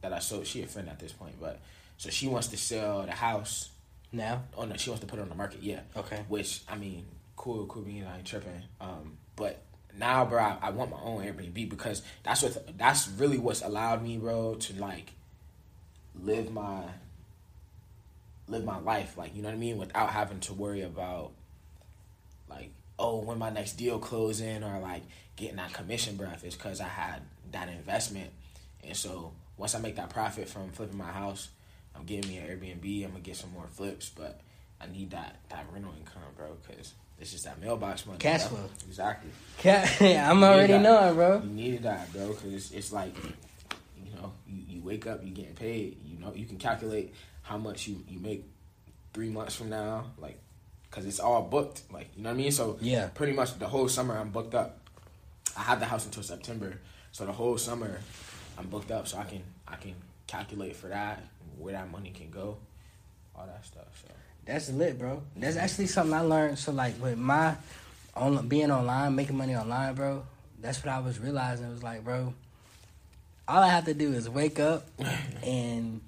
that 0.00 0.12
I 0.12 0.18
sold. 0.18 0.46
She 0.46 0.62
a 0.62 0.66
friend 0.66 0.88
at 0.88 0.98
this 0.98 1.12
point, 1.12 1.34
but 1.40 1.60
so 1.98 2.10
she 2.10 2.28
wants 2.28 2.48
to 2.48 2.56
sell 2.56 3.02
the 3.02 3.12
house 3.12 3.70
Now? 4.12 4.44
Oh 4.56 4.64
no, 4.64 4.76
she 4.76 4.90
wants 4.90 5.04
to 5.04 5.06
put 5.06 5.18
it 5.18 5.22
on 5.22 5.28
the 5.28 5.34
market. 5.34 5.62
Yeah. 5.62 5.80
Okay. 5.96 6.24
Which 6.28 6.62
I 6.68 6.76
mean, 6.76 7.04
cool, 7.36 7.66
cool. 7.66 7.84
I 7.86 8.16
ain't 8.16 8.26
tripping. 8.26 8.62
Um, 8.80 9.18
but 9.36 9.62
now, 9.98 10.24
bro, 10.24 10.38
I, 10.42 10.58
I 10.62 10.70
want 10.70 10.90
my 10.90 11.00
own 11.02 11.22
Airbnb 11.22 11.68
because 11.68 12.02
that's 12.22 12.42
what 12.42 12.78
that's 12.78 13.08
really 13.08 13.38
what's 13.38 13.62
allowed 13.62 14.02
me, 14.02 14.16
bro, 14.18 14.54
to 14.54 14.80
like 14.80 15.12
live 16.14 16.52
my 16.52 16.82
live 18.48 18.64
my 18.64 18.78
life, 18.78 19.18
like 19.18 19.34
you 19.34 19.42
know 19.42 19.48
what 19.48 19.54
I 19.54 19.58
mean, 19.58 19.76
without 19.76 20.10
having 20.10 20.40
to 20.40 20.54
worry 20.54 20.82
about 20.82 21.32
like 21.32 21.32
oh 22.98 23.18
when 23.18 23.38
my 23.38 23.50
next 23.50 23.74
deal 23.74 23.98
closing 23.98 24.62
or 24.62 24.80
like 24.80 25.02
getting 25.36 25.56
that 25.56 25.72
commission 25.72 26.16
breath 26.16 26.44
is 26.44 26.54
because 26.54 26.80
I 26.80 26.88
had 26.88 27.22
that 27.52 27.68
investment, 27.68 28.30
and 28.84 28.96
so 28.96 29.32
once 29.56 29.74
I 29.74 29.78
make 29.78 29.96
that 29.96 30.10
profit 30.10 30.48
from 30.48 30.70
flipping 30.70 30.98
my 30.98 31.10
house, 31.10 31.48
I'm 31.94 32.04
getting 32.04 32.30
me 32.30 32.38
an 32.38 32.46
Airbnb. 32.46 33.04
I'm 33.04 33.10
gonna 33.10 33.20
get 33.20 33.36
some 33.36 33.52
more 33.52 33.66
flips, 33.70 34.10
but 34.10 34.40
I 34.80 34.86
need 34.86 35.10
that 35.10 35.36
that 35.48 35.66
rental 35.72 35.92
income, 35.98 36.22
bro, 36.36 36.56
because 36.66 36.92
it's 37.18 37.32
just 37.32 37.44
that 37.44 37.60
mailbox 37.60 38.06
money. 38.06 38.18
Cash 38.18 38.42
flow. 38.42 38.68
Exactly. 38.86 39.30
I'm 40.16 40.42
already 40.42 40.74
that. 40.74 40.82
knowing, 40.82 41.14
bro. 41.14 41.42
You 41.42 41.50
needed 41.50 41.82
that, 41.84 42.12
bro, 42.12 42.28
because 42.28 42.52
it's, 42.52 42.70
it's 42.72 42.92
like, 42.92 43.16
you 44.04 44.14
know, 44.14 44.32
you, 44.46 44.62
you 44.68 44.82
wake 44.82 45.06
up, 45.06 45.24
you 45.24 45.30
getting 45.30 45.54
paid. 45.54 45.96
You 46.04 46.18
know, 46.18 46.34
you 46.34 46.44
can 46.44 46.58
calculate 46.58 47.14
how 47.42 47.56
much 47.56 47.88
you, 47.88 48.02
you 48.08 48.18
make 48.20 48.44
three 49.14 49.30
months 49.30 49.54
from 49.54 49.70
now, 49.70 50.06
like, 50.18 50.38
because 50.96 51.06
it's 51.06 51.20
all 51.20 51.42
booked. 51.42 51.82
Like, 51.92 52.08
you 52.16 52.22
know 52.22 52.30
what 52.30 52.36
I 52.36 52.38
mean? 52.38 52.50
So, 52.52 52.78
Yeah. 52.80 53.08
pretty 53.08 53.34
much 53.34 53.58
the 53.58 53.68
whole 53.68 53.86
summer 53.86 54.16
I'm 54.16 54.30
booked 54.30 54.54
up. 54.54 54.78
I 55.54 55.60
have 55.64 55.78
the 55.78 55.84
house 55.84 56.06
until 56.06 56.22
September, 56.22 56.78
so 57.12 57.26
the 57.26 57.32
whole 57.32 57.58
summer 57.58 58.00
I'm 58.58 58.66
booked 58.68 58.90
up, 58.90 59.06
so 59.06 59.18
I 59.18 59.24
can 59.24 59.42
I 59.68 59.76
can 59.76 59.94
calculate 60.26 60.74
for 60.74 60.88
that 60.88 61.22
where 61.58 61.72
that 61.72 61.90
money 61.90 62.10
can 62.10 62.30
go, 62.30 62.56
all 63.34 63.46
that 63.46 63.64
stuff. 63.64 63.84
So 64.00 64.08
That's 64.46 64.70
lit, 64.70 64.98
bro. 64.98 65.22
That's 65.36 65.56
actually 65.56 65.88
something 65.88 66.14
I 66.14 66.20
learned. 66.20 66.58
So 66.58 66.72
like 66.72 67.00
with 67.02 67.18
my 67.18 67.56
on 68.14 68.48
being 68.48 68.70
online, 68.70 69.14
making 69.14 69.36
money 69.36 69.54
online, 69.54 69.94
bro. 69.94 70.24
That's 70.60 70.82
what 70.82 70.94
I 70.94 71.00
was 71.00 71.18
realizing. 71.18 71.66
It 71.66 71.72
was 71.72 71.82
like, 71.82 72.04
bro, 72.04 72.32
all 73.46 73.62
I 73.62 73.68
have 73.68 73.84
to 73.84 73.94
do 73.94 74.12
is 74.14 74.28
wake 74.30 74.58
up 74.58 74.86
and 75.42 76.00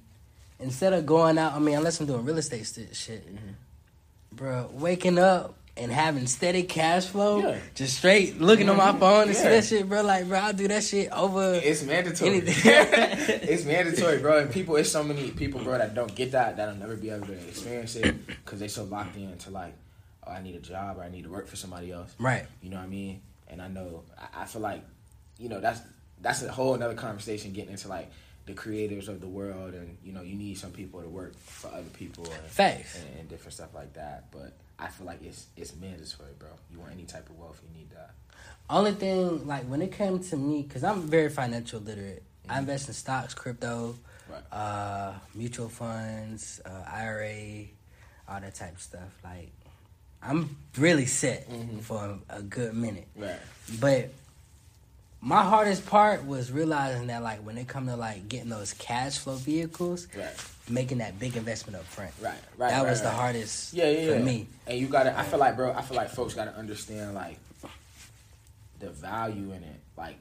instead 0.59 0.95
of 0.95 1.05
going 1.05 1.37
out, 1.37 1.53
I 1.53 1.59
mean, 1.59 1.77
unless 1.77 2.01
I'm 2.01 2.07
doing 2.07 2.25
real 2.25 2.39
estate 2.39 2.67
st- 2.67 2.97
shit, 2.97 3.27
mm-hmm. 3.27 3.53
Bro, 4.39 4.71
waking 4.73 5.19
up 5.19 5.55
and 5.77 5.93
having 5.93 6.27
steady 6.27 6.63
cash 6.65 7.07
flow, 7.07 7.41
Yeah. 7.41 7.59
just 7.75 7.99
straight 7.99 8.41
looking 8.41 8.69
on 8.69 8.77
my 8.77 8.93
phone 8.99 9.29
and 9.29 9.37
see 9.37 9.45
that 9.45 9.65
shit, 9.65 9.89
bro. 9.89 10.03
Like, 10.03 10.27
bro, 10.27 10.39
I'll 10.39 10.53
do 10.53 10.67
that 10.69 10.83
shit 10.83 11.11
over. 11.13 11.55
It's 11.63 11.83
mandatory. 11.83 12.39
It's 12.47 13.65
mandatory, 13.65 14.19
bro. 14.19 14.39
And 14.39 14.51
people, 14.51 14.77
it's 14.77 14.91
so 14.91 15.03
many 15.05 15.31
people, 15.31 15.61
bro, 15.63 15.79
that 15.79 15.95
don't 15.95 16.15
get 16.15 16.33
that, 16.33 16.57
that'll 16.57 16.75
never 16.75 16.97
be 16.97 17.11
able 17.11 17.27
to 17.27 17.33
experience 17.33 17.97
it 17.97 18.27
because 18.27 18.59
they 18.61 18.69
so 18.69 18.85
locked 18.85 19.17
in 19.17 19.37
to 19.39 19.51
like, 19.51 19.75
oh, 20.27 20.33
I 20.33 20.43
need 20.43 20.57
a 20.57 20.61
job 20.61 20.99
or 20.99 21.03
I 21.03 21.11
need 21.11 21.23
to 21.25 21.31
work 21.31 21.47
for 21.47 21.57
somebody 21.57 21.93
else. 21.93 22.15
Right. 22.19 22.47
You 22.61 22.71
know 22.71 22.77
what 22.79 22.85
I 22.85 22.89
mean? 22.89 23.23
And 23.49 23.63
I 23.63 23.69
know, 23.69 24.03
I, 24.19 24.43
I 24.43 24.45
feel 24.47 24.63
like, 24.63 24.83
you 25.39 25.49
know, 25.49 25.61
that's 25.61 25.81
that's 26.21 26.43
a 26.43 26.51
whole 26.51 26.75
another 26.75 26.95
conversation 26.95 27.53
getting 27.53 27.71
into 27.71 27.87
like 27.89 28.11
the 28.49 28.55
creators 28.55 29.09
of 29.09 29.21
the 29.21 29.29
world, 29.29 29.75
and 29.75 29.97
you 30.03 30.13
know, 30.13 30.23
you 30.23 30.35
need 30.35 30.59
some 30.59 30.73
people 30.73 31.01
to 31.03 31.09
work 31.09 31.39
for 31.39 31.69
other 31.69 31.91
people 31.93 32.25
and, 32.25 32.43
Facts. 32.51 32.97
and, 32.99 33.21
and 33.21 33.29
different 33.29 33.53
stuff 33.53 33.75
like 33.75 33.93
that. 33.95 34.31
But 34.33 34.55
I 34.79 34.89
feel 34.89 35.07
like 35.07 35.23
it's 35.23 35.47
it's 35.57 35.77
mandatory, 35.77 36.31
bro. 36.39 36.49
You 36.73 36.81
want 36.81 36.93
any 36.93 37.05
type 37.05 37.29
of 37.31 37.39
wealth, 37.39 37.61
you 37.63 37.79
need 37.79 37.91
that. 37.91 38.11
Only 38.71 38.93
thing, 38.93 39.47
like 39.47 39.65
when 39.67 39.83
it 39.83 39.93
came 39.93 40.19
to 40.19 40.37
me, 40.37 40.63
because 40.63 40.83
I'm 40.83 41.03
very 41.03 41.29
financial 41.31 41.81
literate. 41.81 42.23
I 42.49 42.59
invest 42.59 42.89
in 42.89 42.95
stocks, 42.95 43.35
crypto, 43.35 43.95
Right. 44.31 44.43
uh, 44.53 45.13
mutual 45.35 45.69
funds, 45.69 46.61
uh, 46.65 46.85
IRA, 46.91 47.67
all 48.27 48.41
that 48.41 48.55
type 48.55 48.75
of 48.77 48.81
stuff. 48.83 49.09
Like, 49.23 49.51
I'm 50.23 50.57
really 50.79 51.05
set 51.07 51.49
Mhm. 51.51 51.81
for 51.83 52.19
a, 52.31 52.39
a 52.39 52.43
good 52.43 52.75
minute. 52.75 53.07
Right. 53.15 53.39
But 53.81 54.11
my 55.21 55.43
hardest 55.43 55.85
part 55.87 56.25
was 56.27 56.53
realizing 56.53 57.09
that, 57.09 57.23
like, 57.23 57.41
when 57.41 57.59
it 57.59 57.67
come 57.69 57.87
to 57.87 57.97
like 57.97 58.29
getting 58.29 58.49
those 58.51 58.73
cash 58.75 59.19
flow 59.19 59.35
vehicles, 59.35 60.07
Right. 60.17 60.31
making 60.69 60.99
that 60.99 61.19
big 61.19 61.37
investment 61.37 61.77
up 61.77 61.85
front. 61.85 62.13
Right. 62.21 62.35
Right. 62.57 62.71
that 62.71 62.83
right, 62.83 62.91
was 62.91 63.03
the 63.03 63.11
hardest 63.11 63.73
Yeah, 63.75 63.91
yeah, 63.91 64.13
for 64.13 64.19
yeah. 64.19 64.23
me. 64.25 64.47
And 64.67 64.79
you 64.79 64.87
gotta. 64.87 65.19
I 65.19 65.25
feel 65.25 65.39
like, 65.41 65.57
bro. 65.57 65.73
I 65.73 65.83
feel 65.83 65.97
like 65.97 66.11
folks 66.11 66.35
gotta 66.35 66.55
understand 66.55 67.15
like 67.15 67.39
the 68.79 68.91
value 68.91 69.51
in 69.53 69.63
it, 69.65 69.81
like, 69.97 70.19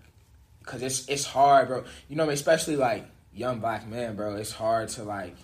cause 0.64 0.82
it's 0.82 1.08
it's 1.08 1.26
hard, 1.26 1.68
bro. 1.68 1.84
You 2.10 2.16
know, 2.16 2.30
especially 2.32 2.76
like 2.76 3.06
young 3.34 3.60
black 3.60 3.88
men, 3.88 4.16
bro. 4.16 4.36
It's 4.36 4.52
hard 4.52 4.90
to 4.90 5.04
like 5.04 5.36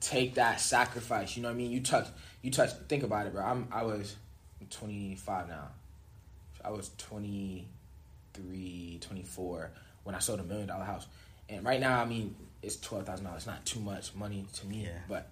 take 0.00 0.34
that 0.36 0.60
sacrifice. 0.60 1.36
You 1.36 1.42
know 1.42 1.48
what 1.48 1.54
I 1.54 1.58
mean? 1.58 1.70
You 1.70 1.80
touch. 1.82 2.08
You 2.40 2.50
touch. 2.50 2.70
Think 2.88 3.02
about 3.02 3.26
it, 3.26 3.34
bro. 3.34 3.44
I'm. 3.44 3.68
I 3.70 3.82
was 3.82 4.16
25 4.70 5.48
now. 5.48 5.68
I 6.64 6.70
was 6.70 6.88
23, 8.36 8.98
24 9.00 9.70
when 10.04 10.14
I 10.14 10.18
sold 10.18 10.40
a 10.40 10.44
million 10.44 10.68
dollar 10.68 10.84
house. 10.84 11.06
And 11.48 11.64
right 11.64 11.80
now, 11.80 12.00
I 12.00 12.04
mean, 12.04 12.34
it's 12.62 12.76
twelve 12.76 13.06
thousand 13.06 13.24
dollars. 13.26 13.46
Not 13.46 13.64
too 13.64 13.80
much 13.80 14.14
money 14.14 14.44
to 14.54 14.66
me, 14.66 14.82
Yeah. 14.84 14.98
but 15.08 15.28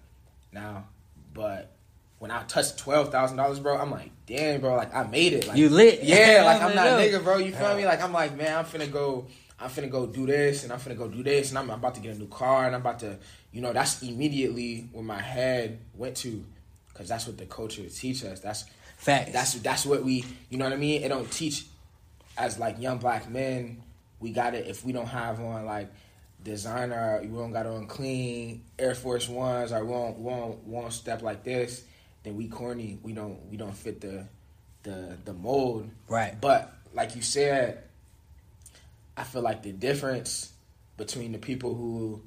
now, 0.53 0.85
but 1.33 1.71
when 2.19 2.31
I 2.31 2.43
touched 2.43 2.77
twelve 2.77 3.11
thousand 3.11 3.37
dollars, 3.37 3.59
bro, 3.59 3.77
I'm 3.77 3.91
like, 3.91 4.11
damn, 4.25 4.61
bro, 4.61 4.75
like 4.75 4.93
I 4.95 5.03
made 5.03 5.33
it. 5.33 5.47
Like 5.47 5.57
You 5.57 5.69
lit. 5.69 6.03
yeah, 6.03 6.43
like 6.45 6.61
I'm 6.61 6.75
not 6.75 6.85
nigga, 6.99 7.23
bro. 7.23 7.37
You 7.37 7.51
feel 7.53 7.75
me? 7.75 7.85
Like 7.85 8.01
I'm 8.01 8.13
like, 8.13 8.35
man, 8.37 8.57
I'm 8.59 8.65
finna 8.65 8.89
go. 8.91 9.27
I'm 9.57 9.69
finna 9.69 9.89
go 9.89 10.05
do 10.05 10.25
this, 10.25 10.63
and 10.63 10.73
I'm 10.73 10.79
finna 10.79 10.97
go 10.97 11.07
do 11.07 11.23
this, 11.23 11.49
and 11.49 11.57
I'm 11.57 11.69
about 11.69 11.95
to 11.95 12.01
get 12.01 12.15
a 12.15 12.19
new 12.19 12.27
car, 12.27 12.65
and 12.65 12.75
I'm 12.75 12.81
about 12.81 12.99
to, 12.99 13.17
you 13.53 13.61
know, 13.61 13.71
that's 13.71 14.01
immediately 14.03 14.89
where 14.91 15.01
my 15.03 15.21
head 15.21 15.79
went 15.93 16.17
to, 16.17 16.43
because 16.91 17.07
that's 17.07 17.25
what 17.25 17.37
the 17.37 17.45
culture 17.45 17.83
teach 17.87 18.25
us. 18.25 18.41
That's 18.41 18.65
Facts. 18.97 19.31
that's 19.31 19.53
that's 19.55 19.85
what 19.85 20.03
we, 20.03 20.25
you 20.49 20.57
know 20.57 20.65
what 20.65 20.73
I 20.73 20.77
mean. 20.77 21.03
It 21.03 21.07
don't 21.09 21.29
teach 21.31 21.65
as 22.37 22.59
like 22.59 22.79
young 22.79 22.97
black 22.97 23.29
men. 23.29 23.83
We 24.19 24.31
got 24.31 24.55
it 24.55 24.67
if 24.67 24.85
we 24.85 24.91
don't 24.91 25.07
have 25.07 25.39
on 25.39 25.65
like 25.65 25.91
designer, 26.43 27.19
we 27.21 27.27
don't 27.27 27.51
got 27.51 27.65
on 27.65 27.87
clean 27.87 28.63
Air 28.79 28.95
Force 28.95 29.27
Ones, 29.27 29.71
or 29.71 29.83
we 29.83 29.91
won't 29.91 30.17
won't 30.17 30.63
won't 30.65 30.93
step 30.93 31.21
like 31.21 31.43
this. 31.43 31.83
Then 32.23 32.35
we 32.35 32.47
corny. 32.47 32.99
We 33.03 33.13
don't 33.13 33.39
we 33.49 33.57
don't 33.57 33.75
fit 33.75 34.01
the 34.01 34.25
the 34.83 35.17
the 35.25 35.33
mold. 35.33 35.89
right. 36.07 36.39
But 36.39 36.73
like 36.93 37.15
you 37.15 37.21
said, 37.21 37.83
I 39.17 39.23
feel 39.23 39.41
like 39.41 39.63
the 39.63 39.71
difference 39.71 40.53
between 40.97 41.33
the 41.33 41.37
people 41.37 41.75
who 41.75 42.21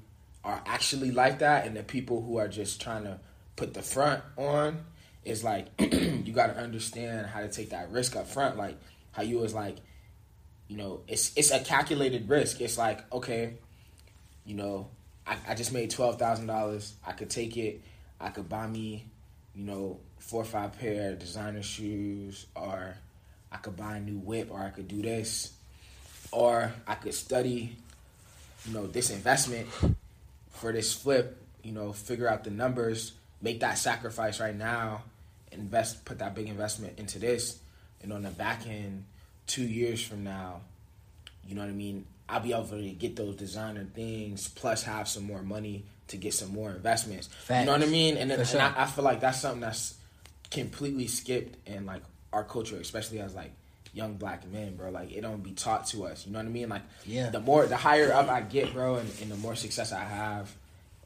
are 0.44 0.62
actually 0.66 1.10
like 1.10 1.38
that 1.40 1.66
and 1.66 1.76
the 1.76 1.82
people 1.82 2.22
who 2.22 2.36
are 2.36 2.48
just 2.48 2.80
trying 2.80 3.04
to 3.04 3.18
put 3.56 3.74
the 3.74 3.82
front 3.82 4.22
on 4.36 4.84
is 5.24 5.42
like 5.42 5.68
you 5.78 6.32
got 6.32 6.48
to 6.48 6.56
understand 6.56 7.26
how 7.26 7.40
to 7.40 7.48
take 7.48 7.70
that 7.70 7.90
risk 7.90 8.16
up 8.16 8.26
front. 8.26 8.56
Like 8.56 8.78
how 9.12 9.22
you 9.22 9.38
was 9.38 9.54
like, 9.54 9.76
you 10.68 10.76
know, 10.76 11.00
it's 11.08 11.32
it's 11.36 11.50
a 11.50 11.60
calculated 11.60 12.28
risk. 12.28 12.60
It's 12.60 12.78
like 12.78 13.10
okay, 13.12 13.54
you 14.44 14.54
know, 14.54 14.88
I, 15.26 15.36
I 15.48 15.54
just 15.54 15.72
made 15.72 15.90
twelve 15.90 16.18
thousand 16.18 16.46
dollars. 16.46 16.94
I 17.06 17.12
could 17.12 17.30
take 17.30 17.56
it. 17.56 17.80
I 18.20 18.28
could 18.28 18.48
buy 18.48 18.66
me, 18.66 19.06
you 19.54 19.64
know, 19.64 19.98
four 20.18 20.42
or 20.42 20.44
five 20.44 20.78
pair 20.78 21.12
of 21.12 21.18
designer 21.18 21.62
shoes, 21.62 22.46
or 22.54 22.96
I 23.50 23.56
could 23.56 23.76
buy 23.76 23.96
a 23.96 24.00
new 24.00 24.18
whip, 24.18 24.48
or 24.50 24.60
I 24.60 24.70
could 24.70 24.88
do 24.88 25.00
this, 25.00 25.52
or 26.30 26.72
I 26.86 26.94
could 26.96 27.14
study, 27.14 27.76
you 28.66 28.74
know, 28.74 28.86
this 28.86 29.10
investment 29.10 29.68
for 30.50 30.72
this 30.72 30.94
flip. 30.94 31.42
You 31.62 31.72
know, 31.72 31.92
figure 31.92 32.28
out 32.28 32.44
the 32.44 32.50
numbers, 32.50 33.12
make 33.42 33.60
that 33.60 33.78
sacrifice 33.78 34.38
right 34.40 34.56
now, 34.56 35.02
invest, 35.50 36.04
put 36.04 36.18
that 36.20 36.34
big 36.34 36.48
investment 36.48 36.98
into 36.98 37.18
this, 37.18 37.58
and 38.02 38.12
on 38.12 38.22
the 38.22 38.30
back 38.30 38.66
end, 38.66 39.04
two 39.48 39.64
years 39.64 40.00
from 40.00 40.22
now, 40.22 40.60
you 41.46 41.56
know 41.56 41.62
what 41.62 41.70
I 41.70 41.72
mean? 41.74 42.04
I'll 42.28 42.40
be 42.40 42.52
able 42.52 42.66
to 42.66 42.90
get 42.90 43.16
those 43.16 43.34
designer 43.34 43.84
things, 43.94 44.46
plus 44.48 44.82
have 44.84 45.08
some 45.08 45.24
more 45.24 45.42
money 45.42 45.84
to 46.08 46.16
get 46.16 46.34
some 46.34 46.50
more 46.50 46.70
investments. 46.70 47.28
You 47.50 47.64
know 47.66 47.72
what 47.72 47.82
I 47.82 47.86
mean? 47.86 48.16
And, 48.16 48.30
then, 48.30 48.36
For 48.36 48.42
and 48.42 48.50
sure. 48.50 48.60
I, 48.60 48.82
I 48.82 48.86
feel 48.86 49.04
like 49.04 49.20
that's 49.20 49.40
something 49.40 49.60
that's 49.62 49.94
completely 50.50 51.06
skipped 51.06 51.56
in 51.66 51.84
like 51.86 52.02
our 52.32 52.44
culture, 52.44 52.76
especially 52.76 53.20
as 53.20 53.34
like 53.34 53.50
young 53.94 54.14
black 54.14 54.46
men, 54.50 54.76
bro. 54.76 54.90
Like 54.90 55.10
it 55.12 55.22
don't 55.22 55.42
be 55.42 55.52
taught 55.52 55.86
to 55.88 56.04
us. 56.04 56.26
You 56.26 56.32
know 56.32 56.38
what 56.38 56.46
I 56.46 56.50
mean? 56.50 56.68
Like 56.68 56.82
Yeah. 57.06 57.30
the 57.30 57.40
more 57.40 57.66
the 57.66 57.76
higher 57.76 58.12
up 58.12 58.28
I 58.28 58.42
get, 58.42 58.72
bro, 58.74 58.96
and, 58.96 59.10
and 59.22 59.30
the 59.30 59.36
more 59.36 59.54
success 59.56 59.92
I 59.92 60.04
have 60.04 60.54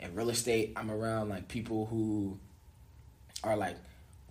in 0.00 0.14
real 0.16 0.30
estate, 0.30 0.72
I'm 0.76 0.90
around 0.90 1.28
like 1.28 1.46
people 1.46 1.86
who 1.86 2.36
are 3.44 3.56
like 3.56 3.76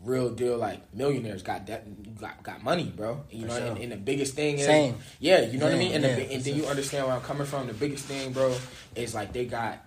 real 0.04 0.30
deal 0.32 0.58
like 0.58 0.93
millionaires 0.95 1.43
got 1.43 1.68
that 1.68 2.18
got 2.20 2.41
got 2.43 2.64
money, 2.64 2.91
bro. 2.95 3.24
You 3.30 3.41
For 3.41 3.47
know, 3.47 3.58
sure. 3.58 3.68
and, 3.68 3.78
and 3.78 3.91
the 3.91 3.97
biggest 3.97 4.34
thing 4.34 4.58
is 4.58 4.66
Same. 4.66 4.95
yeah, 5.20 5.41
you 5.41 5.58
know 5.60 5.66
what 5.66 5.76
I 5.76 5.78
mean. 5.78 5.93
And, 5.93 6.04
yeah, 6.04 6.16
bi- 6.16 6.22
and 6.34 6.43
then 6.43 6.56
you 6.56 6.66
understand 6.66 7.06
where 7.08 7.16
I'm 7.16 7.22
coming 7.22 7.45
from. 7.45 7.68
The 7.68 7.74
biggest 7.74 8.06
thing, 8.06 8.32
bro, 8.34 8.56
is 8.95 9.14
like 9.14 9.32
they 9.34 9.45
got 9.45 9.86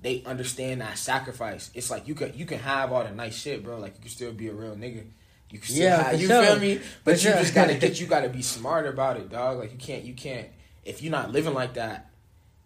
they 0.00 0.22
understand 0.26 0.80
that 0.80 0.98
sacrifice. 0.98 1.70
It's 1.74 1.90
like 1.90 2.08
you 2.08 2.14
can 2.14 2.32
you 2.36 2.44
can 2.46 2.58
have 2.58 2.92
all 2.92 3.04
the 3.04 3.12
nice 3.12 3.36
shit, 3.36 3.62
bro. 3.62 3.78
Like 3.78 3.94
you 3.96 4.00
can 4.02 4.10
still 4.10 4.32
be 4.32 4.48
a 4.48 4.52
real 4.52 4.74
nigga. 4.74 5.04
You 5.50 5.58
can 5.58 5.68
still 5.68 5.84
Yeah, 5.84 6.02
have, 6.02 6.20
you 6.20 6.26
sure. 6.28 6.44
feel 6.44 6.58
me? 6.58 6.80
But 7.04 7.18
For 7.18 7.28
you 7.28 7.32
sure. 7.32 7.40
just 7.42 7.54
gotta 7.54 7.74
get 7.74 8.00
you 8.00 8.06
gotta 8.06 8.28
be 8.30 8.42
smart 8.42 8.86
about 8.86 9.16
it, 9.18 9.30
dog. 9.30 9.58
Like 9.58 9.70
you 9.72 9.78
can't 9.78 10.02
you 10.04 10.14
can't 10.14 10.48
if 10.84 11.02
you're 11.02 11.12
not 11.12 11.30
living 11.30 11.54
like 11.54 11.74
that, 11.74 12.10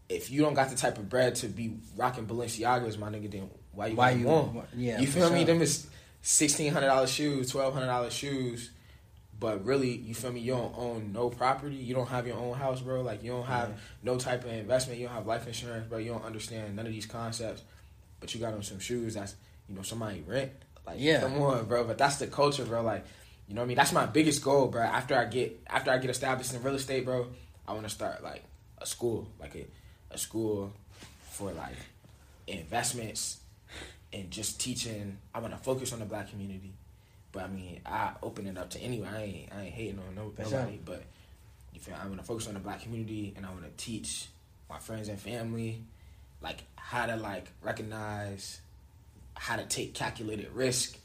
if 0.08 0.30
you 0.30 0.40
don't 0.40 0.54
got 0.54 0.70
the 0.70 0.76
type 0.76 0.96
of 0.96 1.08
bread 1.10 1.34
to 1.36 1.48
be 1.48 1.74
rocking 1.96 2.26
Balenciagas, 2.26 2.96
my 2.98 3.10
nigga, 3.10 3.30
then 3.30 3.50
why 3.72 3.88
you 3.88 3.96
Why 3.96 4.10
you- 4.12 4.26
one? 4.26 4.62
yeah, 4.74 4.98
you 5.00 5.06
feel 5.06 5.28
me? 5.30 5.44
Them 5.44 5.60
is 5.60 5.86
sixteen 6.26 6.72
hundred 6.72 6.88
dollars 6.88 7.10
shoes, 7.12 7.50
twelve 7.50 7.72
hundred 7.72 7.86
dollars 7.86 8.12
shoes. 8.12 8.70
But 9.38 9.64
really, 9.64 9.90
you 9.90 10.14
feel 10.14 10.32
me? 10.32 10.40
You 10.40 10.52
don't 10.52 10.74
own 10.76 11.12
no 11.12 11.28
property. 11.30 11.76
You 11.76 11.94
don't 11.94 12.08
have 12.08 12.26
your 12.26 12.36
own 12.38 12.56
house, 12.56 12.80
bro. 12.80 13.02
Like 13.02 13.22
you 13.22 13.30
don't 13.30 13.46
have 13.46 13.78
no 14.02 14.18
type 14.18 14.44
of 14.44 14.50
investment. 14.50 14.98
You 14.98 15.06
don't 15.06 15.14
have 15.14 15.26
life 15.26 15.46
insurance, 15.46 15.86
bro. 15.86 15.98
You 15.98 16.12
don't 16.12 16.24
understand 16.24 16.74
none 16.74 16.86
of 16.86 16.92
these 16.92 17.06
concepts. 17.06 17.62
But 18.18 18.34
you 18.34 18.40
got 18.40 18.54
on 18.54 18.62
some 18.62 18.80
shoes 18.80 19.14
that's 19.14 19.36
you 19.68 19.74
know 19.76 19.82
somebody 19.82 20.24
rent. 20.26 20.52
Like 20.86 20.96
Yeah. 20.98 21.20
come 21.20 21.40
on, 21.42 21.64
bro. 21.66 21.84
But 21.84 21.98
that's 21.98 22.16
the 22.16 22.26
culture, 22.26 22.64
bro. 22.64 22.82
Like 22.82 23.04
you 23.46 23.54
know 23.54 23.60
what 23.60 23.66
I 23.66 23.68
mean? 23.68 23.76
That's 23.76 23.92
my 23.92 24.06
biggest 24.06 24.42
goal, 24.42 24.66
bro. 24.68 24.82
After 24.82 25.16
I 25.16 25.26
get 25.26 25.60
after 25.68 25.90
I 25.90 25.98
get 25.98 26.10
established 26.10 26.52
in 26.54 26.62
real 26.62 26.74
estate, 26.74 27.04
bro, 27.04 27.28
I 27.68 27.72
want 27.72 27.84
to 27.84 27.90
start 27.90 28.24
like 28.24 28.42
a 28.78 28.86
school, 28.86 29.28
like 29.38 29.54
a 29.54 29.66
a 30.10 30.18
school 30.18 30.72
for 31.30 31.52
like 31.52 31.76
investments 32.46 33.38
and 34.16 34.30
just 34.30 34.60
teaching. 34.60 35.18
I 35.34 35.40
want 35.40 35.52
to 35.52 35.58
focus 35.58 35.92
on 35.92 36.00
the 36.00 36.04
black 36.04 36.30
community, 36.30 36.72
but 37.32 37.44
I 37.44 37.48
mean, 37.48 37.80
I 37.84 38.12
open 38.22 38.46
it 38.46 38.56
up 38.56 38.70
to 38.70 38.80
anyone. 38.80 39.08
I 39.14 39.24
ain't 39.24 39.52
I 39.52 39.62
ain't 39.64 39.74
hating 39.74 39.98
on 39.98 40.14
no, 40.14 40.32
nobody, 40.38 40.80
but 40.84 41.02
you 41.72 41.80
feel 41.80 41.94
I 42.00 42.06
want 42.06 42.18
to 42.18 42.26
focus 42.26 42.48
on 42.48 42.54
the 42.54 42.60
black 42.60 42.82
community 42.82 43.34
and 43.36 43.44
I 43.44 43.50
want 43.50 43.64
to 43.64 43.84
teach 43.84 44.28
my 44.68 44.78
friends 44.78 45.08
and 45.08 45.20
family 45.20 45.82
like 46.42 46.64
how 46.76 47.06
to 47.06 47.16
like 47.16 47.48
recognize 47.62 48.60
how 49.34 49.56
to 49.56 49.64
take 49.64 49.94
calculated 49.94 50.50
risk. 50.52 50.98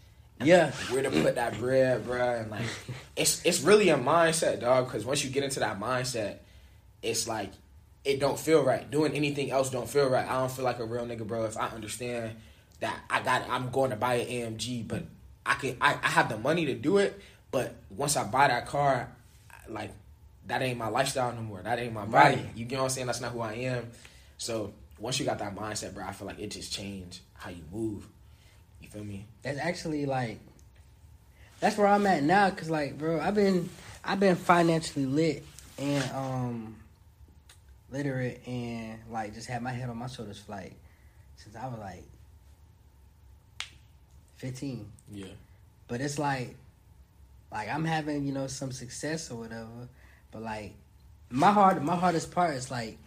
Yeah. 0.44 0.66
like, 0.66 0.74
where 0.92 1.04
to 1.04 1.12
put 1.12 1.36
that 1.36 1.60
bread, 1.60 2.04
bruh, 2.06 2.42
and 2.42 2.50
like 2.50 2.66
it's 3.16 3.46
it's 3.46 3.62
really 3.62 3.90
a 3.90 3.98
mindset, 3.98 4.62
dog. 4.62 4.86
Because 4.86 5.06
once 5.06 5.24
you 5.24 5.30
get 5.30 5.44
into 5.44 5.60
that 5.60 5.80
mindset, 5.80 6.38
it's 7.02 7.28
like 7.28 7.52
it 8.04 8.20
don't 8.20 8.40
feel 8.40 8.64
right. 8.64 8.90
Doing 8.90 9.14
anything 9.14 9.52
else 9.52 9.70
don't 9.70 9.90
feel 9.90 10.10
right. 10.10 10.28
I 10.28 10.40
don't 10.40 10.52
feel 10.52 10.66
like 10.66 10.80
a 10.80 10.86
real 10.86 11.06
nigga, 11.06 11.28
bro. 11.28 11.46
If 11.46 11.58
I 11.58 11.68
understand 11.68 12.36
that 12.82 13.00
I 13.10 13.22
got, 13.22 13.50
I'm 13.50 13.70
going 13.70 13.92
to 13.92 13.96
buy 13.96 14.16
an 14.16 14.28
AMG, 14.58 14.88
but 14.88 15.04
I 15.46 15.56
can, 15.56 15.78
I, 15.80 15.98
I 16.04 16.08
have 16.10 16.30
the 16.30 16.38
money 16.38 16.66
to 16.68 16.76
do 16.76 16.98
it. 16.98 17.20
But 17.52 17.76
once 17.90 18.16
I 18.18 18.24
buy 18.24 18.48
that 18.48 18.68
car, 18.68 19.10
like 19.70 19.92
that 20.48 20.62
ain't 20.62 20.78
my 20.78 20.88
lifestyle 20.88 21.32
no 21.34 21.42
more. 21.42 21.62
That 21.62 21.80
ain't 21.80 21.94
my 21.94 22.06
body. 22.06 22.36
Right. 22.36 22.46
You 22.56 22.66
get 22.66 22.78
what 22.78 22.86
I'm 22.86 22.90
saying? 22.90 23.08
That's 23.08 23.22
not 23.22 23.32
who 23.32 23.42
I 23.42 23.54
am. 23.54 23.90
So 24.38 24.74
once 25.00 25.20
you 25.20 25.26
got 25.26 25.40
that 25.40 25.56
mindset, 25.56 25.94
bro, 25.94 26.06
I 26.06 26.12
feel 26.12 26.28
like 26.28 26.40
it 26.40 26.52
just 26.52 26.72
changed 26.74 27.22
how 27.34 27.50
you 27.50 27.64
move. 27.72 28.08
You 28.82 28.90
feel 28.90 29.04
me? 29.04 29.26
That's 29.44 29.60
actually 29.60 30.06
like 30.06 30.40
that's 31.60 31.78
where 31.78 31.88
I'm 31.88 32.06
at 32.08 32.24
now. 32.24 32.50
Cause 32.50 32.70
like, 32.70 32.98
bro, 32.98 33.20
I've 33.20 33.36
been 33.36 33.70
I've 34.04 34.20
been 34.20 34.36
financially 34.36 35.06
lit 35.06 35.46
and 35.78 36.12
um 36.12 36.76
literate 37.92 38.42
and 38.48 39.00
like 39.10 39.34
just 39.34 39.48
had 39.48 39.62
my 39.62 39.72
head 39.72 39.90
on 39.90 39.98
my 39.98 40.08
shoulders 40.08 40.40
for 40.40 40.54
like 40.54 40.76
since 41.36 41.56
I 41.56 41.68
was 41.68 41.80
like 41.80 42.04
fifteen. 44.42 44.92
Yeah. 45.12 45.36
But 45.88 46.02
it's 46.02 46.18
like 46.18 46.56
like 47.52 47.70
I'm 47.70 47.86
having 47.86 48.26
you 48.26 48.34
know 48.34 48.48
some 48.48 48.72
success 48.72 49.30
or 49.30 49.38
whatever. 49.38 49.88
But 50.32 50.42
like 50.42 50.74
my 51.30 51.52
hard 51.52 51.82
my 51.84 51.96
hardest 51.96 52.32
part 52.32 52.56
is 52.56 52.72
like 52.72 52.98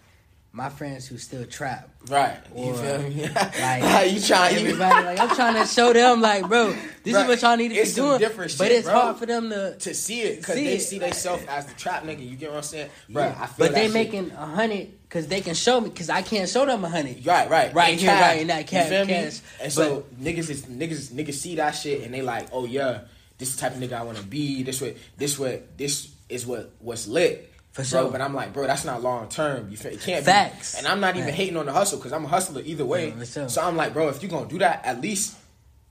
my 0.56 0.68
friends 0.68 1.08
who 1.08 1.18
still 1.18 1.44
trap. 1.44 1.88
Right. 2.08 2.36
You 2.56 2.62
Or, 2.66 2.74
feel 2.74 2.98
me? 3.02 3.26
like, 3.28 4.12
you 4.12 4.20
trying? 4.20 4.54
Everybody 4.56 5.04
like 5.04 5.18
I'm 5.18 5.34
trying 5.34 5.54
to 5.56 5.66
show 5.66 5.92
them 5.92 6.20
like, 6.20 6.46
bro, 6.48 6.72
this 7.02 7.12
Right. 7.14 7.22
is 7.22 7.28
what 7.28 7.42
y'all 7.42 7.56
need 7.56 7.70
to 7.70 7.74
It's 7.74 7.90
be 7.94 8.00
doing. 8.00 8.18
different 8.20 8.52
shit, 8.52 8.58
but 8.60 8.70
it's 8.70 8.86
bro. 8.88 9.00
hard 9.00 9.16
for 9.16 9.26
them 9.26 9.50
to. 9.50 9.76
to 9.76 9.94
see 9.94 10.20
it 10.22 10.36
because 10.36 10.54
they 10.54 10.74
it. 10.74 10.80
see 10.80 11.00
themselves 11.00 11.44
as 11.48 11.66
the 11.66 11.74
trap 11.74 12.04
nigga. 12.04 12.24
You 12.28 12.36
get 12.36 12.50
what 12.50 12.58
I'm 12.58 12.62
saying, 12.62 12.88
I 13.16 13.46
feel 13.46 13.66
but 13.66 13.74
they 13.74 13.86
shit. 13.86 13.94
making 13.94 14.30
a 14.30 14.46
hundred 14.46 14.92
because 15.08 15.26
they 15.26 15.40
can 15.40 15.54
show 15.54 15.80
me 15.80 15.88
because 15.90 16.08
I 16.08 16.22
can't 16.22 16.48
show 16.48 16.64
them 16.64 16.84
a 16.84 16.88
hundred. 16.88 17.26
right, 17.26 17.50
right, 17.50 17.74
Right 17.74 17.94
In 17.94 17.98
here, 17.98 18.10
cash. 18.10 18.22
right 18.22 18.40
in 18.40 18.46
that 18.46 18.58
You 18.60 18.64
cash- 18.64 18.88
feel 18.90 19.04
me? 19.06 19.12
cash. 19.12 19.40
And 19.60 19.72
so 19.72 20.04
niggas 20.22 20.50
is 20.50 20.66
niggas 20.66 21.10
niggas 21.12 21.34
see 21.34 21.56
that 21.56 21.72
shit 21.72 22.02
and 22.04 22.14
they 22.14 22.22
like, 22.22 22.46
oh 22.52 22.64
yeah, 22.64 23.00
this 23.38 23.48
is 23.48 23.56
the 23.56 23.60
type 23.62 23.72
of 23.74 23.78
nigga 23.82 23.94
I 23.94 24.02
want 24.04 24.18
to 24.18 24.24
be. 24.24 24.62
This 24.62 24.80
what 24.80 24.94
this 25.18 25.36
what 25.36 25.76
this 25.76 26.10
is 26.28 26.46
what 26.46 26.70
what's 26.78 27.08
lit. 27.08 27.50
For 27.74 27.82
bro, 27.82 28.02
sure. 28.02 28.10
but 28.12 28.20
I'm 28.20 28.32
like, 28.32 28.52
bro, 28.52 28.68
that's 28.68 28.84
not 28.84 29.02
long 29.02 29.28
term. 29.28 29.68
You 29.68 29.76
feel 29.76 29.92
it 29.92 30.00
can't 30.00 30.24
Facts. 30.24 30.74
be. 30.74 30.78
And 30.78 30.86
I'm 30.86 31.00
not 31.00 31.16
even 31.16 31.34
hating 31.34 31.56
on 31.56 31.66
the 31.66 31.72
hustle 31.72 31.98
because 31.98 32.12
I'm 32.12 32.24
a 32.24 32.28
hustler 32.28 32.62
either 32.64 32.84
way. 32.84 33.08
Yeah, 33.08 33.24
sure. 33.24 33.48
So 33.48 33.62
I'm 33.62 33.74
like, 33.74 33.92
bro, 33.92 34.08
if 34.10 34.22
you're 34.22 34.30
gonna 34.30 34.46
do 34.46 34.58
that, 34.58 34.84
at 34.84 35.00
least 35.00 35.36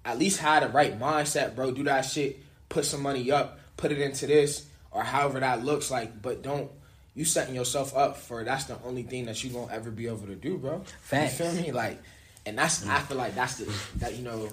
at 0.05 0.17
least 0.17 0.39
have 0.39 0.63
the 0.63 0.69
right 0.69 0.97
mindset, 0.97 1.55
bro. 1.55 1.71
Do 1.71 1.83
that 1.83 2.03
shit. 2.03 2.39
Put 2.69 2.85
some 2.85 3.01
money 3.01 3.29
up. 3.31 3.59
Put 3.75 3.91
it 3.91 3.99
into 3.99 4.27
this 4.27 4.65
or 4.91 5.03
however 5.03 5.41
that 5.41 5.65
looks 5.65 5.91
like. 5.91 6.21
But 6.21 6.41
don't 6.41 6.71
you 7.15 7.25
setting 7.25 7.53
yourself 7.53 7.93
up 7.97 8.15
for 8.15 8.45
that's 8.45 8.63
the 8.63 8.77
only 8.85 9.03
thing 9.03 9.25
that 9.25 9.43
you're 9.43 9.51
gonna 9.51 9.73
ever 9.73 9.91
be 9.91 10.07
able 10.07 10.25
to 10.27 10.35
do, 10.35 10.57
bro. 10.57 10.83
Facts. 11.01 11.37
You 11.37 11.45
feel 11.47 11.61
me? 11.63 11.71
Like, 11.73 12.01
and 12.45 12.57
that's 12.57 12.87
I 12.87 12.99
mm. 12.99 13.01
feel 13.07 13.17
like 13.17 13.35
that's 13.35 13.57
the 13.57 13.73
that 13.97 14.15
you 14.15 14.23
know. 14.23 14.47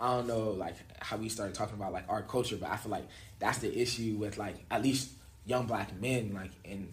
I 0.00 0.16
don't 0.16 0.26
know 0.26 0.50
like 0.50 0.74
how 0.98 1.16
we 1.18 1.28
started 1.28 1.54
talking 1.54 1.76
about 1.76 1.92
like 1.92 2.06
our 2.08 2.22
culture, 2.22 2.56
but 2.56 2.70
I 2.70 2.76
feel 2.76 2.90
like 2.90 3.06
that's 3.38 3.58
the 3.58 3.80
issue 3.80 4.16
with 4.18 4.36
like 4.36 4.56
at 4.68 4.82
least 4.82 5.10
young 5.50 5.66
black 5.66 6.00
men 6.00 6.32
like 6.32 6.52
and 6.64 6.88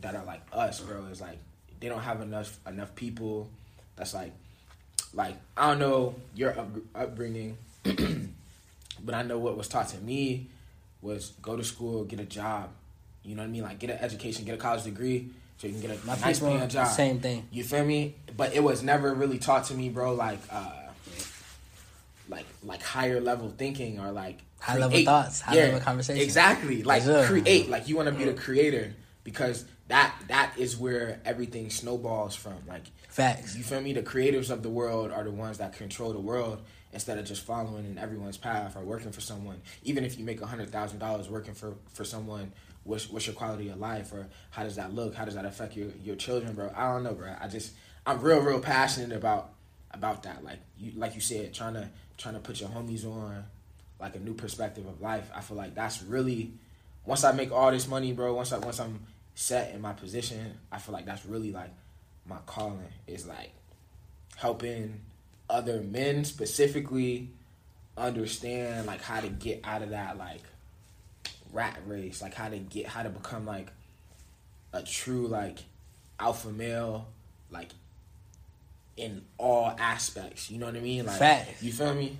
that 0.00 0.14
are 0.14 0.24
like 0.24 0.42
us, 0.52 0.80
bro. 0.80 1.04
Is 1.06 1.20
like 1.20 1.38
they 1.80 1.88
don't 1.88 2.02
have 2.02 2.20
enough 2.20 2.58
enough 2.66 2.94
people 2.94 3.48
that's 3.96 4.12
like 4.12 4.32
like 5.14 5.36
I 5.56 5.68
don't 5.70 5.78
know 5.78 6.14
your 6.34 6.58
up, 6.58 6.68
upbringing, 6.94 7.56
but 7.84 9.14
I 9.14 9.22
know 9.22 9.38
what 9.38 9.56
was 9.56 9.68
taught 9.68 9.88
to 9.90 9.98
me 9.98 10.48
was 11.00 11.32
go 11.40 11.56
to 11.56 11.62
school, 11.64 12.04
get 12.04 12.18
a 12.20 12.24
job. 12.24 12.70
You 13.22 13.34
know 13.36 13.42
what 13.42 13.48
I 13.48 13.52
mean? 13.52 13.62
Like 13.62 13.78
get 13.78 13.90
an 13.90 13.98
education, 13.98 14.44
get 14.44 14.54
a 14.54 14.58
college 14.58 14.84
degree, 14.84 15.28
so 15.58 15.66
you 15.68 15.74
can 15.74 15.82
get 15.82 15.90
a 15.90 16.06
My 16.06 16.16
nice 16.18 16.40
people, 16.40 16.56
paying 16.56 16.68
job. 16.68 16.88
same 16.88 17.20
thing. 17.20 17.46
You 17.52 17.62
feel 17.62 17.84
me? 17.84 18.16
But 18.36 18.54
it 18.54 18.62
was 18.62 18.82
never 18.82 19.14
really 19.14 19.38
taught 19.38 19.64
to 19.66 19.74
me, 19.74 19.88
bro. 19.88 20.14
Like, 20.14 20.40
uh, 20.50 20.70
like, 22.28 22.46
like 22.64 22.82
higher 22.82 23.20
level 23.20 23.52
thinking 23.56 24.00
or 24.00 24.10
like 24.10 24.38
High 24.60 24.74
level 24.74 24.90
create- 24.90 25.04
thoughts, 25.04 25.40
high 25.40 25.54
level 25.54 25.80
conversation. 25.80 26.22
Exactly. 26.22 26.82
Like 26.82 27.04
create. 27.26 27.68
Like 27.68 27.88
you 27.88 27.96
want 27.96 28.08
to 28.08 28.14
be 28.14 28.24
the 28.24 28.34
creator 28.34 28.94
because 29.24 29.64
that 29.88 30.14
that 30.28 30.52
is 30.58 30.76
where 30.76 31.20
everything 31.24 31.70
snowballs 31.70 32.34
from. 32.34 32.56
Like 32.66 32.84
Facts. 33.08 33.56
you 33.56 33.62
feel 33.64 33.80
me? 33.80 33.92
The 33.92 34.02
creators 34.02 34.50
of 34.50 34.62
the 34.62 34.68
world 34.68 35.10
are 35.12 35.24
the 35.24 35.30
ones 35.30 35.58
that 35.58 35.72
control 35.74 36.12
the 36.12 36.18
world 36.20 36.62
instead 36.92 37.18
of 37.18 37.24
just 37.26 37.44
following 37.44 37.84
in 37.84 37.98
everyone's 37.98 38.36
path 38.38 38.76
or 38.76 38.80
working 38.82 39.12
for 39.12 39.20
someone. 39.20 39.60
Even 39.84 40.04
if 40.04 40.18
you 40.18 40.24
make 40.24 40.40
a 40.40 40.46
hundred 40.46 40.70
thousand 40.70 40.98
dollars 40.98 41.28
working 41.28 41.54
for 41.54 41.74
for 41.92 42.04
someone, 42.04 42.52
what's 42.84 43.08
what's 43.10 43.26
your 43.26 43.34
quality 43.36 43.68
of 43.68 43.78
life 43.78 44.12
or 44.12 44.26
how 44.50 44.64
does 44.64 44.76
that 44.76 44.92
look? 44.94 45.14
How 45.14 45.24
does 45.24 45.34
that 45.34 45.44
affect 45.44 45.76
your 45.76 45.88
your 46.02 46.16
children, 46.16 46.54
bro? 46.54 46.72
I 46.74 46.92
don't 46.92 47.02
know, 47.04 47.14
bro. 47.14 47.34
I 47.40 47.48
just 47.48 47.72
I'm 48.06 48.20
real 48.20 48.40
real 48.40 48.60
passionate 48.60 49.16
about 49.16 49.50
about 49.92 50.22
that. 50.24 50.42
Like 50.44 50.58
you 50.78 50.92
like 50.96 51.14
you 51.14 51.20
said, 51.20 51.54
trying 51.54 51.74
to 51.74 51.88
trying 52.18 52.34
to 52.34 52.40
put 52.40 52.60
your 52.60 52.68
homies 52.70 53.04
on 53.06 53.44
like 54.00 54.16
a 54.16 54.20
new 54.20 54.34
perspective 54.34 54.86
of 54.86 55.00
life. 55.00 55.30
I 55.34 55.40
feel 55.40 55.56
like 55.56 55.74
that's 55.74 56.02
really 56.02 56.52
once 57.04 57.24
I 57.24 57.32
make 57.32 57.52
all 57.52 57.70
this 57.70 57.88
money, 57.88 58.12
bro. 58.12 58.34
Once 58.34 58.52
I 58.52 58.58
once 58.58 58.78
I'm 58.78 59.00
set 59.34 59.74
in 59.74 59.80
my 59.80 59.92
position, 59.92 60.54
I 60.70 60.78
feel 60.78 60.92
like 60.92 61.06
that's 61.06 61.24
really 61.24 61.52
like 61.52 61.70
my 62.26 62.38
calling 62.46 62.80
is 63.06 63.26
like 63.26 63.52
helping 64.36 65.00
other 65.50 65.80
men 65.80 66.24
specifically 66.24 67.30
understand 67.96 68.86
like 68.86 69.02
how 69.02 69.20
to 69.20 69.28
get 69.28 69.60
out 69.64 69.82
of 69.82 69.90
that 69.90 70.18
like 70.18 70.42
rat 71.52 71.78
race, 71.86 72.22
like 72.22 72.34
how 72.34 72.48
to 72.48 72.58
get 72.58 72.86
how 72.86 73.02
to 73.02 73.08
become 73.08 73.46
like 73.46 73.72
a 74.72 74.82
true 74.82 75.26
like 75.26 75.58
alpha 76.20 76.50
male, 76.50 77.08
like 77.50 77.70
in 78.96 79.22
all 79.38 79.74
aspects. 79.78 80.50
You 80.50 80.58
know 80.58 80.66
what 80.66 80.76
I 80.76 80.80
mean? 80.80 81.06
Like 81.06 81.18
you 81.62 81.72
feel 81.72 81.94
me? 81.94 82.18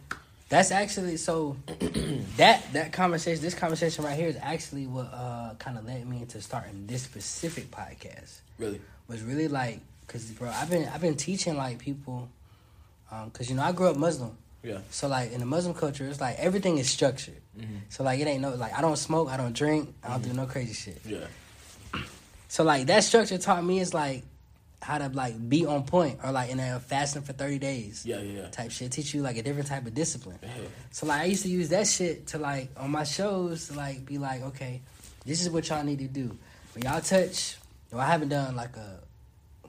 That's 0.48 0.70
actually 0.70 1.16
so. 1.18 1.56
that 2.36 2.72
that 2.72 2.92
conversation, 2.92 3.42
this 3.42 3.54
conversation 3.54 4.04
right 4.04 4.16
here, 4.16 4.28
is 4.28 4.36
actually 4.40 4.86
what 4.86 5.10
uh 5.12 5.54
kind 5.58 5.76
of 5.78 5.86
led 5.86 6.06
me 6.08 6.18
into 6.22 6.40
starting 6.40 6.86
this 6.86 7.02
specific 7.02 7.70
podcast. 7.70 8.40
Really? 8.58 8.80
Was 9.08 9.22
really 9.22 9.48
like, 9.48 9.80
cause 10.06 10.24
bro, 10.30 10.48
I've 10.48 10.70
been 10.70 10.88
I've 10.88 11.00
been 11.00 11.16
teaching 11.16 11.56
like 11.56 11.78
people, 11.78 12.28
um, 13.10 13.30
cause 13.30 13.48
you 13.50 13.56
know 13.56 13.62
I 13.62 13.72
grew 13.72 13.88
up 13.88 13.96
Muslim. 13.96 14.36
Yeah. 14.62 14.78
So 14.90 15.08
like 15.08 15.32
in 15.32 15.40
the 15.40 15.46
Muslim 15.46 15.74
culture, 15.74 16.06
it's 16.06 16.20
like 16.20 16.36
everything 16.38 16.78
is 16.78 16.90
structured. 16.90 17.40
So 17.88 18.04
like 18.04 18.20
it 18.20 18.26
ain't 18.26 18.40
no 18.40 18.54
like 18.54 18.72
I 18.72 18.80
don't 18.80 18.96
smoke, 18.96 19.28
I 19.28 19.36
don't 19.36 19.52
drink, 19.52 19.92
I 20.02 20.10
don't 20.10 20.22
do 20.22 20.32
no 20.32 20.46
crazy 20.46 20.74
shit. 20.74 21.00
Yeah. 21.04 21.26
So 22.48 22.64
like 22.64 22.86
that 22.86 23.04
structure 23.04 23.38
taught 23.38 23.64
me 23.64 23.80
is 23.80 23.92
like 23.92 24.22
how 24.80 24.96
to 24.98 25.08
like 25.08 25.48
be 25.48 25.66
on 25.66 25.82
point 25.84 26.20
or 26.22 26.30
like 26.32 26.50
in 26.50 26.60
a 26.60 26.78
fasting 26.80 27.22
for 27.22 27.32
thirty 27.32 27.58
days. 27.58 28.04
Yeah, 28.06 28.20
yeah, 28.20 28.42
yeah. 28.42 28.48
Type 28.48 28.70
shit 28.70 28.92
teach 28.92 29.12
you 29.14 29.22
like 29.22 29.36
a 29.36 29.42
different 29.42 29.68
type 29.68 29.86
of 29.86 29.94
discipline. 29.94 30.38
Yeah. 30.42 30.48
So 30.92 31.06
like 31.06 31.20
I 31.20 31.24
used 31.24 31.42
to 31.42 31.48
use 31.50 31.68
that 31.70 31.86
shit 31.86 32.28
to 32.28 32.38
like 32.38 32.70
on 32.76 32.90
my 32.90 33.04
shows 33.04 33.68
to 33.68 33.74
like 33.74 34.04
be 34.06 34.18
like, 34.18 34.42
okay, 34.42 34.80
this 35.26 35.42
is 35.42 35.50
what 35.50 35.68
y'all 35.68 35.82
need 35.84 35.98
to 35.98 36.06
do. 36.08 36.36
When 36.74 36.84
y'all 36.84 37.00
touch, 37.00 37.56
well, 37.90 38.00
I 38.00 38.06
haven't 38.06 38.28
done 38.28 38.54
like 38.56 38.76
a 38.76 39.00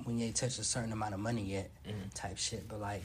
when 0.03 0.19
you 0.19 0.27
ain't 0.27 0.35
touch 0.35 0.57
a 0.59 0.63
certain 0.63 0.91
amount 0.93 1.13
of 1.13 1.19
money 1.19 1.43
yet 1.43 1.69
Mhm. 1.87 2.13
type 2.13 2.37
shit, 2.37 2.67
but 2.69 2.79
like 2.79 3.03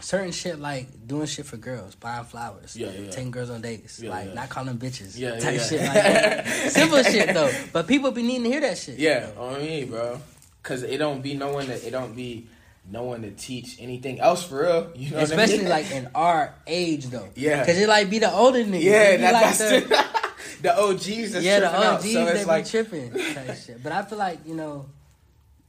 certain 0.00 0.32
shit 0.32 0.58
like 0.58 1.06
doing 1.06 1.26
shit 1.26 1.46
for 1.46 1.56
girls, 1.56 1.94
buying 1.94 2.24
flowers, 2.24 2.76
Yeah, 2.76 2.90
yeah. 2.90 3.10
taking 3.10 3.30
girls 3.30 3.50
on 3.50 3.60
dates, 3.62 4.00
Yeah, 4.00 4.10
like 4.10 4.34
not 4.34 4.48
calling 4.48 4.76
them 4.76 4.78
bitches, 4.78 5.16
Yeah, 5.16 5.38
type 5.38 5.54
yeah, 5.56 5.66
shit 5.66 5.80
like 5.82 6.46
simple 6.72 7.02
shit 7.04 7.32
though. 7.32 7.52
But 7.72 7.86
people 7.86 8.10
be 8.10 8.22
needing 8.22 8.42
to 8.44 8.48
hear 8.50 8.60
that 8.62 8.76
shit. 8.78 8.98
Yeah, 8.98 9.30
on 9.38 9.60
me, 9.60 9.84
bro. 9.84 10.20
Cause 10.62 10.82
it 10.82 10.98
don't 10.98 11.22
be 11.22 11.34
no 11.34 11.52
one 11.52 11.66
that 11.68 11.84
it 11.84 11.90
don't 11.90 12.14
be 12.14 12.46
no 12.90 13.04
one 13.04 13.22
to 13.22 13.30
teach 13.30 13.76
anything 13.80 14.20
else 14.20 14.44
for 14.44 14.62
real. 14.62 14.92
You 14.94 15.10
know, 15.10 15.18
especially 15.18 15.54
I 15.54 15.62
mean? 15.62 15.68
like 15.68 15.90
in 15.92 16.08
our 16.14 16.54
age 16.66 17.06
though. 17.06 17.28
Yeah. 17.34 17.60
because 17.60 17.78
it 17.78 17.88
like 17.88 18.10
be 18.10 18.18
the 18.18 18.32
older 18.32 18.64
niggas. 18.64 18.82
yeah, 18.82 19.16
that, 19.16 19.32
like 19.32 19.42
that's 19.44 19.58
the, 19.58 20.32
the, 20.62 20.80
OGs. 20.80 21.44
Yeah, 21.44 21.60
the. 21.60 21.74
OGs 21.74 22.12
So 22.12 22.24
that 22.24 22.36
it's 22.36 22.44
be 22.44 22.46
like 22.46 22.66
tripping 22.66 23.12
type 23.34 23.56
shit. 23.56 23.82
But 23.82 23.92
I 23.92 24.02
feel 24.02 24.18
like 24.18 24.40
you 24.46 24.54
know, 24.54 24.86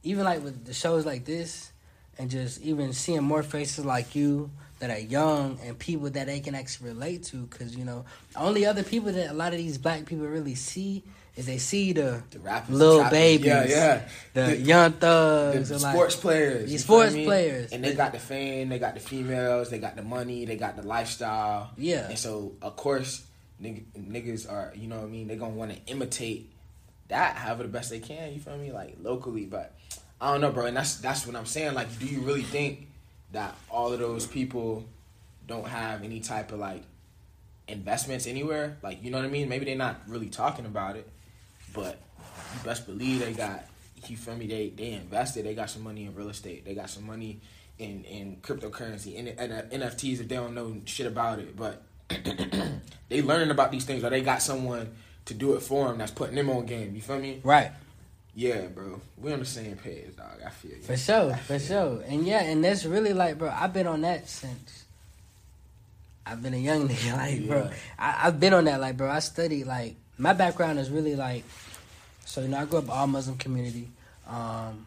even 0.02 0.24
like 0.24 0.42
with 0.42 0.64
the 0.64 0.74
shows 0.74 1.06
like 1.06 1.24
this, 1.24 1.72
and 2.18 2.30
just 2.30 2.60
even 2.62 2.92
seeing 2.92 3.22
more 3.22 3.42
faces 3.42 3.84
like 3.84 4.14
you 4.14 4.50
that 4.80 4.90
are 4.90 4.98
young 4.98 5.58
and 5.64 5.78
people 5.78 6.10
that 6.10 6.26
they 6.26 6.40
can 6.40 6.54
actually 6.54 6.90
relate 6.90 7.22
to, 7.24 7.36
because 7.46 7.76
you 7.76 7.84
know, 7.84 8.04
only 8.36 8.66
other 8.66 8.82
people 8.82 9.12
that 9.12 9.30
a 9.30 9.34
lot 9.34 9.52
of 9.52 9.58
these 9.58 9.78
black 9.78 10.04
people 10.04 10.26
really 10.26 10.54
see 10.54 11.04
is 11.36 11.46
they 11.46 11.58
see 11.58 11.92
the 11.92 12.22
the 12.30 12.38
rappers, 12.38 12.76
little 12.76 13.02
the 13.04 13.10
babies, 13.10 13.46
Yeah, 13.46 13.64
yeah. 13.66 14.08
the, 14.34 14.40
The- 14.42 14.56
young 14.58 14.92
the 14.92 14.98
thugs, 14.98 15.72
or 15.72 15.78
like, 15.78 15.92
sports 15.94 16.16
players, 16.16 16.62
these 16.62 16.72
you 16.72 16.78
feel 16.78 16.84
sports 16.98 17.14
me? 17.14 17.24
players. 17.24 17.72
and 17.72 17.82
they 17.84 17.94
got 17.94 18.12
the 18.12 18.18
fame, 18.20 18.68
they 18.68 18.78
got 18.78 18.94
the 18.94 19.00
females, 19.00 19.70
they 19.70 19.78
got 19.78 19.96
the 19.96 20.02
money, 20.02 20.44
they 20.44 20.56
got 20.56 20.76
the 20.76 20.82
lifestyle. 20.82 21.70
Yeah. 21.76 22.08
and 22.08 22.18
so 22.18 22.52
of 22.62 22.76
course, 22.76 23.24
nigg- 23.60 23.84
niggas 23.98 24.50
are, 24.50 24.72
you 24.76 24.86
know 24.88 24.96
what 24.98 25.06
I 25.06 25.08
mean? 25.08 25.26
They 25.26 25.36
gonna 25.36 25.54
want 25.54 25.72
to 25.72 25.78
imitate 25.92 26.52
that, 27.08 27.36
however 27.36 27.64
the 27.64 27.68
best 27.68 27.90
they 27.90 28.00
can. 28.00 28.32
You 28.32 28.38
feel 28.40 28.56
me? 28.56 28.70
Like 28.72 28.96
locally, 29.02 29.44
but 29.44 29.74
I 30.20 30.30
don't 30.32 30.40
know, 30.40 30.52
bro. 30.52 30.66
And 30.66 30.76
that's 30.76 30.96
that's 30.96 31.26
what 31.26 31.34
I'm 31.36 31.46
saying. 31.46 31.74
Like, 31.74 31.98
do 31.98 32.06
you 32.06 32.20
really 32.20 32.42
think 32.44 32.86
that 33.32 33.56
all 33.68 33.92
of 33.92 33.98
those 33.98 34.26
people 34.26 34.84
don't 35.48 35.66
have 35.68 36.02
any 36.04 36.20
type 36.20 36.52
of 36.52 36.60
like 36.60 36.82
investments 37.68 38.26
anywhere? 38.26 38.78
Like, 38.82 39.02
you 39.02 39.10
know 39.10 39.18
what 39.18 39.26
I 39.26 39.28
mean? 39.30 39.48
Maybe 39.48 39.64
they're 39.64 39.76
not 39.76 40.00
really 40.06 40.28
talking 40.28 40.66
about 40.66 40.96
it, 40.96 41.08
but 41.74 42.00
you 42.54 42.64
best 42.64 42.86
believe 42.86 43.20
they 43.20 43.32
got 43.32 43.66
you 44.10 44.16
feel 44.16 44.36
me? 44.36 44.46
They 44.46 44.70
they 44.70 44.92
invested. 44.92 45.46
They 45.46 45.54
got 45.54 45.70
some 45.70 45.82
money 45.82 46.04
in 46.04 46.14
real 46.14 46.28
estate. 46.28 46.64
They 46.64 46.74
got 46.74 46.90
some 46.90 47.06
money 47.06 47.40
in 47.78 48.04
in 48.04 48.36
cryptocurrency 48.42 49.18
and, 49.18 49.28
and 49.28 49.52
uh, 49.52 49.62
nfts 49.62 50.20
if 50.20 50.28
they 50.28 50.36
don't 50.36 50.54
know 50.54 50.76
shit 50.84 51.06
about 51.06 51.38
it. 51.38 51.56
But 51.56 51.82
they 53.08 53.22
learning 53.22 53.50
about 53.50 53.72
these 53.72 53.84
things 53.84 54.04
or 54.04 54.10
they 54.10 54.20
got 54.20 54.42
someone 54.42 54.90
to 55.26 55.34
do 55.34 55.54
it 55.54 55.60
for 55.60 55.88
them 55.88 55.98
that's 55.98 56.12
putting 56.12 56.36
them 56.36 56.50
on 56.50 56.66
game. 56.66 56.94
You 56.94 57.00
feel 57.00 57.18
me? 57.18 57.40
Right. 57.42 57.72
yeah 58.34 58.66
bro. 58.66 59.00
We 59.18 59.32
on 59.32 59.40
the 59.40 59.44
same 59.44 59.76
page 59.76 60.16
dog. 60.16 60.40
I 60.44 60.50
feel 60.50 60.72
you. 60.72 60.82
For 60.82 60.96
sure, 60.96 61.34
for 61.34 61.58
sure. 61.58 62.02
And 62.06 62.26
yeah, 62.26 62.42
and 62.42 62.62
that's 62.64 62.84
really 62.84 63.12
like, 63.12 63.38
bro, 63.38 63.50
I've 63.50 63.72
been 63.72 63.86
on 63.86 64.02
that 64.02 64.28
since 64.28 64.84
I've 66.26 66.42
been 66.42 66.54
a 66.54 66.58
young 66.58 66.88
nigga. 66.90 67.16
Like, 67.16 67.48
bro, 67.48 67.70
I, 67.98 68.20
I've 68.24 68.38
been 68.38 68.54
on 68.54 68.64
that. 68.64 68.80
Like, 68.80 68.96
bro, 68.96 69.10
I 69.10 69.18
studied, 69.18 69.66
like, 69.66 69.96
my 70.18 70.32
background 70.32 70.78
is 70.78 70.90
really 70.90 71.16
like, 71.16 71.44
so, 72.24 72.40
you 72.40 72.48
know, 72.48 72.58
I 72.58 72.64
grew 72.64 72.78
up 72.78 72.90
all 72.90 73.06
Muslim 73.06 73.36
community. 73.36 73.88
Um, 74.26 74.86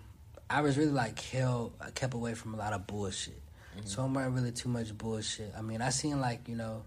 I 0.49 0.61
was 0.61 0.77
really 0.77 0.91
like 0.91 1.19
held, 1.19 1.73
kept 1.95 2.13
away 2.13 2.33
from 2.33 2.53
a 2.53 2.57
lot 2.57 2.73
of 2.73 2.87
bullshit. 2.87 3.39
Mm-hmm. 3.77 3.87
So 3.87 4.03
I'm 4.03 4.13
not 4.13 4.33
really 4.33 4.51
too 4.51 4.69
much 4.69 4.97
bullshit. 4.97 5.53
I 5.57 5.61
mean, 5.61 5.81
I 5.81 5.89
seen 5.89 6.19
like, 6.19 6.47
you 6.47 6.55
know, 6.55 6.83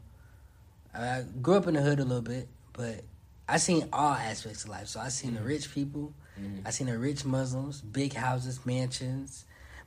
I 0.95 1.25
grew 1.41 1.55
up 1.55 1.67
in 1.67 1.75
the 1.75 1.83
hood 1.83 2.01
a 2.01 2.05
little 2.05 2.23
bit, 2.23 2.49
but 2.73 3.03
I 3.49 3.59
seen 3.59 3.89
all 3.93 4.15
aspects 4.15 4.65
of 4.65 4.71
life. 4.71 4.89
So 4.89 5.01
I 5.01 5.09
seen 5.09 5.35
the 5.35 5.41
mm-hmm. 5.41 5.49
rich 5.49 5.73
people, 5.73 6.13
mm-hmm. 6.41 6.67
I 6.67 6.71
seen 6.71 6.87
the 6.87 6.99
rich 6.99 7.25
Muslims, 7.25 7.81
big 7.81 8.15
houses, 8.15 8.65
mansions, 8.65 9.45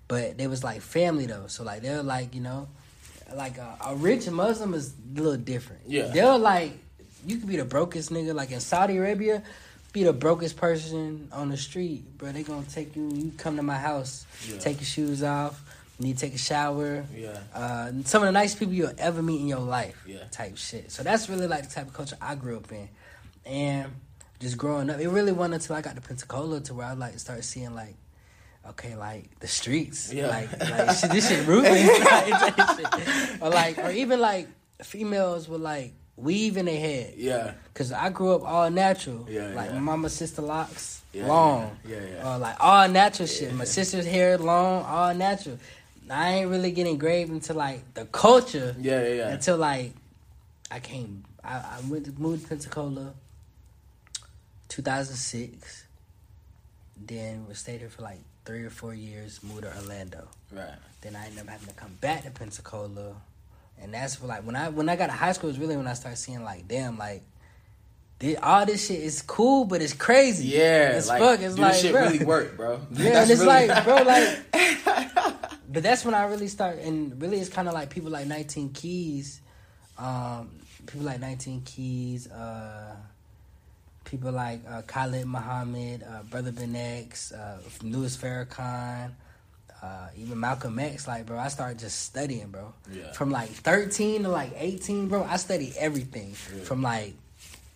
but 0.08 0.38
they 0.38 0.48
was 0.48 0.64
like 0.64 0.82
family 0.82 1.26
though. 1.26 1.48
So 1.48 1.64
like 1.64 1.82
they 1.82 1.90
were 1.90 2.04
like 2.04 2.36
you 2.36 2.42
know, 2.42 2.70
like 3.36 3.58
a, 3.58 3.78
a 3.86 3.96
rich 3.96 4.30
Muslim 4.30 4.74
is 4.74 4.94
a 4.94 5.22
little 5.22 5.38
different. 5.38 5.82
Yeah. 5.88 6.08
they're 6.08 6.38
like 6.38 6.74
you 7.26 7.38
could 7.38 7.48
be 7.50 7.58
the 7.58 7.66
brokest 7.66 8.12
nigga. 8.12 8.34
Like 8.34 8.52
in 8.52 8.60
Saudi 8.60 8.98
Arabia, 8.98 9.44
be 9.92 10.04
the 10.04 10.14
brokest 10.14 10.58
person 10.58 11.28
on 11.32 11.50
the 11.50 11.58
street, 11.58 12.18
bro. 12.18 12.32
They 12.32 12.44
gonna 12.44 12.66
take 12.72 12.96
you. 12.96 13.10
You 13.14 13.32
come 13.38 13.56
to 13.58 13.64
my 13.64 13.78
house, 13.78 14.26
Yeah. 14.50 14.58
take 14.60 14.78
your 14.78 14.86
shoes 14.86 15.24
off. 15.24 15.62
You 16.00 16.08
need 16.08 16.18
to 16.18 16.26
take 16.26 16.34
a 16.34 16.40
shower. 16.40 17.06
yeah 17.16 17.38
Uh, 17.54 17.92
some 18.06 18.24
of 18.24 18.28
the 18.28 18.32
nicest 18.32 18.58
people 18.60 18.74
you'll 18.74 18.92
ever 18.98 19.22
meet 19.22 19.42
in 19.42 19.48
your 19.48 19.60
life. 19.60 19.96
Yeah. 20.08 20.24
Type 20.32 20.58
shit. 20.58 20.92
So 20.92 21.04
that's 21.04 21.30
really 21.30 21.48
like 21.48 21.68
the 21.68 21.74
type 21.74 21.88
of 21.88 21.94
culture 21.94 22.18
I 22.20 22.34
grew 22.36 22.58
up 22.58 22.72
in, 22.72 22.90
and 23.46 23.92
just 24.40 24.58
growing 24.58 24.90
up, 24.90 25.00
it 25.00 25.08
really 25.10 25.32
wasn't 25.32 25.56
until 25.56 25.76
I 25.76 25.82
got 25.82 25.96
to 25.96 26.02
Pensacola 26.02 26.60
to 26.62 26.74
where 26.74 26.88
I 26.88 26.94
like 26.94 27.20
start 27.20 27.44
seeing 27.46 27.76
like, 27.76 27.96
okay, 28.70 28.96
like 28.96 29.40
the 29.40 29.48
streets, 29.48 30.12
Yeah. 30.12 30.28
like 30.28 30.52
like 30.60 30.98
shit, 30.98 31.12
this 31.12 31.30
shit 31.30 31.46
ruthless, 31.48 32.00
like, 32.80 33.42
or 33.42 33.50
like 33.50 33.78
or 33.78 33.92
even 33.92 34.20
like 34.20 34.48
females 34.82 35.48
with 35.48 35.62
like 35.62 35.94
weave 36.16 36.58
in 36.58 36.66
their 36.66 36.80
head. 36.80 37.14
yeah 37.18 37.54
Cause 37.74 37.92
I 37.92 38.10
grew 38.10 38.36
up 38.36 38.44
all 38.44 38.70
natural. 38.70 39.26
Yeah, 39.30 39.48
like 39.56 39.70
yeah. 39.70 39.74
my 39.76 39.80
mama's 39.80 40.14
sister 40.14 40.42
locks, 40.44 41.02
Yeah, 41.12 41.26
long. 41.28 41.78
yeah, 41.88 41.96
yeah, 41.98 42.08
yeah. 42.18 42.36
Or 42.36 42.38
like 42.38 42.56
all 42.60 42.88
natural 42.88 43.28
shit. 43.28 43.52
My 43.54 43.64
sister's 43.66 44.06
hair 44.06 44.38
long, 44.38 44.84
all 44.86 45.14
natural. 45.16 45.58
I 46.10 46.34
ain't 46.34 46.50
really 46.52 46.72
get 46.72 46.86
engraved 46.86 47.32
into 47.32 47.54
like 47.54 47.94
the 47.96 48.06
culture 48.06 48.76
yeah 48.80 49.02
yeah 49.02 49.14
yeah 49.16 49.30
until 49.30 49.58
like 49.58 49.94
I 50.70 50.80
came. 50.80 51.24
I, 51.44 51.56
I 51.56 51.80
went 51.90 52.06
to 52.06 52.12
moved 52.12 52.44
to 52.44 52.50
Pensacola, 52.50 53.14
two 54.70 54.82
thousand 54.82 55.16
six. 55.16 55.86
Then 57.06 57.46
we 57.48 57.54
stayed 57.56 57.80
here 57.80 57.90
for 57.90 58.02
like 58.04 58.20
three 58.46 58.64
or 58.64 58.70
four 58.70 58.94
years. 58.94 59.42
Moved 59.44 59.64
to 59.64 59.76
Orlando. 59.76 60.28
right 60.52 60.76
Then 61.02 61.16
I 61.16 61.26
ended 61.26 61.40
up 61.40 61.50
having 61.50 61.68
to 61.68 61.74
come 61.74 61.96
back 62.02 62.24
to 62.24 62.32
Pensacola, 62.32 63.16
and 63.84 63.94
that's 63.94 64.16
for 64.16 64.28
like 64.28 64.44
when 64.46 64.56
I 64.56 64.70
when 64.70 64.90
I 64.90 64.96
got 64.96 65.08
to 65.08 65.14
high 65.14 65.34
school 65.34 65.50
is 65.50 65.60
really 65.60 65.78
when 65.78 65.88
I 65.88 65.94
started 65.94 66.18
seeing 66.18 66.44
like 66.44 66.68
damn 66.68 66.98
like. 66.98 67.24
thi- 68.20 68.38
all 68.38 68.66
this 68.66 68.88
shit 68.88 69.02
is 69.02 69.22
cool, 69.22 69.66
but 69.66 69.82
it's 69.82 69.94
crazy. 69.94 70.48
yeah 70.48 70.96
it's 70.98 71.10
like, 71.10 71.20
fuck. 71.20 71.40
It's 71.42 71.58
like, 71.58 71.74
this 71.74 71.82
shit 71.82 71.92
bro. 71.92 72.02
really 72.04 72.24
work 72.26 72.56
bro 72.58 72.80
Yeah, 72.92 73.12
That's 73.12 73.30
and 73.30 73.32
it's 73.32 73.42
really- 73.42 73.68
like, 73.68 73.84
bro, 73.84 73.96
like, 74.04 75.60
but 75.74 75.84
that's 75.84 76.06
when 76.06 76.14
I 76.14 76.24
really 76.26 76.48
start, 76.48 76.78
and 76.80 77.20
really, 77.22 77.40
it's 77.40 77.50
kind 77.50 77.68
of 77.68 77.74
like 77.74 77.90
people 77.90 78.12
like 78.12 78.28
19 78.28 78.70
Keys, 78.74 79.42
um, 79.98 80.50
people 80.86 81.02
like 81.02 81.20
19 81.20 81.62
Keys, 81.66 82.30
uh, 82.32 82.96
people 84.06 84.32
like 84.32 84.62
uh, 84.70 84.82
Khalid 84.84 85.26
Muhammad, 85.26 86.04
uh, 86.04 86.24
Brother 86.24 86.52
Ben 86.52 86.76
X, 86.76 87.32
uh, 87.32 87.58
Louis 87.82 88.16
Farrakhan, 88.16 89.12
uh, 89.84 90.08
even 90.16 90.40
Malcolm 90.40 90.80
X. 90.80 91.08
Like, 91.08 91.26
bro, 91.26 91.38
I 91.38 91.50
started 91.50 91.78
just 91.78 92.04
studying, 92.04 92.48
bro. 92.48 92.74
Yeah. 92.92 93.12
From 93.12 93.30
like 93.32 93.50
13 93.50 94.24
to 94.24 94.30
like 94.30 94.54
18, 94.58 95.10
bro, 95.10 95.24
I 95.26 95.36
studied 95.36 95.74
everything 95.78 96.30
Yeah. 96.56 96.64
from 96.64 96.82
like 96.82 97.14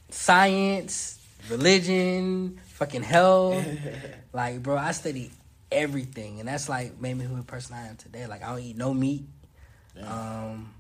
science, 0.10 1.20
religion, 1.50 2.60
fucking 2.74 3.04
health. 3.04 3.66
Like, 4.34 4.62
bro, 4.62 4.78
I 4.78 4.92
study 4.92 5.32
everything, 5.72 6.40
and 6.40 6.48
that's 6.48 6.70
like 6.70 7.02
made 7.02 7.18
me 7.18 7.26
who 7.26 7.36
the 7.38 7.42
person 7.44 7.76
I 7.76 7.88
am 7.88 7.96
today. 7.96 8.28
Like, 8.28 8.44
I 8.44 8.50
don't 8.52 8.60
eat 8.60 8.78
no 8.78 8.94
meat. 8.94 9.24
Um, 10.00 10.72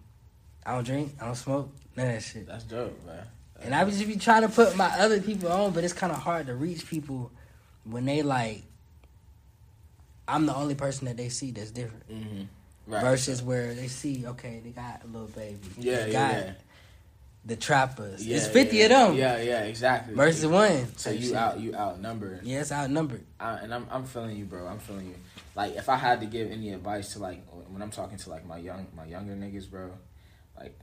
I 0.64 0.76
don't 0.76 0.84
drink. 0.86 1.16
I 1.20 1.26
don't 1.26 1.34
smoke. 1.36 1.74
None 1.96 2.08
of 2.08 2.14
that 2.14 2.22
shit. 2.22 2.46
that's 2.46 2.66
dope 2.66 3.04
man 3.08 3.26
And 3.64 3.74
I 3.74 3.84
was 3.84 3.96
just 3.98 4.08
be 4.08 4.16
trying 4.18 4.44
to 4.44 4.50
put 4.50 4.76
my 4.78 4.90
other 5.00 5.20
people 5.20 5.52
on, 5.52 5.72
but 5.74 5.84
it's 5.84 5.94
kind 5.94 6.12
of 6.14 6.20
hard 6.20 6.46
to 6.48 6.54
reach 6.56 6.86
people 6.88 7.32
when 7.84 8.06
they 8.06 8.22
like. 8.22 8.62
I'm 10.28 10.46
the 10.46 10.56
only 10.56 10.76
person 10.76 11.06
that 11.06 11.18
they 11.18 11.30
see 11.30 11.52
that's 11.52 11.72
different. 11.72 12.10
mm-hmm. 12.10 12.44
right 12.92 13.02
Versus 13.02 13.42
where 13.42 13.74
they 13.74 13.88
see, 13.88 14.26
okay, 14.28 14.62
they 14.64 14.72
got 14.72 15.04
a 15.04 15.08
little 15.08 15.28
baby. 15.28 15.60
yeah 15.78 16.06
they 16.06 16.12
yeah 16.12 16.32
got 16.32 16.46
yeah 16.46 16.54
the 17.48 17.56
trappers. 17.56 18.28
Yeah, 18.28 18.38
it's 18.38 18.48
50 18.48 18.76
yeah, 18.76 18.84
of 18.84 18.90
them. 18.90 19.16
Yeah, 19.16 19.42
yeah, 19.42 19.64
exactly. 19.64 20.14
Versus 20.14 20.46
one. 20.46 20.96
So 20.98 21.12
you 21.12 21.36
out, 21.36 21.60
you 21.60 21.74
outnumbered. 21.74 22.42
Yeah, 22.44 22.60
it's 22.60 22.74
outnumbered. 22.74 23.26
I, 23.40 23.54
and 23.54 23.74
I'm, 23.74 23.88
I'm 23.90 24.04
feeling 24.04 24.36
you, 24.36 24.44
bro. 24.44 24.68
I'm 24.68 24.80
feeling 24.80 25.08
you. 25.08 25.16
Like, 25.56 25.78
if 25.78 25.88
I 25.88 25.96
had 25.96 26.20
to 26.20 26.26
give 26.26 26.52
any 26.52 26.74
advice 26.74 27.14
to 27.14 27.20
like 27.20 27.42
when 27.70 27.82
I'm 27.82 27.90
talking 27.90 28.18
to 28.18 28.30
like 28.30 28.46
my 28.46 28.58
young, 28.58 28.88
my 28.96 29.06
younger 29.06 29.34
niggas, 29.34 29.70
bro, 29.70 29.92
like, 30.60 30.78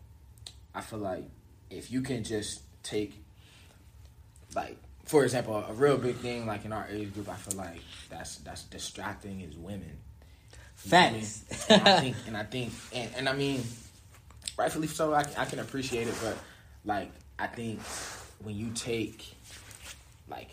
I 0.74 0.80
feel 0.80 1.00
like 1.00 1.24
if 1.68 1.92
you 1.92 2.00
can 2.00 2.24
just 2.24 2.62
take, 2.82 3.22
like, 4.54 4.78
for 5.04 5.24
example, 5.24 5.56
a 5.68 5.72
real 5.72 5.96
big 5.98 6.16
thing 6.16 6.46
like 6.46 6.64
in 6.64 6.72
our 6.72 6.86
age 6.90 7.12
group, 7.14 7.28
I 7.28 7.34
feel 7.36 7.56
like 7.58 7.80
that's 8.10 8.36
that's 8.36 8.62
distracting 8.64 9.40
is 9.42 9.56
women. 9.56 9.98
You 10.84 10.90
know 10.90 10.98
I 10.98 11.10
mean? 11.12 11.24
And 11.68 11.88
I 11.88 12.00
think, 12.00 12.16
and 12.26 12.36
I 12.36 12.42
think, 12.44 12.72
and, 12.92 13.10
and 13.16 13.28
I 13.28 13.32
mean, 13.34 13.62
rightfully 14.56 14.86
so. 14.88 15.14
I, 15.14 15.22
can- 15.24 15.36
I 15.36 15.44
can 15.44 15.58
appreciate 15.60 16.08
it, 16.08 16.14
but 16.22 16.36
like, 16.84 17.10
I 17.38 17.46
think 17.46 17.80
when 18.42 18.54
you 18.56 18.70
take, 18.74 19.34
like, 20.28 20.50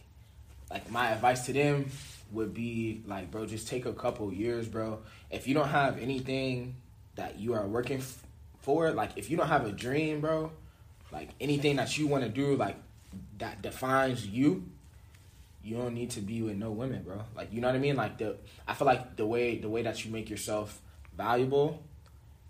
like 0.70 0.90
my 0.90 1.12
advice 1.12 1.46
to 1.48 1.54
them 1.54 1.90
would 2.32 2.54
be 2.54 3.02
like, 3.08 3.30
bro, 3.32 3.46
just 3.46 3.68
take 3.68 3.86
a 3.86 3.94
couple 3.94 4.32
years, 4.34 4.68
bro. 4.68 5.00
If 5.30 5.48
you 5.48 5.54
don't 5.54 5.68
have 5.68 5.98
anything 6.00 6.76
that 7.16 7.38
you 7.40 7.54
are 7.54 7.68
working 7.68 7.98
f- 7.98 8.24
for, 8.62 8.92
like, 8.92 9.18
if 9.18 9.30
you 9.30 9.36
don't 9.36 9.50
have 9.50 9.66
a 9.66 9.72
dream, 9.72 10.22
bro, 10.22 10.52
like 11.12 11.30
anything 11.42 11.76
that 11.76 11.98
you 11.98 12.08
want 12.08 12.24
to 12.24 12.30
do, 12.30 12.56
like 12.56 12.78
that 13.40 13.62
defines 13.62 14.26
you, 14.28 14.66
you 15.64 15.78
don't 15.78 15.94
need 15.94 16.12
to 16.12 16.22
be 16.22 16.42
with 16.42 16.56
no 16.58 16.72
women, 16.72 17.04
bro. 17.04 17.22
Like 17.36 17.54
you 17.54 17.62
know 17.62 17.68
what 17.68 17.76
I 17.76 17.80
mean? 17.80 17.96
Like 17.96 18.18
the 18.18 18.38
I 18.68 18.74
feel 18.74 18.86
like 18.88 19.16
the 19.16 19.26
way 19.26 19.58
the 19.58 19.70
way 19.70 19.82
that 19.84 20.04
you 20.06 20.12
make 20.12 20.30
yourself 20.30 20.82
valuable 21.18 21.84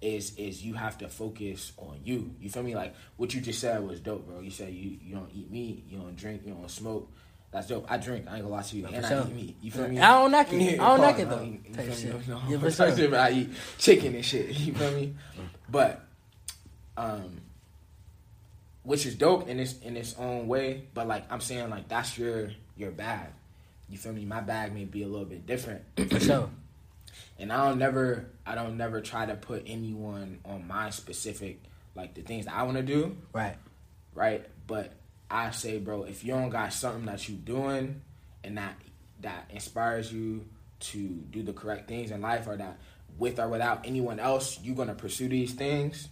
is 0.01 0.36
is 0.38 0.64
you 0.64 0.74
have 0.74 0.97
to 0.99 1.07
focus 1.09 1.74
on 1.78 1.99
you. 2.03 2.34
You 2.39 2.49
feel 2.49 2.64
me? 2.64 2.76
Like 2.76 2.95
what 3.18 3.34
you 3.34 3.41
just 3.41 3.59
said 3.59 3.86
was 3.86 3.99
dope, 3.99 4.26
bro. 4.28 4.39
You 4.39 4.49
said 4.51 4.74
you 4.74 4.97
you 5.03 5.16
don't 5.16 5.30
eat 5.36 5.51
meat, 5.51 5.84
you 5.89 5.97
don't 5.99 6.16
drink, 6.16 6.41
you 6.45 6.53
don't 6.53 6.70
smoke. 6.72 7.12
That's 7.51 7.68
dope. 7.68 7.86
I 7.91 7.97
drink. 7.97 8.28
I 8.30 8.36
ain't 8.36 8.43
gonna 8.43 8.55
lie 8.55 8.62
to 8.62 8.78
you, 8.78 8.86
and 8.88 9.05
sure. 9.05 9.18
I 9.18 9.28
eat 9.28 9.36
meat. 9.36 9.55
You 9.62 9.72
feel 9.72 9.88
me? 9.89 9.99
I 9.99 10.07
don't 10.22 10.32
knock 10.32 10.53
it. 10.53 10.80
I 10.80 10.88
don't 10.88 11.01
knock 11.01 11.20
it 11.20 11.28
No, 11.28 11.36
though. 11.36 11.43
you- 11.43 11.59
you 11.68 11.76
Type 11.76 11.86
feel 11.88 11.95
shit. 11.95 12.14
me? 12.16 12.34
No, 12.34 12.41
Yeah, 12.47 12.59
for 12.59 12.72
sure. 12.95 13.16
I 13.18 13.32
eat 13.32 13.49
chicken 13.78 14.16
and 14.16 14.24
shit. 14.26 14.47
You 14.57 14.74
feel 14.74 14.91
me? 14.93 15.16
But, 15.70 16.01
um, 16.95 17.41
which 18.84 19.05
is 19.05 19.15
dope 19.15 19.47
in 19.47 19.59
its 19.59 19.77
in 19.79 19.95
its 19.97 20.15
own 20.17 20.47
way. 20.47 20.88
But 20.93 21.07
like 21.07 21.32
I'm 21.32 21.41
saying, 21.41 21.69
like 21.69 21.88
that's 21.88 22.17
your 22.17 22.51
your 22.75 22.91
bag. 22.91 23.29
You 23.89 23.97
feel 23.97 24.13
me? 24.13 24.25
My 24.25 24.41
bag 24.41 24.73
may 24.73 24.86
be 24.86 25.03
a 25.03 25.07
little 25.07 25.25
bit 25.25 25.45
different. 25.45 25.84
For 26.09 26.19
sure. 26.19 26.49
and 27.39 27.51
I 27.51 27.67
don't 27.67 27.77
never 27.79 28.27
I 28.45 28.55
don't 28.55 28.77
never 28.77 29.01
try 29.01 29.25
to 29.25 29.36
put 29.36 29.63
anyone 29.67 30.39
on 30.45 30.67
my 30.67 30.89
specific 30.91 31.61
like 31.95 32.13
the 32.13 32.21
things 32.21 32.45
that 32.45 32.53
I 32.55 32.63
want 32.63 32.77
to 32.77 32.84
do, 32.84 33.17
Right. 33.34 33.57
right? 34.13 34.45
But 34.65 34.93
I 35.29 35.51
say, 35.51 35.77
bro, 35.77 36.03
if 36.03 36.23
you 36.23 36.32
don't 36.34 36.49
got 36.49 36.71
something 36.71 37.05
that 37.05 37.27
you 37.27 37.36
doing 37.36 38.01
and 38.43 38.57
that 38.57 38.75
that 39.21 39.49
inspires 39.51 40.11
you 40.11 40.45
to 40.79 40.97
do 41.07 41.43
the 41.43 41.53
correct 41.53 41.88
things 41.88 42.09
in 42.11 42.21
life, 42.21 42.47
or 42.47 42.55
that 42.57 42.79
with 43.17 43.39
or 43.39 43.49
without 43.49 43.86
anyone 43.86 44.19
else, 44.19 44.57
you're 44.63 44.75
gonna 44.75 44.95
pursue 44.95 45.27
these 45.27 45.53
things, 45.53 46.07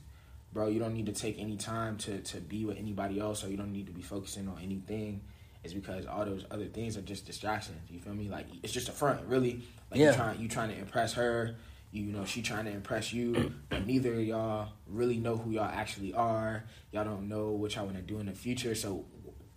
bro. 0.53 0.67
You 0.67 0.79
don't 0.79 0.93
need 0.93 1.05
to 1.07 1.13
take 1.13 1.39
any 1.39 1.57
time 1.57 1.97
to 1.99 2.19
to 2.19 2.37
be 2.37 2.65
with 2.65 2.77
anybody 2.77 3.19
else, 3.19 3.43
or 3.43 3.49
you 3.49 3.57
don't 3.57 3.71
need 3.73 3.87
to 3.87 3.93
be 3.93 4.01
focusing 4.01 4.47
on 4.47 4.57
anything. 4.63 5.21
It's 5.63 5.73
because 5.73 6.05
all 6.05 6.23
those 6.25 6.45
other 6.51 6.65
things 6.67 6.95
are 6.95 7.01
just 7.01 7.25
distractions. 7.25 7.77
You 7.89 7.99
feel 7.99 8.13
me? 8.13 8.29
Like 8.29 8.45
it's 8.63 8.71
just 8.73 8.87
a 8.89 8.93
front, 8.93 9.25
really. 9.27 9.61
Like 9.91 9.99
Yeah. 9.99 10.11
you 10.11 10.15
trying 10.15 10.41
you 10.41 10.47
trying 10.47 10.69
to 10.69 10.77
impress 10.77 11.13
her. 11.13 11.55
You 11.91 12.03
know 12.11 12.23
she 12.23 12.41
trying 12.43 12.65
to 12.65 12.71
impress 12.71 13.11
you, 13.11 13.51
but 13.69 13.87
neither 13.87 14.13
of 14.13 14.19
y'all 14.23 14.69
really 14.87 15.17
know 15.17 15.37
who 15.37 15.51
y'all 15.51 15.63
actually 15.65 16.13
are. 16.13 16.63
Y'all 16.91 17.03
don't 17.03 17.27
know 17.27 17.49
what 17.49 17.75
y'all 17.75 17.85
want 17.85 17.97
to 17.97 18.03
do 18.03 18.19
in 18.19 18.27
the 18.27 18.31
future. 18.31 18.75
So, 18.75 19.05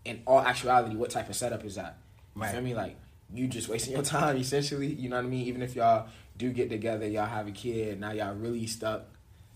in 0.07 0.22
all 0.26 0.40
actuality, 0.40 0.97
what 0.97 1.11
type 1.11 1.28
of 1.28 1.36
setup 1.36 1.62
is 1.64 1.74
that? 1.74 1.99
You 2.34 2.43
Right. 2.43 2.53
feel 2.53 2.62
me? 2.62 2.74
Like 2.74 2.97
you 3.34 3.47
just 3.49 3.68
wasting 3.68 3.93
your 3.93 4.03
time 4.16 4.38
essentially. 4.38 4.86
You 4.95 5.11
know 5.11 5.16
what 5.16 5.26
I 5.26 5.28
mean? 5.28 5.47
Even 5.47 5.61
if 5.62 5.76
y'all 5.76 6.09
do 6.38 6.51
get 6.53 6.70
together, 6.70 7.07
y'all 7.07 7.26
have 7.26 7.47
a 7.47 7.53
kid, 7.53 8.01
now 8.01 8.12
y'all 8.12 8.34
really 8.34 8.66
stuck. 8.66 9.09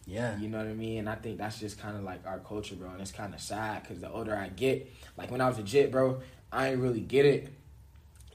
Yeah. 0.06 0.38
You 0.38 0.48
know 0.48 0.58
what 0.58 0.68
I 0.68 0.72
mean? 0.72 1.00
And 1.00 1.08
I 1.08 1.16
think 1.16 1.38
that's 1.38 1.58
just 1.58 1.78
kind 1.80 1.96
of 1.96 2.04
like 2.04 2.24
our 2.26 2.38
culture, 2.38 2.76
bro. 2.76 2.90
And 2.90 3.00
it's 3.00 3.10
kind 3.10 3.34
of 3.34 3.40
sad 3.40 3.82
because 3.82 4.00
the 4.00 4.10
older 4.10 4.34
I 4.36 4.48
get, 4.48 4.90
like 5.16 5.30
when 5.30 5.40
I 5.40 5.48
was 5.48 5.58
a 5.58 5.62
jit, 5.64 5.90
bro, 5.90 6.20
I 6.52 6.68
ain't 6.68 6.80
really 6.80 7.00
get 7.00 7.26
it. 7.26 7.52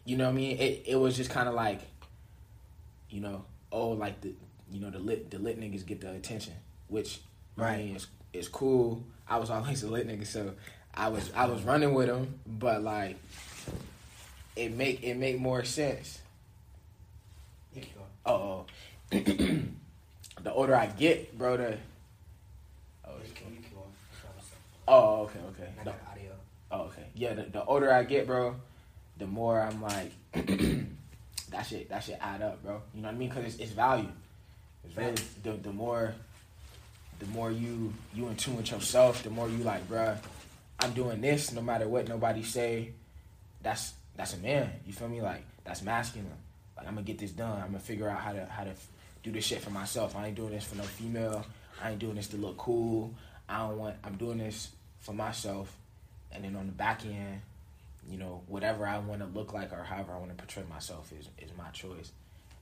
You 0.03 0.17
know 0.17 0.25
what 0.25 0.31
I 0.31 0.35
mean? 0.35 0.57
It 0.57 0.83
it 0.85 0.95
was 0.97 1.15
just 1.15 1.29
kind 1.29 1.47
of 1.47 1.55
like, 1.55 1.79
you 3.09 3.21
know, 3.21 3.45
oh, 3.71 3.89
like 3.89 4.19
the 4.21 4.33
you 4.71 4.81
know 4.81 4.89
the 4.89 4.99
lit 4.99 5.31
the 5.31 5.39
lit 5.39 5.59
niggas 5.59 5.85
get 5.85 6.01
the 6.01 6.11
attention, 6.11 6.53
which 6.89 7.21
I 7.57 7.61
Right. 7.61 7.85
mean 7.85 7.95
is 7.95 8.07
is 8.33 8.47
cool. 8.49 9.03
I 9.27 9.37
was 9.37 9.49
always 9.51 9.81
a 9.83 9.87
lit 9.87 10.07
nigga, 10.07 10.27
so 10.27 10.53
I 10.93 11.07
was 11.07 11.31
I 11.33 11.45
was 11.45 11.61
running 11.63 11.93
with 11.93 12.07
them, 12.07 12.39
but 12.45 12.83
like 12.83 13.17
it 14.57 14.75
make 14.75 15.03
it 15.03 15.15
make 15.15 15.39
more 15.39 15.63
sense. 15.63 16.19
Oh, 18.25 18.65
the 20.43 20.53
older 20.53 20.75
I 20.75 20.87
get, 20.87 21.37
bro, 21.37 21.57
the 21.57 21.77
oh, 23.05 23.11
oh 24.87 25.21
okay 25.23 25.39
okay 25.49 25.69
The- 25.83 25.93
Oh, 26.71 26.83
okay. 26.83 27.03
Yeah, 27.13 27.33
the, 27.33 27.43
the 27.43 27.65
older 27.65 27.91
I 27.91 28.03
get, 28.03 28.25
bro, 28.25 28.55
the 29.17 29.27
more 29.27 29.59
I'm 29.61 29.81
like, 29.81 30.11
that 30.31 31.67
shit, 31.67 31.89
that 31.89 32.03
shit 32.03 32.17
add 32.21 32.41
up, 32.41 32.63
bro. 32.63 32.81
You 32.95 33.01
know 33.01 33.09
what 33.09 33.15
I 33.15 33.17
mean? 33.17 33.27
Because 33.27 33.45
it's, 33.45 33.57
it's 33.57 33.71
value. 33.71 34.07
It's 34.85 34.95
really 34.95 35.15
the, 35.43 35.51
the 35.61 35.73
more, 35.73 36.15
the 37.19 37.25
more 37.27 37.51
you 37.51 37.93
you 38.15 38.27
in 38.29 38.35
tune 38.35 38.55
with 38.57 38.71
yourself, 38.71 39.21
the 39.21 39.29
more 39.29 39.49
you 39.49 39.57
like, 39.57 39.87
bro. 39.87 40.15
I'm 40.79 40.93
doing 40.93 41.21
this, 41.21 41.51
no 41.51 41.61
matter 41.61 41.87
what 41.87 42.07
nobody 42.07 42.41
say. 42.41 42.93
That's 43.61 43.93
that's 44.15 44.33
a 44.33 44.37
man. 44.37 44.71
You 44.87 44.93
feel 44.93 45.07
me? 45.09 45.21
Like 45.21 45.43
that's 45.63 45.83
masculine. 45.83 46.31
Like 46.75 46.87
I'm 46.87 46.95
gonna 46.95 47.05
get 47.05 47.19
this 47.19 47.31
done. 47.31 47.61
I'm 47.61 47.67
gonna 47.67 47.79
figure 47.79 48.09
out 48.09 48.19
how 48.19 48.31
to 48.31 48.45
how 48.45 48.63
to 48.63 48.71
do 49.23 49.31
this 49.31 49.45
shit 49.45 49.61
for 49.61 49.69
myself. 49.69 50.15
I 50.15 50.27
ain't 50.27 50.35
doing 50.35 50.51
this 50.51 50.65
for 50.65 50.75
no 50.75 50.83
female. 50.83 51.45
I 51.83 51.91
ain't 51.91 51.99
doing 51.99 52.15
this 52.15 52.27
to 52.29 52.37
look 52.37 52.57
cool. 52.57 53.13
I 53.49 53.59
don't 53.59 53.77
want. 53.77 53.95
I'm 54.03 54.15
doing 54.15 54.37
this 54.37 54.69
for 54.99 55.13
myself. 55.13 55.75
And 56.31 56.43
then 56.43 56.55
on 56.55 56.65
the 56.67 56.71
back 56.71 57.05
end, 57.05 57.41
you 58.09 58.17
know, 58.17 58.41
whatever 58.47 58.87
I 58.87 58.97
want 58.99 59.19
to 59.21 59.27
look 59.37 59.53
like 59.53 59.71
or 59.73 59.83
however 59.83 60.13
I 60.13 60.17
want 60.17 60.29
to 60.29 60.35
portray 60.35 60.63
myself 60.69 61.11
is 61.19 61.27
is 61.37 61.51
my 61.57 61.69
choice. 61.71 62.11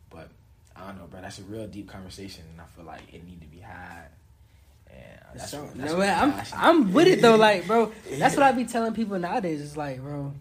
But 0.10 0.30
I 0.76 0.88
don't 0.88 0.98
know, 0.98 1.06
bro. 1.06 1.22
That's 1.22 1.40
a 1.40 1.44
real 1.44 1.68
deep 1.68 1.88
conversation, 1.88 2.44
and 2.52 2.60
I 2.62 2.66
feel 2.76 2.86
like 2.86 3.02
it 3.14 3.24
need 3.26 3.42
to 3.42 3.48
be 3.48 3.60
had. 3.60 4.06
And 4.90 5.00
that's, 5.40 5.52
So, 5.52 5.62
what- 5.64 5.76
that's 5.78 5.92
know 5.92 5.98
what? 6.00 6.10
I'm 6.10 6.34
I'm 6.54 6.94
with 6.94 7.08
it 7.08 7.22
though, 7.22 7.36
like, 7.36 7.68
bro. 7.68 7.92
That's 8.18 8.36
what 8.36 8.44
I 8.44 8.52
be 8.54 8.66
telling 8.66 8.94
people 8.94 9.20
nowadays. 9.20 9.62
It's 9.62 9.78
like, 9.78 10.02
bro, 10.02 10.34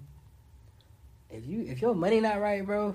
if 1.30 1.46
you 1.46 1.62
if 1.68 1.82
your 1.82 1.94
money 1.94 2.20
not 2.20 2.40
right, 2.40 2.64
bro, 2.64 2.94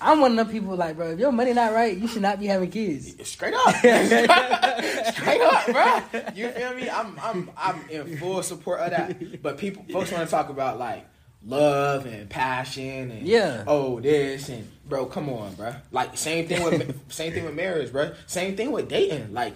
I'm 0.00 0.20
one 0.20 0.32
of 0.32 0.46
them 0.46 0.48
people 0.54 0.76
like, 0.76 0.96
bro, 0.96 1.12
if 1.12 1.18
your 1.18 1.32
money 1.32 1.52
not 1.54 1.72
right, 1.72 1.96
you 1.96 2.06
should 2.06 2.22
not 2.22 2.38
be 2.38 2.46
having 2.46 2.70
kids. 2.70 3.14
Straight 3.28 3.54
up, 3.54 3.74
straight 5.14 5.40
up, 5.40 5.66
bro. 5.66 6.20
You 6.34 6.48
feel 6.50 6.74
me? 6.74 6.90
I'm, 6.90 7.18
I'm, 7.22 7.50
I'm 7.56 7.88
in 7.88 8.18
full 8.18 8.42
support 8.42 8.80
of 8.80 8.90
that. 8.90 9.42
But 9.42 9.58
people, 9.58 9.84
folks 9.90 10.12
want 10.12 10.24
to 10.26 10.30
talk 10.30 10.50
about 10.50 10.78
like 10.78 11.06
love 11.44 12.06
and 12.06 12.28
passion 12.28 13.10
and 13.10 13.26
Yeah. 13.26 13.64
oh 13.66 14.00
this 14.00 14.48
and 14.48 14.68
bro, 14.86 15.06
come 15.06 15.28
on, 15.30 15.54
bro. 15.54 15.74
Like 15.92 16.18
same 16.18 16.46
thing 16.46 16.62
with 16.62 17.12
same 17.12 17.32
thing 17.32 17.44
with 17.44 17.54
marriage, 17.54 17.90
bro. 17.92 18.12
Same 18.26 18.56
thing 18.56 18.72
with 18.72 18.88
dating. 18.88 19.32
Like, 19.32 19.54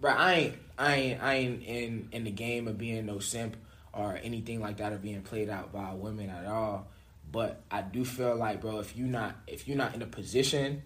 bro, 0.00 0.10
I 0.12 0.32
ain't, 0.34 0.54
I 0.78 0.94
ain't, 0.94 1.22
I 1.22 1.34
ain't 1.34 1.62
in 1.62 2.08
in 2.12 2.24
the 2.24 2.30
game 2.30 2.68
of 2.68 2.76
being 2.76 3.06
no 3.06 3.18
simp 3.18 3.56
or 3.94 4.18
anything 4.22 4.60
like 4.60 4.76
that 4.78 4.92
or 4.92 4.98
being 4.98 5.22
played 5.22 5.48
out 5.48 5.72
by 5.72 5.94
women 5.94 6.28
at 6.28 6.46
all. 6.46 6.88
But 7.34 7.62
I 7.68 7.82
do 7.82 8.04
feel 8.04 8.36
like, 8.36 8.60
bro, 8.60 8.78
if 8.78 8.96
you 8.96 9.06
not 9.06 9.34
if 9.48 9.66
you're 9.66 9.76
not 9.76 9.92
in 9.96 10.02
a 10.02 10.06
position 10.06 10.84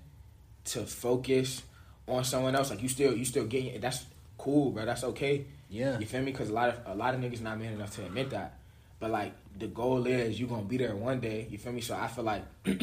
to 0.65 0.81
focus 0.85 1.63
on 2.09 2.25
someone 2.25 2.55
else, 2.55 2.71
like 2.71 2.83
you 2.83 2.89
still 2.89 3.15
you 3.15 3.27
still 3.27 3.45
getting 3.45 3.79
that's 3.83 4.07
cool, 4.39 4.71
bro. 4.71 4.87
That's 4.87 5.05
okay. 5.05 5.45
Yeah. 5.69 5.99
You 5.99 6.07
feel 6.07 6.23
me? 6.23 6.33
Because 6.33 6.49
a 6.49 6.55
lot 6.55 6.71
of 6.71 6.79
a 6.87 6.95
lot 6.95 7.13
of 7.15 7.21
niggas 7.21 7.43
not 7.43 7.59
man 7.59 7.75
enough 7.75 7.95
to 7.97 8.07
admit 8.07 8.31
that. 8.31 8.55
But 8.99 9.11
like 9.11 9.35
the 9.59 9.67
goal 9.67 10.07
is 10.07 10.41
you 10.41 10.47
gonna 10.47 10.63
be 10.63 10.79
there 10.79 10.97
one 10.97 11.21
day. 11.21 11.47
You 11.51 11.59
feel 11.59 11.75
me? 11.75 11.83
So 11.83 11.95
I 11.95 12.07
feel 12.09 12.25
like 12.25 12.47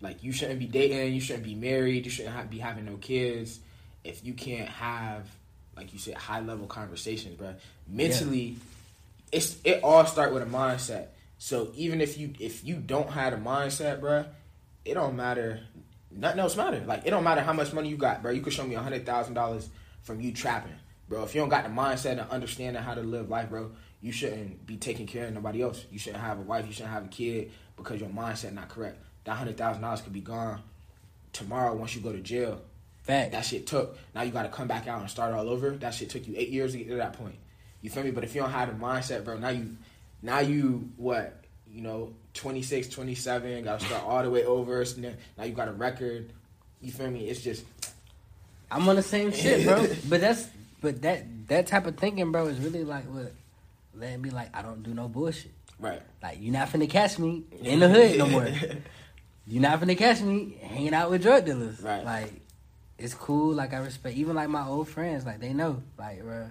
like 0.00 0.24
you 0.24 0.32
shouldn't 0.32 0.58
be 0.58 0.66
dating, 0.66 1.14
you 1.14 1.20
shouldn't 1.20 1.44
be 1.44 1.54
married, 1.54 2.06
you 2.06 2.10
shouldn't 2.10 2.34
ha- 2.34 2.42
be 2.42 2.58
having 2.58 2.86
no 2.86 2.96
kids 2.96 3.60
if 4.02 4.26
you 4.26 4.32
can't 4.32 4.68
have 4.68 5.28
like 5.76 5.92
you 5.92 6.00
said 6.00 6.14
high 6.14 6.40
level 6.40 6.66
conversations, 6.66 7.36
bro. 7.36 7.54
Mentally, 7.86 8.56
it's 9.30 9.58
it 9.62 9.84
all 9.84 10.04
start 10.06 10.34
with 10.34 10.42
a 10.42 10.46
mindset. 10.46 11.06
So 11.42 11.72
even 11.74 12.02
if 12.02 12.18
you 12.18 12.34
if 12.38 12.66
you 12.66 12.76
don't 12.76 13.08
have 13.12 13.32
a 13.32 13.38
mindset, 13.38 13.98
bro, 14.00 14.26
it 14.84 14.92
don't 14.92 15.16
matter. 15.16 15.60
Nothing 16.10 16.38
else 16.38 16.54
matter. 16.54 16.84
Like 16.86 17.06
it 17.06 17.10
don't 17.10 17.24
matter 17.24 17.40
how 17.40 17.54
much 17.54 17.72
money 17.72 17.88
you 17.88 17.96
got, 17.96 18.20
bro. 18.20 18.30
You 18.30 18.42
could 18.42 18.52
show 18.52 18.66
me 18.66 18.74
a 18.74 18.82
hundred 18.82 19.06
thousand 19.06 19.32
dollars 19.32 19.70
from 20.02 20.20
you 20.20 20.32
trapping, 20.32 20.74
bro. 21.08 21.22
If 21.22 21.34
you 21.34 21.40
don't 21.40 21.48
got 21.48 21.64
the 21.64 21.70
mindset 21.70 22.20
and 22.20 22.30
understanding 22.30 22.82
how 22.82 22.92
to 22.92 23.00
live 23.00 23.30
life, 23.30 23.48
bro, 23.48 23.70
you 24.02 24.12
shouldn't 24.12 24.66
be 24.66 24.76
taking 24.76 25.06
care 25.06 25.28
of 25.28 25.32
nobody 25.32 25.62
else. 25.62 25.86
You 25.90 25.98
shouldn't 25.98 26.22
have 26.22 26.38
a 26.38 26.42
wife. 26.42 26.66
You 26.66 26.74
shouldn't 26.74 26.92
have 26.92 27.06
a 27.06 27.08
kid 27.08 27.52
because 27.74 28.00
your 28.00 28.10
mindset 28.10 28.52
not 28.52 28.68
correct. 28.68 28.98
That 29.24 29.36
hundred 29.36 29.56
thousand 29.56 29.80
dollars 29.80 30.02
could 30.02 30.12
be 30.12 30.20
gone 30.20 30.60
tomorrow 31.32 31.74
once 31.74 31.94
you 31.94 32.02
go 32.02 32.12
to 32.12 32.20
jail. 32.20 32.60
Fact. 33.00 33.32
That 33.32 33.46
shit 33.46 33.66
took. 33.66 33.96
Now 34.14 34.22
you 34.22 34.30
got 34.30 34.42
to 34.42 34.50
come 34.50 34.68
back 34.68 34.86
out 34.86 35.00
and 35.00 35.08
start 35.08 35.32
all 35.32 35.48
over. 35.48 35.70
That 35.70 35.94
shit 35.94 36.10
took 36.10 36.28
you 36.28 36.34
eight 36.36 36.50
years 36.50 36.72
to 36.72 36.78
get 36.78 36.88
to 36.88 36.96
that 36.96 37.14
point. 37.14 37.36
You 37.80 37.88
feel 37.88 38.04
me? 38.04 38.10
But 38.10 38.24
if 38.24 38.34
you 38.34 38.42
don't 38.42 38.50
have 38.50 38.68
the 38.68 38.74
mindset, 38.74 39.24
bro, 39.24 39.38
now 39.38 39.48
you, 39.48 39.78
now 40.22 40.40
you 40.40 40.90
what? 40.96 41.36
You 41.70 41.82
know, 41.82 42.14
26, 42.34 42.88
27, 42.88 43.64
got 43.64 43.80
to 43.80 43.86
start 43.86 44.04
all 44.04 44.22
the 44.22 44.30
way 44.30 44.44
over. 44.44 44.84
Now 45.38 45.44
you 45.44 45.52
got 45.52 45.68
a 45.68 45.72
record. 45.72 46.32
You 46.80 46.90
feel 46.90 47.10
me? 47.10 47.28
It's 47.28 47.42
just 47.42 47.64
I'm 48.70 48.88
on 48.88 48.96
the 48.96 49.02
same 49.02 49.32
shit, 49.32 49.66
bro. 49.66 49.86
but 50.08 50.20
that's 50.20 50.48
but 50.80 51.02
that 51.02 51.48
that 51.48 51.66
type 51.66 51.86
of 51.86 51.96
thinking, 51.96 52.32
bro, 52.32 52.46
is 52.46 52.58
really 52.58 52.84
like 52.84 53.04
what 53.04 53.32
let 53.94 54.18
me 54.20 54.30
like 54.30 54.54
I 54.56 54.62
don't 54.62 54.82
do 54.82 54.94
no 54.94 55.08
bullshit. 55.08 55.52
right. 55.78 56.02
Like 56.22 56.38
you're 56.40 56.52
not 56.52 56.68
finna 56.68 56.88
catch 56.88 57.18
me 57.18 57.44
in 57.62 57.80
the 57.80 57.88
hood 57.88 58.18
no 58.18 58.26
more. 58.26 58.48
you're 59.46 59.62
not 59.62 59.80
finna 59.80 59.98
catch 59.98 60.20
me 60.20 60.56
hanging 60.62 60.94
out 60.94 61.10
with 61.10 61.22
drug 61.22 61.44
dealers. 61.44 61.80
Right. 61.80 62.04
Like 62.04 62.32
it's 62.98 63.14
cool. 63.14 63.54
Like 63.54 63.74
I 63.74 63.78
respect 63.78 64.16
even 64.16 64.36
like 64.36 64.48
my 64.48 64.66
old 64.66 64.88
friends. 64.88 65.26
Like 65.26 65.40
they 65.40 65.52
know. 65.52 65.82
Like 65.98 66.22
bro, 66.22 66.50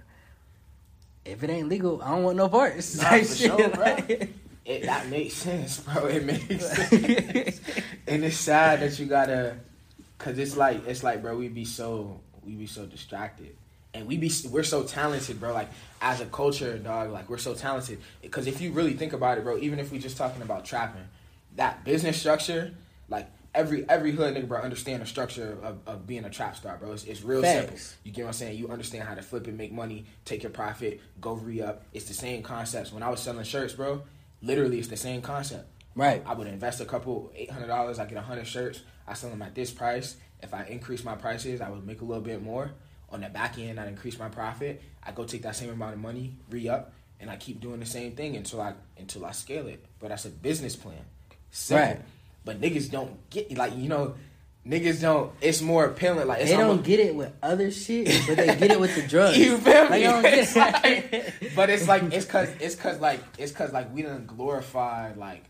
if 1.24 1.42
it 1.42 1.50
ain't 1.50 1.68
legal, 1.68 2.02
I 2.02 2.10
don't 2.10 2.22
want 2.24 2.36
no 2.36 2.48
parts. 2.48 2.96
Nah, 3.00 3.10
Like, 3.10 3.26
for 3.26 3.34
shit, 3.34 3.50
sure, 3.50 3.68
bro. 3.70 3.84
like- 3.84 4.30
It 4.64 4.82
that 4.84 5.08
makes 5.08 5.34
sense, 5.34 5.80
bro. 5.80 6.06
It 6.06 6.24
makes 6.24 6.66
sense. 6.76 7.60
and 8.06 8.24
it's 8.24 8.36
sad 8.36 8.80
that 8.80 8.98
you 8.98 9.06
gotta, 9.06 9.56
cause 10.18 10.38
it's 10.38 10.56
like 10.56 10.86
it's 10.86 11.02
like, 11.02 11.22
bro, 11.22 11.36
we 11.36 11.48
be 11.48 11.64
so 11.64 12.20
we 12.44 12.52
be 12.52 12.66
so 12.66 12.86
distracted, 12.86 13.56
and 13.94 14.06
we 14.06 14.16
be 14.16 14.30
we're 14.50 14.62
so 14.62 14.82
talented, 14.84 15.40
bro. 15.40 15.52
Like 15.52 15.68
as 16.00 16.20
a 16.20 16.26
culture, 16.26 16.76
dog, 16.78 17.10
like 17.10 17.28
we're 17.28 17.38
so 17.38 17.54
talented. 17.54 18.00
Because 18.22 18.46
if 18.46 18.60
you 18.60 18.70
really 18.72 18.92
think 18.94 19.12
about 19.12 19.38
it, 19.38 19.44
bro, 19.44 19.58
even 19.58 19.78
if 19.78 19.90
we 19.90 19.98
just 19.98 20.16
talking 20.16 20.42
about 20.42 20.64
trapping, 20.64 21.02
that 21.56 21.82
business 21.84 22.18
structure, 22.20 22.72
like 23.08 23.26
every 23.54 23.88
every 23.88 24.12
hood 24.12 24.34
nigga, 24.34 24.48
bro, 24.48 24.60
understand 24.60 25.02
the 25.02 25.06
structure 25.06 25.58
of, 25.62 25.78
of 25.86 26.06
being 26.06 26.24
a 26.24 26.30
trap 26.30 26.56
star, 26.56 26.76
bro. 26.78 26.92
It's, 26.92 27.04
it's 27.04 27.22
real 27.22 27.42
simple. 27.42 27.76
You 28.04 28.12
get 28.12 28.22
what 28.22 28.28
I'm 28.28 28.34
saying? 28.34 28.58
You 28.58 28.68
understand 28.68 29.04
how 29.04 29.14
to 29.14 29.22
flip 29.22 29.48
it, 29.48 29.54
make 29.54 29.72
money, 29.72 30.06
take 30.24 30.42
your 30.42 30.50
profit, 30.50 31.00
go 31.20 31.34
re 31.34 31.60
up. 31.62 31.84
It's 31.92 32.06
the 32.06 32.14
same 32.14 32.42
concepts. 32.42 32.92
When 32.92 33.02
I 33.02 33.08
was 33.08 33.20
selling 33.20 33.44
shirts, 33.44 33.74
bro, 33.74 34.02
literally 34.42 34.78
it's 34.78 34.88
the 34.88 34.96
same 34.96 35.22
concept. 35.22 35.68
Right. 35.94 36.22
I 36.24 36.34
would 36.34 36.46
invest 36.46 36.80
a 36.80 36.84
couple 36.84 37.32
eight 37.34 37.50
hundred 37.50 37.66
dollars. 37.66 37.98
I 37.98 38.06
get 38.06 38.18
a 38.18 38.22
hundred 38.22 38.46
shirts. 38.46 38.80
I 39.06 39.14
sell 39.14 39.30
them 39.30 39.42
at 39.42 39.54
this 39.54 39.70
price. 39.70 40.16
If 40.42 40.54
I 40.54 40.64
increase 40.64 41.04
my 41.04 41.16
prices, 41.16 41.60
I 41.60 41.68
would 41.68 41.86
make 41.86 42.00
a 42.00 42.04
little 42.04 42.22
bit 42.22 42.42
more. 42.42 42.70
On 43.10 43.20
the 43.20 43.28
back 43.28 43.58
end, 43.58 43.80
I 43.80 43.86
increase 43.88 44.18
my 44.18 44.28
profit. 44.28 44.80
I 45.02 45.10
go 45.10 45.24
take 45.24 45.42
that 45.42 45.56
same 45.56 45.70
amount 45.70 45.94
of 45.94 45.98
money, 45.98 46.36
re 46.48 46.68
up, 46.68 46.92
and 47.18 47.28
I 47.28 47.36
keep 47.36 47.60
doing 47.60 47.80
the 47.80 47.86
same 47.86 48.12
thing 48.12 48.36
until 48.36 48.60
I 48.60 48.74
until 48.96 49.26
I 49.26 49.32
scale 49.32 49.66
it. 49.66 49.84
But 49.98 50.10
that's 50.10 50.24
a 50.26 50.30
business 50.30 50.76
plan. 50.76 51.04
Simple. 51.50 51.86
Right. 51.86 52.00
But 52.44 52.60
niggas 52.60 52.90
don't 52.90 53.28
get 53.30 53.56
like 53.56 53.76
you 53.76 53.88
know, 53.88 54.14
niggas 54.66 55.00
don't. 55.00 55.32
It's 55.40 55.60
more 55.60 55.84
appealing. 55.84 56.26
Like 56.26 56.40
it's 56.40 56.50
They 56.50 56.56
don't 56.56 56.82
get 56.82 56.98
it 57.00 57.14
with 57.14 57.32
other 57.42 57.70
shit, 57.70 58.06
but 58.26 58.36
they 58.36 58.46
get 58.56 58.70
it 58.72 58.80
with 58.80 58.94
the 58.94 59.02
drugs. 59.08 59.36
You 59.38 59.58
feel 59.58 59.74
Like, 59.84 59.90
me? 59.90 60.02
don't 60.04 60.22
get 60.22 60.38
It's 60.38 60.56
like- 60.56 61.54
but 61.54 61.70
it's 61.70 61.86
like 61.86 62.02
it's 62.12 62.24
cause 62.26 62.48
it's 62.60 62.74
cause 62.76 62.98
like 63.00 63.20
it's 63.38 63.52
cause 63.52 63.72
like 63.72 63.94
we 63.94 64.02
done 64.02 64.24
glorify 64.26 65.12
like 65.14 65.44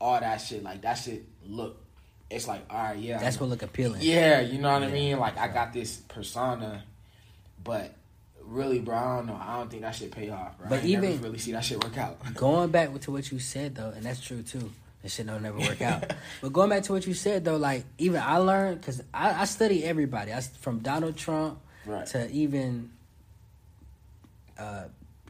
all 0.00 0.20
that 0.20 0.38
shit. 0.38 0.62
Like 0.62 0.82
that 0.82 0.94
shit 0.94 1.24
look. 1.46 1.82
It's 2.28 2.46
like 2.48 2.66
all 2.68 2.82
right, 2.82 2.98
yeah. 2.98 3.18
That's 3.18 3.36
I'm- 3.36 3.44
what 3.48 3.50
look 3.50 3.62
appealing. 3.62 4.02
Yeah, 4.02 4.40
you 4.40 4.58
know 4.58 4.72
what 4.72 4.82
I 4.82 4.88
mean. 4.90 5.18
Like 5.18 5.38
I 5.38 5.48
got 5.48 5.72
this 5.72 5.96
persona, 6.08 6.82
but 7.64 7.94
really, 8.42 8.78
bro, 8.80 8.94
I 8.96 9.16
don't 9.16 9.26
know. 9.26 9.40
I 9.40 9.56
don't 9.58 9.70
think 9.70 9.82
that 9.82 9.94
shit 9.94 10.10
pay 10.10 10.28
off. 10.30 10.58
Bro. 10.58 10.68
But 10.68 10.80
I 10.80 10.82
ain't 10.82 10.90
never 10.92 11.06
even- 11.06 11.22
really 11.22 11.38
see 11.38 11.52
that 11.52 11.64
shit 11.64 11.82
work 11.82 11.96
out. 11.96 12.18
Going 12.34 12.70
back 12.70 12.98
to 13.00 13.10
what 13.10 13.30
you 13.32 13.38
said 13.38 13.74
though, 13.74 13.90
and 13.90 14.04
that's 14.04 14.20
true 14.20 14.42
too. 14.42 14.70
That 15.06 15.12
shit 15.12 15.28
don't 15.28 15.42
never 15.44 15.60
work 15.60 15.80
out. 15.82 16.14
but 16.42 16.52
going 16.52 16.68
back 16.68 16.82
to 16.82 16.92
what 16.92 17.06
you 17.06 17.14
said 17.14 17.44
though, 17.44 17.58
like 17.58 17.84
even 17.96 18.20
I 18.20 18.38
learned 18.38 18.80
because 18.80 19.00
I, 19.14 19.42
I 19.42 19.44
study 19.44 19.84
everybody. 19.84 20.32
I 20.32 20.40
from 20.40 20.80
Donald 20.80 21.16
Trump 21.16 21.60
Right. 21.84 22.04
to 22.06 22.28
even 22.32 22.90
uh, 24.58 24.86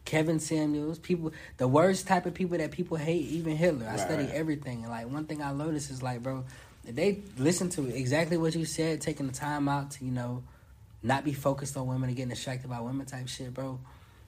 Kevin 0.07 0.41
Samuels, 0.41 0.99
people, 0.99 1.35
the 1.59 1.69
worst 1.69 2.07
type 2.07 2.25
of 2.25 2.33
people 2.33 2.57
that 2.57 2.71
people 2.71 2.97
hate, 2.97 3.27
even 3.27 3.55
Hitler. 3.55 3.85
I 3.85 3.91
Right, 3.91 4.01
study 4.01 4.25
right. 4.25 4.33
everything, 4.33 4.85
and 4.85 4.91
like 4.91 5.11
one 5.11 5.27
thing 5.27 5.43
I 5.43 5.53
noticed 5.53 5.91
is 5.91 6.03
like, 6.03 6.23
bro, 6.23 6.45
they 6.87 7.21
listen 7.37 7.69
to 7.71 7.87
exactly 7.95 8.39
what 8.39 8.55
you 8.55 8.65
said, 8.65 9.03
taking 9.03 9.27
the 9.27 9.35
time 9.35 9.69
out 9.69 9.91
to 9.91 10.07
you 10.07 10.11
know 10.11 10.43
not 11.03 11.23
be 11.23 11.35
focused 11.35 11.77
on 11.77 11.87
women 11.87 12.09
and 12.09 12.17
getting 12.17 12.31
distracted 12.31 12.71
by 12.71 12.81
women 12.81 13.05
type 13.05 13.29
shit, 13.29 13.53
bro. 13.53 13.79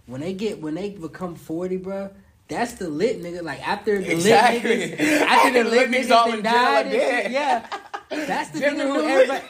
When 0.04 0.20
they 0.20 0.34
get 0.34 0.60
when 0.60 0.74
they 0.74 0.90
become 0.90 1.36
forty, 1.36 1.78
bro. 1.78 2.10
That's 2.48 2.72
the 2.74 2.88
lit 2.88 3.22
nigga. 3.22 3.42
Like 3.42 3.66
after 3.66 4.00
the 4.00 4.12
Exactly. 4.12 4.76
lit 4.90 4.98
niggas, 4.98 5.20
after 5.20 5.64
the 5.64 5.70
lit 5.70 5.90
niggas 5.90 6.10
all 6.10 6.26
done 6.28 6.38
in 6.38 6.44
jail 6.44 6.52
died, 6.52 6.90
shit, 6.90 7.30
yeah. 7.30 7.66
That's 8.10 8.50
the 8.50 8.60
nigga 8.60 8.82
who 8.82 9.06
everybody. 9.06 9.44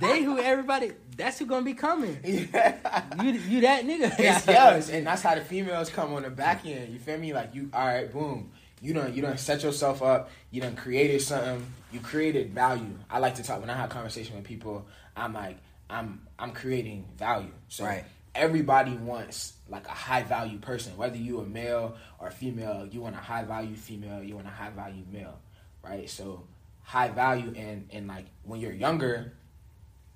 They 0.00 0.22
who 0.22 0.38
everybody. 0.38 0.92
That's 1.16 1.38
who 1.38 1.46
gonna 1.46 1.64
be 1.64 1.74
coming. 1.74 2.18
Yeah. 2.24 3.02
You 3.22 3.32
you 3.32 3.60
that 3.62 3.84
nigga. 3.84 4.12
It's 4.18 4.46
yes, 4.46 4.90
and 4.90 5.06
that's 5.06 5.22
how 5.22 5.34
the 5.34 5.40
females 5.40 5.90
come 5.90 6.12
on 6.14 6.22
the 6.22 6.30
back 6.30 6.64
end. 6.66 6.92
You 6.92 6.98
feel 6.98 7.18
me? 7.18 7.32
Like 7.34 7.54
you, 7.54 7.68
all 7.72 7.84
right, 7.86 8.10
boom. 8.12 8.52
You 8.82 8.92
done, 8.92 9.14
you 9.14 9.22
done 9.22 9.38
set 9.38 9.62
yourself 9.62 10.02
up. 10.02 10.30
You 10.50 10.60
done 10.60 10.76
created 10.76 11.22
something. 11.22 11.64
You 11.92 12.00
created 12.00 12.52
value. 12.52 12.98
I 13.10 13.18
like 13.18 13.36
to 13.36 13.42
talk 13.42 13.60
when 13.60 13.70
I 13.70 13.74
have 13.74 13.88
conversation 13.88 14.36
with 14.36 14.44
people. 14.44 14.86
I'm 15.16 15.32
like, 15.32 15.56
I'm, 15.88 16.20
I'm 16.38 16.52
creating 16.52 17.06
value. 17.16 17.50
So 17.68 17.84
Right. 17.84 18.04
Everybody 18.36 18.92
wants 18.92 19.54
like 19.68 19.86
a 19.86 19.92
high 19.92 20.22
value 20.22 20.58
person, 20.58 20.96
whether 20.96 21.16
you 21.16 21.40
a 21.40 21.44
male 21.44 21.96
or 22.18 22.30
female. 22.30 22.86
You 22.90 23.00
want 23.00 23.14
a 23.14 23.18
high 23.18 23.44
value 23.44 23.74
female. 23.74 24.22
You 24.22 24.36
want 24.36 24.46
a 24.46 24.50
high 24.50 24.70
value 24.70 25.04
male, 25.10 25.38
right? 25.82 26.08
So 26.08 26.44
high 26.82 27.08
value 27.08 27.52
and 27.56 27.88
and 27.92 28.06
like 28.06 28.26
when 28.44 28.60
you're 28.60 28.72
younger, 28.72 29.32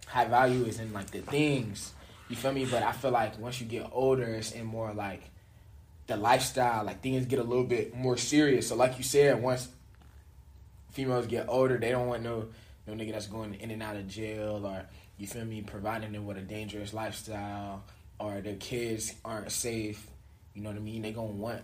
high 0.06 0.26
value 0.26 0.64
is 0.64 0.78
in 0.78 0.92
like 0.92 1.10
the 1.10 1.20
things. 1.20 1.92
You 2.28 2.36
feel 2.36 2.52
me? 2.52 2.64
But 2.64 2.82
I 2.82 2.92
feel 2.92 3.10
like 3.10 3.38
once 3.38 3.60
you 3.60 3.66
get 3.66 3.88
older, 3.92 4.24
it's 4.24 4.52
in 4.52 4.64
more 4.64 4.92
like 4.92 5.22
the 6.06 6.16
lifestyle. 6.16 6.84
Like 6.84 7.02
things 7.02 7.26
get 7.26 7.38
a 7.38 7.44
little 7.44 7.64
bit 7.64 7.94
more 7.94 8.16
serious. 8.16 8.68
So 8.68 8.76
like 8.76 8.98
you 8.98 9.04
said, 9.04 9.42
once 9.42 9.68
females 10.92 11.26
get 11.26 11.46
older, 11.48 11.78
they 11.78 11.90
don't 11.90 12.06
want 12.06 12.22
no 12.22 12.48
no 12.86 12.94
nigga 12.94 13.12
that's 13.12 13.26
going 13.26 13.54
in 13.54 13.70
and 13.70 13.82
out 13.82 13.96
of 13.96 14.08
jail 14.08 14.64
or 14.64 14.84
you 15.18 15.26
feel 15.26 15.44
me, 15.44 15.60
providing 15.60 16.12
them 16.12 16.24
with 16.24 16.38
a 16.38 16.40
dangerous 16.40 16.94
lifestyle 16.94 17.84
or 18.20 18.40
their 18.40 18.54
kids 18.56 19.14
aren't 19.24 19.50
safe. 19.50 20.06
You 20.54 20.62
know 20.62 20.70
what 20.70 20.76
I 20.76 20.80
mean? 20.80 21.02
They 21.02 21.12
gonna 21.12 21.28
want 21.32 21.62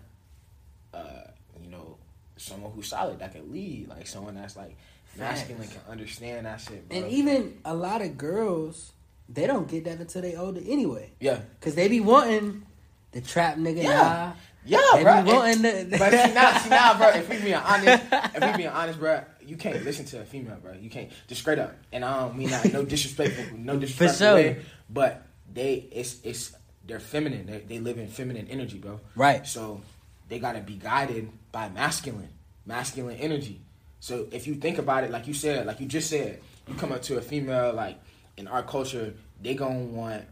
uh, 0.94 1.28
you 1.62 1.70
know, 1.70 1.96
someone 2.36 2.72
who's 2.72 2.88
solid 2.88 3.18
that 3.20 3.32
can 3.32 3.52
lead, 3.52 3.88
like 3.88 4.07
someone 4.07 4.34
that's 4.34 4.57
like 4.57 4.76
masculine 5.16 5.68
can 5.68 5.80
understand 5.88 6.46
that 6.46 6.61
shit. 6.61 6.88
Bro. 6.88 6.98
And 6.98 7.09
even 7.11 7.59
a 7.64 7.74
lot 7.74 8.02
of 8.02 8.16
girls, 8.18 8.92
they 9.28 9.46
don't 9.46 9.68
get 9.68 9.84
that 9.84 9.98
until 9.98 10.22
they 10.22 10.36
older 10.36 10.61
anyway. 10.66 11.11
yeah, 11.20 11.40
Cause 11.61 11.74
they 11.74 11.88
be 11.88 12.00
wanting 12.00 12.64
the 13.12 13.20
trap 13.20 13.57
nigga. 13.57 13.82
Yeah. 13.82 13.92
Nah. 14.02 14.32
Yeah, 14.68 14.80
They 14.94 15.02
bro. 15.04 15.22
be 15.22 15.32
wanting 15.32 15.62
the- 15.62 15.96
but 15.98 16.11
see 16.11 16.34
now, 16.34 16.59
see 16.59 16.70
now, 16.70 16.98
bro. 16.98 17.09
If 17.11 17.28
we 17.28 17.38
being 17.38 17.54
honest, 17.54 18.02
if 18.11 18.44
we 18.44 18.57
being 18.57 18.68
honest, 18.68 18.98
bro, 18.98 19.22
you 19.46 19.57
can't 19.57 19.84
listen 19.84 20.04
to 20.07 20.20
a 20.20 20.24
female, 20.24 20.57
bro. 20.61 20.72
You 20.72 20.90
can't 20.90 21.09
just 21.28 21.40
straight 21.40 21.61
up. 21.61 21.76
And 21.92 22.04
I 22.04 22.20
don't 22.20 22.36
mean 22.36 22.50
that 22.50 22.72
no 22.72 22.84
disrespectful, 22.84 23.57
no 23.59 23.76
disrespectful 23.76 24.26
sure. 24.26 24.34
way, 24.34 24.62
but 24.90 25.25
they 25.57 25.88
it's 25.90 26.20
it's 26.22 26.54
they're 26.86 27.00
feminine. 27.00 27.46
They, 27.46 27.59
they 27.59 27.78
live 27.80 27.98
in 27.98 28.07
feminine 28.07 28.46
energy, 28.48 28.78
bro. 28.78 29.00
Right. 29.16 29.44
So 29.44 29.80
they 30.28 30.38
gotta 30.38 30.61
be 30.61 30.74
guided 30.74 31.30
by 31.50 31.68
masculine, 31.70 32.28
masculine 32.64 33.16
energy. 33.16 33.61
So 33.98 34.28
if 34.30 34.46
you 34.46 34.54
think 34.54 34.78
about 34.78 35.02
it, 35.02 35.11
like 35.11 35.26
you 35.26 35.34
said, 35.34 35.66
like 35.66 35.80
you 35.80 35.86
just 35.86 36.09
said, 36.09 36.40
you 36.68 36.74
come 36.74 36.92
up 36.92 37.02
to 37.02 37.16
a 37.16 37.20
female, 37.20 37.72
like 37.72 37.98
in 38.36 38.46
our 38.46 38.62
culture, 38.62 39.14
they 39.42 39.54
gonna 39.54 39.80
want 39.80 40.24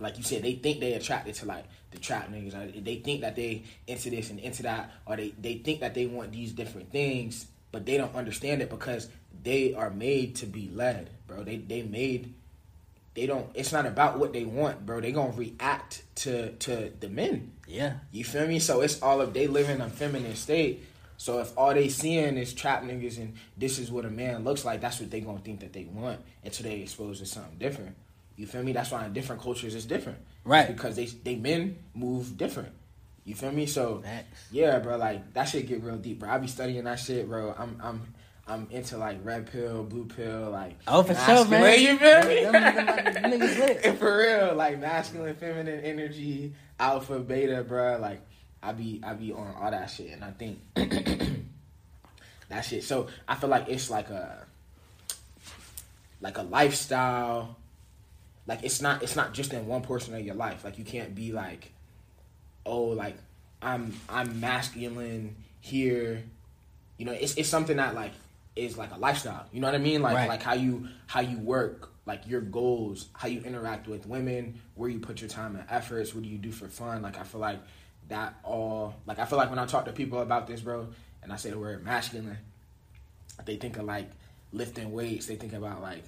like 0.00 0.16
you 0.16 0.22
said, 0.22 0.42
they 0.42 0.54
think 0.54 0.80
they 0.80 0.92
attracted 0.94 1.34
to 1.36 1.46
like 1.46 1.64
the 1.90 1.98
trap 1.98 2.30
niggas. 2.30 2.54
Or 2.54 2.80
they 2.80 2.96
think 2.96 3.22
that 3.22 3.34
they 3.34 3.64
into 3.86 4.10
this 4.10 4.30
and 4.30 4.38
into 4.38 4.62
that, 4.62 4.92
or 5.06 5.16
they 5.16 5.34
they 5.40 5.54
think 5.54 5.80
that 5.80 5.94
they 5.94 6.06
want 6.06 6.32
these 6.32 6.52
different 6.52 6.92
things, 6.92 7.46
but 7.72 7.86
they 7.86 7.96
don't 7.96 8.14
understand 8.14 8.62
it 8.62 8.70
because 8.70 9.08
they 9.42 9.74
are 9.74 9.90
made 9.90 10.36
to 10.36 10.46
be 10.46 10.70
led, 10.72 11.10
bro. 11.26 11.42
They 11.42 11.56
they 11.56 11.82
made. 11.82 12.34
They 13.18 13.26
don't. 13.26 13.50
It's 13.52 13.72
not 13.72 13.84
about 13.84 14.20
what 14.20 14.32
they 14.32 14.44
want, 14.44 14.86
bro. 14.86 15.00
They 15.00 15.10
gonna 15.10 15.32
react 15.32 16.04
to 16.16 16.52
to 16.52 16.92
the 17.00 17.08
men. 17.08 17.50
Yeah. 17.66 17.94
You 18.12 18.22
feel 18.22 18.46
me? 18.46 18.60
So 18.60 18.80
it's 18.80 19.02
all 19.02 19.20
of 19.20 19.34
they 19.34 19.48
live 19.48 19.68
in 19.68 19.80
a 19.80 19.90
feminine 19.90 20.36
state. 20.36 20.84
So 21.16 21.40
if 21.40 21.52
all 21.58 21.74
they 21.74 21.88
seeing 21.88 22.36
is 22.36 22.54
trap 22.54 22.84
niggas 22.84 23.18
and 23.18 23.34
this 23.56 23.80
is 23.80 23.90
what 23.90 24.04
a 24.04 24.10
man 24.10 24.44
looks 24.44 24.64
like, 24.64 24.80
that's 24.80 25.00
what 25.00 25.10
they 25.10 25.20
gonna 25.20 25.40
think 25.40 25.58
that 25.60 25.72
they 25.72 25.82
want 25.82 26.20
until 26.44 26.70
they 26.70 26.80
exposed 26.80 27.18
to 27.18 27.26
something 27.26 27.58
different. 27.58 27.96
You 28.36 28.46
feel 28.46 28.62
me? 28.62 28.72
That's 28.72 28.92
why 28.92 29.04
in 29.04 29.12
different 29.12 29.42
cultures 29.42 29.74
it's 29.74 29.84
different. 29.84 30.18
Right. 30.44 30.68
Because 30.68 30.94
they 30.94 31.06
they 31.06 31.34
men 31.34 31.76
move 31.94 32.36
different. 32.36 32.72
You 33.24 33.34
feel 33.34 33.50
me? 33.50 33.66
So 33.66 34.00
Facts. 34.02 34.46
yeah, 34.52 34.78
bro, 34.78 34.96
like 34.96 35.34
that 35.34 35.46
shit 35.46 35.66
get 35.66 35.82
real 35.82 35.96
deep, 35.96 36.20
bro. 36.20 36.30
I 36.30 36.38
be 36.38 36.46
studying 36.46 36.84
that 36.84 37.00
shit, 37.00 37.28
bro. 37.28 37.52
I'm 37.58 37.80
I'm 37.82 38.14
I'm 38.48 38.66
into 38.70 38.96
like 38.96 39.18
red 39.22 39.50
pill, 39.52 39.84
blue 39.84 40.06
pill, 40.06 40.50
like 40.50 40.76
Oh, 40.88 41.02
for 41.02 41.14
sure, 41.14 41.44
masculine, 41.44 41.50
man. 41.50 41.80
You 41.80 41.98
feel 41.98 42.22
me? 42.28 42.42
Them- 42.44 42.52
them- 42.52 43.14
them 43.14 43.40
niggas 43.40 43.58
lit. 43.84 43.96
For 43.98 44.18
real, 44.18 44.54
like 44.54 44.78
masculine, 44.78 45.34
feminine 45.36 45.80
energy, 45.80 46.54
alpha, 46.80 47.18
beta, 47.20 47.62
bro. 47.62 47.98
Like 47.98 48.22
I 48.62 48.72
be 48.72 49.00
I 49.04 49.12
be 49.12 49.32
on 49.32 49.54
all 49.60 49.70
that 49.70 49.86
shit, 49.90 50.12
and 50.12 50.24
I 50.24 50.30
think 50.30 50.60
that 52.48 52.62
shit. 52.62 52.84
So 52.84 53.08
I 53.28 53.34
feel 53.34 53.50
like 53.50 53.68
it's 53.68 53.90
like 53.90 54.08
a 54.10 54.46
like 56.20 56.38
a 56.38 56.42
lifestyle. 56.42 57.56
Like 58.46 58.64
it's 58.64 58.80
not 58.80 59.02
it's 59.02 59.14
not 59.14 59.34
just 59.34 59.52
in 59.52 59.66
one 59.66 59.82
portion 59.82 60.14
of 60.14 60.20
your 60.22 60.34
life. 60.34 60.64
Like 60.64 60.78
you 60.78 60.84
can't 60.84 61.14
be 61.14 61.32
like, 61.32 61.70
oh, 62.64 62.84
like 62.84 63.16
I'm 63.60 63.92
I'm 64.08 64.40
masculine 64.40 65.36
here. 65.60 66.22
You 66.96 67.04
know, 67.04 67.12
it's 67.12 67.34
it's 67.36 67.48
something 67.48 67.76
that 67.76 67.94
like 67.94 68.12
is 68.56 68.76
like 68.76 68.92
a 68.94 68.98
lifestyle. 68.98 69.46
You 69.52 69.60
know 69.60 69.68
what 69.68 69.74
I 69.74 69.78
mean? 69.78 70.02
Like 70.02 70.14
Right. 70.16 70.28
like 70.28 70.42
how 70.42 70.54
you 70.54 70.88
how 71.06 71.20
you 71.20 71.38
work, 71.38 71.90
like 72.06 72.26
your 72.26 72.40
goals, 72.40 73.08
how 73.12 73.28
you 73.28 73.40
interact 73.42 73.86
with 73.88 74.06
women, 74.06 74.60
where 74.74 74.88
you 74.88 74.98
put 75.00 75.20
your 75.20 75.30
time 75.30 75.54
and 75.56 75.64
efforts, 75.70 76.14
what 76.14 76.22
do 76.24 76.28
you 76.28 76.38
do 76.38 76.50
for 76.52 76.66
fun? 76.68 77.02
Like 77.02 77.18
I 77.18 77.22
feel 77.22 77.40
like 77.40 77.60
that 78.08 78.34
all 78.42 78.94
like 79.06 79.18
I 79.18 79.24
feel 79.26 79.38
like 79.38 79.50
when 79.50 79.58
I 79.58 79.66
talk 79.66 79.84
to 79.84 79.92
people 79.92 80.20
about 80.20 80.46
this, 80.46 80.60
bro, 80.60 80.88
and 81.22 81.32
I 81.32 81.36
say 81.36 81.50
the 81.50 81.58
word 81.58 81.84
masculine, 81.84 82.38
they 83.44 83.56
think 83.56 83.76
of 83.78 83.84
like 83.84 84.10
lifting 84.52 84.92
weights. 84.92 85.26
They 85.26 85.36
think 85.36 85.52
about 85.52 85.80
like 85.82 86.04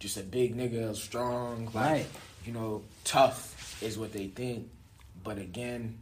just 0.00 0.16
a 0.16 0.22
big 0.22 0.56
nigga, 0.56 0.94
strong, 0.96 1.66
like 1.66 1.74
Right. 1.74 2.06
you 2.44 2.52
know, 2.52 2.82
tough 3.04 3.80
is 3.82 3.96
what 3.98 4.12
they 4.12 4.26
think. 4.28 4.68
But 5.22 5.38
again, 5.38 5.98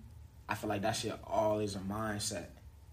I 0.49 0.55
feel 0.55 0.69
like 0.69 0.83
that 0.83 0.93
shit 0.97 1.15
all 1.27 1.59
is 1.61 1.77
a 1.77 1.81
mindset. 1.81 2.47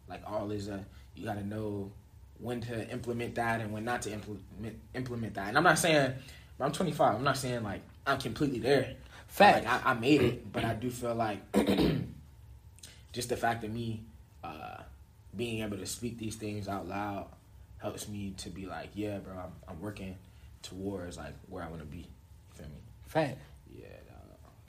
Like 0.08 0.22
all 0.28 0.52
is 0.52 0.68
a 0.68 0.84
you 1.16 1.26
got 1.26 1.36
to 1.38 1.46
know 1.46 1.92
when 2.40 2.62
to 2.62 2.90
implement 2.90 3.36
that 3.36 3.62
and 3.62 3.72
when 3.72 3.84
not 3.86 4.02
to 4.04 4.12
implement 4.12 4.80
implement 4.94 5.34
that. 5.36 5.50
And 5.50 5.58
I'm 5.58 5.64
not 5.64 5.78
saying, 5.80 6.14
I'm 6.60 6.72
25. 6.72 7.16
I'm 7.16 7.24
not 7.24 7.38
saying 7.38 7.64
like 7.64 7.82
I'm 8.06 8.20
completely 8.20 8.60
there. 8.60 8.96
Fact. 9.28 9.66
Like 9.66 9.86
I, 9.86 9.92
I 9.92 9.94
made 9.94 10.22
it, 10.22 10.52
but 10.52 10.66
I 10.66 10.74
do 10.74 10.90
feel 10.90 11.16
like 11.16 11.40
just 13.14 13.30
the 13.30 13.38
fact 13.38 13.64
of 13.64 13.72
me 13.72 14.02
uh, 14.44 14.78
being 15.36 15.62
able 15.62 15.78
to 15.78 15.86
speak 15.86 16.18
these 16.18 16.36
things 16.36 16.68
out 16.68 16.88
loud 16.88 17.28
helps 17.78 18.08
me 18.08 18.34
to 18.38 18.50
be 18.50 18.66
like, 18.66 18.90
yeah, 18.94 19.20
bro, 19.20 19.34
I'm, 19.34 19.52
I'm 19.68 19.82
working 19.82 20.18
towards 20.62 21.18
like 21.18 21.34
where 21.48 21.64
I 21.64 21.70
want 21.70 21.82
to 21.82 21.88
be. 21.88 21.98
You 21.98 22.06
feel 22.54 22.68
me? 22.68 22.82
Fact. 23.06 23.38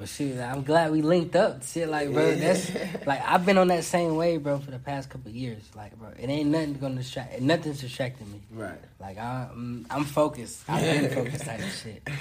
But 0.00 0.08
shit, 0.08 0.38
I'm 0.40 0.62
glad 0.62 0.92
we 0.92 1.02
linked 1.02 1.36
up. 1.36 1.62
Shit, 1.62 1.86
like 1.86 2.10
bro, 2.10 2.34
that's 2.34 2.72
like 3.06 3.20
I've 3.22 3.44
been 3.44 3.58
on 3.58 3.68
that 3.68 3.84
same 3.84 4.16
way, 4.16 4.38
bro, 4.38 4.58
for 4.58 4.70
the 4.70 4.78
past 4.78 5.10
couple 5.10 5.30
years. 5.30 5.62
Like, 5.76 5.94
bro, 5.98 6.08
it 6.18 6.26
ain't 6.26 6.48
nothing 6.48 6.72
gonna 6.72 6.94
distract. 6.94 7.38
Nothing's 7.42 7.82
distracting 7.82 8.32
me. 8.32 8.40
Right. 8.50 8.80
Like 8.98 9.18
I'm, 9.18 9.84
I'm 9.90 10.04
focused. 10.06 10.62
I've 10.70 10.80
been 10.80 11.10
focused 11.14 11.44
type 11.44 11.60
of 11.60 11.72
shit. 11.72 12.02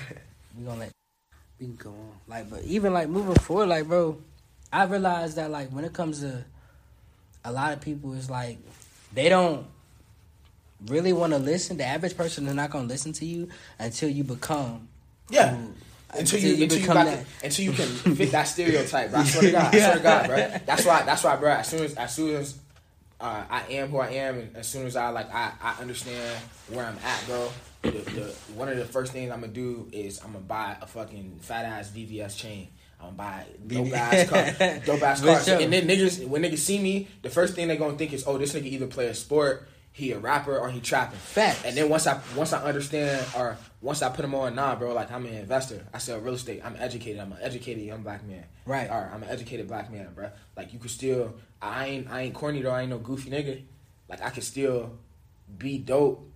We 0.58 0.66
gonna 0.66 0.80
let 0.82 0.92
we 1.58 1.68
can 1.68 1.76
go 1.78 1.92
on. 1.92 2.12
Like, 2.28 2.50
but 2.50 2.64
even 2.66 2.92
like 2.92 3.08
moving 3.08 3.36
forward, 3.36 3.68
like, 3.68 3.88
bro, 3.88 4.18
I 4.74 4.84
realized 4.84 5.38
that 5.38 5.50
like 5.50 5.70
when 5.70 5.86
it 5.86 5.94
comes 5.94 6.20
to 6.20 6.44
a 7.46 7.52
lot 7.54 7.72
of 7.72 7.80
people, 7.80 8.14
it's 8.14 8.30
like 8.30 8.58
they 9.14 9.30
don't 9.30 9.66
really 10.88 11.14
want 11.14 11.32
to 11.32 11.40
listen. 11.40 11.78
The 11.78 11.86
average 11.86 12.18
person 12.18 12.46
is 12.46 12.56
not 12.56 12.72
gonna 12.72 12.90
listen 12.90 13.14
to 13.14 13.26
you 13.26 13.48
until 13.78 14.10
you 14.10 14.26
become 14.26 14.90
Yeah. 15.30 15.56
who- 15.56 15.74
Until 16.18 16.40
you, 16.40 16.64
until 16.64 16.78
you, 16.78 16.82
become 16.82 16.96
got 16.96 17.06
that. 17.06 17.26
the, 17.26 17.46
until 17.46 17.66
you 17.66 17.72
can 17.72 18.16
fit 18.16 18.32
that 18.32 18.44
stereotype, 18.44 19.12
bro. 19.12 19.20
I 19.20 19.24
swear 19.26 19.44
to 19.44 19.52
God, 19.52 19.76
I 19.76 19.78
swear 19.78 19.96
to 19.96 20.04
God, 20.04 20.28
bro. 20.28 20.38
That's 20.66 20.86
why, 20.86 21.04
that's 21.04 21.24
why, 21.24 21.36
bro. 21.36 21.52
As 21.52 21.68
soon 21.68 21.84
as, 21.84 21.94
as 21.94 22.16
soon 22.16 22.36
as 22.36 22.60
uh, 23.22 23.44
I 23.50 23.64
am 23.72 23.90
who 23.90 24.00
I 24.00 24.10
am, 24.12 24.40
and 24.40 24.56
as 24.56 24.68
soon 24.68 24.88
as 24.88 24.96
I 24.96 25.10
like, 25.10 25.34
I, 25.34 25.52
I 25.62 25.82
understand 25.82 26.40
where 26.70 26.86
I'm 26.86 26.98
at, 27.04 27.26
bro. 27.28 27.50
The, 27.82 27.92
the 27.92 28.36
one 28.56 28.70
of 28.70 28.78
the 28.78 28.86
first 28.86 29.14
things 29.14 29.32
I'm 29.32 29.42
gonna 29.42 29.54
do 29.54 29.88
is 29.92 30.20
I'm 30.22 30.34
gonna 30.34 30.40
buy 30.40 30.78
a 30.82 30.88
fucking 30.88 31.40
fat 31.42 31.66
ass 31.66 31.92
VVS 31.92 32.38
chain. 32.38 32.70
I'm 33.00 33.16
gonna 33.16 33.18
buy 33.18 33.46
dope 33.68 33.94
ass 33.94 34.30
car, 34.30 34.80
dope 34.86 35.02
ass 35.02 35.22
cars. 35.24 35.48
And 35.48 35.72
then 35.72 35.88
niggas, 35.88 36.26
when 36.28 36.42
niggas 36.42 36.58
see 36.58 36.80
me, 36.80 37.08
the 37.22 37.30
first 37.30 37.56
thing 37.56 37.68
they 37.68 37.78
gonna 37.78 37.98
think 37.98 38.14
is, 38.14 38.26
oh, 38.28 38.38
this 38.38 38.54
nigga 38.54 38.66
either 38.66 38.88
play 38.88 39.08
a 39.08 39.14
sport, 39.16 39.68
he 39.92 40.12
a 40.12 40.20
rapper, 40.20 40.58
or 40.58 40.70
he 40.70 40.82
trapping. 40.82 41.20
Facts. 41.20 41.64
And 41.66 41.76
then 41.76 41.90
once 41.90 42.08
I 42.08 42.20
once 42.36 42.52
I 42.54 42.64
understand 42.64 43.26
or 43.36 43.58
once 43.82 44.02
I 44.02 44.10
put 44.10 44.24
them 44.24 44.36
on, 44.36 44.56
nah, 44.56 44.76
bro, 44.76 44.94
like 44.94 45.12
I'm 45.12 45.26
an 45.26 45.34
investor. 45.34 45.86
I 45.94 46.00
sell 46.00 46.20
real 46.20 46.34
estate. 46.34 46.62
I'm 46.64 46.76
educated. 46.78 47.20
I'm 47.22 47.32
an 47.32 47.38
educated 47.42 47.84
young 47.84 48.04
black 48.04 48.26
man. 48.26 48.44
Right. 48.66 48.90
All 48.90 49.02
right. 49.02 49.12
I'm 49.14 49.24
an 49.24 49.30
educated 49.30 49.68
black 49.68 49.92
man, 49.92 50.10
bro. 50.14 50.30
Like 50.58 50.74
you 50.74 50.80
could 50.80 50.92
still. 50.92 51.36
I 51.62 51.86
ain't 51.88 52.10
I 52.10 52.22
ain't 52.22 52.34
corny 52.34 52.62
though. 52.62 52.72
I 52.72 52.82
ain't 52.82 52.90
no 52.90 52.98
goofy 52.98 53.30
nigga. 53.30 53.62
Like 54.10 54.22
I 54.22 54.30
could 54.32 54.44
still 54.44 54.98
be 55.58 55.78
dope, 55.78 56.28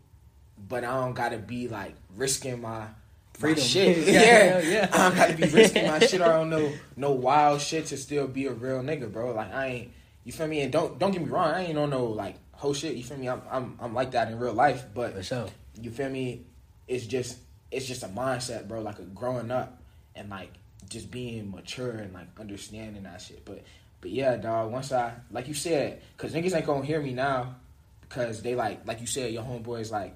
but 0.69 0.83
I 0.83 1.01
don't 1.01 1.13
gotta 1.13 1.37
be 1.37 1.67
like 1.67 1.95
risking 2.15 2.61
my. 2.61 2.87
Freedom. 3.33 3.63
My 3.63 3.67
shit, 3.67 3.97
Yeah, 4.07 4.21
yeah, 4.21 4.59
yeah. 4.59 4.89
I 4.93 4.97
don't 5.09 5.15
gotta 5.17 5.33
be 5.33 5.47
risking 5.47 5.87
my 5.87 5.97
shit. 5.99 6.21
I 6.21 6.27
don't 6.27 6.51
know 6.51 6.71
no 6.95 7.11
wild 7.13 7.61
shit 7.61 7.87
to 7.87 7.97
still 7.97 8.27
be 8.27 8.45
a 8.45 8.51
real 8.53 8.81
nigga, 8.83 9.11
bro. 9.11 9.33
Like 9.33 9.51
I 9.51 9.67
ain't, 9.67 9.91
you 10.23 10.31
feel 10.31 10.45
me? 10.47 10.61
And 10.61 10.71
don't 10.71 10.99
don't 10.99 11.11
get 11.11 11.21
me 11.21 11.29
wrong, 11.29 11.49
I 11.49 11.65
ain't 11.65 11.77
on 11.77 11.89
no 11.89 12.05
like 12.05 12.35
whole 12.51 12.75
shit. 12.75 12.95
You 12.95 13.03
feel 13.03 13.17
me? 13.17 13.27
I'm 13.27 13.41
I'm 13.49 13.77
I'm 13.81 13.93
like 13.95 14.11
that 14.11 14.31
in 14.31 14.37
real 14.37 14.53
life, 14.53 14.85
but 14.93 15.15
For 15.15 15.23
sure. 15.23 15.45
you 15.81 15.89
feel 15.89 16.09
me? 16.09 16.45
It's 16.87 17.05
just 17.05 17.37
it's 17.71 17.85
just 17.85 18.03
a 18.03 18.07
mindset, 18.07 18.67
bro. 18.67 18.81
Like 18.81 18.99
a 18.99 19.03
growing 19.03 19.51
up 19.51 19.81
and 20.15 20.29
like 20.29 20.51
just 20.89 21.09
being 21.11 21.51
mature 21.51 21.91
and 21.91 22.13
like 22.13 22.27
understanding 22.39 23.03
that 23.03 23.21
shit. 23.21 23.45
But 23.45 23.63
but 24.01 24.11
yeah, 24.11 24.35
dog. 24.37 24.71
Once 24.71 24.91
I 24.91 25.13
like 25.31 25.47
you 25.47 25.53
said, 25.53 26.01
because 26.15 26.33
niggas 26.33 26.55
ain't 26.55 26.65
gonna 26.65 26.85
hear 26.85 27.01
me 27.01 27.13
now 27.13 27.55
because 28.01 28.41
they 28.41 28.55
like 28.55 28.85
like 28.85 29.01
you 29.01 29.07
said, 29.07 29.33
your 29.33 29.43
homeboys 29.43 29.91
like, 29.91 30.15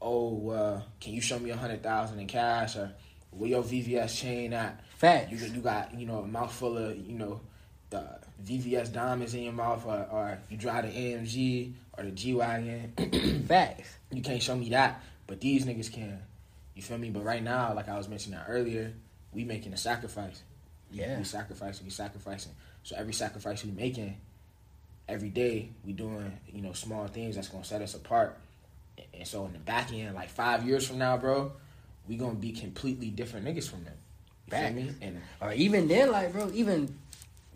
oh, 0.00 0.50
uh, 0.50 0.82
can 1.00 1.12
you 1.12 1.20
show 1.20 1.38
me 1.38 1.50
a 1.50 1.56
hundred 1.56 1.82
thousand 1.82 2.18
in 2.18 2.26
cash 2.26 2.76
or 2.76 2.92
where 3.30 3.50
your 3.50 3.62
VVS 3.62 4.18
chain 4.18 4.52
at? 4.52 4.80
Facts. 4.96 5.30
You 5.30 5.38
you 5.54 5.60
got 5.60 5.94
you 5.98 6.06
know 6.06 6.20
a 6.20 6.26
mouthful 6.26 6.78
of 6.78 6.96
you 6.96 7.14
know 7.14 7.40
the 7.90 8.18
VVS 8.44 8.92
diamonds 8.92 9.34
in 9.34 9.44
your 9.44 9.52
mouth, 9.52 9.84
or, 9.86 10.06
or 10.10 10.38
you 10.50 10.56
drive 10.56 10.84
the 10.84 10.98
AMG 10.98 11.72
or 11.96 12.04
the 12.04 12.10
G 12.10 12.34
wagon. 12.34 13.44
Facts. 13.48 13.96
you 14.10 14.22
can't 14.22 14.42
show 14.42 14.56
me 14.56 14.70
that, 14.70 15.02
but 15.26 15.40
these 15.40 15.64
niggas 15.64 15.92
can. 15.92 16.20
You 16.74 16.82
feel 16.82 16.98
me? 16.98 17.10
But 17.10 17.24
right 17.24 17.42
now, 17.42 17.72
like 17.74 17.88
I 17.88 17.96
was 17.96 18.08
mentioning 18.08 18.38
earlier, 18.48 18.92
we 19.32 19.44
making 19.44 19.72
a 19.72 19.76
sacrifice. 19.76 20.42
Yeah. 20.90 21.18
we 21.18 21.24
sacrificing, 21.24 21.84
we 21.86 21.90
sacrificing. 21.90 22.52
So 22.84 22.94
every 22.96 23.12
sacrifice 23.12 23.64
we 23.64 23.70
making, 23.72 24.16
every 25.08 25.28
day 25.30 25.70
we 25.84 25.92
doing 25.92 26.38
you 26.52 26.62
know 26.62 26.72
small 26.72 27.06
things 27.08 27.34
that's 27.36 27.48
gonna 27.48 27.64
set 27.64 27.82
us 27.82 27.94
apart. 27.94 28.38
And 29.12 29.26
so 29.26 29.44
in 29.46 29.52
the 29.52 29.58
back 29.58 29.92
end, 29.92 30.14
like 30.14 30.28
five 30.30 30.64
years 30.66 30.86
from 30.86 30.98
now, 30.98 31.16
bro, 31.16 31.52
we 32.08 32.16
gonna 32.16 32.34
be 32.34 32.52
completely 32.52 33.08
different 33.10 33.46
niggas 33.46 33.68
from 33.68 33.84
them. 33.84 33.94
You 34.52 34.58
feel 34.58 34.72
me? 34.72 34.90
And 35.02 35.20
Or 35.40 35.52
even 35.52 35.88
then, 35.88 36.12
like, 36.12 36.32
bro, 36.32 36.50
even 36.52 36.94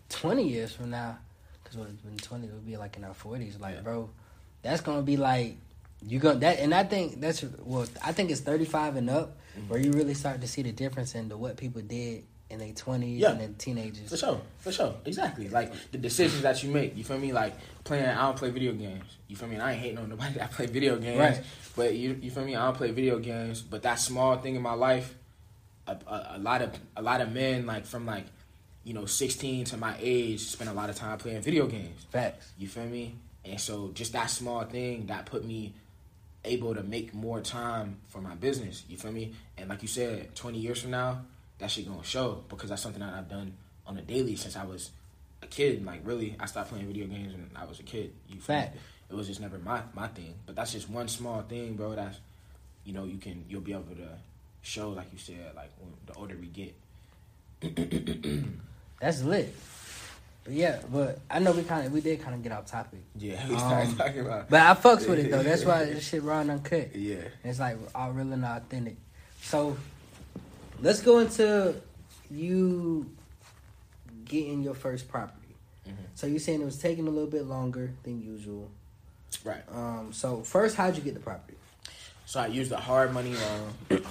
20 0.09 0.47
years 0.47 0.73
from 0.73 0.89
now, 0.89 1.17
because 1.63 1.77
when 1.77 2.17
20, 2.17 2.47
it'll 2.47 2.59
be 2.59 2.75
like 2.77 2.97
in 2.97 3.03
our 3.03 3.13
40s. 3.13 3.59
Like, 3.59 3.75
Yeah. 3.75 3.81
bro, 3.81 4.09
that's 4.63 4.81
going 4.81 4.97
to 4.97 5.03
be 5.03 5.15
like, 5.15 5.55
you 6.05 6.19
gonna 6.19 6.39
that, 6.39 6.59
and 6.59 6.73
I 6.73 6.83
think 6.83 7.19
that's, 7.21 7.43
well, 7.59 7.85
I 8.03 8.11
think 8.13 8.31
it's 8.31 8.41
35 8.41 8.95
and 8.97 9.09
up 9.09 9.35
Mm-hmm. 9.57 9.67
where 9.69 9.79
you 9.79 9.91
really 9.91 10.13
start 10.13 10.41
to 10.41 10.47
see 10.47 10.61
the 10.61 10.71
difference 10.71 11.15
in 11.15 11.27
the 11.27 11.35
what 11.35 11.57
people 11.57 11.81
did 11.81 12.23
in 12.51 12.59
their 12.59 12.69
20s 12.71 13.17
Yeah. 13.19 13.31
and 13.31 13.41
then 13.41 13.55
teenagers. 13.55 14.07
For 14.09 14.15
sure, 14.15 14.41
for 14.59 14.71
sure, 14.71 14.95
exactly. 15.03 15.49
Like 15.49 15.73
the 15.91 15.97
decisions 15.97 16.43
that 16.43 16.63
you 16.63 16.69
make. 16.71 16.95
You 16.95 17.03
feel 17.03 17.17
me? 17.17 17.33
Like 17.33 17.55
playing. 17.83 18.05
I 18.05 18.21
don't 18.21 18.37
play 18.37 18.51
video 18.51 18.73
games. 18.73 19.03
You 19.27 19.35
feel 19.35 19.47
me? 19.49 19.55
And 19.55 19.63
I 19.63 19.71
ain't 19.73 19.81
hating 19.81 19.97
on 19.97 20.07
nobody 20.07 20.35
that 20.35 20.51
play 20.51 20.67
video 20.67 20.97
games. 20.97 21.19
Right. 21.19 21.43
But 21.75 21.95
you, 21.95 22.17
you 22.21 22.29
feel 22.29 22.45
me? 22.45 22.55
I 22.55 22.63
don't 22.65 22.77
play 22.77 22.91
video 22.91 23.17
games. 23.19 23.61
But 23.61 23.81
that 23.81 23.95
small 23.99 24.37
thing 24.37 24.55
in 24.55 24.61
my 24.61 24.73
life, 24.75 25.15
a, 25.87 25.97
a, 26.07 26.27
a 26.35 26.39
lot 26.39 26.61
of 26.61 26.71
a 26.95 27.01
lot 27.01 27.19
of 27.21 27.31
men 27.33 27.65
like 27.65 27.85
from 27.87 28.05
like, 28.05 28.25
you 28.83 28.93
know, 28.93 29.05
sixteen 29.07 29.65
to 29.65 29.77
my 29.77 29.95
age 29.99 30.41
spend 30.41 30.69
a 30.69 30.73
lot 30.73 30.91
of 30.91 30.95
time 30.95 31.17
playing 31.17 31.41
video 31.41 31.65
games. 31.65 32.05
Facts. 32.11 32.53
You 32.57 32.67
feel 32.67 32.85
me? 32.85 33.15
And 33.43 33.59
so 33.59 33.89
just 33.93 34.13
that 34.13 34.29
small 34.29 34.63
thing 34.65 35.07
that 35.07 35.25
put 35.25 35.43
me 35.43 35.73
able 36.45 36.73
to 36.75 36.83
make 36.83 37.13
more 37.13 37.41
time 37.41 37.97
for 38.07 38.21
my 38.21 38.35
business. 38.35 38.83
You 38.87 38.97
feel 38.97 39.11
me? 39.11 39.33
And 39.57 39.69
like 39.69 39.81
you 39.81 39.87
said, 39.87 40.35
twenty 40.35 40.59
years 40.59 40.81
from 40.81 40.91
now, 40.91 41.21
that 41.59 41.71
shit 41.71 41.87
gonna 41.87 42.03
show 42.03 42.43
because 42.49 42.69
that's 42.69 42.81
something 42.81 43.01
that 43.01 43.13
I've 43.13 43.29
done 43.29 43.53
on 43.85 43.97
a 43.97 44.01
daily 44.01 44.35
since 44.35 44.55
I 44.55 44.65
was 44.65 44.91
a 45.41 45.47
kid. 45.47 45.85
Like 45.85 46.01
really, 46.03 46.35
I 46.39 46.45
stopped 46.45 46.69
playing 46.69 46.87
video 46.87 47.07
games 47.07 47.33
when 47.33 47.49
I 47.55 47.65
was 47.65 47.79
a 47.79 47.83
kid. 47.83 48.13
You 48.27 48.39
feel 48.39 48.55
me? 48.55 48.67
It 49.09 49.15
was 49.15 49.27
just 49.27 49.41
never 49.41 49.57
my 49.57 49.81
my 49.93 50.07
thing. 50.07 50.35
But 50.45 50.55
that's 50.55 50.71
just 50.73 50.89
one 50.89 51.07
small 51.07 51.41
thing, 51.41 51.75
bro. 51.75 51.95
That's 51.95 52.19
you 52.85 52.93
know 52.93 53.05
you 53.05 53.17
can 53.17 53.45
you'll 53.49 53.61
be 53.61 53.73
able 53.73 53.95
to 53.95 54.09
show 54.61 54.89
like 54.89 55.11
you 55.11 55.17
said 55.19 55.53
like 55.55 55.71
the 56.05 56.13
older 56.13 56.35
we 56.39 56.47
get. 56.47 56.75
That's 59.01 59.23
lit. 59.23 59.53
Yeah, 60.49 60.79
but 60.91 61.19
I 61.29 61.39
know 61.39 61.51
we 61.51 61.63
kind 61.63 61.85
of, 61.85 61.93
we 61.93 62.01
did 62.01 62.21
kind 62.21 62.35
of 62.35 62.41
get 62.43 62.51
off 62.51 62.65
topic. 62.65 62.99
Yeah, 63.17 63.47
we 63.49 63.57
started 63.57 63.89
Um, 63.89 63.95
talking 63.97 64.19
about. 64.21 64.49
But 64.49 64.61
I 64.61 64.73
fucks 64.73 65.07
with 65.07 65.19
it 65.19 65.31
though. 65.31 65.43
That's 65.43 65.63
why 65.65 65.85
this 65.93 66.07
shit 66.07 66.23
raw 66.23 66.39
and 66.39 66.51
uncut. 66.51 66.95
Yeah. 66.95 67.17
It's 67.43 67.59
like 67.59 67.77
all 67.93 68.11
real 68.11 68.31
and 68.33 68.43
authentic. 68.45 68.97
So 69.41 69.77
let's 70.81 71.01
go 71.01 71.19
into 71.19 71.75
you 72.31 73.09
getting 74.25 74.61
your 74.61 74.75
first 74.75 75.07
property. 75.07 75.55
Mhm. 75.87 75.93
So 76.15 76.27
you 76.27 76.39
saying 76.39 76.61
it 76.61 76.65
was 76.65 76.77
taking 76.77 77.07
a 77.07 77.11
little 77.11 77.29
bit 77.29 77.45
longer 77.45 77.91
than 78.03 78.21
usual. 78.21 78.69
Right. 79.43 79.63
Um. 79.73 80.11
So 80.13 80.41
first, 80.41 80.75
how'd 80.75 80.95
you 80.97 81.03
get 81.03 81.13
the 81.13 81.19
property? 81.19 81.55
So 82.25 82.39
I 82.39 82.47
used 82.47 82.71
a 82.71 82.77
hard 82.77 83.13
money 83.13 83.35
loan. 83.35 83.73
Um, 83.91 84.01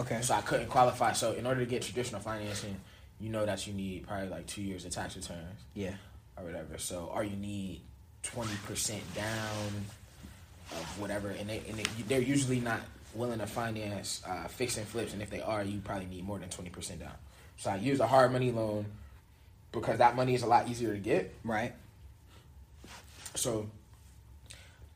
Okay. 0.00 0.20
So 0.22 0.34
I 0.34 0.42
couldn't 0.42 0.68
qualify. 0.68 1.12
So 1.12 1.32
in 1.32 1.44
order 1.44 1.58
to 1.60 1.66
get 1.66 1.82
traditional 1.82 2.20
financing, 2.20 2.76
you 3.20 3.28
know 3.30 3.44
that 3.46 3.66
you 3.66 3.72
need 3.72 4.06
probably 4.06 4.28
like 4.28 4.46
two 4.46 4.62
years 4.62 4.84
of 4.84 4.92
tax 4.92 5.16
returns 5.16 5.60
Yeah. 5.74 5.94
or 6.36 6.44
whatever. 6.44 6.78
So 6.78 7.10
or 7.12 7.24
you 7.24 7.36
need 7.36 7.80
twenty 8.22 8.54
percent 8.66 9.02
down 9.14 9.86
of 10.72 11.00
whatever, 11.00 11.30
and 11.30 11.48
they 11.48 11.62
and 11.68 11.78
they, 11.78 11.84
they're 12.08 12.20
usually 12.20 12.60
not 12.60 12.80
willing 13.14 13.38
to 13.38 13.46
finance 13.46 14.22
uh, 14.26 14.46
fix 14.48 14.76
and 14.76 14.86
flips, 14.86 15.12
and 15.14 15.22
if 15.22 15.30
they 15.30 15.40
are, 15.40 15.62
you 15.64 15.80
probably 15.80 16.06
need 16.06 16.24
more 16.24 16.38
than 16.38 16.48
twenty 16.50 16.70
percent 16.70 17.00
down. 17.00 17.14
So 17.56 17.70
I 17.70 17.76
use 17.76 18.00
a 18.00 18.06
hard 18.06 18.32
money 18.32 18.50
loan 18.52 18.86
because 19.72 19.98
that 19.98 20.14
money 20.14 20.34
is 20.34 20.42
a 20.42 20.46
lot 20.46 20.68
easier 20.68 20.92
to 20.92 20.98
get. 20.98 21.34
Right. 21.42 21.72
So 23.34 23.68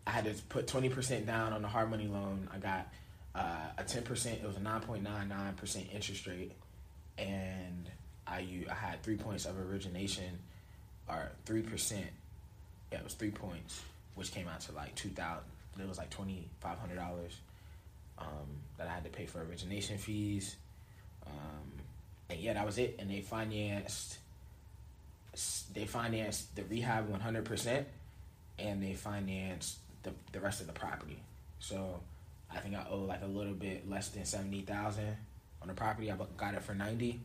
I 0.07 0.11
had 0.11 0.25
to 0.25 0.35
put 0.49 0.67
twenty 0.67 0.89
percent 0.89 1.27
down 1.27 1.53
on 1.53 1.63
the 1.63 1.69
hard 1.69 1.91
money 1.91 2.07
loan. 2.07 2.49
I 2.53 2.59
got 2.59 2.89
uh, 3.35 3.67
a 3.79 3.85
ten 3.85 4.03
percent. 4.03 4.41
It 4.43 4.47
was 4.47 4.57
a 4.57 4.61
nine 4.61 4.81
point 4.81 5.03
nine 5.03 5.29
nine 5.29 5.55
percent 5.55 5.87
interest 5.93 6.27
rate, 6.27 6.53
and 7.19 7.89
I 8.33 8.75
had 8.75 9.03
three 9.03 9.17
points 9.17 9.45
of 9.45 9.59
origination, 9.59 10.39
or 11.09 11.31
three 11.45 11.63
percent. 11.63 12.07
Yeah, 12.91 12.99
it 12.99 13.05
was 13.05 13.15
three 13.15 13.31
points, 13.31 13.81
which 14.15 14.33
came 14.33 14.49
out 14.49 14.61
to 14.63 14.73
like 14.73 14.95
two 14.95 15.11
thousand. 15.11 15.45
It 15.81 15.89
was 15.89 15.99
like 15.99 16.11
twenty 16.11 16.49
five 16.61 16.79
hundred 16.79 16.97
dollars 16.97 17.37
um, 18.19 18.61
that 18.79 18.87
I 18.87 18.93
had 18.93 19.05
to 19.05 19.11
pay 19.11 19.27
for 19.27 19.43
origination 19.43 19.99
fees, 19.99 20.57
um, 21.27 21.73
and 22.31 22.39
yeah, 22.39 22.55
that 22.55 22.67
was 22.67 22.79
it. 22.79 22.97
And 22.99 23.11
they 23.11 23.21
financed. 23.21 24.19
They 25.73 25.87
financed 25.87 26.55
the 26.57 26.65
rehab 26.65 27.09
one 27.09 27.21
hundred 27.21 27.47
percent 27.47 27.87
and 28.59 28.83
they 28.83 28.95
financed 28.95 29.79
the 30.03 30.13
the 30.33 30.41
rest 30.41 30.61
of 30.61 30.67
the 30.67 30.73
property. 30.73 31.19
So 31.59 32.01
I 32.53 32.59
think 32.59 32.75
I 32.75 32.87
owe 32.91 32.99
like 32.99 33.23
a 33.23 33.27
little 33.27 33.55
bit 33.55 33.89
less 33.89 34.09
than 34.09 34.25
seventy 34.25 34.63
thousand 34.63 35.17
on 35.61 35.69
the 35.69 35.75
property. 35.75 36.11
I 36.11 36.17
got 36.37 36.55
it 36.55 36.63
for 36.63 36.75
ninety. 36.75 37.21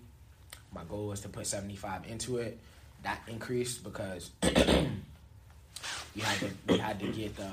My 0.73 0.83
goal 0.83 1.07
was 1.07 1.21
to 1.21 1.29
put 1.29 1.47
seventy 1.47 1.75
five 1.75 2.05
into 2.07 2.37
it. 2.37 2.57
That 3.03 3.19
increased 3.27 3.83
because 3.83 4.31
we 4.43 6.21
had 6.21 6.39
to 6.39 6.49
we 6.67 6.77
had 6.77 6.99
to 6.99 7.07
get 7.11 7.35
the 7.35 7.47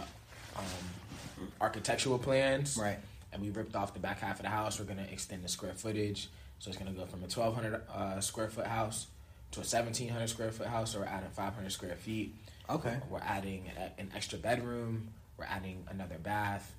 um, 0.56 1.48
architectural 1.60 2.18
plans 2.18 2.76
Right. 2.80 2.98
and 3.32 3.42
we 3.42 3.50
ripped 3.50 3.76
off 3.76 3.92
the 3.94 4.00
back 4.00 4.20
half 4.20 4.36
of 4.36 4.42
the 4.42 4.48
house. 4.50 4.78
We're 4.78 4.86
gonna 4.86 5.06
extend 5.10 5.44
the 5.44 5.48
square 5.48 5.74
footage. 5.74 6.28
So 6.58 6.70
it's 6.70 6.78
gonna 6.78 6.92
go 6.92 7.04
from 7.04 7.20
a 7.20 7.26
1,200 7.26 7.82
uh, 7.92 8.20
square 8.20 8.48
foot 8.48 8.66
house 8.66 9.06
to 9.52 9.60
a 9.60 9.62
1,700 9.62 10.28
square 10.28 10.50
foot 10.50 10.66
house. 10.66 10.92
So 10.92 11.00
we're 11.00 11.04
adding 11.06 11.28
500 11.30 11.70
square 11.70 11.96
feet. 11.96 12.34
Okay. 12.70 12.96
We're 13.10 13.18
adding 13.20 13.70
a- 13.78 14.00
an 14.00 14.10
extra 14.14 14.38
bedroom. 14.38 15.08
We're 15.36 15.44
adding 15.44 15.84
another 15.90 16.16
bath 16.18 16.72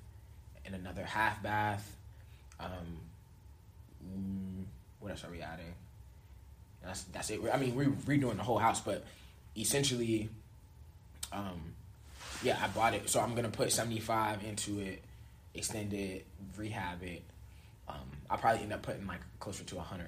and 0.64 0.74
another 0.74 1.04
half 1.04 1.42
bath. 1.42 1.94
Um, 2.58 2.98
mm, 4.04 4.64
what 5.00 5.10
else 5.12 5.24
are 5.24 5.30
we 5.30 5.42
adding? 5.42 5.72
That's 6.86 7.02
that's 7.04 7.30
it. 7.30 7.40
I 7.52 7.56
mean, 7.58 7.74
we're 7.74 7.86
redoing 7.88 8.36
the 8.36 8.42
whole 8.44 8.58
house, 8.58 8.80
but 8.80 9.04
essentially, 9.56 10.28
um, 11.32 11.60
yeah, 12.42 12.58
I 12.62 12.68
bought 12.68 12.94
it. 12.94 13.08
So 13.08 13.20
I'm 13.20 13.34
gonna 13.34 13.48
put 13.50 13.72
75 13.72 14.44
into 14.44 14.78
it, 14.80 15.02
extend 15.54 15.92
it, 15.92 16.24
rehab 16.56 17.02
it. 17.02 17.22
Um, 17.88 17.96
I'll 18.30 18.38
probably 18.38 18.62
end 18.62 18.72
up 18.72 18.82
putting 18.82 19.06
like 19.06 19.20
closer 19.40 19.64
to 19.64 19.76
100 19.76 20.06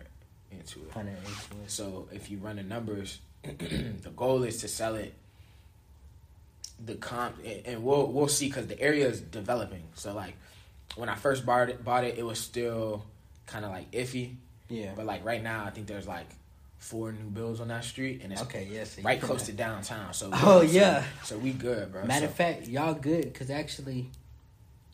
into 0.53 0.81
it. 0.81 0.95
118. 0.95 1.69
So 1.69 2.09
if 2.13 2.31
you 2.31 2.39
run 2.39 2.57
the 2.57 2.63
numbers, 2.63 3.21
the 3.43 4.13
goal 4.17 4.43
is 4.45 4.59
to 4.63 4.69
sell 4.69 4.95
it. 4.95 5.15
The 6.85 6.95
comp 6.95 7.39
and- 7.45 7.67
and 7.67 7.83
we'll 7.85 8.07
we'll 8.07 8.29
see 8.29 8.47
because 8.47 8.69
the 8.69 8.81
area 8.81 9.09
is 9.09 9.21
developing. 9.21 9.83
So 9.95 10.15
like 10.15 10.35
when 10.95 11.09
I 11.09 11.17
first 11.17 11.45
bought 11.45 11.69
it, 11.71 11.85
bought 11.85 12.05
it, 12.05 12.19
it 12.19 12.23
was 12.25 12.39
still 12.39 13.05
kind 13.47 13.65
of 13.65 13.73
like 13.73 13.91
iffy. 13.91 14.37
Yeah. 14.69 14.93
But 14.95 15.07
like 15.07 15.25
right 15.25 15.43
now, 15.43 15.65
I 15.65 15.71
think 15.71 15.87
there's 15.89 16.07
like 16.07 16.27
four 16.79 17.13
new 17.13 17.29
builds 17.31 17.61
on 17.61 17.69
that 17.69 17.85
street, 17.85 18.21
and 18.23 18.33
it's 18.33 18.43
Okay, 18.43 18.67
yes. 18.71 18.93
so 18.97 19.03
right 19.03 19.21
close 19.21 19.45
to 19.45 19.53
downtown. 19.53 20.13
So 20.15 20.31
Oh, 20.33 20.39
so- 20.67 20.73
yeah. 20.73 21.05
so 21.25 21.37
we 21.39 21.53
good, 21.53 21.93
bro. 21.93 22.05
Matter 22.05 22.27
So- 22.27 22.31
of 22.31 22.35
fact, 22.35 22.67
y'all 22.69 22.95
good 22.95 23.25
because 23.25 23.51
actually, 23.51 24.11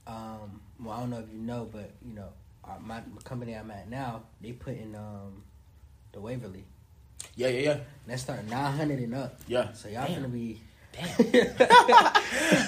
um, 0.06 0.60
well, 0.80 0.94
I 0.96 1.00
don't 1.00 1.10
know 1.10 1.18
if 1.20 1.32
you 1.32 1.38
know, 1.40 1.68
but 1.70 1.92
you 2.06 2.14
know, 2.14 2.28
our, 2.64 2.78
my 2.80 3.00
company 3.24 3.54
I'm 3.54 3.70
at 3.70 3.88
now, 3.88 4.22
they 4.40 4.52
put 4.52 4.76
in 4.76 4.94
um, 4.94 5.42
the 6.12 6.20
Waverly. 6.20 6.64
yeah, 7.36 7.48
yeah, 7.48 7.60
yeah, 7.60 7.78
That 8.06 8.18
start 8.20 8.44
nine 8.48 8.72
hundred 8.76 8.98
and 9.00 9.14
up. 9.14 9.38
yeah. 9.46 9.72
So 9.72 9.88
y'all 9.88 10.06
Damn. 10.06 10.16
gonna 10.16 10.28
be. 10.28 10.60
Damn. 10.92 11.04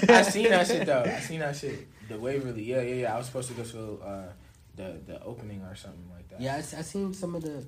I 0.08 0.22
seen 0.28 0.50
that 0.50 0.66
shit 0.66 0.86
though. 0.86 1.02
I 1.04 1.20
seen 1.20 1.40
that 1.40 1.56
shit. 1.56 1.86
The 2.08 2.18
Waverly, 2.18 2.62
yeah, 2.64 2.80
yeah, 2.82 2.94
yeah. 2.94 3.14
I 3.14 3.18
was 3.18 3.26
supposed 3.26 3.48
to 3.48 3.54
go 3.54 3.62
to 3.64 4.02
uh, 4.04 4.22
the 4.76 5.00
the 5.06 5.22
opening 5.22 5.62
or 5.62 5.74
something 5.74 6.08
like 6.14 6.28
that. 6.30 6.40
Yeah, 6.40 6.56
I 6.56 6.60
seen 6.82 7.14
some 7.14 7.34
of 7.34 7.42
the. 7.42 7.64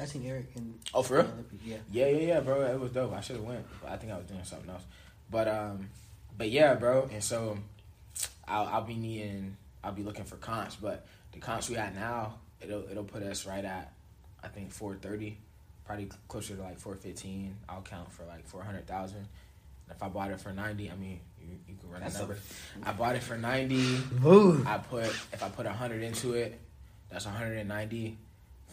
I 0.00 0.04
seen 0.06 0.26
Eric 0.26 0.50
and. 0.56 0.78
Oh, 0.92 1.02
for 1.02 1.16
real? 1.18 1.28
Yeah. 1.64 1.76
Yeah, 1.92 2.06
yeah, 2.08 2.26
yeah, 2.26 2.40
bro. 2.40 2.62
It 2.62 2.78
was 2.80 2.90
dope. 2.92 3.12
I 3.12 3.20
should 3.20 3.36
have 3.36 3.44
went, 3.44 3.64
but 3.82 3.90
I 3.92 3.96
think 3.96 4.12
I 4.12 4.16
was 4.16 4.26
doing 4.26 4.42
something 4.44 4.70
else. 4.70 4.82
But 5.30 5.48
um, 5.48 5.88
but 6.36 6.50
yeah, 6.50 6.74
bro. 6.74 7.08
And 7.12 7.22
so 7.22 7.58
I'll 8.48 8.66
I'll 8.66 8.82
be 8.84 8.94
needing 8.94 9.56
I'll 9.82 9.92
be 9.92 10.02
looking 10.02 10.24
for 10.24 10.36
comps, 10.36 10.76
but 10.76 11.06
the 11.32 11.38
comps 11.38 11.68
we 11.68 11.76
at 11.76 11.94
now 11.94 12.34
it'll 12.60 12.88
it'll 12.90 13.04
put 13.04 13.22
us 13.22 13.46
right 13.46 13.64
at 13.64 13.92
I 14.42 14.48
think 14.48 14.72
four 14.72 14.94
thirty, 14.94 15.38
probably 15.84 16.10
closer 16.28 16.56
to 16.56 16.62
like 16.62 16.78
four 16.78 16.94
fifteen. 16.96 17.56
I'll 17.68 17.82
count 17.82 18.10
for 18.12 18.24
like 18.24 18.46
four 18.46 18.62
hundred 18.62 18.86
thousand. 18.86 19.26
If 19.90 20.02
I 20.02 20.08
bought 20.08 20.30
it 20.30 20.40
for 20.40 20.52
ninety, 20.52 20.90
I 20.90 20.96
mean 20.96 21.20
you 21.40 21.56
you 21.68 21.74
can 21.78 21.90
run 21.90 22.00
the 22.00 22.08
a- 22.08 22.18
number. 22.18 22.38
I 22.84 22.92
bought 22.92 23.16
it 23.16 23.22
for 23.22 23.36
ninety. 23.36 23.98
Ooh. 24.24 24.64
I 24.66 24.78
put 24.78 25.06
if 25.06 25.42
I 25.42 25.48
put 25.50 25.66
a 25.66 25.72
hundred 25.72 26.02
into 26.02 26.32
it, 26.34 26.58
that's 27.10 27.24
hundred 27.26 27.58
and 27.58 27.68
ninety 27.68 28.16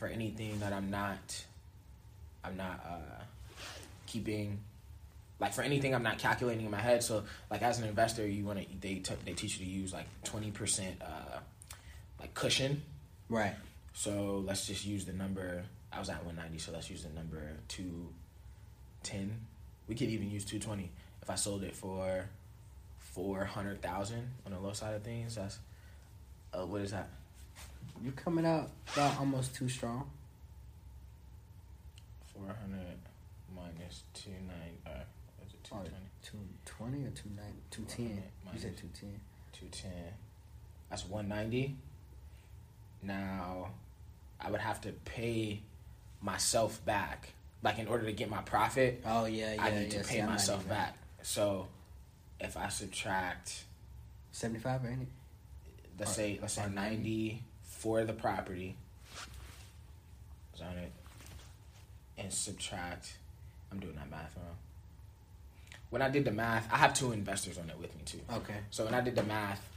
for 0.02 0.08
anything 0.08 0.60
that 0.62 0.74
I'm 0.74 0.90
not 0.90 1.46
I'm 2.44 2.58
not 2.58 2.84
uh 2.84 3.24
keeping 4.08 4.58
like 5.40 5.54
for 5.54 5.62
anything 5.62 5.94
I'm 5.94 6.02
not 6.02 6.18
calculating 6.18 6.66
in 6.66 6.72
my 6.72 6.80
head. 6.80 7.04
So 7.04 7.24
like 7.52 7.62
as 7.62 7.78
an 7.78 7.88
investor, 7.88 8.28
you 8.28 8.44
want 8.44 8.60
to 8.60 8.66
they 8.80 8.96
t- 8.96 9.14
they 9.26 9.34
teach 9.34 9.60
you 9.60 9.66
to 9.66 9.72
use 9.72 9.94
like 9.94 10.08
twenty 10.24 10.50
percent 10.50 11.00
uh 11.04 11.38
like 12.20 12.34
cushion. 12.34 12.82
Right. 13.30 13.54
So 13.94 14.44
let's 14.44 14.66
just 14.66 14.88
use 14.88 15.06
the 15.06 15.14
number. 15.14 15.62
I 15.94 16.00
was 16.00 16.10
at 16.10 16.26
one 16.26 16.36
ninety, 16.36 16.58
so 16.58 16.72
let's 16.72 16.90
use 16.90 17.04
the 17.04 17.14
number 17.14 17.52
two 17.68 18.10
ten. 19.04 19.40
We 19.88 19.94
could 19.94 20.10
even 20.10 20.32
use 20.32 20.44
two 20.46 20.58
twenty 20.58 20.90
if 21.22 21.30
I 21.30 21.36
sold 21.36 21.62
it 21.62 21.76
for 21.76 22.26
four 22.98 23.46
hundred 23.46 23.84
thousand 23.84 24.32
on 24.48 24.52
the 24.52 24.60
low 24.60 24.74
side 24.74 24.96
of 24.96 25.04
things. 25.04 25.36
That's 25.36 25.60
uh, 26.56 26.66
what 26.66 26.82
is 26.82 26.90
that? 26.90 27.08
You 28.04 28.12
coming 28.14 28.46
out 28.46 28.70
about 28.94 29.18
almost 29.20 29.54
too 29.56 29.70
strong. 29.70 30.10
Four 32.34 32.48
hundred 32.62 32.98
minus 33.56 34.04
two 34.14 34.32
nine. 34.48 34.78
Uh, 34.86 34.90
was 35.40 35.54
it 35.54 35.64
two 35.64 35.70
twenty? 35.76 35.90
two 36.24 36.38
twenty 36.66 37.06
or 37.06 37.10
two 37.12 37.30
nine 37.36 37.54
two 37.70 37.84
ten. 37.84 38.24
You 38.54 38.60
said 38.60 38.76
two 38.78 38.90
ten. 39.00 39.20
Two 39.54 39.68
ten. 39.72 39.92
That's 40.90 41.06
one 41.06 41.28
ninety. 41.28 41.76
Now, 43.04 43.70
I 44.40 44.50
would 44.52 44.62
have 44.62 44.82
to 44.82 44.92
pay 44.92 45.62
myself 46.22 46.84
back. 46.86 47.34
Like 47.64 47.78
in 47.78 47.88
order 47.88 48.06
to 48.06 48.12
get 48.14 48.30
my 48.30 48.42
profit, 48.42 49.04
Oh 49.06 49.26
yeah, 49.26 49.54
yeah. 49.54 49.64
I 49.64 49.70
need 49.72 49.94
yeah. 49.94 50.02
to 50.02 50.08
pay 50.08 50.20
I'm 50.22 50.30
myself 50.30 50.68
back. 50.68 50.98
So, 51.22 51.68
if 52.40 52.58
I 52.58 52.70
subtract, 52.70 53.66
Seventy 54.32 54.60
five, 54.60 54.84
ain't 54.86 55.04
it? 55.04 55.08
let's 56.00 56.12
Or- 56.12 56.16
say 56.16 56.40
let's 56.42 56.54
say 56.56 56.64
90. 56.64 56.76
ninety 56.76 57.44
for 57.82 58.04
the 58.04 58.14
property, 58.14 58.76
on 60.62 60.78
it, 60.78 60.92
and 62.16 62.32
subtract. 62.32 63.18
I'm 63.72 63.80
doing 63.80 63.96
that 63.96 64.12
math 64.12 64.36
wrong. 64.38 64.56
When 65.90 66.04
I 66.04 66.10
did 66.10 66.26
the 66.26 66.32
math, 66.32 66.72
I 66.72 66.78
have 66.78 66.94
two 66.94 67.12
investors 67.12 67.58
on 67.58 67.72
it 67.72 67.80
with 67.80 67.96
me 67.96 68.04
too. 68.06 68.20
Okay. 68.32 68.60
So 68.70 68.86
when 68.86 68.94
I 68.94 69.02
did 69.02 69.16
the 69.16 69.24
math, 69.24 69.68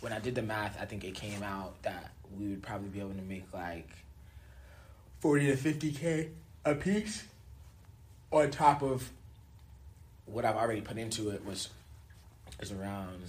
when 0.00 0.12
I 0.12 0.18
did 0.18 0.34
the 0.34 0.42
math, 0.42 0.76
I 0.82 0.86
think 0.86 1.04
it 1.04 1.14
came 1.14 1.44
out 1.44 1.80
that 1.82 2.10
we 2.36 2.48
would 2.48 2.64
probably 2.64 2.88
be 2.88 2.98
able 2.98 3.10
to 3.10 3.22
make 3.22 3.46
like 3.54 3.88
forty 5.20 5.46
to 5.46 5.56
fifty 5.56 5.92
k 5.92 6.30
a 6.64 6.74
piece, 6.74 7.22
on 8.32 8.50
top 8.50 8.82
of 8.82 9.08
what 10.24 10.44
I've 10.44 10.56
already 10.56 10.80
put 10.80 10.98
into 10.98 11.30
it 11.30 11.46
was 11.46 11.68
is 12.58 12.72
around 12.72 13.22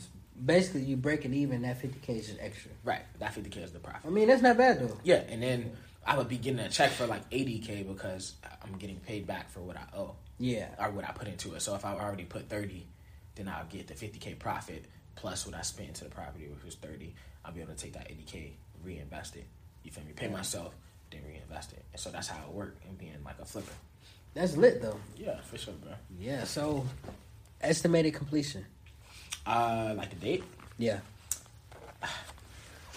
Basically, 0.46 0.82
you 0.82 0.98
breaking 0.98 1.34
even. 1.34 1.64
That 1.64 1.80
fifty 1.82 2.00
k 2.00 2.14
is 2.18 2.28
just 2.28 2.40
extra. 2.40 2.72
right. 2.84 3.02
That 3.20 3.34
fifty 3.34 3.50
k 3.50 3.62
is 3.62 3.72
the 3.72 3.80
profit. 3.80 4.02
I 4.06 4.10
mean, 4.10 4.28
that's 4.28 4.42
not 4.42 4.58
bad 4.58 4.80
though. 4.80 4.98
Yeah, 5.04 5.24
and 5.30 5.42
then 5.42 5.72
I 6.06 6.18
would 6.18 6.30
be 6.30 6.38
getting 6.38 6.60
a 6.60 6.70
check 6.70 6.92
for 6.92 7.08
like 7.08 7.24
eighty 7.32 7.60
k 7.60 7.84
because 7.84 8.34
I'm 8.64 8.78
getting 8.78 8.98
paid 8.98 9.26
back 9.26 9.50
for 9.50 9.62
what 9.62 9.78
I 9.78 9.98
owe 9.98 10.16
Yeah. 10.38 10.68
or 10.80 10.92
what 10.92 11.06
I 11.06 11.12
put 11.12 11.28
into 11.28 11.54
it. 11.56 11.62
So 11.62 11.74
if 11.76 11.84
I 11.86 11.94
already 11.94 12.26
put 12.26 12.50
thirty, 12.50 12.86
then 13.36 13.48
I'll 13.48 13.66
get 13.66 13.88
the 13.88 13.96
fifty 13.96 14.20
k 14.20 14.36
profit 14.36 14.86
plus 15.16 15.46
what 15.48 15.56
I 15.56 15.62
spent 15.62 15.90
into 15.90 16.04
the 16.04 16.10
property, 16.12 16.48
which 16.48 16.64
was 16.64 16.76
thirty. 16.76 17.16
I'll 17.44 17.52
be 17.52 17.62
able 17.62 17.74
to 17.74 17.80
take 17.84 17.94
that 17.94 18.08
eighty 18.12 18.24
k, 18.24 18.54
reinvest 18.84 19.36
it. 19.38 19.46
You 19.84 19.92
feel 19.92 20.04
me? 20.04 20.12
Pay 20.16 20.28
myself, 20.28 20.76
then 21.12 21.22
reinvest 21.28 21.74
it. 21.74 21.84
And 21.94 22.00
so 22.00 22.12
that's 22.12 22.28
how 22.28 22.44
it 22.48 22.54
worked 22.54 22.86
and 22.86 22.98
being 22.98 23.14
like 23.26 23.40
a 23.42 23.46
flipper. 23.46 23.72
That's 24.36 24.56
lit 24.56 24.82
though. 24.84 25.00
Yeah, 25.18 25.40
for 25.42 25.58
sure, 25.58 25.74
bro. 25.82 25.94
Yeah. 26.20 26.44
So, 26.44 26.86
estimated 27.62 28.14
completion. 28.14 28.66
Uh, 29.48 29.94
like 29.98 30.10
the 30.10 30.16
date. 30.18 30.44
Yeah. 30.78 31.00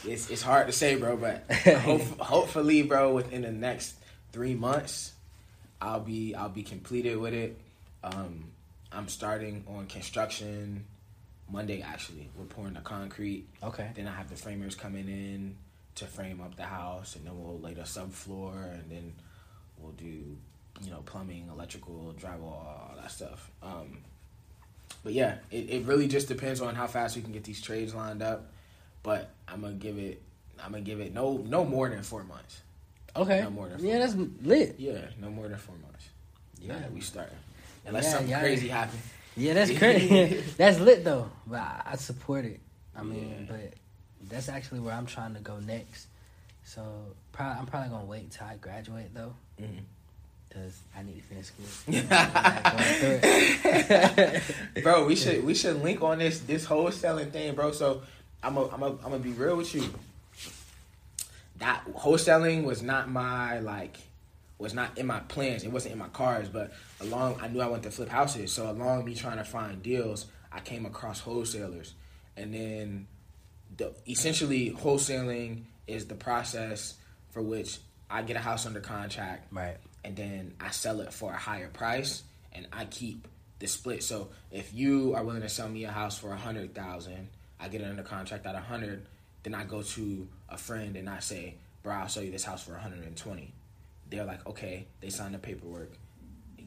It's 0.04 0.30
it's 0.30 0.42
hard 0.42 0.66
to 0.66 0.72
say, 0.72 0.96
bro, 0.96 1.16
but 1.16 1.50
hope, 1.52 2.02
hopefully, 2.18 2.82
bro, 2.82 3.14
within 3.14 3.42
the 3.42 3.52
next 3.52 3.94
three 4.32 4.54
months, 4.54 5.12
I'll 5.80 6.00
be 6.00 6.34
I'll 6.34 6.48
be 6.48 6.62
completed 6.62 7.18
with 7.18 7.34
it. 7.34 7.56
Um, 8.02 8.44
I'm 8.90 9.08
starting 9.08 9.64
on 9.68 9.86
construction 9.86 10.84
Monday. 11.50 11.82
Actually, 11.82 12.28
we're 12.36 12.46
pouring 12.46 12.74
the 12.74 12.80
concrete. 12.80 13.46
Okay. 13.62 13.90
Then 13.94 14.08
I 14.08 14.12
have 14.12 14.30
the 14.30 14.36
framers 14.36 14.74
coming 14.74 15.06
in 15.06 15.56
to 15.96 16.06
frame 16.06 16.40
up 16.40 16.56
the 16.56 16.62
house, 16.64 17.14
and 17.14 17.26
then 17.26 17.38
we'll 17.38 17.60
lay 17.60 17.74
the 17.74 17.82
subfloor, 17.82 18.72
and 18.72 18.90
then 18.90 19.12
we'll 19.78 19.92
do 19.92 20.36
you 20.82 20.90
know 20.90 21.02
plumbing, 21.04 21.48
electrical, 21.52 22.14
drywall, 22.18 22.42
all 22.42 22.94
that 22.96 23.10
stuff. 23.10 23.50
Um, 23.62 23.98
but 25.04 25.12
yeah, 25.12 25.36
it, 25.50 25.70
it 25.70 25.84
really 25.86 26.08
just 26.08 26.28
depends 26.28 26.60
on 26.60 26.74
how 26.74 26.86
fast 26.86 27.16
we 27.16 27.22
can 27.22 27.32
get 27.32 27.44
these 27.44 27.60
trades 27.62 27.94
lined 27.94 28.22
up. 28.22 28.50
But 29.02 29.30
I'm 29.48 29.60
gonna 29.62 29.74
give 29.74 29.98
it. 29.98 30.20
I'm 30.62 30.72
gonna 30.72 30.82
give 30.84 31.00
it 31.00 31.14
no 31.14 31.38
no 31.38 31.64
more 31.64 31.88
than 31.88 32.02
four 32.02 32.22
months. 32.24 32.60
Okay. 33.16 33.40
No 33.42 33.50
more 33.50 33.68
than 33.68 33.84
yeah, 33.84 34.06
four 34.06 34.16
that's 34.24 34.44
lit. 34.46 34.74
Yeah, 34.78 35.00
no 35.20 35.30
more 35.30 35.48
than 35.48 35.58
four 35.58 35.74
months. 35.76 36.08
Yeah. 36.60 36.78
Yeah, 36.80 36.88
we 36.92 37.00
starting. 37.00 37.36
Unless 37.86 38.04
Yeah, 38.04 38.10
something 38.10 38.28
yeah. 38.30 38.40
crazy 38.40 38.68
happen. 38.68 38.98
Yeah, 39.36 39.54
that's 39.54 39.70
crazy. 39.78 40.42
that's 40.58 40.78
lit 40.78 41.02
though. 41.04 41.30
But 41.46 41.60
I, 41.60 41.82
I 41.92 41.96
support 41.96 42.44
it. 42.44 42.60
I 42.96 43.02
mean, 43.02 43.46
but 43.48 43.72
that's 44.28 44.48
actually 44.50 44.80
where 44.80 44.92
I'm 44.94 45.06
trying 45.06 45.34
to 45.34 45.40
go 45.40 45.58
next. 45.60 46.08
So 46.64 46.84
probably, 47.32 47.58
I'm 47.60 47.66
probably 47.66 47.88
gonna 47.88 48.04
wait 48.04 48.30
till 48.32 48.46
I 48.46 48.56
graduate 48.56 49.14
though, 49.14 49.34
Mhm. 49.60 49.80
Because 50.50 50.80
I 50.96 51.02
need 51.02 51.16
to 51.16 51.22
finish 51.22 51.46
school. 51.46 51.66
You 51.86 52.02
know, 52.02 52.08
I'm 52.10 52.32
not 52.34 53.00
going 53.00 53.20
through 53.20 54.74
it. 54.74 54.82
bro, 54.82 55.06
we 55.06 55.16
should 55.16 55.44
we 55.44 55.54
should 55.54 55.82
link 55.82 56.02
on 56.02 56.18
this 56.18 56.40
this 56.40 56.66
wholesaling 56.66 57.30
thing, 57.30 57.54
bro. 57.54 57.72
So 57.72 58.02
I'm 58.42 58.56
a, 58.56 58.68
I'm 58.68 58.82
a, 58.82 58.86
I'm 58.86 58.98
gonna 58.98 59.18
be 59.18 59.30
real 59.30 59.56
with 59.56 59.74
you. 59.74 59.88
That 61.58 61.84
wholesaling 61.94 62.64
was 62.64 62.82
not 62.82 63.08
my 63.10 63.60
like 63.60 63.96
was 64.58 64.74
not 64.74 64.98
in 64.98 65.06
my 65.06 65.20
plans. 65.20 65.62
It 65.62 65.72
wasn't 65.72 65.92
in 65.92 65.98
my 65.98 66.08
cards, 66.08 66.48
but 66.48 66.72
along 67.00 67.38
I 67.40 67.48
knew 67.48 67.60
I 67.60 67.66
wanted 67.66 67.84
to 67.84 67.90
flip 67.90 68.08
houses. 68.08 68.52
So 68.52 68.70
along 68.70 69.04
me 69.04 69.14
trying 69.14 69.38
to 69.38 69.44
find 69.44 69.82
deals, 69.82 70.26
I 70.52 70.60
came 70.60 70.84
across 70.84 71.20
wholesalers, 71.20 71.94
and 72.36 72.52
then 72.52 73.06
the 73.76 73.94
essentially 74.08 74.70
wholesaling 74.70 75.62
is 75.86 76.06
the 76.06 76.14
process 76.14 76.94
for 77.30 77.40
which 77.40 77.78
I 78.10 78.22
get 78.22 78.36
a 78.36 78.40
house 78.40 78.66
under 78.66 78.80
contract, 78.80 79.52
Right. 79.52 79.76
And 80.04 80.16
then 80.16 80.54
I 80.60 80.70
sell 80.70 81.00
it 81.00 81.12
for 81.12 81.32
a 81.32 81.36
higher 81.36 81.68
price, 81.68 82.22
and 82.52 82.66
I 82.72 82.84
keep 82.86 83.26
the 83.58 83.66
split. 83.66 84.02
So 84.02 84.28
if 84.50 84.72
you 84.74 85.14
are 85.14 85.22
willing 85.22 85.42
to 85.42 85.48
sell 85.48 85.68
me 85.68 85.84
a 85.84 85.90
house 85.90 86.18
for 86.18 86.32
a 86.32 86.36
hundred 86.36 86.74
thousand, 86.74 87.28
I 87.60 87.68
get 87.68 87.82
it 87.82 87.84
under 87.84 88.02
contract 88.02 88.46
at 88.46 88.54
a 88.54 88.60
hundred. 88.60 89.06
Then 89.42 89.54
I 89.54 89.64
go 89.64 89.82
to 89.82 90.28
a 90.48 90.58
friend 90.58 90.96
and 90.96 91.08
I 91.08 91.20
say, 91.20 91.54
"Bro, 91.82 91.94
I'll 91.94 92.08
sell 92.08 92.22
you 92.22 92.30
this 92.30 92.44
house 92.44 92.64
for 92.64 92.72
120." 92.72 93.52
They're 94.10 94.24
like, 94.24 94.46
"Okay." 94.46 94.86
They 95.00 95.10
sign 95.10 95.32
the 95.32 95.38
paperwork. 95.38 95.92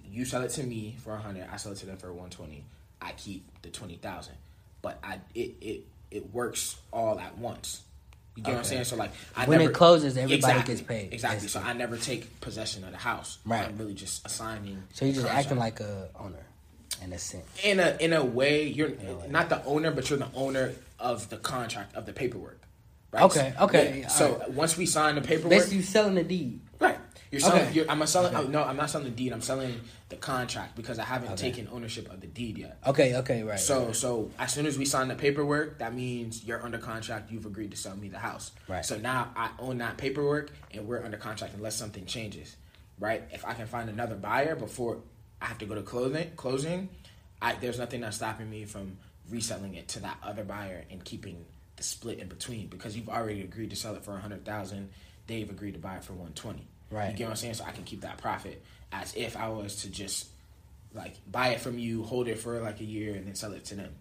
You 0.05 0.26
sell 0.26 0.43
it 0.43 0.49
to 0.51 0.64
me 0.64 0.95
for 1.03 1.14
a 1.14 1.19
hundred. 1.19 1.47
I 1.51 1.57
sell 1.57 1.72
it 1.72 1.80
to 1.80 1.85
them 1.85 1.97
for 1.97 2.07
120. 2.07 2.64
I 3.01 3.11
keep 3.14 3.45
the 3.61 3.69
twenty 3.69 3.97
thousand, 3.97 4.35
but 4.81 4.97
I 5.03 5.19
it 5.35 5.55
it 5.60 5.85
it 6.10 6.34
works 6.34 6.77
all 6.91 7.19
at 7.19 7.38
once. 7.38 7.81
You 8.35 8.43
get 8.43 8.51
what 8.51 8.57
I'm 8.60 8.64
saying? 8.64 8.84
So 8.85 8.95
like, 8.95 9.11
I 9.35 9.45
When 9.45 9.61
it 9.61 9.73
closes, 9.73 10.18
everybody 10.18 10.35
Exactly, 10.35 10.73
gets 10.73 10.88
paid, 10.88 11.14
Exactly. 11.14 11.47
So. 11.47 11.61
I 11.61 11.73
never 11.73 11.97
take 11.97 12.41
possession 12.41 12.84
of 12.84 12.91
the 12.91 12.97
house. 12.97 13.38
Right. 13.45 13.68
I'm 13.68 13.77
really 13.77 13.93
just 13.93 14.26
assigning. 14.26 14.81
So 14.93 15.05
you're 15.05 15.14
just 15.15 15.26
contract. 15.27 15.45
acting 15.45 15.60
like 15.60 15.80
a 15.81 16.10
owner, 16.19 16.43
in 17.03 17.14
a 17.14 17.19
sense. 17.19 17.45
in 17.64 17.80
a 17.80 17.95
in 17.99 18.11
a 18.14 18.23
way 18.26 18.64
you're 18.68 18.91
not 19.30 19.49
the 19.49 19.64
owner, 19.65 19.91
but 19.91 20.10
you're 20.10 20.19
the 20.19 20.31
owner 20.34 20.73
of 20.99 21.30
the 21.30 21.38
contract 21.38 21.95
of 21.95 22.05
the 22.07 22.14
paperwork. 22.14 22.60
Right? 23.11 23.23
Okay, 23.26 23.53
okay, 23.61 23.99
Yeah. 23.99 24.07
So 24.07 24.34
alright. 24.34 24.51
once 24.51 24.76
we 24.77 24.88
sign 24.88 25.14
the 25.15 25.22
paperwork, 25.22 25.51
Basically, 25.51 25.77
you 25.77 25.84
selling 25.84 26.15
the 26.15 26.23
deed. 26.23 26.60
Right? 27.34 27.41
You're 27.41 27.49
selling. 27.49 27.61
Okay. 27.68 27.73
You're, 27.73 27.89
I'm 27.91 28.05
selling. 28.07 28.35
Okay. 28.35 28.45
oh, 28.45 28.49
no, 28.49 28.64
I'm 28.64 28.77
not 28.77 28.89
selling 28.89 29.05
the 29.05 29.15
deed. 29.15 29.34
I'm 29.34 29.41
selling 29.41 29.81
the 30.10 30.15
contract 30.15 30.76
because 30.76 30.99
I 30.99 31.03
haven't 31.03 31.31
Okay. 31.34 31.51
taken 31.51 31.68
ownership 31.72 32.11
of 32.11 32.22
the 32.22 32.27
deed 32.27 32.57
yet. 32.57 32.77
Okay, 32.85 33.15
okay, 33.18 33.43
right. 33.43 33.60
So 33.60 33.91
so 33.91 34.31
as 34.39 34.53
soon 34.53 34.65
as 34.65 34.77
we 34.77 34.85
sign 34.85 35.07
the 35.07 35.15
paperwork, 35.15 35.80
that 35.80 35.93
means 35.93 36.43
you're 36.43 36.64
under 36.64 36.77
contract. 36.77 37.31
You've 37.31 37.45
agreed 37.45 37.72
to 37.72 37.77
sell 37.77 37.95
me 37.95 38.10
the 38.10 38.19
house. 38.19 38.51
Right. 38.68 38.85
So 38.85 38.97
now 38.97 39.31
I 39.35 39.51
own 39.60 39.80
that 39.80 39.97
paperwork, 39.97 40.51
and 40.72 40.88
we're 40.88 41.03
under 41.03 41.18
contract 41.18 41.53
unless 41.55 41.76
something 41.76 42.05
changes. 42.05 42.55
Right. 42.99 43.23
If 43.31 43.45
I 43.45 43.53
can 43.53 43.68
find 43.68 43.89
another 43.89 44.15
buyer 44.15 44.55
before 44.55 44.99
I 45.41 45.45
have 45.47 45.57
to 45.57 45.65
go 45.65 45.76
to 45.76 45.81
closing, 45.81 46.31
closing, 46.35 46.89
I, 47.41 47.55
there's 47.55 47.80
nothing 47.80 48.01
that's 48.01 48.18
stopping 48.18 48.49
me 48.49 48.65
from 48.65 48.97
reselling 49.30 49.73
it 49.76 49.88
to 49.89 49.99
that 50.01 50.18
other 50.23 50.43
buyer 50.43 50.84
and 50.91 51.03
keeping 51.03 51.45
the 51.76 51.84
split 51.84 52.19
in 52.19 52.27
between 52.27 52.68
because 52.68 52.95
you've 52.95 53.10
already 53.10 53.41
agreed 53.41 53.72
to 53.72 53.76
sell 53.76 53.95
it 53.95 54.03
for 54.05 54.14
a 54.15 54.19
hundred 54.19 54.45
thousand. 54.45 54.89
They've 55.26 55.49
agreed 55.49 55.73
to 55.73 55.80
buy 55.80 55.95
it 55.95 56.03
for 56.03 56.14
one 56.14 56.34
twenty. 56.34 56.68
Right. 56.94 57.11
You 57.11 57.18
get 57.18 57.26
what 57.26 57.32
I'm 57.32 57.36
saying? 57.38 57.56
So 57.56 57.65
I 57.65 57.72
can 57.72 57.84
keep 57.84 58.02
that 58.02 58.18
profit 58.20 58.64
as 58.91 59.15
if 59.15 59.36
I 59.36 59.49
was 59.49 59.78
to 59.78 59.90
just 59.90 60.28
like 60.94 61.15
buy 61.30 61.49
it 61.49 61.60
from 61.60 61.80
you, 61.80 62.03
hold 62.03 62.28
it 62.28 62.38
for 62.38 62.60
like 62.61 62.80
a 62.80 62.86
year, 62.86 63.15
and 63.15 63.26
then 63.28 63.36
sell 63.36 63.53
it 63.53 63.65
to 63.65 63.76
them. 63.76 63.94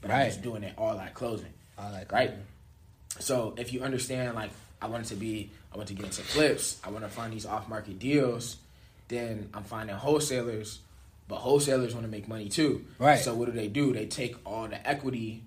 But 0.00 0.10
I'm 0.10 0.26
just 0.26 0.42
doing 0.42 0.62
it 0.64 0.74
all 0.76 0.98
at 0.98 1.14
closing, 1.14 1.52
I 1.78 1.90
like 1.90 2.10
right? 2.10 2.32
So 3.18 3.54
if 3.56 3.72
you 3.72 3.82
understand, 3.82 4.34
like 4.34 4.50
I 4.80 4.86
want 4.88 5.04
it 5.04 5.08
to 5.08 5.14
be, 5.14 5.50
I 5.72 5.76
want 5.76 5.88
to 5.88 5.94
get 5.94 6.06
into 6.06 6.22
flips, 6.22 6.80
I 6.82 6.90
want 6.90 7.04
to 7.04 7.10
find 7.10 7.32
these 7.32 7.46
off 7.46 7.68
market 7.68 7.98
deals, 7.98 8.56
then 9.08 9.50
I'm 9.52 9.62
finding 9.62 9.94
wholesalers, 9.94 10.80
but 11.28 11.36
wholesalers 11.36 11.94
want 11.94 12.06
to 12.06 12.10
make 12.10 12.28
money 12.28 12.48
too, 12.48 12.84
Right. 12.98 13.18
So 13.18 13.34
what 13.34 13.46
do 13.46 13.52
they 13.52 13.68
do? 13.68 13.92
They 13.92 14.06
take 14.06 14.36
all 14.44 14.66
the 14.66 14.88
equity 14.88 15.44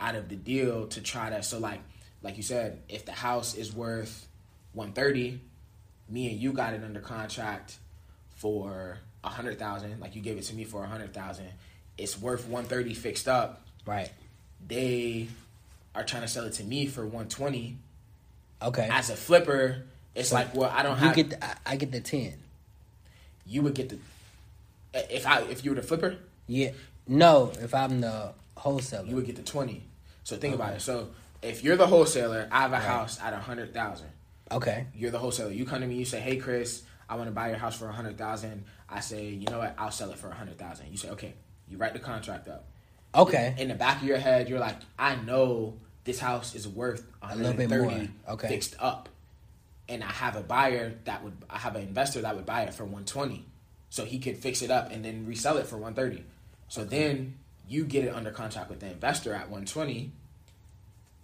out 0.00 0.16
of 0.16 0.28
the 0.28 0.36
deal 0.36 0.88
to 0.88 1.00
try 1.00 1.30
to. 1.30 1.42
So 1.42 1.58
like, 1.58 1.80
like 2.22 2.36
you 2.36 2.42
said, 2.42 2.80
if 2.88 3.06
the 3.06 3.12
house 3.12 3.54
is 3.54 3.72
worth 3.72 4.26
130, 4.74 5.40
me 6.08 6.30
and 6.30 6.38
you 6.40 6.52
got 6.52 6.74
it 6.74 6.82
under 6.84 7.00
contract 7.00 7.76
for 8.36 8.98
a 9.24 9.28
hundred 9.28 9.58
thousand, 9.58 10.00
like 10.00 10.14
you 10.16 10.22
gave 10.22 10.36
it 10.36 10.42
to 10.44 10.54
me 10.54 10.64
for 10.64 10.82
a 10.82 10.86
hundred 10.86 11.14
thousand, 11.14 11.46
it's 11.98 12.18
worth 12.20 12.46
130 12.48 12.94
fixed 12.94 13.28
up. 13.28 13.62
Right. 13.86 14.10
They 14.66 15.28
are 15.94 16.04
trying 16.04 16.22
to 16.22 16.28
sell 16.28 16.44
it 16.44 16.54
to 16.54 16.64
me 16.64 16.86
for 16.86 17.02
120. 17.02 17.76
Okay. 18.62 18.88
As 18.90 19.10
a 19.10 19.16
flipper, 19.16 19.82
it's 20.14 20.28
So 20.30 20.36
like, 20.36 20.54
well, 20.54 20.70
I 20.74 20.82
don't 20.82 20.98
you 21.00 21.06
have. 21.06 21.16
get 21.16 21.30
the, 21.30 21.44
I, 21.44 21.54
I 21.66 21.76
get 21.76 21.90
the 21.92 22.00
ten. 22.00 22.34
you 23.46 23.62
would 23.62 23.74
get 23.74 23.88
the. 23.90 23.98
If 24.94 25.26
I 25.26 25.40
if 25.42 25.64
you 25.64 25.70
were 25.70 25.76
the 25.76 25.82
flipper, 25.86 26.16
Yeah. 26.46 26.70
No, 27.08 27.50
if 27.60 27.74
I'm 27.74 28.00
the 28.00 28.32
wholesaler. 28.56 29.06
you 29.06 29.16
would 29.16 29.26
get 29.26 29.34
the 29.36 29.42
20. 29.42 29.82
So 30.22 30.36
think 30.36 30.54
about 30.54 30.74
it. 30.74 30.80
So 30.80 31.08
if 31.42 31.64
you're 31.64 31.76
the 31.76 31.86
wholesaler, 31.88 32.48
I 32.52 32.60
have 32.62 32.72
a 32.72 32.78
house 32.78 33.18
at 33.20 33.32
a 33.32 33.38
hundred 33.38 33.74
thousand. 33.74 34.08
Okay. 34.52 34.86
You're 34.94 35.10
the 35.10 35.18
wholesaler. 35.18 35.50
You 35.50 35.64
come 35.64 35.80
to 35.80 35.86
me, 35.86 35.96
you 35.96 36.04
say, 36.04 36.20
"Hey, 36.20 36.36
Chris, 36.36 36.82
I 37.08 37.16
want 37.16 37.28
to 37.28 37.32
buy 37.32 37.48
your 37.48 37.58
house 37.58 37.76
for 37.76 37.88
a 37.88 37.92
hundred 37.92 38.16
thousand. 38.18 38.64
I 38.88 39.00
say, 39.00 39.28
"You 39.28 39.46
know 39.46 39.58
what? 39.58 39.74
I'll 39.78 39.90
sell 39.90 40.10
it 40.10 40.18
for 40.18 40.28
a 40.28 40.34
hundred 40.34 40.58
thousand. 40.58 40.90
You 40.90 40.96
say, 40.96 41.10
"Okay." 41.10 41.34
You 41.68 41.78
write 41.78 41.94
the 41.94 41.98
contract 42.00 42.48
up. 42.48 42.66
Okay. 43.14 43.54
In 43.58 43.68
the 43.68 43.74
back 43.74 44.02
of 44.02 44.08
your 44.08 44.18
head, 44.18 44.48
you're 44.48 44.58
like, 44.58 44.76
"I 44.98 45.16
know 45.16 45.78
this 46.04 46.18
house 46.18 46.54
is 46.54 46.66
worth 46.66 47.06
A 47.22 47.36
little 47.36 47.52
bit 47.54 47.70
more. 47.70 48.08
Okay. 48.28 48.48
fixed 48.48 48.74
up, 48.78 49.08
and 49.88 50.02
I 50.02 50.10
have 50.10 50.36
a 50.36 50.42
buyer 50.42 50.94
that 51.04 51.22
would, 51.22 51.36
I 51.48 51.58
have 51.58 51.76
an 51.76 51.82
investor 51.82 52.20
that 52.22 52.34
would 52.34 52.46
buy 52.46 52.62
it 52.62 52.74
for 52.74 52.84
one 52.84 53.04
twenty, 53.04 53.46
so 53.90 54.04
he 54.04 54.18
could 54.18 54.36
fix 54.36 54.62
it 54.62 54.70
up 54.70 54.90
and 54.90 55.04
then 55.04 55.26
resell 55.26 55.56
it 55.58 55.66
for 55.66 55.76
one 55.76 55.94
thirty. 55.94 56.24
So 56.68 56.84
then 56.84 57.38
you 57.68 57.84
get 57.84 58.04
it 58.04 58.14
under 58.14 58.30
contract 58.30 58.68
with 58.70 58.80
the 58.80 58.90
investor 58.90 59.32
at 59.34 59.48
one 59.50 59.64
twenty. 59.64 60.12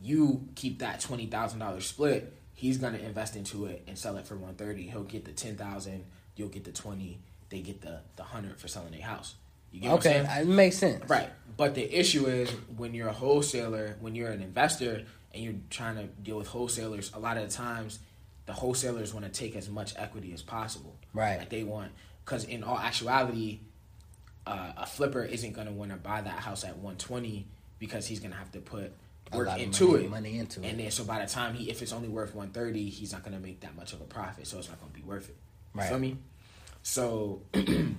You 0.01 0.49
keep 0.55 0.79
that 0.79 1.01
twenty 1.01 1.27
thousand 1.27 1.59
dollars 1.59 1.87
split. 1.87 2.33
He's 2.59 2.77
gonna 2.77 2.99
invest 2.99 3.37
into 3.37 3.67
it 3.67 3.85
and 3.87 3.97
sell 3.97 4.17
it 4.17 4.27
for 4.27 4.35
one 4.35 4.55
thirty. 4.57 4.83
He'll 4.89 5.05
get 5.05 5.25
the 5.25 5.31
ten 5.31 5.55
thousand. 5.55 6.05
You'll 6.35 6.49
get 6.49 6.65
the 6.65 6.73
twenty. 6.73 7.21
They 7.51 7.61
get 7.61 7.83
the 7.83 8.01
the 8.17 8.25
hundred 8.25 8.59
for 8.59 8.67
selling 8.67 8.93
a 8.95 9.01
house. 9.01 9.37
You 9.71 9.81
get 9.81 9.93
what 9.93 10.05
I'm 10.05 10.27
Okay. 10.27 10.41
It 10.41 10.49
makes 10.49 10.77
sense. 10.77 11.09
Right. 11.09 11.29
But 11.57 11.77
the 11.77 11.97
issue 11.97 12.27
is 12.27 12.51
when 12.77 12.95
you're 12.95 13.07
a 13.07 13.13
wholesaler, 13.13 13.97
when 14.01 14.17
you're 14.17 14.33
an 14.33 14.43
investor 14.43 15.05
and 15.33 15.45
you're 15.45 15.55
trying 15.71 15.95
to 15.99 16.07
deal 16.07 16.37
with 16.37 16.49
wholesalers, 16.49 17.13
a 17.15 17.21
lot 17.21 17.37
of 17.37 17.49
the 17.49 17.55
times 17.55 18.01
the 18.47 18.55
wholesalers 18.55 19.15
want 19.15 19.25
to 19.25 19.31
take 19.31 19.55
as 19.55 19.69
much 19.69 19.95
equity 19.97 20.33
as 20.33 20.43
possible. 20.43 20.97
Right. 21.15 21.39
Like 21.39 21.51
they 21.51 21.63
want, 21.63 21.93
because 22.25 22.43
in 22.43 22.65
all 22.65 22.77
actuality, 22.77 23.61
uh, 24.49 24.73
a 24.79 24.87
flipper 24.87 25.23
isn't 25.23 25.53
going 25.53 25.69
to 25.69 25.73
want 25.73 25.93
to 25.93 25.97
buy 25.97 26.23
that 26.23 26.41
house 26.41 26.65
at 26.65 26.75
120 26.75 27.47
because 27.79 28.09
he's 28.09 28.19
going 28.19 28.33
to 28.33 28.37
have 28.37 28.51
to 28.51 28.61
put 28.61 28.93
work 29.33 29.59
into 29.59 29.89
money- 29.93 30.05
it. 30.05 30.11
money 30.11 30.39
into 30.39 30.61
And 30.63 30.81
it. 30.81 30.83
then 30.85 30.91
so 30.91 31.05
by 31.05 31.25
the 31.25 31.31
time 31.31 31.55
he, 31.55 31.71
if 31.71 31.83
it's 31.83 31.93
only 31.93 32.09
worth 32.09 32.35
130, 32.35 32.89
he's 32.89 33.13
not 33.13 33.23
going 33.23 33.35
to 33.37 33.41
make 33.43 33.61
that 33.61 33.75
much 33.77 33.93
of 33.93 34.01
a 34.01 34.05
profit. 34.05 34.47
So 34.47 34.59
it's 34.59 34.69
not 34.69 34.81
going 34.81 34.93
to 34.93 34.99
be 34.99 35.05
worth 35.05 35.29
it. 35.29 35.37
You 35.75 35.81
Right. 35.81 35.89
feel 35.91 35.99
me? 35.99 36.19
So 36.83 37.43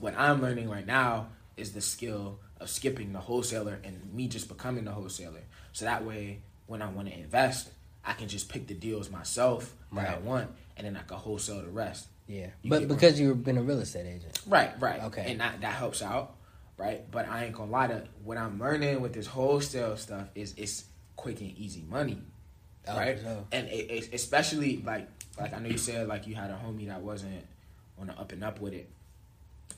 what 0.00 0.14
I'm 0.16 0.40
learning 0.42 0.68
right 0.68 0.86
now 0.86 1.28
is 1.56 1.72
the 1.72 1.80
skill 1.80 2.38
of 2.60 2.68
skipping 2.70 3.12
the 3.12 3.18
wholesaler 3.18 3.78
and 3.84 4.12
me 4.14 4.28
just 4.28 4.48
becoming 4.48 4.84
the 4.84 4.92
wholesaler. 4.92 5.40
So 5.72 5.84
that 5.84 6.04
way, 6.04 6.40
when 6.66 6.82
I 6.82 6.88
want 6.88 7.08
to 7.08 7.14
invest, 7.18 7.70
I 8.04 8.12
can 8.12 8.28
just 8.28 8.48
pick 8.48 8.66
the 8.66 8.74
deals 8.74 9.10
myself 9.10 9.74
that 9.92 10.08
I 10.08 10.18
want, 10.18 10.50
and 10.76 10.86
then 10.86 10.96
I 10.96 11.02
can 11.02 11.16
wholesale 11.16 11.60
the 11.62 11.68
rest. 11.68 12.06
Yeah. 12.28 12.48
You 12.62 12.70
but 12.70 12.88
because 12.88 13.18
you've 13.20 13.42
been 13.44 13.56
a 13.58 13.62
real 13.62 13.80
estate 13.80 14.06
agent. 14.06 14.40
Right, 14.46 14.70
right. 14.80 15.02
Okay. 15.04 15.24
And 15.30 15.40
that, 15.40 15.60
that 15.60 15.74
helps 15.74 16.02
out, 16.02 16.35
right? 16.76 17.10
But 17.10 17.28
I 17.28 17.44
ain't 17.44 17.54
gonna 17.54 17.70
lie 17.70 17.86
to 17.88 18.04
what 18.24 18.38
I'm 18.38 18.58
learning 18.58 19.00
with 19.00 19.12
this 19.12 19.26
wholesale 19.26 19.96
stuff 19.96 20.28
is 20.34 20.54
it's 20.56 20.84
quick 21.16 21.40
and 21.40 21.56
easy 21.56 21.84
money. 21.88 22.22
Oh, 22.88 22.96
right? 22.96 23.18
And 23.52 23.68
it, 23.68 23.90
it, 23.90 24.14
especially 24.14 24.82
like 24.84 25.08
like 25.38 25.54
I 25.54 25.58
know 25.58 25.68
you 25.68 25.78
said 25.78 26.08
like 26.08 26.26
you 26.26 26.34
had 26.34 26.50
a 26.50 26.54
homie 26.54 26.88
that 26.88 27.02
wasn't 27.02 27.44
on 27.98 28.08
the 28.08 28.18
up 28.18 28.32
and 28.32 28.44
up 28.44 28.60
with 28.60 28.74
it. 28.74 28.88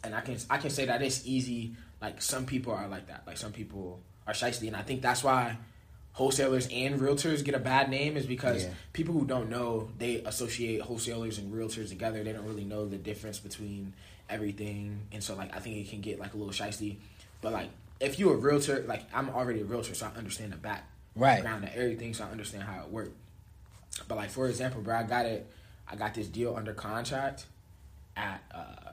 And 0.04 0.14
I 0.14 0.20
can 0.20 0.36
I 0.50 0.58
can 0.58 0.70
say 0.70 0.86
that 0.86 1.02
it's 1.02 1.26
easy. 1.26 1.74
Like 2.00 2.22
some 2.22 2.46
people 2.46 2.72
are 2.72 2.88
like 2.88 3.08
that. 3.08 3.22
Like 3.26 3.36
some 3.36 3.52
people 3.52 4.00
are 4.26 4.32
shiesty, 4.32 4.68
and 4.68 4.76
I 4.76 4.82
think 4.82 5.02
that's 5.02 5.24
why 5.24 5.56
wholesalers 6.19 6.66
and 6.73 7.01
realtors 7.01 7.45
get 7.45 7.55
a 7.55 7.61
bad 7.61 7.89
name 7.89 8.16
is 8.16 8.27
because 8.27 8.65
Yeah. 8.65 8.70
people 8.93 9.15
who 9.15 9.24
don't 9.24 9.49
know 9.49 9.89
they 9.99 10.16
associate 10.24 10.81
wholesalers 10.82 11.39
and 11.39 11.53
realtors 11.53 11.90
together. 11.90 12.24
They 12.24 12.32
don't 12.32 12.45
really 12.45 12.65
know 12.65 12.86
the 12.89 12.99
difference 12.99 13.39
between 13.39 13.93
everything, 14.28 15.03
and 15.12 15.23
so 15.23 15.36
like 15.36 15.55
I 15.57 15.61
think 15.61 15.77
it 15.77 15.89
can 15.89 16.01
get 16.01 16.19
like 16.19 16.35
a 16.35 16.36
little 16.36 16.53
shiesty. 16.53 16.97
But 17.40 17.53
like 17.53 17.70
if 18.01 18.19
you're 18.19 18.35
a 18.35 18.36
realtor, 18.36 18.85
like 18.89 19.03
I'm 19.15 19.28
already 19.31 19.61
a 19.61 19.65
realtor, 19.65 19.95
so 19.95 20.11
I 20.12 20.19
understand 20.19 20.53
the 20.53 20.57
back 20.57 20.89
Right. 21.15 21.36
background 21.36 21.65
and 21.65 21.73
everything, 21.74 22.12
so 22.15 22.24
I 22.24 22.31
understand 22.31 22.65
how 22.65 22.82
it 22.82 22.90
works. 22.90 23.11
But 24.09 24.16
like 24.16 24.31
for 24.31 24.49
example, 24.49 24.81
bro, 24.81 24.97
I 24.97 25.03
got 25.05 25.24
it. 25.24 25.47
I 25.86 25.95
got 25.95 26.15
this 26.15 26.27
deal 26.27 26.57
under 26.57 26.73
contract 26.74 27.47
at 28.16 28.43
uh, 28.53 28.90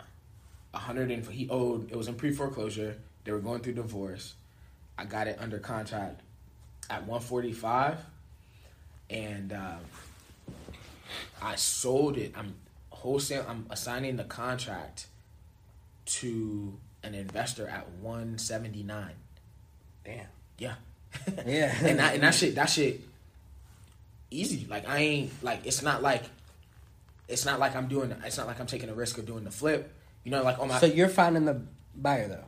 a 0.75 0.77
hundred 0.77 1.09
and 1.09 1.25
he 1.25 1.49
owed. 1.49 1.91
It 1.91 1.95
was 1.97 2.07
in 2.07 2.13
pre 2.13 2.31
foreclosure. 2.31 2.97
They 3.23 3.31
were 3.31 3.39
going 3.39 3.61
through 3.61 3.73
divorce. 3.73 4.35
I 4.95 5.05
got 5.05 5.27
it 5.27 5.37
under 5.41 5.57
contract 5.57 6.21
at 6.89 7.05
one 7.07 7.21
forty 7.21 7.51
five, 7.53 7.97
and 9.09 9.53
um, 9.53 9.79
I 11.41 11.55
sold 11.55 12.17
it. 12.17 12.33
I'm 12.35 12.55
wholesale. 12.89 13.45
I'm 13.47 13.65
assigning 13.69 14.15
the 14.17 14.23
contract 14.23 15.07
to 16.05 16.77
an 17.03 17.13
investor 17.15 17.67
at 17.67 17.89
one 18.01 18.37
seventy 18.37 18.83
nine. 18.83 19.15
Damn. 20.03 20.27
Yeah. 20.57 20.75
Yeah. 21.45 21.73
and 21.81 21.99
that 21.99 22.13
and 22.15 22.23
that 22.23 22.35
shit 22.35 22.55
that 22.55 22.69
shit 22.69 23.01
easy. 24.31 24.67
Like 24.69 24.87
I 24.87 24.97
ain't 24.99 25.43
like 25.43 25.65
it's 25.65 25.81
not 25.81 26.01
like 26.03 26.23
it's 27.27 27.45
not 27.45 27.59
like 27.59 27.75
I'm 27.75 27.87
doing 27.87 28.13
it's 28.25 28.37
not 28.37 28.47
like 28.47 28.59
I'm 28.59 28.67
taking 28.67 28.89
a 28.89 28.93
risk 28.93 29.17
of 29.17 29.25
doing 29.25 29.43
the 29.45 29.51
flip. 29.51 29.93
You 30.23 30.31
know, 30.31 30.43
like 30.43 30.59
on 30.59 30.67
my 30.67 30.79
So 30.79 30.87
you're 30.87 31.07
finding 31.09 31.45
the 31.45 31.61
buyer 31.95 32.27
though. 32.27 32.43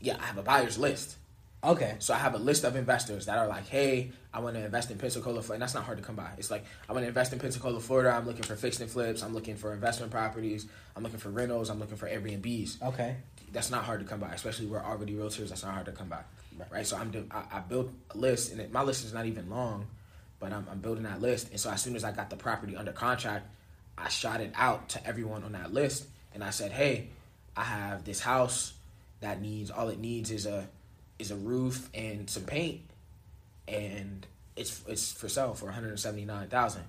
yeah, 0.00 0.16
I 0.20 0.26
have 0.26 0.38
a 0.38 0.42
buyer's 0.42 0.76
list. 0.78 1.16
Okay. 1.62 1.96
So 1.98 2.14
I 2.14 2.18
have 2.18 2.34
a 2.34 2.38
list 2.38 2.64
of 2.64 2.74
investors 2.76 3.26
that 3.26 3.36
are 3.36 3.46
like, 3.46 3.68
hey, 3.68 4.12
I 4.32 4.40
want 4.40 4.56
to 4.56 4.64
invest 4.64 4.90
in 4.90 4.96
Pensacola, 4.98 5.42
Florida. 5.42 5.54
And 5.54 5.62
that's 5.62 5.74
not 5.74 5.84
hard 5.84 5.98
to 5.98 6.04
come 6.04 6.16
by. 6.16 6.30
It's 6.38 6.50
like, 6.50 6.64
I 6.88 6.92
want 6.92 7.04
to 7.04 7.08
invest 7.08 7.32
in 7.34 7.38
Pensacola, 7.38 7.78
Florida. 7.80 8.10
I'm 8.10 8.26
looking 8.26 8.44
for 8.44 8.56
fixed 8.56 8.80
and 8.80 8.90
flips. 8.90 9.22
I'm 9.22 9.34
looking 9.34 9.56
for 9.56 9.74
investment 9.74 10.10
properties. 10.10 10.66
I'm 10.96 11.02
looking 11.02 11.18
for 11.18 11.28
rentals. 11.28 11.68
I'm 11.68 11.78
looking 11.78 11.96
for 11.96 12.08
Airbnbs. 12.08 12.82
Okay. 12.82 13.16
That's 13.52 13.70
not 13.70 13.84
hard 13.84 14.00
to 14.00 14.06
come 14.06 14.20
by, 14.20 14.28
especially 14.32 14.66
we're 14.66 14.82
already 14.82 15.14
realtors. 15.14 15.48
That's 15.50 15.62
not 15.64 15.74
hard 15.74 15.86
to 15.86 15.92
come 15.92 16.08
by, 16.08 16.20
Right. 16.58 16.72
right? 16.72 16.86
So 16.86 16.96
I'm 16.96 17.10
do- 17.10 17.26
I, 17.30 17.42
I 17.52 17.60
built 17.60 17.90
a 18.14 18.16
list, 18.16 18.52
and 18.52 18.60
it, 18.60 18.72
my 18.72 18.82
list 18.82 19.04
is 19.04 19.12
not 19.12 19.26
even 19.26 19.50
long, 19.50 19.86
but 20.38 20.52
I'm, 20.52 20.66
I'm 20.70 20.78
building 20.78 21.02
that 21.02 21.20
list. 21.20 21.50
And 21.50 21.58
so 21.60 21.68
as 21.70 21.82
soon 21.82 21.96
as 21.96 22.04
I 22.04 22.12
got 22.12 22.30
the 22.30 22.36
property 22.36 22.76
under 22.76 22.92
contract, 22.92 23.46
I 23.98 24.08
shot 24.08 24.40
it 24.40 24.52
out 24.54 24.88
to 24.90 25.06
everyone 25.06 25.42
on 25.42 25.52
that 25.52 25.74
list, 25.74 26.06
and 26.32 26.44
I 26.44 26.50
said, 26.50 26.70
hey, 26.70 27.08
I 27.56 27.64
have 27.64 28.04
this 28.04 28.20
house 28.20 28.72
that 29.20 29.42
needs 29.42 29.70
all 29.70 29.88
it 29.88 29.98
needs 29.98 30.30
is 30.30 30.46
a 30.46 30.66
is 31.20 31.30
a 31.30 31.36
roof 31.36 31.88
and 31.94 32.28
some 32.28 32.44
paint, 32.44 32.80
and 33.68 34.26
it's 34.56 34.80
it's 34.88 35.12
for 35.12 35.28
sale 35.28 35.54
for 35.54 35.66
one 35.66 35.74
hundred 35.74 35.98
seventy 36.00 36.24
nine 36.24 36.48
thousand. 36.48 36.82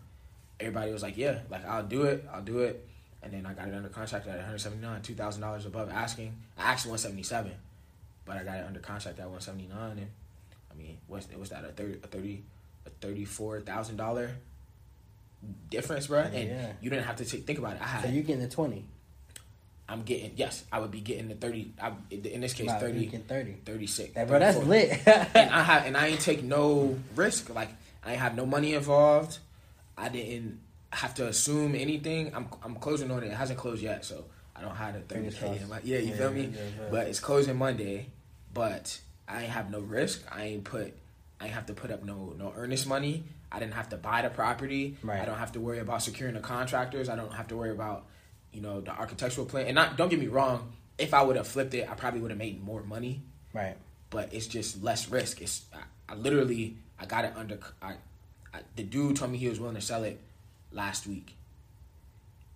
Everybody 0.60 0.92
was 0.92 1.04
like, 1.04 1.18
yeah, 1.18 1.40
like 1.50 1.66
I'll 1.66 1.84
do 1.84 2.04
it, 2.04 2.26
I'll 2.34 2.42
do 2.42 2.60
it, 2.60 2.88
and 3.22 3.34
then 3.34 3.46
I 3.46 3.54
got 3.54 3.68
it 3.68 3.74
under 3.74 3.90
contract 3.90 4.28
at 4.28 4.36
one 4.38 4.46
hundred 4.46 4.60
seventy 4.62 4.82
nine, 4.82 5.02
two 5.02 5.16
thousand 5.16 5.42
dollars 5.42 5.66
above 5.66 5.90
asking. 5.90 6.34
I 6.58 6.72
asked 6.72 6.86
one 6.88 6.98
seventy 6.98 7.24
seven, 7.24 7.52
but 8.26 8.38
I 8.38 8.44
got 8.44 8.58
it 8.58 8.66
under 8.66 8.80
contract 8.80 9.20
at 9.20 9.30
one 9.30 9.42
seventy 9.42 9.68
nine, 9.68 9.98
and 9.98 10.08
I 10.72 10.76
mean, 10.76 10.98
what's 11.08 11.28
was 11.36 11.50
that 11.50 11.66
a 11.66 11.70
thirty 11.70 11.96
a 12.04 12.08
thirty 12.08 12.44
a 12.86 12.90
thirty 13.02 13.26
four 13.26 13.60
thousand 13.62 13.98
dollar 13.98 14.32
difference, 15.70 16.08
bro? 16.08 16.20
And 16.22 16.50
Yeah. 16.50 16.72
you 16.82 16.90
didn't 16.90 17.06
have 17.06 17.18
to 17.18 17.26
take, 17.26 17.46
think 17.46 17.60
about 17.60 17.76
it. 17.76 17.82
I 17.82 17.86
had 17.86 18.04
So 18.04 18.10
you're 18.10 18.24
getting 18.24 18.42
the 18.42 18.48
twenty. 18.50 18.86
I'm 19.92 20.04
getting 20.04 20.32
yes, 20.38 20.64
I 20.72 20.80
would 20.80 20.90
be 20.92 21.02
getting 21.02 21.28
the 21.28 21.36
thirty. 21.36 21.74
I, 21.82 21.92
in 22.10 22.40
this 22.40 22.54
case, 22.54 22.68
Wow, 22.68 22.80
30, 22.80 23.06
getting 23.06 23.22
thirty. 23.24 23.58
36. 23.66 24.14
That, 24.14 24.28
bro, 24.28 24.40
that's 24.40 24.58
34. 24.58 24.70
lit. 24.74 25.08
and 25.36 25.50
I 25.52 25.62
have 25.64 25.86
and 25.86 25.98
I 25.98 26.08
ain't 26.08 26.22
take 26.22 26.44
no 26.44 26.98
risk. 27.16 27.54
Like 27.54 27.70
I 28.06 28.12
ain't 28.14 28.22
have 28.22 28.36
no 28.36 28.46
money 28.46 28.74
involved. 28.74 29.40
I 29.98 30.08
didn't 30.08 30.60
have 30.92 31.14
to 31.16 31.28
assume 31.28 31.76
anything. 31.76 32.34
I'm 32.34 32.48
I'm 32.64 32.76
closing 32.76 33.12
on 33.12 33.22
it. 33.24 33.28
It 33.28 33.34
hasn't 33.34 33.60
closed 33.60 33.84
yet, 33.84 34.06
so 34.06 34.24
I 34.56 34.62
don't 34.62 34.76
have 34.76 34.94
the 34.94 35.02
thirty 35.02 35.30
k. 35.30 35.38
crossed. 35.40 35.62
in 35.62 35.70
my- 35.70 35.80
Yeah, 35.84 36.00
you 36.00 36.12
Yeah, 36.12 36.16
feel 36.18 36.32
me? 36.32 36.42
yeah, 36.54 36.62
yeah. 36.80 36.88
But 36.90 37.08
it's 37.08 37.20
closing 37.20 37.58
Monday. 37.58 38.08
But 38.54 38.98
I 39.28 39.42
ain't 39.44 39.52
have 39.52 39.70
no 39.72 39.80
risk. 39.82 40.24
I 40.32 40.44
ain't 40.46 40.64
put. 40.64 40.94
I 41.42 41.46
ain't 41.46 41.54
have 41.54 41.66
to 41.66 41.74
put 41.74 41.92
up 41.92 42.04
no 42.04 42.34
no 42.38 42.54
earnest 42.56 42.88
money. 42.88 43.26
I 43.52 43.60
didn't 43.60 43.74
have 43.74 43.90
to 43.90 43.98
buy 43.98 44.22
the 44.22 44.30
property. 44.30 44.96
Right. 45.04 45.20
I 45.22 45.26
don't 45.26 45.38
have 45.38 45.52
to 45.54 45.60
worry 45.60 45.80
about 45.80 46.02
securing 46.02 46.36
the 46.36 46.40
contractors. 46.40 47.10
I 47.10 47.18
don't 47.18 47.34
have 47.34 47.50
to 47.50 47.58
worry 47.58 47.72
about 47.72 48.06
you 48.54 48.62
know 48.62 48.82
the 48.82 48.92
architectural 48.92 49.46
plan. 49.46 49.68
And 49.68 49.76
not 49.76 49.98
don't 49.98 50.10
get 50.10 50.20
me 50.20 50.28
wrong. 50.28 50.72
If 50.98 51.14
I 51.14 51.24
would 51.24 51.36
have 51.36 51.48
flipped 51.48 51.74
it, 51.74 51.90
I 51.90 51.96
probably 51.96 52.20
would 52.22 52.32
have 52.32 52.38
made 52.38 52.64
more 52.64 52.84
money 52.84 53.22
right. 53.54 53.76
but 54.10 54.34
it's 54.34 54.48
just 54.48 54.84
less 54.84 55.10
risk. 55.10 55.42
It's 55.42 55.66
I, 55.74 56.14
I 56.14 56.16
literally 56.16 56.76
I 57.00 57.06
got 57.06 57.26
it 57.26 57.34
under. 57.36 57.60
I, 57.82 57.96
I 58.54 58.60
the 58.76 58.84
dude 58.84 59.16
told 59.18 59.32
me 59.32 59.38
he 59.38 59.50
was 59.50 59.60
willing 59.60 59.76
to 59.76 59.82
sell 59.82 60.04
it 60.04 60.20
last 60.72 61.08
week. 61.08 61.36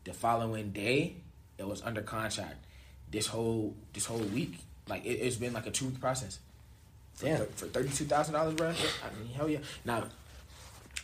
The 0.04 0.14
following 0.14 0.70
day, 0.72 1.16
it 1.58 1.68
was 1.68 1.82
under 1.82 2.02
contract. 2.02 2.66
This 3.10 3.28
whole 3.28 3.76
this 3.94 4.06
whole 4.06 4.20
week, 4.20 4.60
like 4.88 5.06
it, 5.06 5.14
it's 5.14 5.38
been 5.38 5.54
like 5.54 5.68
a 5.68 5.72
two 5.72 5.86
week 5.88 6.00
process. 6.00 6.40
For, 7.16 7.26
Damn. 7.26 7.46
for 7.48 7.66
thirty 7.68 7.90
two 7.90 8.06
thousand 8.06 8.34
dollars, 8.34 8.54
bro. 8.56 8.68
I 8.70 9.20
mean, 9.20 9.34
hell 9.34 9.50
yeah. 9.50 9.60
Now, 9.86 10.06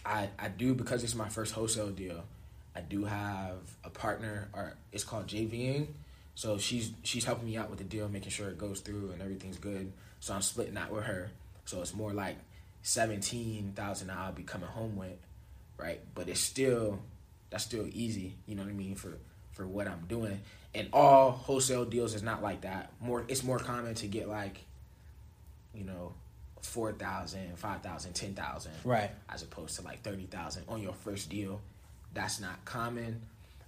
I 0.06 0.30
I 0.38 0.50
do 0.50 0.74
because 0.76 1.04
it's 1.04 1.16
my 1.16 1.30
first 1.30 1.54
wholesale 1.54 1.90
deal. 1.90 2.24
I 2.76 2.82
do 2.82 3.04
have 3.06 3.58
a 3.84 3.90
partner, 3.90 4.50
or 4.54 4.74
it's 4.92 5.04
called 5.04 5.28
JVing. 5.28 5.88
So 6.36 6.58
she's 6.58 6.94
she's 7.04 7.26
helping 7.26 7.46
me 7.46 7.58
out 7.58 7.70
with 7.70 7.80
the 7.80 7.86
deal, 7.86 8.08
making 8.08 8.32
sure 8.32 8.50
it 8.50 8.58
goes 8.58 8.80
through 8.80 9.12
and 9.12 9.22
everything's 9.22 9.58
good. 9.58 9.92
So 10.22 10.34
I'm 10.34 10.42
splitting 10.42 10.76
that 10.76 10.92
with 10.92 11.04
her. 11.04 11.32
So 11.66 11.82
it's 11.82 11.94
more 11.94 12.14
like 12.14 12.38
seventeen 12.82 13.74
thousand 13.76 14.10
I'll 14.12 14.32
be 14.32 14.44
coming 14.44 14.70
home 14.70 14.96
with, 14.96 15.18
right? 15.78 16.00
But 16.16 16.30
it's 16.30 16.40
still 16.40 17.00
that's 17.50 17.64
still 17.66 17.88
easy. 17.92 18.36
You 18.48 18.56
know 18.56 18.64
what 18.64 18.70
I 18.70 18.74
mean 18.74 18.96
for 18.96 19.18
for 19.52 19.68
what 19.68 19.88
I'm 19.88 20.06
doing. 20.08 20.40
And 20.74 20.88
all 20.94 21.32
wholesale 21.32 21.84
deals 21.84 22.14
is 22.16 22.24
not 22.24 22.42
like 22.42 22.62
that. 22.62 22.92
More 23.02 23.26
it's 23.28 23.44
more 23.44 23.60
common 23.60 23.94
to 23.96 24.08
get 24.08 24.30
like, 24.30 24.58
you 25.74 25.84
know, 25.84 26.14
4,000, 26.62 27.58
5,000, 27.58 28.14
10,000 28.14 28.72
Right. 28.84 29.12
as 29.30 29.42
opposed 29.44 29.76
to 29.78 29.82
like 29.82 30.02
30,000 30.04 30.64
on 30.70 30.82
your 30.82 30.94
first 30.94 31.30
deal. 31.30 31.60
That's 32.14 32.40
not 32.40 32.64
common, 32.66 33.22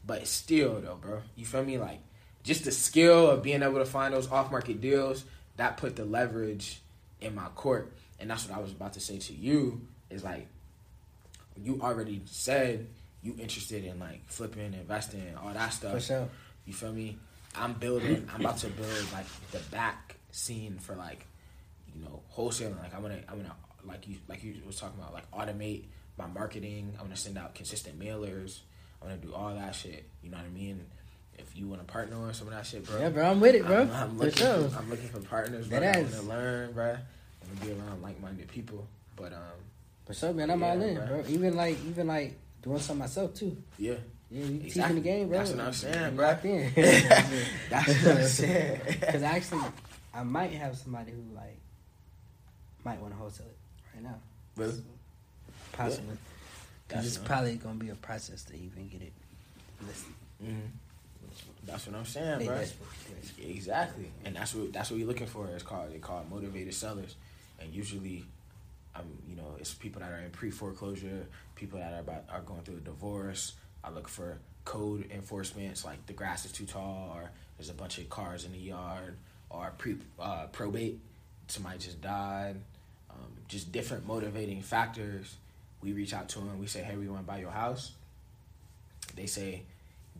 but 0.05 0.27
still 0.27 0.81
though, 0.81 0.97
bro. 1.01 1.21
You 1.35 1.45
feel 1.45 1.63
me? 1.63 1.77
Like 1.77 1.99
just 2.43 2.65
the 2.65 2.71
skill 2.71 3.29
of 3.29 3.41
being 3.41 3.63
able 3.63 3.79
to 3.79 3.85
find 3.85 4.13
those 4.13 4.29
off-market 4.29 4.81
deals 4.81 5.23
that 5.55 5.77
put 5.77 5.95
the 5.95 6.03
leverage 6.05 6.81
in 7.21 7.35
my 7.35 7.47
court. 7.55 7.93
And 8.19 8.29
that's 8.29 8.47
what 8.47 8.57
I 8.57 8.61
was 8.61 8.71
about 8.71 8.93
to 8.93 8.99
say 8.99 9.17
to 9.17 9.33
you 9.33 9.81
is 10.09 10.23
like 10.23 10.47
you 11.61 11.79
already 11.81 12.21
said 12.25 12.87
you 13.21 13.35
interested 13.39 13.85
in 13.85 13.99
like 13.99 14.21
flipping, 14.27 14.73
investing, 14.73 15.35
all 15.41 15.53
that 15.53 15.73
stuff. 15.73 15.93
For 15.93 15.99
sure. 15.99 16.29
You 16.65 16.73
feel 16.73 16.91
me? 16.91 17.17
I'm 17.55 17.73
building. 17.73 18.27
I'm 18.33 18.41
about 18.41 18.57
to 18.59 18.67
build 18.67 19.13
like 19.13 19.25
the 19.51 19.59
back 19.71 20.15
scene 20.31 20.79
for 20.79 20.95
like, 20.95 21.25
you 21.93 22.03
know, 22.03 22.21
wholesaling. 22.35 22.79
Like 22.81 22.93
I 22.93 22.99
want 22.99 23.13
to. 23.13 23.31
I 23.31 23.35
want 23.35 23.45
to 23.45 23.53
like 23.85 24.07
you 24.07 24.15
like 24.27 24.43
you 24.43 24.55
was 24.65 24.79
talking 24.79 24.99
about 24.99 25.13
like 25.13 25.29
automate 25.31 25.83
my 26.17 26.27
marketing. 26.27 26.93
I'm 26.97 27.05
gonna 27.05 27.15
send 27.15 27.37
out 27.37 27.55
consistent 27.55 27.99
mailers. 27.99 28.59
I'm 29.01 29.09
gonna 29.09 29.19
do 29.21 29.33
all 29.33 29.53
that 29.55 29.75
shit. 29.75 30.05
You 30.23 30.31
know 30.31 30.37
what 30.37 30.45
I 30.45 30.49
mean? 30.49 30.85
If 31.37 31.57
you 31.57 31.67
want 31.67 31.85
to 31.85 31.91
partner 31.91 32.15
on 32.17 32.33
some 32.33 32.47
of 32.47 32.53
that 32.53 32.65
shit, 32.65 32.85
bro. 32.85 32.99
Yeah, 32.99 33.09
bro, 33.09 33.31
I'm 33.31 33.39
with 33.39 33.55
it, 33.55 33.65
bro. 33.65 33.81
I'm, 33.81 33.91
I'm 33.91 34.09
For 34.17 34.25
looking. 34.25 34.37
sure. 34.43 34.69
For, 34.69 34.77
I'm 34.77 34.89
looking 34.89 35.09
for 35.09 35.19
partners. 35.21 35.67
Bro. 35.67 35.79
That 35.79 35.95
I 35.95 36.01
want 36.01 36.13
to 36.13 36.21
learn, 36.21 36.71
bro. 36.73 36.85
I 36.85 36.87
want 37.47 37.59
to 37.59 37.65
be 37.65 37.71
around 37.73 38.01
like-minded 38.03 38.47
people. 38.49 38.87
But 39.15 39.33
um, 39.33 39.39
For 40.05 40.13
sure, 40.13 40.31
man. 40.33 40.51
I'm 40.51 40.61
Yeah, 40.61 40.69
all 40.69 40.81
in, 40.81 40.95
bro. 40.95 41.05
bro. 41.07 41.23
Even 41.27 41.55
like, 41.55 41.77
even 41.87 42.05
like 42.07 42.35
doing 42.61 42.77
something 42.79 42.99
myself 42.99 43.33
too. 43.33 43.57
yeah, 43.79 43.95
Yeah, 44.29 44.45
you 44.45 44.59
teaching 44.69 44.95
the 44.95 45.01
game, 45.01 45.27
bro. 45.29 45.39
That's 45.39 45.49
what 45.51 45.59
I'm 45.61 45.73
saying, 45.73 46.15
bro. 46.15 46.27
locked 46.27 46.45
in. 46.45 46.71
that's 46.75 48.03
what 48.03 48.17
I'm 48.17 48.23
saying. 48.27 48.81
Because 48.99 49.23
actually, 49.23 49.61
I 50.13 50.21
might 50.23 50.51
have 50.51 50.77
somebody 50.77 51.11
who 51.11 51.35
like 51.35 51.57
might 52.85 52.99
want 53.01 53.13
to 53.13 53.17
wholesale 53.19 53.47
it 53.47 53.57
right 53.95 54.03
now. 54.03 54.19
Really? 54.55 54.83
Possibly. 55.73 56.17
Because 56.87 57.03
That's 57.03 57.17
it's 57.17 57.25
probably 57.25 57.55
gonna 57.55 57.75
be 57.79 57.89
a 57.89 57.95
process 57.95 58.43
to 58.45 58.55
even 58.55 58.87
get 58.87 59.01
it 59.01 59.13
listed. 59.85 60.13
Mhm. 60.43 60.69
That's 61.65 61.87
what 61.87 61.95
I'm 61.95 62.05
saying, 62.05 62.39
They 62.39 62.45
bro. 62.47 62.57
desperate, 62.57 62.89
they 63.07 63.21
desperate. 63.21 63.49
Exactly, 63.49 64.11
and 64.25 64.35
that's 64.35 64.53
what 64.53 64.71
that's 64.73 64.91
what 64.91 64.99
you're 64.99 65.07
looking 65.07 65.27
for. 65.27 65.47
It's 65.47 65.63
called 65.63 65.91
they 65.91 65.99
call 65.99 66.21
it 66.21 66.29
motivated 66.29 66.73
sellers, 66.73 67.15
and 67.59 67.73
usually, 67.73 68.25
um, 68.95 69.05
you 69.27 69.35
know, 69.35 69.55
it's 69.59 69.73
people 69.73 70.01
that 70.01 70.11
are 70.11 70.19
in 70.19 70.29
pre 70.31 70.51
foreclosure, 70.51 71.25
people 71.55 71.79
that 71.79 71.93
are 71.93 71.99
about 71.99 72.25
are 72.29 72.41
going 72.41 72.61
through 72.61 72.77
a 72.77 72.81
divorce. 72.81 73.53
I 73.83 73.89
look 73.89 74.07
for 74.07 74.37
code 74.65 75.09
enforcements 75.11 75.83
like 75.83 76.05
the 76.05 76.13
grass 76.13 76.45
is 76.45 76.51
too 76.51 76.65
tall, 76.65 77.11
or 77.15 77.31
there's 77.57 77.69
a 77.69 77.73
bunch 77.73 77.97
of 77.97 78.09
cars 78.09 78.45
in 78.45 78.51
the 78.51 78.59
yard, 78.59 79.17
or 79.49 79.73
pre 79.77 79.97
uh, 80.19 80.47
probate, 80.47 80.99
somebody 81.47 81.79
just 81.79 82.01
died. 82.01 82.57
Um, 83.09 83.31
just 83.47 83.71
different 83.71 84.05
motivating 84.07 84.61
factors. 84.61 85.35
We 85.83 85.93
reach 85.93 86.13
out 86.13 86.29
to 86.29 86.39
them. 86.39 86.59
We 86.59 86.67
say, 86.67 86.81
hey, 86.81 86.95
we 86.95 87.07
want 87.07 87.21
to 87.21 87.27
buy 87.27 87.39
your 87.39 87.51
house. 87.51 87.91
They 89.15 89.25
say, 89.25 89.63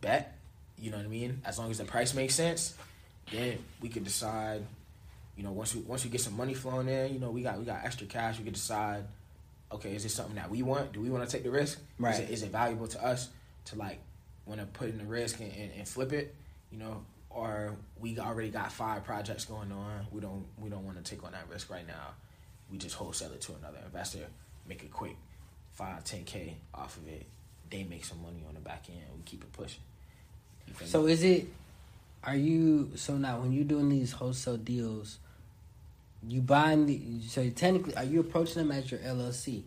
bet. 0.00 0.36
You 0.78 0.90
know 0.90 0.96
what 0.96 1.06
I 1.06 1.08
mean? 1.08 1.40
As 1.44 1.58
long 1.58 1.70
as 1.70 1.78
the 1.78 1.84
price 1.84 2.14
makes 2.14 2.34
sense, 2.34 2.74
then 3.32 3.58
we 3.80 3.88
could 3.88 4.04
decide. 4.04 4.62
You 5.36 5.42
know, 5.42 5.50
once 5.50 5.74
we 5.74 5.80
once 5.82 6.04
we 6.04 6.10
get 6.10 6.20
some 6.20 6.36
money 6.36 6.54
flowing 6.54 6.88
in, 6.88 7.12
you 7.12 7.18
know, 7.18 7.30
we 7.30 7.42
got 7.42 7.58
we 7.58 7.64
got 7.64 7.84
extra 7.84 8.06
cash. 8.06 8.38
We 8.38 8.44
could 8.44 8.54
decide. 8.54 9.04
Okay, 9.72 9.94
is 9.94 10.02
this 10.04 10.14
something 10.14 10.36
that 10.36 10.50
we 10.50 10.62
want? 10.62 10.92
Do 10.92 11.00
we 11.00 11.10
want 11.10 11.28
to 11.28 11.30
take 11.30 11.42
the 11.42 11.50
risk? 11.50 11.80
Right. 11.98 12.14
Is 12.14 12.20
it, 12.20 12.30
is 12.30 12.42
it 12.44 12.52
valuable 12.52 12.86
to 12.88 13.04
us 13.04 13.30
to 13.66 13.76
like 13.76 13.98
want 14.46 14.60
to 14.60 14.66
put 14.66 14.90
in 14.90 14.98
the 14.98 15.04
risk 15.04 15.40
and, 15.40 15.52
and, 15.52 15.70
and 15.76 15.88
flip 15.88 16.12
it? 16.12 16.34
You 16.70 16.78
know, 16.78 17.04
or 17.30 17.74
we 18.00 18.18
already 18.18 18.50
got 18.50 18.72
five 18.72 19.04
projects 19.04 19.44
going 19.44 19.72
on. 19.72 20.06
We 20.12 20.20
don't 20.20 20.44
we 20.58 20.70
don't 20.70 20.84
want 20.84 21.02
to 21.02 21.10
take 21.10 21.24
on 21.24 21.32
that 21.32 21.48
risk 21.50 21.70
right 21.70 21.86
now. 21.86 22.14
We 22.70 22.78
just 22.78 22.94
wholesale 22.94 23.32
it 23.32 23.40
to 23.42 23.54
another 23.54 23.78
investor, 23.84 24.26
make 24.66 24.82
it 24.82 24.92
quick, 24.92 25.16
five 25.74 26.04
ten 26.04 26.24
k 26.24 26.56
off 26.74 26.96
of 26.96 27.06
it. 27.08 27.26
They 27.70 27.84
make 27.84 28.04
some 28.04 28.22
money 28.22 28.44
on 28.48 28.54
the 28.54 28.60
back 28.60 28.84
end. 28.88 29.00
We 29.16 29.22
keep 29.24 29.42
it 29.42 29.52
pushing. 29.52 29.80
Me? 30.80 30.86
So 30.86 31.06
is 31.06 31.22
it? 31.22 31.46
Are 32.22 32.36
you 32.36 32.92
so 32.96 33.16
now 33.16 33.40
when 33.40 33.52
you're 33.52 33.64
doing 33.64 33.88
these 33.88 34.12
wholesale 34.12 34.56
deals? 34.56 35.18
You 36.26 36.40
buying 36.40 36.86
the 36.86 37.20
so 37.28 37.48
technically 37.50 37.94
are 37.96 38.04
you 38.04 38.20
approaching 38.20 38.54
them 38.54 38.72
as 38.72 38.90
your 38.90 39.00
LLC? 39.00 39.62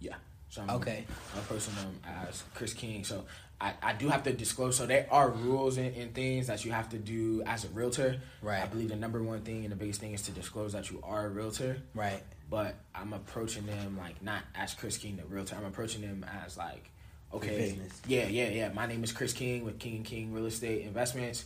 Yeah. 0.00 0.14
So 0.48 0.62
I'm, 0.62 0.70
Okay. 0.70 1.04
I'm 1.34 1.40
approaching 1.40 1.74
them 1.74 2.00
as 2.26 2.42
Chris 2.54 2.72
King. 2.72 3.04
So 3.04 3.24
I, 3.60 3.74
I 3.82 3.92
do 3.92 4.08
have 4.08 4.22
to 4.22 4.32
disclose. 4.32 4.76
So 4.76 4.86
there 4.86 5.06
are 5.10 5.28
rules 5.30 5.76
and, 5.76 5.94
and 5.96 6.14
things 6.14 6.46
that 6.46 6.64
you 6.64 6.72
have 6.72 6.88
to 6.90 6.98
do 6.98 7.42
as 7.46 7.64
a 7.64 7.68
realtor. 7.68 8.16
Right. 8.40 8.62
I 8.62 8.66
believe 8.66 8.88
the 8.88 8.96
number 8.96 9.22
one 9.22 9.40
thing 9.42 9.64
and 9.64 9.72
the 9.72 9.76
biggest 9.76 10.00
thing 10.00 10.12
is 10.12 10.22
to 10.22 10.30
disclose 10.32 10.72
that 10.72 10.90
you 10.90 11.00
are 11.02 11.26
a 11.26 11.28
realtor. 11.28 11.78
Right. 11.94 12.22
But 12.48 12.76
I'm 12.94 13.12
approaching 13.12 13.66
them 13.66 13.98
like 13.98 14.22
not 14.22 14.42
as 14.54 14.74
Chris 14.74 14.98
King, 14.98 15.16
the 15.16 15.24
realtor. 15.24 15.56
I'm 15.56 15.64
approaching 15.64 16.02
them 16.02 16.24
as 16.44 16.56
like, 16.56 16.90
okay, 17.32 17.76
yeah, 18.06 18.28
yeah, 18.28 18.48
yeah. 18.48 18.68
My 18.72 18.86
name 18.86 19.02
is 19.02 19.12
Chris 19.12 19.32
King 19.32 19.64
with 19.64 19.78
King 19.78 19.96
and 19.96 20.04
King 20.04 20.32
Real 20.32 20.46
Estate 20.46 20.82
Investments. 20.82 21.44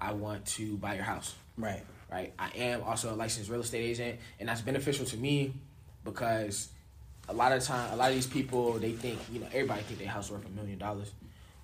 I 0.00 0.12
want 0.14 0.44
to 0.46 0.76
buy 0.78 0.94
your 0.94 1.04
house. 1.04 1.36
Right. 1.56 1.82
right? 2.10 2.32
I 2.38 2.50
am 2.56 2.82
also 2.82 3.14
a 3.14 3.16
licensed 3.16 3.48
real 3.50 3.60
estate 3.60 3.84
agent, 3.84 4.18
and 4.40 4.48
that's 4.48 4.60
beneficial 4.60 5.06
to 5.06 5.16
me 5.16 5.54
because 6.04 6.68
a 7.28 7.32
lot 7.32 7.52
of 7.52 7.62
time, 7.62 7.92
a 7.92 7.96
lot 7.96 8.08
of 8.08 8.16
these 8.16 8.26
people 8.26 8.72
they 8.74 8.92
think 8.92 9.20
you 9.32 9.38
know 9.38 9.46
everybody 9.52 9.82
think 9.82 10.00
their 10.00 10.08
house 10.08 10.30
worth 10.30 10.44
a 10.44 10.50
million 10.50 10.78
dollars. 10.78 11.12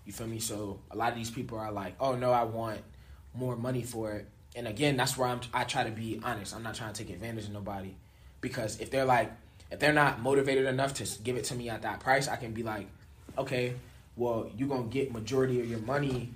You 0.05 0.13
feel 0.13 0.29
me? 0.29 0.39
So 0.39 0.79
a 0.91 0.97
lot 0.97 1.11
of 1.11 1.19
these 1.19 1.31
people 1.31 1.59
are 1.59 1.73
like, 1.73 1.97
oh 2.01 2.15
no, 2.15 2.31
I 2.31 2.45
want 2.45 2.81
more 3.35 3.57
money 3.57 3.83
for 3.83 4.13
it. 4.13 4.29
And 4.55 4.67
again, 4.67 4.97
that's 4.97 5.19
where 5.19 5.29
I'm. 5.29 5.41
I 5.53 5.65
try 5.65 5.85
to 5.85 5.91
be 5.91 6.21
honest. 6.23 6.55
I'm 6.55 6.63
not 6.63 6.77
trying 6.77 6.93
to 6.93 7.05
take 7.05 7.13
advantage 7.13 7.47
of 7.47 7.53
nobody 7.53 7.95
because 8.41 8.79
if 8.81 8.91
they're 8.91 9.05
like, 9.05 9.31
if 9.71 9.79
they're 9.79 9.93
not 9.93 10.21
motivated 10.21 10.67
enough 10.67 10.95
to 10.95 11.23
give 11.23 11.37
it 11.37 11.45
to 11.45 11.55
me 11.55 11.69
at 11.69 11.83
that 11.83 12.01
price, 12.01 12.29
I 12.29 12.37
can 12.37 12.53
be 12.53 12.63
like, 12.63 12.87
okay, 13.37 13.75
well, 14.17 14.51
you're 14.57 14.69
gonna 14.69 14.85
get 14.89 15.13
majority 15.13 15.61
of 15.61 15.69
your 15.69 15.81
money 15.81 16.31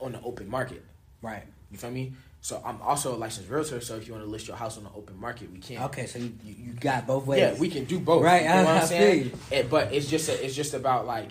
on 0.00 0.12
the 0.12 0.20
open 0.22 0.48
market. 0.48 0.84
Right. 1.22 1.44
You 1.70 1.78
feel 1.78 1.90
me? 1.90 2.12
So 2.40 2.60
I'm 2.64 2.82
also 2.82 3.14
a 3.14 3.16
licensed 3.16 3.48
realtor. 3.48 3.80
So 3.80 3.94
if 3.96 4.06
you 4.08 4.14
want 4.14 4.24
to 4.24 4.30
list 4.30 4.48
your 4.48 4.56
house 4.56 4.76
on 4.76 4.82
the 4.82 4.90
open 4.96 5.16
market, 5.18 5.50
we 5.52 5.58
can. 5.60 5.80
Okay, 5.84 6.06
so 6.06 6.18
you, 6.18 6.32
you, 6.44 6.72
got 6.72 7.06
both 7.06 7.24
ways. 7.24 7.38
Yeah, 7.40 7.54
we 7.54 7.68
can 7.68 7.84
do 7.84 8.00
both. 8.00 8.22
Right, 8.24 8.42
You 8.42 8.48
know 8.48 8.54
I- 8.54 8.64
what 8.64 8.68
I 8.68 8.80
I'm 8.80 8.86
saying? 8.86 9.32
It- 9.52 9.70
but 9.70 9.92
it's 9.92 10.08
just 10.10 10.28
a, 10.28 10.44
it's 10.44 10.54
just 10.54 10.74
about 10.74 11.06
like 11.06 11.30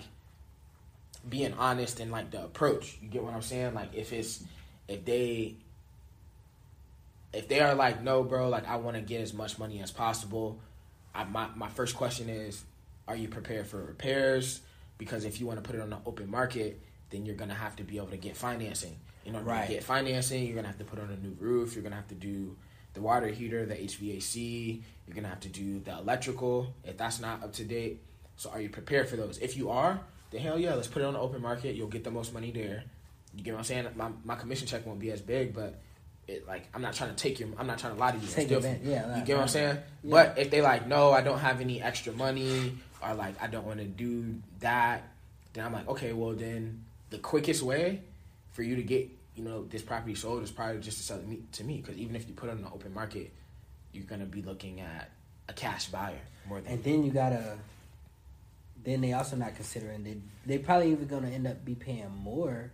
being 1.28 1.52
honest 1.54 2.00
and 2.00 2.10
like 2.10 2.30
the 2.30 2.42
approach. 2.42 2.96
You 3.02 3.08
get 3.08 3.22
what 3.22 3.34
I'm 3.34 3.42
saying? 3.42 3.74
Like 3.74 3.94
if 3.94 4.12
it's 4.12 4.42
if 4.88 5.04
they 5.04 5.56
if 7.32 7.48
they 7.48 7.60
are 7.60 7.74
like 7.74 8.02
no, 8.02 8.22
bro, 8.22 8.48
like 8.48 8.68
I 8.68 8.76
want 8.76 8.96
to 8.96 9.02
get 9.02 9.20
as 9.20 9.32
much 9.32 9.58
money 9.58 9.80
as 9.82 9.90
possible. 9.90 10.58
I, 11.14 11.24
my 11.24 11.48
my 11.54 11.68
first 11.68 11.96
question 11.96 12.28
is, 12.28 12.62
are 13.08 13.16
you 13.16 13.28
prepared 13.28 13.66
for 13.66 13.78
repairs? 13.82 14.60
Because 14.98 15.24
if 15.24 15.40
you 15.40 15.46
want 15.46 15.62
to 15.62 15.68
put 15.68 15.74
it 15.76 15.82
on 15.82 15.90
the 15.90 15.98
open 16.06 16.30
market, 16.30 16.80
then 17.10 17.26
you're 17.26 17.34
gonna 17.36 17.54
have 17.54 17.76
to 17.76 17.82
be 17.84 17.96
able 17.96 18.08
to 18.08 18.16
get 18.16 18.36
financing. 18.36 18.96
In 19.24 19.34
order 19.34 19.46
Right. 19.46 19.66
to 19.66 19.74
get 19.74 19.84
financing, 19.84 20.46
you're 20.46 20.56
gonna 20.56 20.68
have 20.68 20.78
to 20.78 20.84
put 20.84 20.98
on 20.98 21.10
a 21.10 21.16
new 21.16 21.36
roof. 21.38 21.74
You're 21.74 21.82
gonna 21.82 21.96
have 21.96 22.08
to 22.08 22.14
do 22.14 22.56
the 22.94 23.00
water 23.00 23.28
heater, 23.28 23.64
the 23.66 23.74
HVAC. 23.80 24.82
You're 25.06 25.14
gonna 25.14 25.28
have 25.28 25.40
to 25.40 25.48
do 25.48 25.80
the 25.80 25.96
electrical 25.98 26.74
if 26.84 26.96
that's 26.96 27.20
not 27.20 27.42
up 27.42 27.52
to 27.54 27.64
date. 27.64 28.00
So 28.36 28.50
are 28.50 28.60
you 28.60 28.68
prepared 28.68 29.08
for 29.08 29.16
those? 29.16 29.38
If 29.38 29.56
you 29.56 29.70
are, 29.70 30.00
then 30.30 30.40
hell 30.40 30.58
yeah, 30.58 30.74
let's 30.74 30.88
put 30.88 31.02
it 31.02 31.04
on 31.04 31.14
the 31.14 31.20
open 31.20 31.40
market. 31.42 31.74
You'll 31.76 31.88
get 31.88 32.04
the 32.04 32.10
most 32.10 32.32
money 32.32 32.50
there. 32.50 32.84
You 33.34 33.42
get 33.44 33.52
what 33.52 33.58
I'm 33.58 33.64
saying? 33.64 33.86
My 33.96 34.10
my 34.24 34.34
commission 34.36 34.66
check 34.66 34.86
won't 34.86 34.98
be 34.98 35.10
as 35.10 35.20
big, 35.20 35.54
but 35.54 35.80
it 36.28 36.46
like 36.46 36.64
I'm 36.74 36.82
not 36.82 36.94
trying 36.94 37.10
to 37.10 37.16
take 37.16 37.40
your 37.40 37.48
I'm 37.58 37.66
not 37.66 37.78
trying 37.78 37.94
to 37.94 37.98
lie 38.00 38.12
to 38.12 38.18
you. 38.18 38.26
Take 38.26 38.46
Still- 38.46 38.58
advantage, 38.58 38.86
yeah, 38.86 39.16
you 39.18 39.24
get 39.24 39.36
what 39.36 39.42
I'm 39.42 39.48
saying? 39.48 39.78
Yeah. 40.04 40.10
But 40.10 40.38
if 40.38 40.50
they 40.50 40.62
like, 40.62 40.86
no, 40.86 41.10
I 41.12 41.20
don't 41.20 41.38
have 41.40 41.60
any 41.60 41.82
extra 41.82 42.12
money, 42.12 42.78
or 43.02 43.14
like 43.14 43.40
I 43.42 43.46
don't 43.48 43.66
want 43.66 43.80
to 43.80 43.84
do 43.86 44.36
that, 44.60 45.02
then 45.52 45.64
I'm 45.66 45.72
like, 45.72 45.88
okay, 45.88 46.12
well 46.12 46.32
then 46.32 46.84
the 47.10 47.18
quickest 47.18 47.62
way 47.62 48.00
for 48.52 48.62
you 48.62 48.76
to 48.76 48.82
get 48.82 49.08
you 49.34 49.42
know 49.44 49.64
this 49.64 49.82
property 49.82 50.14
sold 50.14 50.42
is 50.42 50.50
probably 50.50 50.80
just 50.80 50.98
to 50.98 51.02
sell 51.04 51.18
it 51.18 51.26
me- 51.26 51.42
to 51.52 51.64
me 51.64 51.78
because 51.78 51.96
even 51.96 52.14
if 52.16 52.28
you 52.28 52.34
put 52.34 52.48
it 52.48 52.52
on 52.52 52.62
the 52.62 52.70
open 52.70 52.92
market, 52.94 53.30
you're 53.92 54.04
gonna 54.04 54.24
be 54.26 54.42
looking 54.42 54.80
at 54.80 55.10
a 55.48 55.52
cash 55.52 55.86
buyer 55.86 56.18
more 56.48 56.60
than 56.60 56.72
And 56.74 56.84
then 56.84 57.02
you 57.04 57.10
gotta. 57.10 57.56
Then 58.84 59.00
they 59.00 59.12
also 59.12 59.36
not 59.36 59.54
considering 59.54 60.02
they 60.04 60.16
they 60.44 60.58
probably 60.58 60.90
even 60.92 61.06
gonna 61.06 61.28
end 61.30 61.46
up 61.46 61.64
be 61.64 61.74
paying 61.74 62.10
more, 62.16 62.70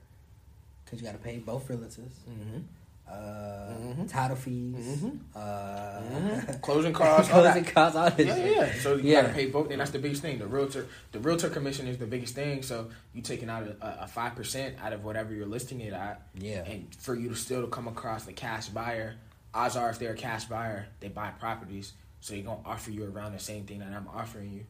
because 0.85 1.01
you 1.01 1.07
gotta 1.07 1.19
pay 1.19 1.39
both 1.39 1.69
realtors, 1.69 1.99
Mhm. 2.29 2.63
Uh, 3.09 3.75
Mhm. 3.79 4.09
title 4.11 4.37
fees, 4.37 4.77
Mhm. 5.03 5.19
uh, 5.35 6.01
Mhm. 6.01 6.61
closing 6.61 6.93
costs, 6.93 7.31
closing 7.33 7.65
costs, 7.65 7.97
all 7.97 8.11
this. 8.11 8.27
Yeah, 8.27 8.37
yeah. 8.45 8.73
So 8.81 8.97
you 8.97 9.11
Yeah. 9.13 9.23
gotta 9.23 9.35
pay 9.35 9.47
both, 9.47 9.71
and 9.71 9.81
that's 9.81 9.91
the 9.91 9.99
biggest 9.99 10.23
thing. 10.23 10.39
The 10.39 10.47
realtor, 10.47 10.87
the 11.13 11.21
realtor 11.21 11.49
commission 11.49 11.87
is 11.89 11.99
the 11.99 12.07
biggest 12.07 12.35
thing. 12.35 12.63
So 12.63 12.91
you 13.15 13.23
taking 13.23 13.49
out 13.49 13.67
a 13.81 14.07
five 14.07 14.35
percent 14.37 14.77
out 14.83 14.93
of 14.93 15.05
whatever 15.05 15.33
you're 15.35 15.47
listing 15.47 15.81
it 15.81 15.93
at, 15.93 16.23
Yeah. 16.35 16.65
and 16.65 16.95
for 16.97 17.15
you 17.15 17.29
to 17.31 17.37
still 17.37 17.63
to 17.63 17.69
come 17.69 17.89
across 17.89 18.25
the 18.25 18.33
cash 18.33 18.69
buyer, 18.69 19.17
odds 19.55 19.77
are 19.77 19.91
if 19.91 19.99
they're 19.99 20.13
a 20.13 20.17
cash 20.17 20.45
buyer, 20.45 20.87
they 21.01 21.09
buy 21.09 21.31
properties, 21.31 21.93
so 22.21 22.35
they're 22.35 22.43
gonna 22.43 22.61
offer 22.67 22.91
you 22.91 23.05
around 23.05 23.33
the 23.33 23.39
same 23.39 23.65
thing 23.65 23.79
that 23.79 23.89
I'm 23.93 24.09
offering 24.09 24.53
you. 24.53 24.65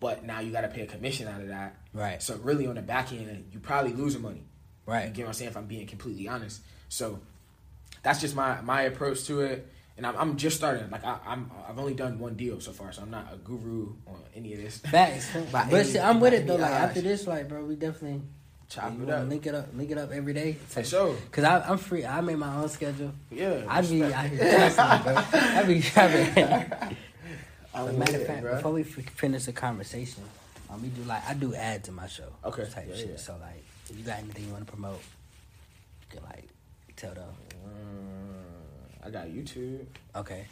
But 0.00 0.24
now 0.24 0.40
you 0.40 0.50
got 0.50 0.62
to 0.62 0.68
pay 0.68 0.80
a 0.80 0.86
commission 0.86 1.28
out 1.28 1.40
of 1.40 1.46
that. 1.48 1.76
Right. 1.94 2.20
So 2.20 2.36
really, 2.38 2.66
on 2.66 2.74
the 2.74 2.82
back 2.82 3.12
end, 3.12 3.44
you 3.52 3.60
probably 3.60 3.92
losing 3.92 4.20
money. 4.22 4.42
Right. 4.84 5.06
You 5.06 5.12
get 5.14 5.22
what 5.22 5.28
I'm 5.28 5.34
saying? 5.34 5.50
If 5.52 5.56
I'm 5.56 5.66
being 5.66 5.86
completely 5.86 6.26
honest, 6.26 6.60
so 6.88 7.20
that's 8.02 8.20
just 8.20 8.34
my 8.34 8.60
my 8.62 8.82
approach 8.82 9.24
to 9.24 9.40
it. 9.40 9.68
And 9.96 10.06
I'm, 10.06 10.16
I'm 10.16 10.36
just 10.38 10.56
starting. 10.56 10.88
Like 10.90 11.04
I, 11.04 11.18
I'm, 11.26 11.50
I've 11.68 11.78
only 11.78 11.92
done 11.92 12.18
one 12.18 12.34
deal 12.34 12.60
so 12.60 12.72
far, 12.72 12.92
so 12.92 13.02
I'm 13.02 13.10
not 13.10 13.28
a 13.32 13.36
guru 13.36 13.92
on 14.06 14.22
any 14.34 14.54
of 14.54 14.60
this. 14.62 14.78
Facts. 14.78 15.28
But 15.52 15.70
any- 15.72 15.84
see, 15.84 15.98
I'm 15.98 16.18
with 16.18 16.32
it 16.32 16.46
though. 16.46 16.56
Like 16.56 16.70
after 16.70 17.02
this, 17.02 17.26
like 17.26 17.48
bro, 17.48 17.62
we 17.64 17.76
definitely 17.76 18.22
Chop 18.72 18.98
it 19.02 19.10
up. 19.10 19.28
Link 19.28 19.46
it 19.46 19.54
up. 19.54 19.68
Link 19.74 19.90
it 19.90 19.98
up 19.98 20.10
every 20.12 20.32
day. 20.32 20.54
For 20.54 20.82
sure. 20.82 21.14
Cause 21.30 21.44
I, 21.44 21.60
I'm 21.60 21.76
free. 21.76 22.06
I 22.06 22.22
made 22.22 22.38
my 22.38 22.56
own 22.56 22.70
schedule. 22.70 23.12
Yeah. 23.30 23.64
I'd 23.68 23.88
be 23.90 24.02
out 24.02 24.24
here 24.24 24.56
constantly, 24.58 25.12
bro. 25.12 25.22
I'd 25.40 25.66
be 25.68 25.82
traveling. 25.82 26.96
But 27.74 27.98
matter 27.98 28.16
of 28.16 28.26
fact, 28.26 28.44
bruh. 28.44 28.56
before 28.56 28.72
we 28.72 28.82
finish 28.82 29.44
the 29.44 29.52
conversation, 29.52 30.22
um, 30.70 30.80
we 30.80 30.88
do 30.88 31.02
like 31.02 31.22
I 31.28 31.34
do 31.34 31.54
ads 31.54 31.88
in 31.88 31.94
my 31.94 32.06
show. 32.06 32.28
Okay, 32.46 32.64
Type 32.64 32.86
yeah, 32.88 32.96
shit. 32.96 33.08
yeah. 33.10 33.16
So 33.16 33.36
like, 33.42 33.62
if 33.90 33.98
you 33.98 34.04
got 34.04 34.18
anything 34.18 34.46
you 34.46 34.52
want 34.52 34.66
to 34.66 34.72
promote, 34.72 35.00
you 36.10 36.16
can 36.18 36.22
like 36.24 36.48
tell 36.96 37.12
them. 37.12 37.28
I 39.04 39.10
got 39.10 39.26
YouTube. 39.26 39.84
Okay. 40.14 40.46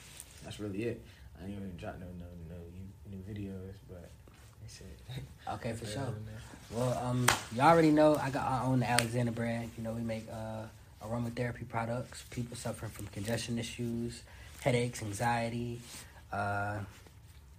That's 0.45 0.59
really 0.59 0.85
it. 0.85 1.01
I 1.41 1.45
ain't 1.45 1.53
even 1.57 1.77
drop 1.77 1.99
no 2.01 2.07
no 2.19 2.27
no 2.49 2.57
new 3.11 3.23
videos, 3.33 3.75
but 3.89 4.11
that's 4.63 4.81
it. 4.81 5.23
Okay, 5.55 5.73
for 5.73 5.85
sure. 5.87 6.15
Well, 6.71 6.97
um, 7.05 7.27
y'all 7.57 7.67
already 7.67 7.91
know 7.91 8.15
I 8.15 8.31
got 8.31 8.47
I 8.47 8.63
own 8.65 8.81
the 8.81 8.89
Alexander 8.89 9.33
brand. 9.33 9.71
You 9.77 9.83
know, 9.83 9.93
we 9.93 10.03
make 10.03 10.29
uh 10.33 10.63
aromatherapy 11.05 11.69
products. 11.69 12.25
People 12.31 12.57
suffering 12.57 12.91
from 12.93 13.07
congestion 13.09 13.59
issues, 13.59 14.23
headaches, 14.61 15.03
anxiety, 15.03 15.81
uh, 16.33 16.79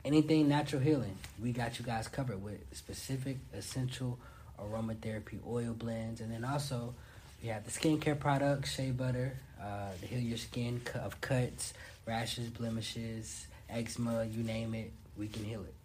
anything 0.06 0.48
natural 0.48 0.82
healing. 0.82 1.18
We 1.42 1.52
got 1.52 1.80
you 1.80 1.86
guys 1.86 2.08
covered 2.08 2.42
with 2.42 2.60
specific 2.72 3.38
essential 3.54 4.18
aromatherapy 4.60 5.40
oil 5.46 5.74
blends, 5.74 6.22
and 6.22 6.32
then 6.32 6.46
also 6.46 6.94
we 7.42 7.50
have 7.50 7.66
the 7.66 7.72
skincare 7.72 8.18
products, 8.18 8.74
shea 8.74 8.92
butter, 8.92 9.38
uh, 9.62 9.90
to 10.00 10.08
heal 10.08 10.20
your 10.20 10.38
skin 10.38 10.82
of 10.96 11.20
cuts, 11.22 11.74
rashes, 12.06 12.50
blemishes, 12.50 13.48
eczema, 13.70 14.26
you 14.26 14.44
name 14.44 14.74
it, 14.74 14.92
we 15.18 15.28
can 15.28 15.44
heal 15.44 15.62
it. 15.62 15.76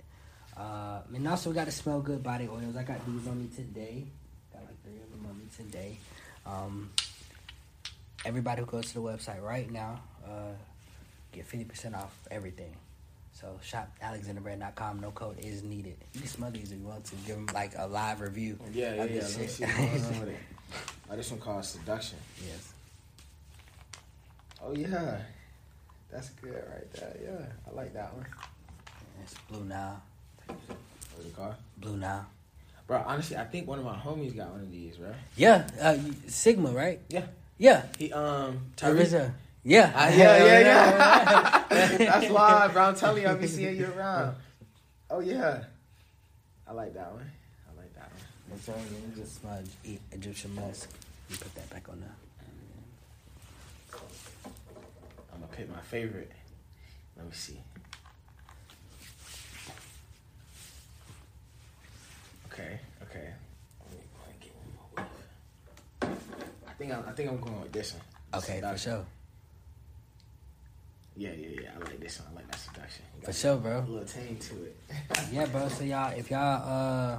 Uh, 0.57 1.01
and 1.15 1.29
also 1.29 1.51
we 1.51 1.55
got 1.55 1.67
to 1.67 1.73
smell 1.73 2.01
good 2.01 2.23
body 2.23 2.49
oils. 2.49 2.77
I 2.77 2.83
got 2.83 3.05
these 3.07 3.27
on 3.29 3.39
me 3.41 3.49
today. 3.55 4.05
Got 4.53 4.63
like 4.65 4.83
three 4.83 4.95
of 4.95 5.11
them 5.11 5.27
on 5.29 5.39
me 5.39 5.45
today. 5.57 5.99
Um, 6.47 6.91
everybody 8.25 8.61
who 8.61 8.67
goes 8.67 8.87
to 8.87 8.95
the 8.95 9.03
website 9.03 9.43
right 9.43 9.71
now, 9.71 10.01
uh, 10.25 10.53
get 11.33 11.45
fifty 11.47 11.65
percent 11.65 11.95
off 11.95 12.17
everything. 12.31 12.75
So 13.33 13.59
shop 13.63 13.91
alexanderbrand.com. 14.03 15.01
No 15.01 15.11
code 15.11 15.39
is 15.41 15.63
needed. 15.63 15.97
You 16.15 16.21
can 16.21 16.29
smell 16.31 16.51
these 16.51 16.73
if 16.73 16.79
you 16.79 16.87
want 16.87 17.05
to. 17.07 17.17
Give 17.27 17.37
them 17.37 17.49
like 17.53 17.73
a 17.77 17.87
live 17.87 18.23
review. 18.23 18.59
Yeah, 18.73 18.95
yeah, 18.95 18.95
yeah. 18.95 19.01
Let 19.03 19.11
me 19.11 19.21
see 19.21 19.41
what's 19.43 19.59
going 19.77 20.05
on 20.05 20.21
with 20.21 20.29
it. 20.31 20.37
Oh, 21.11 21.17
this 21.17 21.31
one 21.31 21.41
called 21.41 21.65
Seduction. 21.67 22.17
Yes. 22.47 22.73
Oh 24.67 24.73
yeah, 24.75 25.19
that's 26.11 26.31
good 26.31 26.55
right 26.55 26.93
there. 26.95 27.17
Yeah, 27.23 27.47
I 27.71 27.75
like 27.77 27.95
that 27.95 28.13
one. 28.13 28.27
It's 29.23 29.35
blue 29.49 29.65
now. 29.65 30.03
What's 30.47 31.25
it 31.25 31.37
called? 31.37 31.55
Blue 31.79 31.97
now. 31.97 32.27
Bro, 32.89 33.05
honestly, 33.07 33.37
I 33.37 33.45
think 33.45 33.69
one 33.69 33.79
of 33.79 33.85
my 33.85 33.95
homies 33.95 34.37
got 34.37 34.51
one 34.51 34.63
of 34.63 34.73
these, 34.73 34.97
bro. 34.97 35.15
Yeah. 35.37 35.69
Uh, 35.81 35.99
Sigma, 36.27 36.71
right? 36.71 37.01
Yeah. 37.09 37.27
Yeah. 37.59 37.83
He 37.97 38.13
um 38.13 38.73
Teresa. 38.75 39.35
Yeah. 39.63 39.93
Ah, 39.95 40.09
yeah, 40.09 40.45
yeah, 40.45 40.61
yeah. 40.61 41.65
That's 41.99 42.31
live, 42.31 42.73
bro. 42.73 42.83
I'm 42.83 42.97
telling 42.97 43.23
you, 43.23 43.29
I'll 43.29 43.37
be 43.37 43.47
seeing 43.47 43.77
you 43.77 43.93
around. 43.97 44.35
Oh 45.11 45.21
yeah, 45.21 45.63
I 46.67 46.73
like 46.73 46.93
that 46.95 47.13
one. 47.13 47.31
I 47.71 47.81
like 47.81 47.95
that 47.95 48.11
one. 48.11 48.21
That's 48.51 48.69
all. 48.69 48.75
You 48.79 49.23
just 49.23 49.41
smudge 49.41 49.67
Egyptian 50.11 50.57
musk. 50.57 50.91
You 51.31 51.37
put 51.37 51.55
that 51.55 51.71
back 51.71 51.89
on 51.89 52.01
there. 52.01 52.17
Pick 55.57 55.71
my 55.71 55.81
favorite. 55.81 56.31
Let 57.17 57.25
me 57.25 57.33
see. 57.33 57.59
Okay, 62.53 62.79
okay. 63.03 63.33
Let 63.81 63.93
me 63.93 64.01
go 64.13 64.21
and 64.29 64.41
get 64.41 64.53
one 64.55 64.69
more 64.77 65.07
whiff. 66.03 66.69
I 66.69 66.73
think 66.75 66.93
I'm, 66.93 67.05
I 67.09 67.13
think 67.13 67.31
I'm 67.31 67.41
going 67.41 67.63
with 67.63 67.73
this 67.73 67.95
one. 67.95 68.03
Okay, 68.43 68.61
for 68.61 68.77
sure. 68.77 69.07
Yeah, 71.17 71.31
yeah, 71.31 71.63
yeah. 71.63 71.71
I 71.75 71.79
like 71.85 72.01
this 72.01 72.21
one. 72.21 72.29
I 72.33 72.37
like 72.37 72.51
that 72.51 72.61
seduction. 72.61 73.05
For 73.23 73.33
sure, 73.33 73.57
bro. 73.57 73.79
A 73.79 73.81
little 73.81 74.05
tang 74.05 74.37
to 74.37 74.65
it. 74.65 74.77
Yeah, 75.33 75.47
bro. 75.47 75.69
So 75.69 75.85
y'all, 75.85 76.13
if 76.15 76.31
y'all 76.31 76.69
uh 76.69 77.19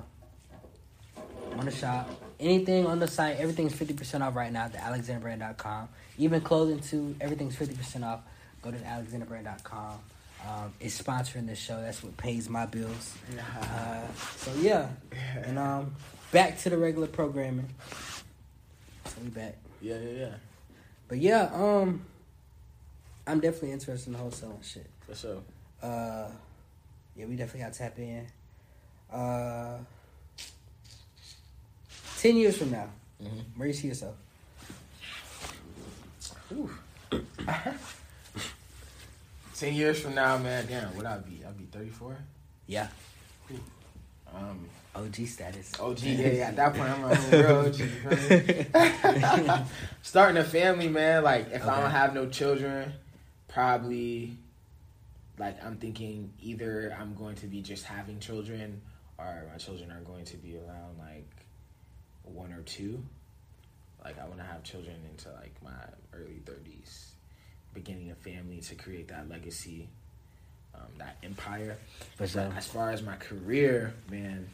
want 1.57 1.69
the 1.69 1.75
shop 1.75 2.09
anything 2.39 2.85
on 2.85 2.99
the 2.99 3.07
site, 3.07 3.37
everything's 3.37 3.73
fifty 3.73 3.93
percent 3.93 4.23
off 4.23 4.35
right 4.35 4.51
now 4.51 4.65
at 4.65 4.73
alexanderbrand.com. 4.73 5.89
Even 6.17 6.41
clothing 6.41 6.79
too, 6.79 7.15
everything's 7.21 7.55
fifty 7.55 7.75
percent 7.75 8.03
off. 8.03 8.21
Go 8.61 8.71
to 8.71 8.77
alexanderbrand.com. 8.77 9.99
Um, 10.47 10.73
it's 10.79 11.01
sponsoring 11.01 11.47
this 11.47 11.59
show. 11.59 11.81
That's 11.81 12.03
what 12.03 12.15
pays 12.17 12.49
my 12.49 12.65
bills. 12.65 13.15
Uh, 13.59 14.01
so 14.35 14.51
yeah, 14.59 14.89
and 15.43 15.57
um, 15.57 15.95
back 16.31 16.59
to 16.59 16.69
the 16.69 16.77
regular 16.77 17.07
programming. 17.07 17.69
So 19.05 19.15
we 19.23 19.29
back. 19.29 19.55
Yeah, 19.81 19.97
yeah, 19.97 20.19
yeah. 20.19 20.33
But 21.07 21.19
yeah, 21.19 21.49
um, 21.53 22.05
I'm 23.25 23.39
definitely 23.39 23.71
interested 23.71 24.07
in 24.07 24.13
the 24.13 24.19
wholesaling 24.19 24.63
shit. 24.63 24.87
For 25.07 25.15
sure. 25.15 25.41
Uh, 25.81 26.29
yeah, 27.15 27.25
we 27.25 27.35
definitely 27.35 27.61
got 27.61 27.73
to 27.73 27.79
tap 27.79 27.97
in. 27.97 28.27
Uh, 29.11 29.77
ten 32.17 32.35
years 32.37 32.57
from 32.57 32.71
now, 32.71 32.89
Mhm. 33.23 33.43
where 33.55 33.67
you 33.67 33.73
see 33.73 33.87
yourself? 33.87 34.15
Ten 39.55 39.73
years 39.73 39.99
from 39.99 40.13
now, 40.13 40.37
man, 40.37 40.67
damn, 40.67 40.95
what 40.95 41.05
I 41.05 41.17
be? 41.17 41.41
I'll 41.45 41.51
be 41.53 41.65
thirty 41.65 41.89
four. 41.89 42.15
Yeah, 42.67 42.87
Um, 44.33 44.67
OG 44.93 45.25
status. 45.25 45.71
OG, 45.79 45.99
yeah, 46.03 46.27
yeah. 46.31 46.47
At 46.49 46.55
that 46.57 46.73
point, 46.75 46.89
I'm 46.89 47.03
a 47.05 47.09
real 47.31 47.57
OG. 47.65 47.79
You 47.79 47.87
feel 47.87 49.57
me? 49.57 49.63
Starting 50.03 50.37
a 50.37 50.43
family, 50.43 50.89
man. 50.89 51.23
Like, 51.23 51.49
if 51.53 51.65
I 51.65 51.79
don't 51.81 51.91
have 51.91 52.13
no 52.13 52.27
children, 52.27 52.91
probably, 53.47 54.37
like, 55.39 55.63
I'm 55.63 55.77
thinking 55.77 56.33
either 56.41 56.95
I'm 56.99 57.15
going 57.15 57.35
to 57.37 57.47
be 57.47 57.61
just 57.61 57.85
having 57.85 58.19
children, 58.19 58.81
or 59.17 59.43
my 59.51 59.57
children 59.57 59.89
are 59.91 60.01
going 60.01 60.25
to 60.25 60.37
be 60.37 60.57
around 60.57 60.97
like 60.99 61.29
one 62.29 62.51
or 62.53 62.61
two. 62.61 63.03
Like, 64.03 64.19
I 64.19 64.25
want 64.25 64.37
to 64.37 64.45
have 64.45 64.63
children 64.63 64.95
into 65.11 65.29
like 65.31 65.55
my 65.63 65.71
early 66.13 66.41
thirties, 66.45 67.11
beginning 67.73 68.11
a 68.11 68.15
family 68.15 68.59
to 68.61 68.75
create 68.75 69.09
that 69.09 69.27
legacy, 69.27 69.89
um, 70.75 70.87
that 70.97 71.17
empire. 71.23 71.77
For 72.15 72.27
sure. 72.27 72.51
As 72.55 72.67
far 72.67 72.91
as 72.91 73.01
my 73.01 73.15
career, 73.15 73.93
man. 74.09 74.47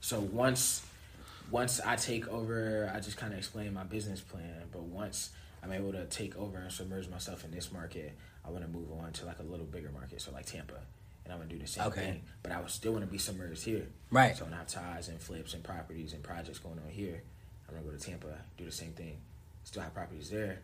So 0.00 0.20
once 0.20 0.86
once 1.50 1.80
I 1.80 1.96
take 1.96 2.28
over, 2.28 2.90
I 2.94 3.00
just 3.00 3.16
kind 3.16 3.32
of 3.32 3.38
explain 3.38 3.74
my 3.74 3.84
business 3.84 4.20
plan. 4.20 4.62
But 4.72 4.82
once 4.82 5.30
I'm 5.62 5.72
able 5.72 5.92
to 5.92 6.04
take 6.06 6.36
over 6.36 6.58
and 6.58 6.70
submerge 6.70 7.08
myself 7.08 7.44
in 7.44 7.50
this 7.50 7.72
market, 7.72 8.12
I 8.44 8.50
want 8.50 8.64
to 8.64 8.70
move 8.70 8.92
on 9.02 9.12
to 9.12 9.26
like 9.26 9.40
a 9.40 9.42
little 9.42 9.66
bigger 9.66 9.90
market, 9.90 10.20
so 10.20 10.30
like 10.32 10.46
Tampa, 10.46 10.80
and 11.28 11.34
I'm 11.34 11.40
gonna 11.40 11.50
do 11.50 11.58
the 11.58 11.66
same 11.66 11.84
Okay. 11.88 12.00
thing. 12.00 12.22
But 12.42 12.52
I 12.52 12.60
would 12.60 12.70
still 12.70 12.92
want 12.92 13.04
to 13.04 13.10
be 13.10 13.18
submerged 13.18 13.64
here, 13.64 13.86
Right. 14.10 14.34
So 14.34 14.44
when 14.44 14.54
I 14.54 14.58
have 14.58 14.68
ties 14.68 15.08
and 15.08 15.20
flips 15.20 15.52
and 15.52 15.62
properties 15.62 16.14
and 16.14 16.22
projects 16.22 16.58
going 16.58 16.78
on 16.78 16.88
here, 16.90 17.22
I'm 17.68 17.74
gonna 17.74 17.86
go 17.86 17.92
to 17.96 18.02
Tampa, 18.02 18.38
do 18.56 18.64
the 18.64 18.72
same 18.72 18.92
thing. 18.92 19.18
Still 19.64 19.82
have 19.82 19.92
properties 19.92 20.30
there. 20.30 20.60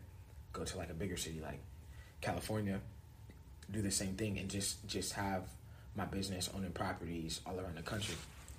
Go 0.55 0.65
to 0.65 0.79
like 0.79 0.89
a 0.89 0.95
bigger 0.95 1.19
city 1.19 1.41
like 1.41 1.61
California, 2.23 2.81
do 3.71 3.83
the 3.83 3.91
same 3.91 4.15
thing, 4.15 4.39
and 4.39 4.49
just 4.49 4.87
just 4.87 5.13
have 5.13 5.43
my 5.95 6.07
business 6.07 6.49
owning 6.55 6.73
properties 6.73 7.41
all 7.47 7.59
around 7.61 7.77
the 7.77 7.83
country. 7.83 8.15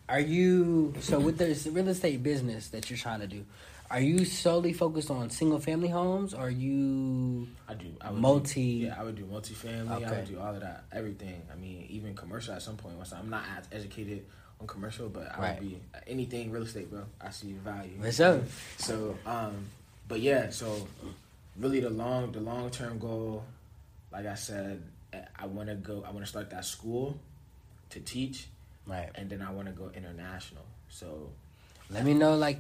Are 0.08 0.20
you 0.20 0.94
so 1.00 1.20
with 1.20 1.40
this 1.40 1.66
real 1.66 1.88
estate 1.88 2.22
business 2.22 2.68
that 2.68 2.90
you're 2.92 2.98
trying 2.98 3.22
to 3.22 3.28
do? 3.28 3.44
Are 3.92 4.00
you 4.02 4.26
solely 4.26 4.74
focused 4.74 5.12
on 5.12 5.30
single 5.30 5.60
family 5.60 5.88
homes? 5.90 6.34
Or 6.34 6.48
are 6.48 6.50
you 6.50 7.48
I 7.68 7.76
do 7.76 7.88
I 8.02 8.12
would 8.12 8.20
Multi- 8.22 8.80
Do, 8.80 8.86
yeah, 8.88 8.96
I 9.00 9.04
would 9.04 9.16
do 9.16 9.26
multifamily. 9.26 9.90
I 9.90 9.96
Okay. 9.98 10.16
would 10.18 10.28
do 10.28 10.40
all 10.40 10.56
of 10.56 10.62
that, 10.62 10.86
everything. 10.92 11.42
I 11.52 11.56
mean, 11.56 11.86
even 11.90 12.16
commercial 12.16 12.54
at 12.56 12.62
some 12.62 12.78
point. 12.78 12.98
Once 12.98 13.14
I'm 13.14 13.30
not 13.30 13.44
as 13.58 13.66
educated 13.72 14.26
on 14.60 14.68
commercial, 14.68 15.08
but 15.10 15.32
I 15.36 15.40
Right. 15.40 15.60
would 15.62 15.70
be 15.70 15.80
anything 16.08 16.52
real 16.52 16.64
estate, 16.64 16.90
bro. 16.90 17.04
I 17.22 17.30
see 17.30 17.54
the 17.54 17.60
value. 17.60 18.00
For 18.02 18.12
sure. 18.12 18.44
So, 18.78 19.18
um, 19.26 19.68
but 20.08 20.20
yeah, 20.20 20.50
so 20.50 20.88
really 21.58 21.80
the 21.80 21.90
long 21.92 22.32
the 22.32 22.40
long 22.42 22.70
term 22.72 22.98
goal, 22.98 23.44
like 24.12 24.26
I 24.26 24.36
said, 24.36 24.82
I 25.38 25.46
want 25.46 25.70
to 25.70 25.76
go. 25.76 26.04
I 26.06 26.12
want 26.12 26.22
to 26.26 26.26
start 26.30 26.50
that 26.50 26.66
school 26.66 27.18
to 27.92 28.00
teach, 28.00 28.48
right? 28.88 29.10
and 29.16 29.30
then 29.30 29.42
I 29.42 29.52
want 29.52 29.68
to 29.68 29.74
go 29.74 29.90
international. 29.96 30.66
So, 30.90 31.30
Let 31.90 32.04
me 32.04 32.14
know. 32.14 32.36
Like, 32.36 32.60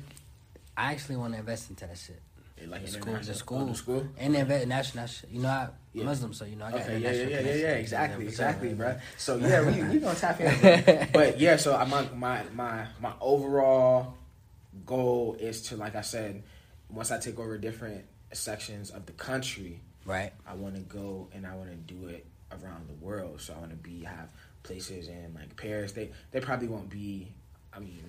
I 0.78 0.92
actually 0.92 1.18
want 1.18 1.34
to 1.34 1.40
invest 1.40 1.70
into 1.70 1.86
that 1.88 1.98
shit. 1.98 2.22
like 2.68 2.82
The 2.86 2.92
school, 2.92 3.14
the 3.14 3.20
oh, 3.20 3.34
school, 3.34 3.66
the 3.66 3.76
school. 3.76 4.08
and 4.18 4.36
invest 4.36 4.68
national. 4.68 5.08
shit. 5.08 5.30
You 5.30 5.42
know, 5.42 5.50
I 5.50 5.70
Yeah. 5.94 6.04
Muslim, 6.06 6.34
so 6.34 6.46
you 6.46 6.56
know 6.58 6.66
I 6.66 6.72
got 6.72 6.82
Okay, 6.82 6.98
yeah, 7.00 7.12
yeah, 7.12 7.28
yeah, 7.28 7.40
yeah, 7.40 7.54
yeah, 7.56 7.72
exactly, 7.74 8.26
exactly, 8.28 8.74
bro. 8.74 8.98
So 9.18 9.38
yeah, 9.38 9.62
we 9.62 9.82
we 9.84 10.00
gonna 10.00 10.16
tap 10.20 10.40
in, 10.42 11.08
but 11.14 11.40
yeah, 11.40 11.56
so 11.58 11.76
uh, 11.80 11.86
my 11.86 12.08
my 12.16 12.44
my 12.54 12.88
my 13.00 13.14
overall 13.22 14.16
goal 14.86 15.36
is 15.40 15.62
to, 15.64 15.78
like 15.78 15.96
I 15.96 16.02
said, 16.02 16.44
once 16.90 17.12
I 17.12 17.18
take 17.20 17.40
over 17.40 17.58
different 17.58 18.04
sections 18.34 18.90
of 18.92 19.06
the 19.06 19.14
country, 19.14 19.80
Right. 20.06 20.32
I 20.46 20.54
want 20.54 20.76
to 20.76 20.82
go 20.82 21.30
and 21.34 21.48
I 21.48 21.56
want 21.56 21.70
to 21.72 21.94
do 21.94 22.08
it 22.10 22.26
around 22.52 22.88
the 22.88 22.94
world. 23.06 23.42
So 23.42 23.54
I 23.56 23.58
want 23.58 23.72
to 23.72 23.78
be 23.78 24.04
have 24.04 24.30
places 24.64 25.08
in 25.08 25.34
like 25.34 25.56
Paris. 25.58 25.94
They 25.94 26.12
they 26.32 26.40
probably 26.42 26.68
won't 26.68 26.90
be. 26.90 27.34
I 27.74 27.80
mean, 27.80 28.04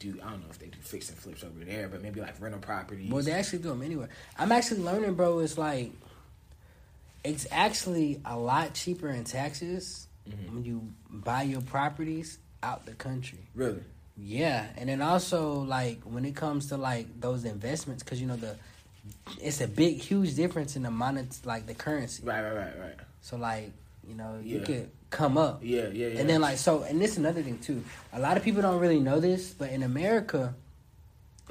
do 0.00 0.18
I 0.24 0.30
don't 0.30 0.40
know 0.40 0.46
if 0.50 0.58
they 0.58 0.66
do 0.66 0.78
fix 0.80 1.08
and 1.10 1.16
flips 1.18 1.44
over 1.44 1.64
there, 1.64 1.86
but 1.88 2.02
maybe 2.02 2.20
like 2.20 2.40
rental 2.40 2.60
properties. 2.60 3.10
Well, 3.12 3.22
they 3.22 3.32
actually 3.32 3.60
do 3.60 3.68
them 3.68 3.82
anywhere. 3.82 4.08
I'm 4.38 4.50
actually 4.50 4.80
learning, 4.80 5.14
bro. 5.14 5.38
It's 5.38 5.56
like 5.56 5.92
it's 7.22 7.46
actually 7.50 8.20
a 8.24 8.36
lot 8.38 8.74
cheaper 8.74 9.08
in 9.10 9.24
taxes 9.24 10.06
Mhm. 10.28 10.52
when 10.54 10.64
you 10.64 10.92
buy 11.10 11.42
your 11.42 11.60
properties 11.60 12.38
out 12.62 12.86
the 12.86 12.94
country. 12.94 13.38
really? 13.54 13.82
Yeah, 14.22 14.66
and 14.76 14.88
then 14.90 15.00
also 15.00 15.60
like 15.60 16.02
when 16.02 16.24
it 16.26 16.36
comes 16.36 16.66
to 16.68 16.76
like 16.76 17.20
those 17.20 17.44
investments, 17.46 18.02
because 18.02 18.20
you 18.20 18.26
know 18.26 18.36
the 18.36 18.56
it's 19.40 19.60
a 19.62 19.68
big, 19.68 19.96
huge 19.98 20.34
difference 20.34 20.76
in 20.76 20.82
the 20.82 20.90
monet, 20.90 21.28
like 21.44 21.66
the 21.66 21.72
currency. 21.74 22.22
Right, 22.22 22.42
right, 22.42 22.54
right, 22.54 22.78
right. 22.78 22.96
So 23.22 23.36
like 23.38 23.72
you 24.06 24.14
know 24.14 24.38
you 24.42 24.58
Yeah. 24.60 24.64
could 24.66 24.90
come 25.10 25.36
up, 25.36 25.60
Yeah, 25.62 25.88
yeah, 25.88 26.06
yeah. 26.08 26.20
and 26.20 26.28
then 26.30 26.40
like 26.40 26.56
so, 26.58 26.82
and 26.82 27.00
this 27.00 27.12
is 27.12 27.18
another 27.18 27.42
thing 27.42 27.58
too. 27.58 27.82
A 28.12 28.20
lot 28.20 28.36
of 28.36 28.42
people 28.44 28.62
don't 28.62 28.78
really 28.80 29.00
know 29.00 29.18
this, 29.20 29.50
but 29.52 29.70
in 29.70 29.82
America, 29.82 30.54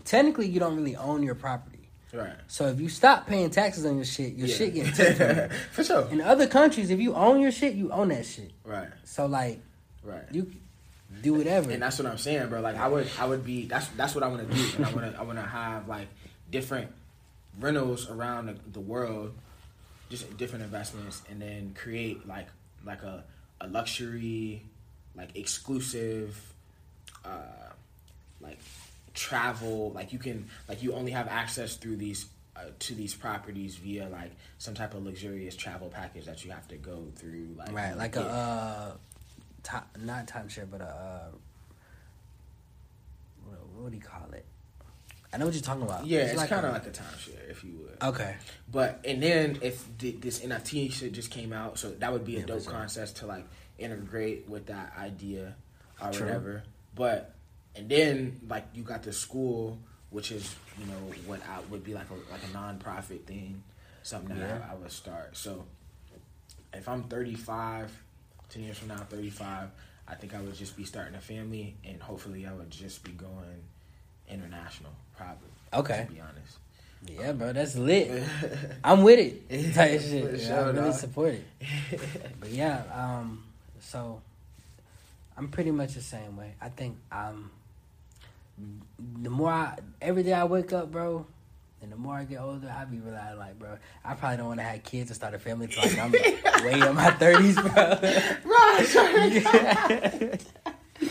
technically 0.05 0.47
you 0.47 0.59
don't 0.59 0.75
really 0.75 0.95
own 0.95 1.23
your 1.23 1.35
property. 1.35 1.79
right. 2.13 2.33
So 2.47 2.67
if 2.67 2.79
you 2.79 2.89
stop 2.89 3.27
paying 3.27 3.49
taxes 3.49 3.85
on 3.85 3.95
your 3.97 4.05
shit, 4.05 4.33
your 4.33 4.47
Yeah. 4.47 4.55
shit 4.55 4.73
getting 4.73 4.93
taken 4.93 5.49
for 5.71 5.83
sure. 5.83 6.07
In 6.09 6.21
other 6.21 6.47
countries, 6.47 6.89
if 6.89 6.99
you 6.99 7.13
own 7.13 7.41
your 7.41 7.51
shit, 7.51 7.75
you 7.75 7.91
own 7.91 8.09
that 8.09 8.25
shit. 8.25 8.51
Right, 8.63 8.89
So 9.03 9.25
like 9.25 9.59
right. 10.03 10.23
you 10.31 10.51
do 11.21 11.33
whatever. 11.33 11.69
and 11.71 11.81
that's 11.81 11.99
what 11.99 12.07
I'm 12.07 12.17
saying, 12.17 12.47
bro. 12.49 12.61
Like 12.61 12.77
I 12.77 12.87
would, 12.87 13.07
I 13.19 13.25
would 13.25 13.43
be. 13.45 13.65
That's 13.65 13.87
that's 13.89 14.15
what 14.15 14.23
I 14.23 14.27
want 14.27 14.47
to 14.47 14.55
do, 14.55 14.61
and 14.77 14.85
I 14.85 14.93
want 14.93 15.11
to, 15.13 15.19
I 15.19 15.23
want 15.23 15.37
to 15.39 15.45
have 15.45 15.87
like 15.87 16.07
different 16.49 16.91
rentals 17.59 18.09
around 18.09 18.45
the, 18.45 18.55
the 18.71 18.79
world, 18.79 19.33
just 20.09 20.37
different 20.37 20.63
investments, 20.63 21.21
and 21.29 21.41
then 21.41 21.75
create 21.77 22.25
like 22.27 22.47
like 22.85 23.01
a 23.03 23.23
a 23.61 23.67
luxury, 23.67 24.63
like 25.15 25.35
exclusive, 25.35 26.37
uh, 27.25 27.71
like 28.41 28.59
travel. 29.13 29.91
Like 29.91 30.13
you 30.13 30.19
can, 30.19 30.47
like 30.67 30.81
you 30.83 30.93
only 30.93 31.11
have 31.11 31.27
access 31.27 31.75
through 31.75 31.97
these. 31.97 32.25
Uh, 32.55 32.63
to 32.77 32.93
these 32.93 33.15
properties 33.15 33.77
via 33.77 34.09
like 34.09 34.31
some 34.57 34.73
type 34.73 34.93
of 34.93 35.05
luxurious 35.05 35.55
travel 35.55 35.87
package 35.87 36.25
that 36.25 36.43
you 36.43 36.51
have 36.51 36.67
to 36.67 36.75
go 36.75 37.05
through 37.15 37.47
like 37.57 37.71
right, 37.71 37.95
like 37.95 38.11
get- 38.15 38.25
a 38.25 38.27
uh, 38.27 38.91
top, 39.63 39.87
not 40.03 40.27
timeshare, 40.27 40.69
but 40.69 40.81
a 40.81 40.83
uh, 40.83 41.31
what, 43.45 43.59
what 43.77 43.91
do 43.91 43.95
you 43.97 44.03
call 44.03 44.27
it? 44.33 44.45
I 45.31 45.37
know 45.37 45.45
what 45.45 45.53
you're 45.53 45.61
talking 45.63 45.83
about. 45.83 46.05
yeah 46.05 46.21
it's, 46.21 46.43
kind 46.45 46.65
of 46.65 46.73
like 46.73 46.87
a 46.87 46.89
timeshare 46.89 47.49
if 47.49 47.63
you 47.63 47.73
would 47.83 47.97
okay. 48.01 48.35
But 48.71 49.01
and 49.05 49.21
then 49.21 49.59
if 49.61 49.85
the, 49.97 50.11
this 50.11 50.39
NFT 50.39 50.91
shit 50.91 51.11
just 51.11 51.31
came 51.31 51.53
out, 51.53 51.77
so 51.79 51.91
that 51.91 52.11
would 52.13 52.25
be 52.25 52.37
a 52.37 52.39
Yeah, 52.39 52.45
dope 52.45 52.65
concept 52.65 53.17
to 53.17 53.25
like 53.25 53.45
integrate 53.77 54.47
with 54.49 54.67
that 54.67 54.93
idea 54.97 55.55
or 56.01 56.11
True. 56.11 56.25
whatever. 56.25 56.63
But 56.95 57.33
and 57.75 57.89
then 57.89 58.39
like 58.47 58.65
you 58.73 58.83
got 58.83 59.03
the 59.03 59.13
school, 59.13 59.77
which 60.09 60.31
is 60.31 60.55
you 60.79 60.85
know 60.85 60.97
what 61.25 61.41
I 61.47 61.59
would 61.69 61.83
be 61.83 61.93
like 61.93 62.09
a 62.09 62.13
like 62.31 62.43
a 62.43 62.47
nonprofit 62.57 63.23
thing, 63.25 63.63
something 64.03 64.37
that 64.37 64.47
Yeah. 64.47 64.67
I, 64.69 64.73
I 64.73 64.75
would 64.75 64.91
start. 64.91 65.35
So 65.37 65.65
if 66.73 66.87
I'm 66.87 67.03
35, 67.03 67.91
10 68.49 68.63
years 68.63 68.77
from 68.77 68.89
now, 68.89 68.97
35, 69.09 69.69
I 70.07 70.15
think 70.15 70.35
I 70.35 70.41
would 70.41 70.55
just 70.55 70.77
be 70.77 70.83
starting 70.85 71.15
a 71.15 71.19
family, 71.21 71.75
and 71.83 72.01
hopefully 72.01 72.45
I 72.45 72.53
would 72.53 72.69
just 72.69 73.03
be 73.03 73.11
going 73.11 73.63
international, 74.29 74.91
probably. 75.15 75.49
Okay. 75.73 76.05
To 76.07 76.13
be 76.13 76.19
honest. 76.19 76.57
Yeah, 77.07 77.31
bro, 77.31 77.53
that's 77.53 77.75
lit. 77.75 78.23
I'm 78.83 79.03
with 79.03 79.19
it. 79.19 79.73
Type 79.73 80.01
shit. 80.01 80.39
Yeah, 80.39 80.47
sure, 80.47 80.57
I 80.57 80.67
really 80.67 80.89
dog. 80.89 80.93
support 80.93 81.33
it. 81.33 81.45
But 82.39 82.49
yeah, 82.49 82.83
um, 82.93 83.43
so 83.79 84.21
I'm 85.37 85.47
pretty 85.49 85.71
much 85.71 85.93
the 85.93 86.01
same 86.01 86.35
way. 86.37 86.53
I 86.61 86.69
think 86.69 86.97
um, 87.11 87.51
the 89.21 89.29
more 89.29 89.51
I 89.51 89.77
every 90.01 90.23
day 90.23 90.33
I 90.33 90.43
wake 90.43 90.73
up, 90.73 90.91
bro, 90.91 91.25
and 91.81 91.91
the 91.91 91.95
more 91.95 92.15
I 92.15 92.25
get 92.25 92.41
older, 92.41 92.73
I 92.75 92.83
be 92.85 92.99
realizing 92.99 93.39
like, 93.39 93.57
bro, 93.57 93.77
I 94.03 94.13
probably 94.15 94.37
don't 94.37 94.47
want 94.47 94.59
to 94.59 94.65
have 94.65 94.83
kids 94.83 95.09
and 95.09 95.15
start 95.15 95.33
a 95.33 95.39
family 95.39 95.67
till 95.67 95.81
like 95.83 95.97
I'm 95.97 96.11
way 96.11 96.87
in 96.87 96.95
my 96.95 97.11
thirties, 97.11 97.55
bro. 97.55 97.99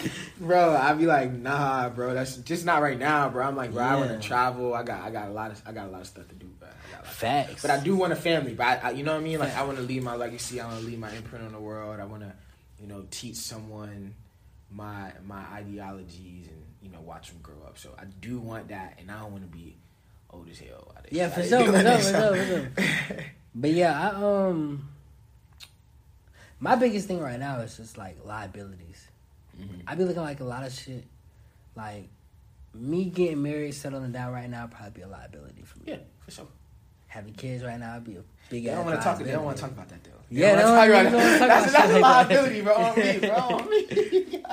bro, 0.41 0.77
I'd 0.77 0.99
be 0.99 1.07
like, 1.07 1.33
nah, 1.33 1.89
bro, 1.89 2.15
that's 2.15 2.37
just 2.39 2.65
not 2.65 2.83
right 2.83 2.99
now, 2.99 3.29
bro. 3.29 3.47
I'm 3.47 3.57
like, 3.57 3.73
bro, 3.73 3.83
I 3.83 3.97
want 3.97 4.11
to 4.11 4.27
travel. 4.27 4.75
I 4.75 4.83
got, 4.83 5.03
I 5.03 5.11
got 5.11 5.29
a 5.29 5.33
lot 5.33 5.51
of, 5.51 5.63
I 5.67 5.73
got 5.73 5.89
a 5.89 5.91
lot 5.91 6.01
of 6.01 6.07
stuff 6.07 6.29
to 6.29 6.35
do, 6.35 6.47
bro. 6.59 6.69
I 6.69 6.91
got 6.93 7.01
a 7.01 7.07
lot 7.07 7.15
Facts. 7.15 7.63
But 7.63 7.71
I 7.71 7.81
do 7.81 7.97
want 7.97 8.13
a 8.13 8.17
family, 8.17 8.55
but 8.55 8.67
I, 8.67 8.77
I, 8.77 8.91
you 8.91 9.03
know 9.03 9.13
what 9.13 9.21
I 9.21 9.25
mean? 9.25 9.39
Like, 9.39 9.57
I 9.57 9.65
want 9.65 9.79
to 9.79 9.85
leave 9.85 10.03
my 10.03 10.15
legacy. 10.15 10.61
I 10.61 10.67
want 10.67 10.81
to 10.81 10.87
leave 10.87 10.99
my 10.99 11.11
imprint 11.11 11.45
on 11.45 11.53
the 11.53 11.61
world. 11.61 12.01
I 12.01 12.05
want 12.05 12.23
to, 12.23 12.33
you 12.81 12.87
know, 12.87 13.05
teach 13.11 13.37
someone 13.37 14.15
my 14.71 15.13
my 15.27 15.45
ideologies 15.53 16.47
and 16.49 16.63
you 16.83 16.91
know 16.91 17.01
watch 17.01 17.29
them 17.29 17.39
grow 17.43 17.57
up. 17.67 17.79
So 17.79 17.91
I 17.99 18.05
do 18.21 18.39
want 18.39 18.69
that, 18.69 18.99
and 18.99 19.11
I 19.11 19.21
don't 19.21 19.33
want 19.33 19.51
to 19.51 19.57
be 19.57 19.77
old 20.31 20.49
as 20.49 20.59
hell. 20.59 20.95
Yeah, 21.11 21.29
for 21.31 21.43
sure, 21.43 21.65
for 21.65 21.81
sure, 21.81 22.37
for 22.37 22.45
sure, 22.45 23.25
But 23.55 23.71
yeah, 23.71 24.11
I 24.11 24.47
um, 24.49 24.89
my 26.61 26.77
biggest 26.77 27.09
thing 27.09 27.21
right 27.21 27.39
now 27.39 27.61
is 27.61 27.77
just 27.77 27.97
like 27.97 28.17
liabilities. 28.25 29.08
Mhm. 29.59 29.83
I 29.87 29.95
be 29.95 30.05
looking 30.05 30.23
like 30.23 30.41
a 30.41 30.45
lot 30.45 30.65
of 30.67 30.73
shit. 30.73 31.05
Like 31.75 32.09
me 32.75 33.07
getting 33.07 33.43
married, 33.43 33.75
settling 33.75 34.13
down 34.13 34.33
right 34.33 34.49
now, 34.49 34.67
probably 34.67 34.91
be 34.91 35.03
a 35.03 35.09
liability 35.09 35.63
for 35.63 35.79
me. 35.81 35.85
Yeah, 35.89 35.97
for 36.25 36.31
sure. 36.31 36.47
Having 37.09 37.35
kids 37.35 37.65
right 37.65 37.79
now, 37.79 37.97
I'd 37.97 38.05
be 38.05 38.17
a 38.17 38.23
big. 38.51 38.65
They 38.65 38.71
don't 38.71 38.81
ass 38.81 38.85
want 38.87 38.99
to 38.99 39.05
talk. 39.05 39.19
They 39.19 39.33
don't 39.33 39.45
want 39.45 39.57
to 39.57 39.63
talk 39.63 39.73
about 39.73 39.89
that 39.89 40.05
though. 40.05 40.11
Yeah, 40.31 40.51
they 40.51 40.57
they 40.57 40.63
don't 40.63 40.89
they 40.89 40.93
don't 40.93 41.13
talk 41.13 41.13
talk 41.13 41.23
about 41.23 41.39
about 41.39 41.39
that. 41.39 41.49
That's, 41.49 41.73
that's 41.73 41.93
a 41.93 41.99
liability, 41.99 42.61
bro. 42.61 42.75
On 42.75 42.99
me, 42.99 43.19
bro. 43.21 43.37
On 43.37 43.71
me. 43.71 44.45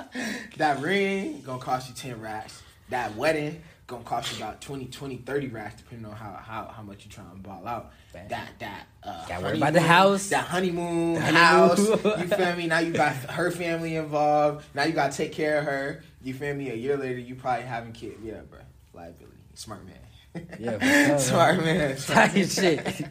that 0.58 0.82
ring 0.82 1.42
gonna 1.46 1.62
cost 1.62 1.90
you 1.90 1.96
ten 1.96 2.22
racks. 2.22 2.62
That 2.90 3.16
wedding 3.16 3.62
gonna 3.88 4.04
cost 4.04 4.32
you 4.38 4.44
about 4.44 4.62
20, 4.62 4.86
20 4.88 5.18
30 5.18 5.48
racks, 5.50 5.82
depending 5.82 6.06
on 6.10 6.16
how 6.16 6.34
how, 6.34 6.68
how 6.76 6.82
much 6.82 7.06
you 7.06 7.12
trying 7.12 7.30
to 7.32 7.36
ball 7.38 7.68
out. 7.68 7.92
Bad. 8.14 8.30
That 8.30 8.50
that 8.60 8.88
uh, 9.04 9.26
Gotta 9.28 9.44
worry 9.44 9.58
about 9.58 9.74
the 9.74 9.82
house. 9.82 10.30
That 10.30 10.46
honeymoon, 10.46 11.16
The 11.16 11.22
house. 11.22 11.80
you 11.80 11.98
feel 11.98 12.56
me? 12.56 12.68
Now 12.68 12.80
you 12.80 12.92
got 12.94 13.14
her 13.16 13.52
family 13.52 13.96
involved. 13.96 14.66
Now 14.74 14.84
you 14.84 14.94
gotta 14.94 15.16
take 15.16 15.32
care 15.34 15.60
of 15.60 15.66
her. 15.66 16.04
You 16.24 16.34
feel 16.34 16.56
me? 16.56 16.72
A 16.72 16.76
year 16.76 16.98
later, 16.98 17.20
you 17.20 17.36
probably 17.36 17.66
having 17.66 17.92
kids. 17.94 18.18
Yeah, 18.24 18.42
bro. 18.50 18.60
Liability. 18.94 19.38
Smart 19.54 19.82
man. 19.86 20.48
Yeah, 20.60 21.18
smart 21.18 21.58
man. 21.60 21.98
Smart 21.98 22.34
man. 22.34 22.48
shit. 22.48 23.06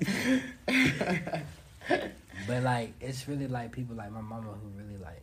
But 2.46 2.62
like, 2.62 2.92
it's 3.00 3.26
really 3.26 3.46
like 3.46 3.72
people 3.72 3.96
like 3.96 4.12
my 4.12 4.20
mama 4.20 4.48
who 4.62 4.68
really 4.76 4.98
like, 4.98 5.22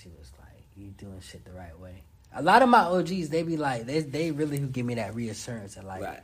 she 0.00 0.10
was 0.16 0.30
like, 0.38 0.62
"You 0.76 0.90
doing 0.90 1.20
shit 1.20 1.44
the 1.44 1.50
right 1.52 1.76
way." 1.78 2.02
A 2.32 2.42
lot 2.42 2.62
of 2.62 2.68
my 2.68 2.80
OGs, 2.84 3.28
they 3.28 3.42
be 3.42 3.56
like, 3.56 3.86
they 3.86 4.00
they 4.00 4.30
really 4.30 4.58
who 4.58 4.66
give 4.68 4.86
me 4.86 4.94
that 4.94 5.14
reassurance 5.14 5.76
and 5.76 5.86
like, 5.86 6.02
Right. 6.02 6.20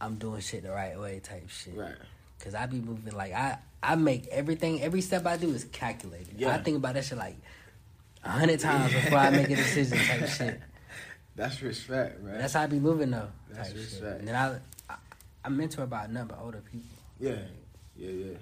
I'm 0.00 0.14
doing 0.16 0.40
shit 0.40 0.62
the 0.62 0.70
right 0.70 0.98
way 0.98 1.18
type 1.20 1.48
shit. 1.50 1.76
Right. 1.76 1.96
Cause 2.40 2.54
I 2.54 2.66
be 2.66 2.78
moving 2.80 3.14
like 3.16 3.32
I 3.32 3.58
I 3.82 3.96
make 3.96 4.28
everything 4.28 4.80
every 4.82 5.00
step 5.00 5.26
I 5.26 5.36
do 5.36 5.48
is 5.50 5.64
calculated. 5.64 6.34
Yeah. 6.38 6.54
I 6.54 6.58
think 6.58 6.76
about 6.76 6.94
that 6.94 7.04
shit 7.04 7.18
like 7.18 7.36
a 8.22 8.30
hundred 8.30 8.60
times 8.60 8.92
before 8.92 9.18
I 9.18 9.30
make 9.30 9.50
a 9.50 9.56
decision 9.56 9.98
type 9.98 10.28
shit. 10.38 10.60
That's 11.34 11.60
respect, 11.62 12.22
bro. 12.22 12.38
That's 12.38 12.52
how 12.52 12.62
I 12.62 12.66
be 12.66 12.78
moving 12.78 13.10
though. 13.10 13.28
That's 13.50 13.68
type 13.70 13.76
shit. 13.76 13.86
respect. 13.86 14.18
And 14.20 14.28
then 14.28 14.34
I, 14.36 14.92
I 14.92 14.96
I 15.44 15.48
mentor 15.48 15.82
about 15.82 16.08
a 16.08 16.12
number 16.12 16.34
of 16.34 16.44
older 16.44 16.62
people. 16.70 16.96
yeah, 17.18 17.36
yeah, 17.96 18.10
yeah. 18.10 18.34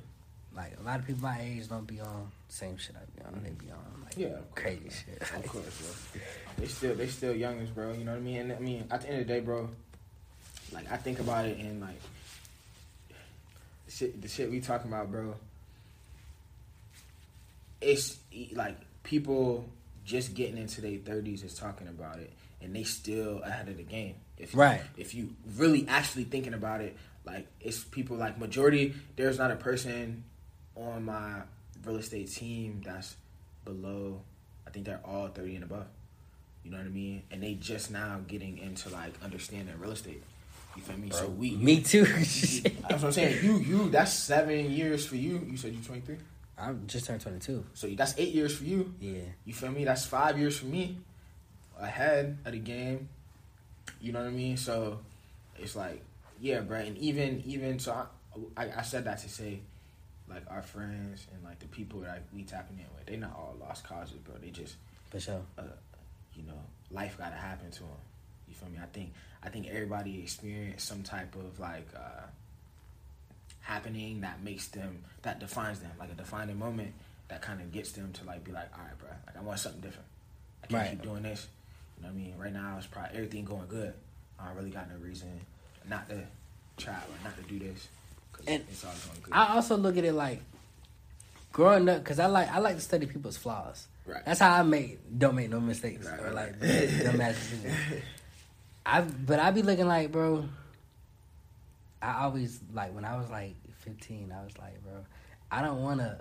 Like 0.54 0.76
a 0.78 0.82
lot 0.82 0.98
of 1.00 1.06
people 1.06 1.22
my 1.22 1.40
age 1.40 1.68
don't 1.68 1.86
be 1.86 2.00
on 2.00 2.30
same 2.48 2.76
shit 2.76 2.96
I 2.96 3.04
be 3.18 3.24
on. 3.26 3.42
They 3.42 3.50
be 3.50 3.70
on 3.70 4.02
like 4.04 4.14
Yeah, 4.16 4.36
crazy 4.54 4.90
shit. 4.90 5.22
Of 5.22 5.46
course. 5.46 6.10
They 6.58 6.66
still 6.66 6.94
they 6.94 7.06
still 7.06 7.34
youngins, 7.34 7.72
bro. 7.74 7.92
You 7.92 8.04
know 8.04 8.12
what 8.12 8.18
I 8.18 8.22
mean? 8.22 8.36
And 8.38 8.52
I 8.52 8.58
mean, 8.58 8.86
at 8.90 9.02
the 9.02 9.08
end 9.08 9.20
of 9.20 9.26
the 9.26 9.34
day, 9.34 9.40
bro, 9.40 9.68
like 10.72 10.90
I 10.90 10.96
think 10.96 11.20
about 11.20 11.44
it 11.46 11.58
and 11.58 11.80
like 11.80 12.00
the 13.86 13.92
shit 13.92 14.22
the 14.22 14.28
shit 14.28 14.50
we 14.50 14.60
talking 14.60 14.90
about, 14.90 15.10
bro. 15.10 15.34
It's 17.80 18.18
like 18.54 18.76
people 19.02 19.68
just 20.04 20.34
getting 20.34 20.56
into 20.56 20.80
their 20.80 20.96
thirties 20.98 21.42
is 21.42 21.54
talking 21.54 21.88
about 21.88 22.18
it, 22.18 22.32
and 22.62 22.74
they 22.74 22.84
still 22.84 23.42
ahead 23.42 23.68
of 23.68 23.76
the 23.76 23.82
game. 23.82 24.14
If 24.38 24.54
you, 24.54 24.60
Right. 24.60 24.80
If 24.96 25.14
you 25.14 25.34
really 25.56 25.86
actually 25.88 26.24
thinking 26.24 26.54
about 26.54 26.80
it, 26.80 26.96
like 27.24 27.46
it's 27.60 27.84
people 27.84 28.16
like 28.16 28.38
majority. 28.38 28.94
There's 29.16 29.38
not 29.38 29.50
a 29.50 29.56
person 29.56 30.24
on 30.74 31.04
my 31.04 31.42
real 31.84 31.96
estate 31.96 32.30
team 32.32 32.80
that's 32.84 33.14
below. 33.64 34.22
I 34.66 34.70
think 34.70 34.86
they're 34.86 35.00
all 35.04 35.28
thirty 35.28 35.54
and 35.54 35.64
above. 35.64 35.86
You 36.66 36.72
know 36.72 36.78
what 36.78 36.86
I 36.86 36.90
mean? 36.90 37.22
And 37.30 37.44
they 37.44 37.54
just 37.54 37.92
now 37.92 38.18
getting 38.26 38.58
into 38.58 38.88
like 38.88 39.12
understanding 39.22 39.72
real 39.78 39.92
estate. 39.92 40.20
You 40.74 40.82
feel 40.82 40.96
me? 40.96 41.10
so 41.10 41.28
we 41.28 41.52
Me 41.52 41.80
too. 41.80 42.04
That's 42.04 42.64
what 42.90 43.04
I'm 43.04 43.12
saying. 43.12 43.44
You 43.44 43.58
you 43.58 43.88
that's 43.88 44.12
seven 44.12 44.72
years 44.72 45.06
for 45.06 45.14
you. 45.14 45.46
You 45.48 45.56
said 45.56 45.72
you 45.72 45.80
23. 45.80 46.16
I'm 46.58 46.84
just 46.88 47.06
turned 47.06 47.20
twenty 47.20 47.38
two. 47.38 47.64
So 47.74 47.86
that's 47.90 48.14
eight 48.18 48.34
years 48.34 48.56
for 48.56 48.64
you. 48.64 48.92
Yeah. 49.00 49.20
You 49.44 49.54
feel 49.54 49.70
me? 49.70 49.84
That's 49.84 50.06
five 50.06 50.40
years 50.40 50.58
for 50.58 50.66
me 50.66 50.98
ahead 51.80 52.36
of 52.44 52.50
the 52.52 52.58
game. 52.58 53.08
You 54.00 54.10
know 54.12 54.20
what 54.20 54.28
I 54.28 54.32
mean? 54.32 54.56
So 54.56 54.98
it's 55.58 55.76
like, 55.76 56.02
yeah, 56.40 56.60
bro. 56.62 56.78
And 56.80 56.98
even 56.98 57.44
even 57.46 57.78
so, 57.78 57.92
I, 58.56 58.64
I, 58.64 58.70
I 58.78 58.82
said 58.82 59.04
that 59.04 59.18
to 59.18 59.28
say, 59.28 59.60
like 60.28 60.42
our 60.50 60.62
friends 60.62 61.28
and 61.32 61.44
like 61.44 61.60
the 61.60 61.66
people 61.68 62.00
that 62.00 62.24
we 62.34 62.42
tapping 62.42 62.78
in 62.78 62.86
with, 62.96 63.06
they 63.06 63.16
not 63.16 63.34
all 63.36 63.54
lost 63.60 63.84
causes, 63.84 64.16
bro. 64.16 64.34
They 64.42 64.50
just, 64.50 64.74
For 65.10 65.20
sure. 65.20 65.42
uh, 65.56 65.62
you 66.36 66.44
know, 66.46 66.60
life 66.90 67.16
got 67.18 67.30
to 67.30 67.36
happen 67.36 67.70
to 67.70 67.80
them. 67.80 67.88
You 68.48 68.54
feel 68.54 68.68
me? 68.68 68.78
I 68.82 68.86
think 68.86 69.12
I 69.42 69.48
think 69.48 69.66
everybody 69.68 70.20
experienced 70.20 70.86
some 70.86 71.02
type 71.02 71.34
of 71.34 71.58
like 71.58 71.88
uh, 71.96 72.26
happening 73.60 74.20
that 74.20 74.42
makes 74.42 74.68
them 74.68 75.02
that 75.22 75.40
defines 75.40 75.80
them, 75.80 75.90
like 75.98 76.10
a 76.10 76.14
defining 76.14 76.58
moment 76.58 76.92
that 77.28 77.42
kind 77.42 77.60
of 77.60 77.72
gets 77.72 77.92
them 77.92 78.12
to 78.12 78.24
like 78.24 78.44
be 78.44 78.52
like, 78.52 78.68
all 78.78 78.84
right, 78.84 78.98
bro, 78.98 79.08
like 79.26 79.36
I 79.36 79.40
want 79.40 79.58
something 79.58 79.80
different. 79.80 80.06
I 80.62 80.66
can't 80.68 80.82
Right. 80.82 80.90
keep 80.90 81.02
doing 81.02 81.22
this. 81.22 81.48
You 81.96 82.02
know 82.04 82.12
what 82.12 82.14
I 82.20 82.22
mean? 82.22 82.34
Right 82.38 82.52
now, 82.52 82.74
it's 82.78 82.86
probably 82.86 83.16
everything 83.16 83.44
going 83.44 83.66
good. 83.68 83.94
I 84.38 84.46
don't 84.46 84.56
really 84.56 84.70
got 84.70 84.88
no 84.90 84.96
reason 84.98 85.40
not 85.88 86.08
to 86.10 86.22
try 86.76 86.92
or 86.94 87.24
not 87.24 87.36
to 87.36 87.42
do 87.44 87.58
this 87.58 87.88
because 88.30 88.46
And 88.46 88.64
it's 88.70 88.84
all 88.84 88.92
going 89.08 89.20
good. 89.22 89.32
I 89.32 89.54
also 89.54 89.76
look 89.76 89.96
at 89.96 90.04
it 90.04 90.12
like 90.12 90.42
growing 91.52 91.88
up 91.88 91.98
because 92.04 92.18
I 92.20 92.26
like 92.26 92.48
I 92.50 92.58
like 92.58 92.76
to 92.76 92.82
study 92.82 93.06
people's 93.06 93.36
flaws. 93.36 93.86
Right. 94.06 94.24
That's 94.24 94.40
how 94.40 94.52
I 94.52 94.62
make 94.62 94.98
don't 95.18 95.34
make 95.34 95.50
no 95.50 95.60
mistakes 95.60 96.06
Right, 96.06 96.20
or 96.20 96.30
like 96.32 96.54
right. 96.62 96.90
dumb 97.02 97.20
ass 97.20 97.34
decisions. 97.50 97.74
I 98.86 99.00
but 99.00 99.40
I 99.40 99.50
be 99.50 99.62
looking 99.62 99.88
like 99.88 100.12
bro. 100.12 100.48
I 102.02 102.22
always 102.24 102.60
like 102.72 102.94
when 102.94 103.04
I 103.04 103.16
was 103.16 103.28
like 103.30 103.54
fifteen. 103.80 104.32
I 104.32 104.44
was 104.44 104.56
like, 104.58 104.82
bro, 104.84 105.04
I 105.50 105.62
don't 105.62 105.82
want 105.82 106.00
to 106.00 106.20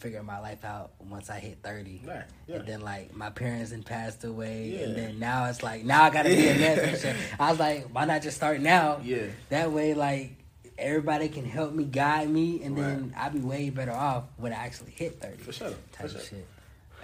figure 0.00 0.22
my 0.22 0.40
life 0.40 0.64
out 0.64 0.90
once 1.08 1.30
I 1.30 1.38
hit 1.38 1.58
thirty. 1.62 2.02
Right, 2.06 2.24
yeah. 2.46 2.56
And 2.56 2.66
then 2.66 2.80
like 2.82 3.14
my 3.16 3.30
parents 3.30 3.70
had 3.70 3.86
passed 3.86 4.24
away, 4.24 4.74
Yeah. 4.76 4.86
and 4.86 4.96
then 4.96 5.18
now 5.18 5.46
it's 5.46 5.62
like 5.62 5.84
now 5.84 6.02
I 6.02 6.10
gotta 6.10 6.28
be 6.28 6.48
a 6.48 6.54
man. 6.58 7.16
I 7.40 7.50
was 7.50 7.58
like, 7.60 7.86
why 7.94 8.04
not 8.04 8.22
just 8.22 8.36
start 8.36 8.60
now? 8.60 9.00
Yeah. 9.02 9.26
That 9.48 9.70
way, 9.72 9.94
like 9.94 10.32
everybody 10.76 11.28
can 11.28 11.44
help 11.44 11.72
me, 11.72 11.84
guide 11.84 12.28
me, 12.28 12.62
and 12.64 12.76
then 12.76 13.14
I'll 13.16 13.30
be 13.30 13.38
way 13.38 13.70
better 13.70 13.92
off 13.92 14.24
when 14.36 14.52
I 14.52 14.56
actually 14.56 14.90
hit 14.90 15.20
thirty. 15.22 15.38
For 15.42 15.52
sure, 15.52 15.70
Type 15.70 15.76
for 16.00 16.04
of 16.06 16.10
sure. 16.12 16.20
shit. 16.20 16.46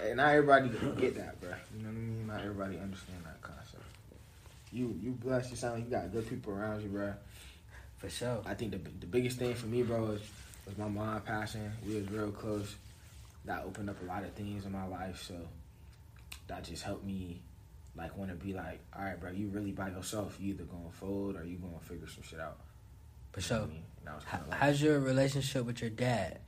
And 0.02 0.16
not 0.16 0.34
everybody 0.34 0.68
get 1.00 1.16
that, 1.16 1.40
bro. 1.40 1.50
You 1.76 1.82
know 1.82 1.88
what 1.88 1.96
I 1.96 2.00
mean? 2.00 2.26
Not 2.26 2.40
everybody 2.40 2.78
understand 2.78 3.18
that 3.24 3.40
concept. 3.42 3.82
You 4.70 4.98
you 5.02 5.12
blessed. 5.12 5.50
You 5.50 5.56
sound 5.56 5.74
like 5.74 5.84
you 5.84 5.90
got 5.90 6.12
good 6.12 6.28
people 6.28 6.52
around 6.52 6.82
you, 6.82 6.88
bro. 6.88 7.14
For 7.96 8.08
sure. 8.08 8.40
I 8.46 8.54
think 8.54 8.72
the 8.72 8.78
the 9.00 9.06
biggest 9.06 9.38
thing 9.38 9.54
for 9.54 9.66
me, 9.66 9.82
bro, 9.82 10.02
was, 10.04 10.20
was 10.66 10.78
my 10.78 10.88
mom 10.88 11.20
passing. 11.22 11.70
We 11.86 11.96
was 11.96 12.08
real 12.10 12.30
close. 12.30 12.76
That 13.44 13.64
opened 13.64 13.90
up 13.90 14.00
a 14.02 14.04
lot 14.04 14.24
of 14.24 14.32
things 14.34 14.66
in 14.66 14.72
my 14.72 14.86
life. 14.86 15.22
So 15.26 15.34
that 16.46 16.64
just 16.64 16.82
helped 16.82 17.04
me, 17.04 17.40
like, 17.96 18.16
want 18.16 18.30
to 18.30 18.36
be 18.36 18.52
like, 18.52 18.80
all 18.96 19.04
right, 19.04 19.18
bro, 19.18 19.30
you 19.30 19.48
really 19.48 19.72
by 19.72 19.88
yourself. 19.88 20.36
You 20.38 20.50
either 20.54 20.64
gonna 20.64 20.90
fold 20.92 21.36
or 21.36 21.44
you 21.44 21.56
gonna 21.56 21.80
figure 21.80 22.06
some 22.06 22.22
shit 22.22 22.40
out. 22.40 22.58
For 23.32 23.40
sure. 23.40 23.58
I 23.58 23.66
mean? 23.66 23.82
And 24.00 24.08
I 24.10 24.14
was 24.14 24.24
How, 24.24 24.40
like, 24.48 24.58
how's 24.58 24.80
your 24.80 25.00
relationship 25.00 25.64
with 25.64 25.80
your 25.80 25.90
dad? 25.90 26.38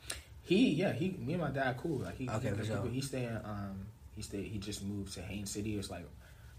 He, 0.51 0.71
yeah, 0.71 0.93
he, 0.93 1.11
me 1.25 1.35
and 1.35 1.43
my 1.43 1.51
dad, 1.51 1.77
cool. 1.77 1.99
Like 1.99 2.17
he, 2.17 2.29
Okay, 2.29 2.53
he, 2.59 2.65
sure. 2.67 2.85
he 2.87 3.01
staying, 3.01 3.39
um, 3.45 3.87
he 4.17 4.21
stayed. 4.23 4.47
He 4.47 4.59
just 4.59 4.83
moved 4.85 5.15
to 5.15 5.23
Haines 5.23 5.51
City. 5.51 5.77
It's 5.77 5.91
like 5.91 6.05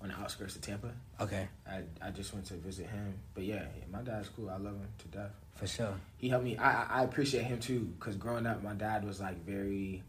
on 0.02 0.08
the 0.08 0.16
outskirts 0.16 0.56
of 0.56 0.62
Tampa. 0.62 0.92
Okay, 1.20 1.48
I 1.68 1.82
I 2.02 2.10
just 2.12 2.34
went 2.34 2.46
to 2.48 2.54
visit 2.54 2.88
him, 2.88 3.14
but 3.34 3.44
yeah, 3.44 3.56
yeah, 3.78 3.84
my 3.92 4.02
dad's 4.02 4.30
cool. 4.30 4.50
I 4.50 4.54
love 4.54 4.76
him 4.76 4.88
to 5.00 5.08
death. 5.10 5.32
for 5.56 5.68
sure. 5.68 5.94
He 6.18 6.30
helped 6.30 6.46
me. 6.46 6.58
I 6.58 6.84
I, 6.84 6.88
I 7.00 7.04
appreciate 7.04 7.44
him 7.44 7.60
too, 7.60 7.82
because 8.00 8.16
growing 8.16 8.46
up, 8.48 8.64
my 8.64 8.74
dad 8.74 9.04
was 9.06 9.20
like 9.20 9.46
very 9.46 10.02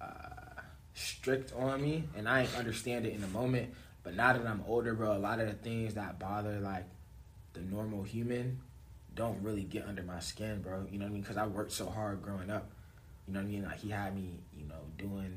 uh, 0.00 0.60
strict 0.94 1.52
on 1.56 1.80
me, 1.80 2.04
and 2.16 2.28
I 2.28 2.42
didn't 2.44 2.58
understand 2.58 3.06
it 3.06 3.14
in 3.14 3.22
the 3.22 3.28
moment. 3.28 3.72
But 4.02 4.14
now 4.14 4.34
that 4.34 4.46
I'm 4.46 4.62
older, 4.68 4.92
bro, 4.94 5.16
a 5.16 5.18
lot 5.18 5.40
of 5.40 5.46
the 5.46 5.54
things 5.54 5.94
that 5.94 6.18
bother 6.18 6.60
like 6.60 6.84
the 7.54 7.60
normal 7.62 8.02
human 8.02 8.60
don't 9.14 9.42
really 9.42 9.62
get 9.64 9.86
under 9.86 10.02
my 10.02 10.20
skin, 10.20 10.60
bro. 10.60 10.86
You 10.90 10.98
know 10.98 11.06
what 11.06 11.10
I 11.10 11.12
mean? 11.14 11.22
Because 11.22 11.36
I 11.38 11.46
worked 11.46 11.72
so 11.72 11.86
hard 11.86 12.22
growing 12.22 12.50
up. 12.50 12.70
You 13.30 13.34
know 13.34 13.42
what 13.42 13.48
I 13.48 13.52
mean? 13.52 13.64
Like 13.64 13.78
he 13.78 13.90
had 13.90 14.12
me, 14.16 14.40
you 14.58 14.66
know, 14.66 14.80
doing 14.98 15.36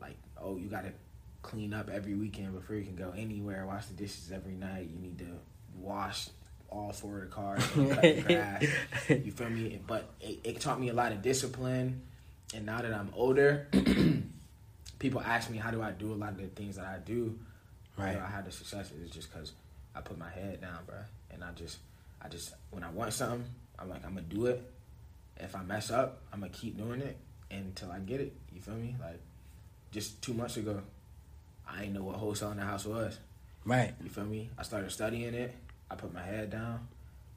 like, 0.00 0.16
oh, 0.36 0.56
you 0.56 0.68
gotta 0.68 0.90
clean 1.42 1.72
up 1.72 1.88
every 1.88 2.16
weekend 2.16 2.52
before 2.52 2.74
you 2.74 2.82
can 2.82 2.96
go 2.96 3.12
anywhere. 3.16 3.64
Wash 3.66 3.86
the 3.86 3.94
dishes 3.94 4.32
every 4.34 4.54
night. 4.54 4.88
You 4.92 4.98
need 4.98 5.16
to 5.18 5.28
wash 5.78 6.28
all 6.68 6.92
four 6.92 7.18
of 7.18 7.20
the 7.20 7.26
cars. 7.28 7.64
cut 7.68 8.26
grass. 8.26 8.64
You 9.08 9.30
feel 9.30 9.48
me? 9.48 9.78
But 9.86 10.10
it, 10.20 10.40
it 10.42 10.60
taught 10.60 10.80
me 10.80 10.88
a 10.88 10.92
lot 10.92 11.12
of 11.12 11.22
discipline. 11.22 12.02
And 12.52 12.66
now 12.66 12.82
that 12.82 12.92
I'm 12.92 13.12
older, 13.14 13.68
people 14.98 15.20
ask 15.20 15.48
me 15.50 15.58
how 15.58 15.70
do 15.70 15.80
I 15.80 15.92
do 15.92 16.12
a 16.12 16.14
lot 16.14 16.30
of 16.30 16.38
the 16.38 16.48
things 16.48 16.74
that 16.78 16.86
I 16.86 16.98
do. 16.98 17.38
Right. 17.96 18.16
I 18.16 18.26
had 18.26 18.44
the 18.44 18.50
success. 18.50 18.90
It's 19.04 19.14
just 19.14 19.32
because 19.32 19.52
I 19.94 20.00
put 20.00 20.18
my 20.18 20.30
head 20.30 20.60
down, 20.60 20.78
bro. 20.84 20.96
And 21.30 21.44
I 21.44 21.52
just, 21.52 21.78
I 22.20 22.26
just, 22.26 22.54
when 22.72 22.82
I 22.82 22.90
want 22.90 23.12
something, 23.12 23.44
I'm 23.78 23.88
like, 23.88 24.04
I'm 24.04 24.14
gonna 24.14 24.22
do 24.22 24.46
it. 24.46 24.68
If 25.42 25.56
I 25.56 25.62
mess 25.62 25.90
up, 25.90 26.18
I'm 26.32 26.40
gonna 26.40 26.52
keep 26.52 26.76
doing 26.76 27.00
it 27.00 27.16
until 27.50 27.90
I 27.90 27.98
get 28.00 28.20
it. 28.20 28.32
You 28.54 28.60
feel 28.60 28.74
me? 28.74 28.96
Like, 29.00 29.20
just 29.90 30.20
two 30.22 30.34
months 30.34 30.56
ago, 30.56 30.82
I 31.68 31.80
didn't 31.80 31.94
know 31.94 32.02
what 32.04 32.16
wholesale 32.16 32.50
in 32.52 32.58
the 32.58 32.64
house 32.64 32.84
was. 32.86 33.18
Right. 33.64 33.94
You 34.02 34.08
feel 34.10 34.24
me? 34.24 34.50
I 34.58 34.62
started 34.62 34.90
studying 34.90 35.34
it. 35.34 35.54
I 35.90 35.94
put 35.96 36.12
my 36.14 36.22
head 36.22 36.50
down. 36.50 36.88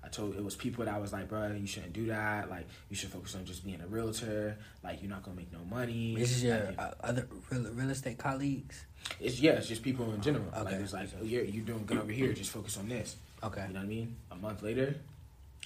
I 0.05 0.09
told 0.09 0.35
it 0.35 0.43
was 0.43 0.55
people 0.55 0.83
that 0.83 0.93
I 0.93 0.97
was 0.97 1.13
like, 1.13 1.29
bro, 1.29 1.51
you 1.53 1.65
shouldn't 1.65 1.93
do 1.93 2.07
that. 2.07 2.49
Like, 2.49 2.67
you 2.89 2.95
should 2.95 3.09
focus 3.09 3.35
on 3.35 3.45
just 3.45 3.63
being 3.65 3.79
a 3.81 3.87
realtor. 3.87 4.57
Like, 4.83 5.01
you're 5.01 5.09
not 5.09 5.23
gonna 5.23 5.37
make 5.37 5.51
no 5.53 5.59
money. 5.69 6.13
This 6.15 6.31
is 6.31 6.43
your 6.43 6.57
Like, 6.65 6.77
uh, 6.79 6.91
other 7.01 7.27
real, 7.49 7.71
real 7.71 7.89
estate 7.89 8.17
colleagues. 8.17 8.85
it's 9.19 9.39
yeah, 9.39 9.51
it's 9.53 9.67
just 9.67 9.81
people 9.81 10.11
in 10.13 10.21
general. 10.21 10.45
Okay. 10.49 10.63
Like, 10.63 10.73
it's 10.81 10.93
like, 10.93 11.09
oh, 11.21 11.23
you're 11.23 11.43
you're 11.45 11.63
doing 11.65 11.85
good 11.85 11.97
over 11.99 12.11
here. 12.11 12.33
Just 12.33 12.51
focus 12.51 12.77
on 12.77 12.89
this. 12.89 13.15
Okay. 13.41 13.65
You 13.67 13.73
know 13.73 13.79
what 13.79 13.85
I 13.85 13.87
mean? 13.87 14.15
A 14.31 14.35
month 14.35 14.61
later, 14.61 14.95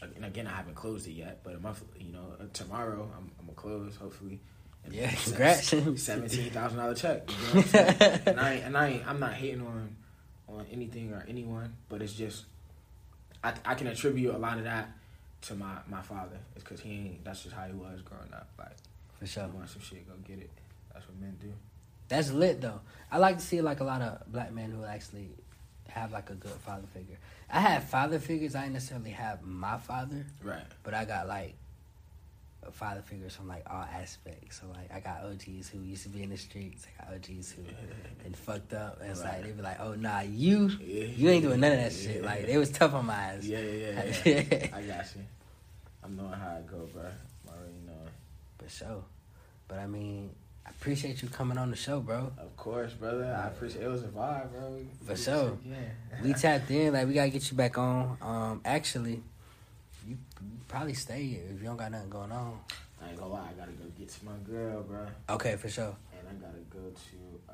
and 0.02 0.26
again, 0.26 0.48
I 0.48 0.52
haven't 0.52 0.76
closed 0.76 1.08
it 1.08 1.14
yet, 1.14 1.40
but 1.44 1.56
a 1.56 1.60
month, 1.60 1.84
you 2.00 2.12
know, 2.14 2.34
uh, 2.40 2.44
tomorrow 2.54 3.10
I'm, 3.18 3.32
I'm 3.40 3.46
gonna 3.46 3.56
close 3.56 3.96
hopefully. 3.96 4.40
And 4.86 4.94
Yeah, 4.94 5.12
congrats. 5.24 5.68
Seventeen 5.68 6.52
thousand 6.52 6.78
dollar 6.78 6.94
check. 6.94 7.30
You 7.30 7.36
know 7.56 7.62
what 7.62 7.76
I'm 7.76 8.28
and 8.28 8.40
I 8.40 8.52
and 8.54 8.78
I 8.78 9.02
I'm 9.08 9.20
not 9.20 9.34
hating 9.34 9.62
on 9.62 9.96
on 10.48 10.66
anything 10.72 11.12
or 11.14 11.26
anyone, 11.28 11.74
but 11.90 12.02
it's 12.02 12.14
just 12.14 12.46
I 13.44 13.54
I 13.66 13.76
can 13.76 13.88
attribute 13.88 14.34
a 14.34 14.38
lot 14.38 14.58
of 14.58 14.64
that 14.66 14.90
to 15.44 15.56
my 15.56 15.78
my 15.88 16.02
father. 16.02 16.38
It's 16.56 16.64
because 16.64 16.80
he 16.80 16.92
ain't. 16.92 17.24
That's 17.26 17.44
just 17.44 17.56
how 17.56 17.66
he 17.66 17.74
was 17.74 18.02
growing 18.02 18.34
up. 18.34 18.50
Like, 18.58 18.76
For 19.20 19.26
sure. 19.26 19.48
want 19.48 19.70
some 19.70 19.82
shit, 19.82 20.08
go 20.08 20.14
get 20.28 20.40
it. 20.40 20.52
That's 20.94 21.08
what 21.08 21.20
men 21.20 21.38
do. 21.42 21.52
That's 22.08 22.32
lit 22.32 22.62
though. 22.62 22.82
I 23.12 23.18
like 23.18 23.38
to 23.38 23.44
see 23.44 23.62
like 23.62 23.80
a 23.80 23.84
lot 23.84 24.02
of 24.02 24.32
black 24.32 24.54
men 24.54 24.72
who 24.72 24.84
actually 24.86 25.30
have 25.90 26.12
like 26.12 26.30
a 26.30 26.34
good 26.36 26.52
father 26.52 26.88
figure. 26.94 27.18
I 27.50 27.60
have 27.60 27.86
father 27.86 28.20
figures. 28.20 28.56
I 28.56 28.62
didn't 28.62 28.74
necessarily 28.74 29.12
have 29.12 29.42
my 29.44 29.78
father, 29.78 30.26
Right. 30.44 30.64
but 30.84 30.94
I 30.94 31.06
got 31.06 31.28
like 31.28 31.56
father 32.72 33.02
figures 33.02 33.34
from 33.34 33.48
like 33.48 33.64
all 33.70 33.84
aspects. 33.84 34.60
So 34.60 34.68
like 34.68 34.92
I 34.94 35.00
got 35.00 35.24
OGs 35.24 35.70
who 35.70 35.80
used 35.80 36.04
to 36.04 36.10
be 36.10 36.24
in 36.24 36.30
the 36.30 36.38
streets. 36.38 36.86
I 37.00 37.06
got 37.06 37.14
OGs 37.16 37.52
who 37.54 37.62
been 38.24 38.34
fucked 38.34 38.74
up. 38.74 39.00
And 39.02 39.12
it's 39.12 39.22
Right. 39.22 39.36
like 39.36 39.44
they 39.46 39.52
be 39.52 39.62
like, 39.62 39.80
"Oh 39.80 39.94
nah, 39.96 40.20
you 40.22 40.68
Yeah. 40.68 41.06
you 41.06 41.30
ain't 41.30 41.44
doing 41.44 41.60
none 41.62 41.72
of 41.74 41.78
that 41.80 41.94
Yeah. 41.94 42.14
shit." 42.14 42.24
Like 42.24 42.44
it 42.48 42.58
was 42.58 42.70
tough 42.72 42.94
on 42.94 43.06
my 43.06 43.14
ass. 43.16 43.44
Yeah, 43.46 43.60
yeah, 43.60 44.04
yeah. 44.26 44.42
yeah. 44.52 44.68
I 44.76 44.82
got 44.82 45.06
you. 45.16 45.24
I'm 46.04 46.16
knowing 46.18 46.34
how 46.34 46.58
it 46.58 46.68
go, 46.68 46.88
bro. 46.94 47.04
I'm 47.04 47.54
already 47.54 47.74
knowing. 47.86 48.10
But 48.58 48.70
so, 48.72 49.06
But 49.70 49.80
I 49.80 49.88
mean, 49.88 50.32
I 50.68 50.70
appreciate 50.72 51.22
you 51.22 51.30
coming 51.30 51.58
on 51.58 51.70
the 51.70 51.76
show, 51.78 52.02
bro. 52.02 52.32
Of 52.38 52.56
course, 52.58 52.94
brother. 52.94 53.26
I 53.26 53.48
appreciate 53.48 53.84
it 53.84 53.88
was 53.88 54.04
a 54.04 54.08
vibe, 54.08 54.52
bro. 54.52 54.80
For 55.06 55.16
sure. 55.16 55.58
Yeah. 55.66 55.78
We 56.22 56.34
tapped 56.34 56.70
in, 56.70 56.94
like 56.94 57.08
we 57.08 57.14
gotta 57.14 57.30
get 57.30 57.50
you 57.50 57.56
back 57.58 57.78
on. 57.78 58.18
Um, 58.22 58.62
actually, 58.66 59.22
you, 60.06 60.18
you 60.42 60.50
probably 60.68 60.94
stay 60.94 61.24
here 61.24 61.44
if 61.54 61.62
you 61.62 61.68
don't 61.68 61.78
got 61.78 61.92
nothing 61.92 62.10
going 62.10 62.32
on. 62.32 62.60
I 63.02 63.10
ain't 63.10 63.18
gonna 63.18 63.32
lie, 63.34 63.48
I 63.50 63.60
gotta 63.60 63.72
go 63.72 63.86
get 63.98 64.10
to 64.10 64.26
my 64.26 64.32
girl, 64.46 64.84
bro. 64.84 65.06
Okay, 65.30 65.56
for 65.56 65.70
sure. 65.70 65.96
And 66.20 66.28
I 66.28 66.34
gotta 66.46 66.60
go 66.70 66.80
to 66.80 67.52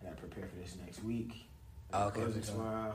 I 0.00 0.04
gotta 0.06 0.16
prepare 0.16 0.46
for 0.48 0.56
this 0.56 0.76
next 0.84 1.04
week. 1.04 1.46
Oh, 1.92 2.08
okay, 2.08 2.22
for 2.24 2.32
sure. 2.32 2.54
tomorrow. 2.54 2.94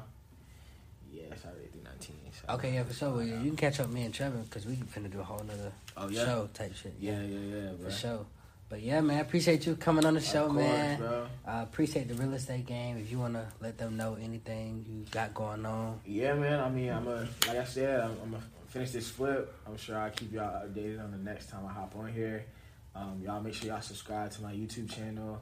Yeah, 1.12 1.24
it's 1.32 1.46
already 1.46 1.68
through 1.68 1.84
nineteen. 1.84 2.18
So 2.34 2.54
Okay, 2.56 2.74
yeah, 2.74 2.84
for 2.84 2.94
sure. 2.94 3.12
Well, 3.12 3.24
you 3.24 3.38
can 3.38 3.56
catch 3.56 3.80
up 3.80 3.90
me 3.90 4.04
and 4.04 4.14
Trevor 4.14 4.40
because 4.40 4.66
we 4.66 4.74
finna 4.76 5.10
do 5.12 5.22
a 5.22 5.24
whole 5.24 5.44
nother 5.44 5.72
Oh 5.96 6.10
yeah? 6.10 6.26
show 6.26 6.50
type 6.54 6.76
shit. 6.76 6.94
Yeah, 7.00 7.22
yeah, 7.22 7.40
yeah, 7.40 7.72
bro. 7.72 7.90
for 7.90 7.92
sure. 7.92 8.26
But 8.70 8.82
yeah, 8.84 9.02
man, 9.02 9.18
I 9.18 9.22
appreciate 9.22 9.66
you 9.66 9.76
coming 9.76 10.06
on 10.06 10.14
the 10.14 10.22
show, 10.22 10.46
of 10.46 10.52
course, 10.52 10.64
man. 10.64 11.00
bro. 11.00 11.26
Uh, 11.48 11.64
appreciate 11.64 12.08
the 12.08 12.14
real 12.14 12.34
estate 12.36 12.68
game. 12.68 12.98
If 12.98 13.10
you 13.12 13.18
wanna 13.18 13.48
let 13.60 13.80
them 13.80 13.98
know 13.98 14.16
anything 14.22 14.86
you 14.88 15.06
got 15.10 15.34
going 15.34 15.66
on, 15.66 16.00
Yeah, 16.06 16.36
man. 16.36 16.60
I 16.60 16.70
mean, 16.70 16.92
I'm 16.92 17.08
a 17.08 17.28
like 17.48 17.58
I 17.58 17.64
said, 17.64 18.00
I'm, 18.00 18.12
I'm 18.24 18.32
gonna 18.32 18.44
finish 18.68 18.92
this 18.92 19.10
flip. 19.10 19.52
I'm 19.66 19.76
sure 19.76 19.98
I'll 19.98 20.12
keep 20.12 20.32
y'all 20.32 20.68
updated 20.68 21.04
on 21.04 21.12
the 21.12 21.18
next 21.18 21.50
time 21.50 21.66
I 21.68 21.74
hop 21.74 21.96
on 21.96 22.14
here. 22.14 22.46
Um, 22.94 23.20
y'all 23.24 23.42
make 23.42 23.56
sure 23.56 23.70
y'all 23.70 23.82
subscribe 23.82 24.30
to 24.32 24.44
my 24.44 24.54
YouTube 24.54 24.94
channel 24.94 25.42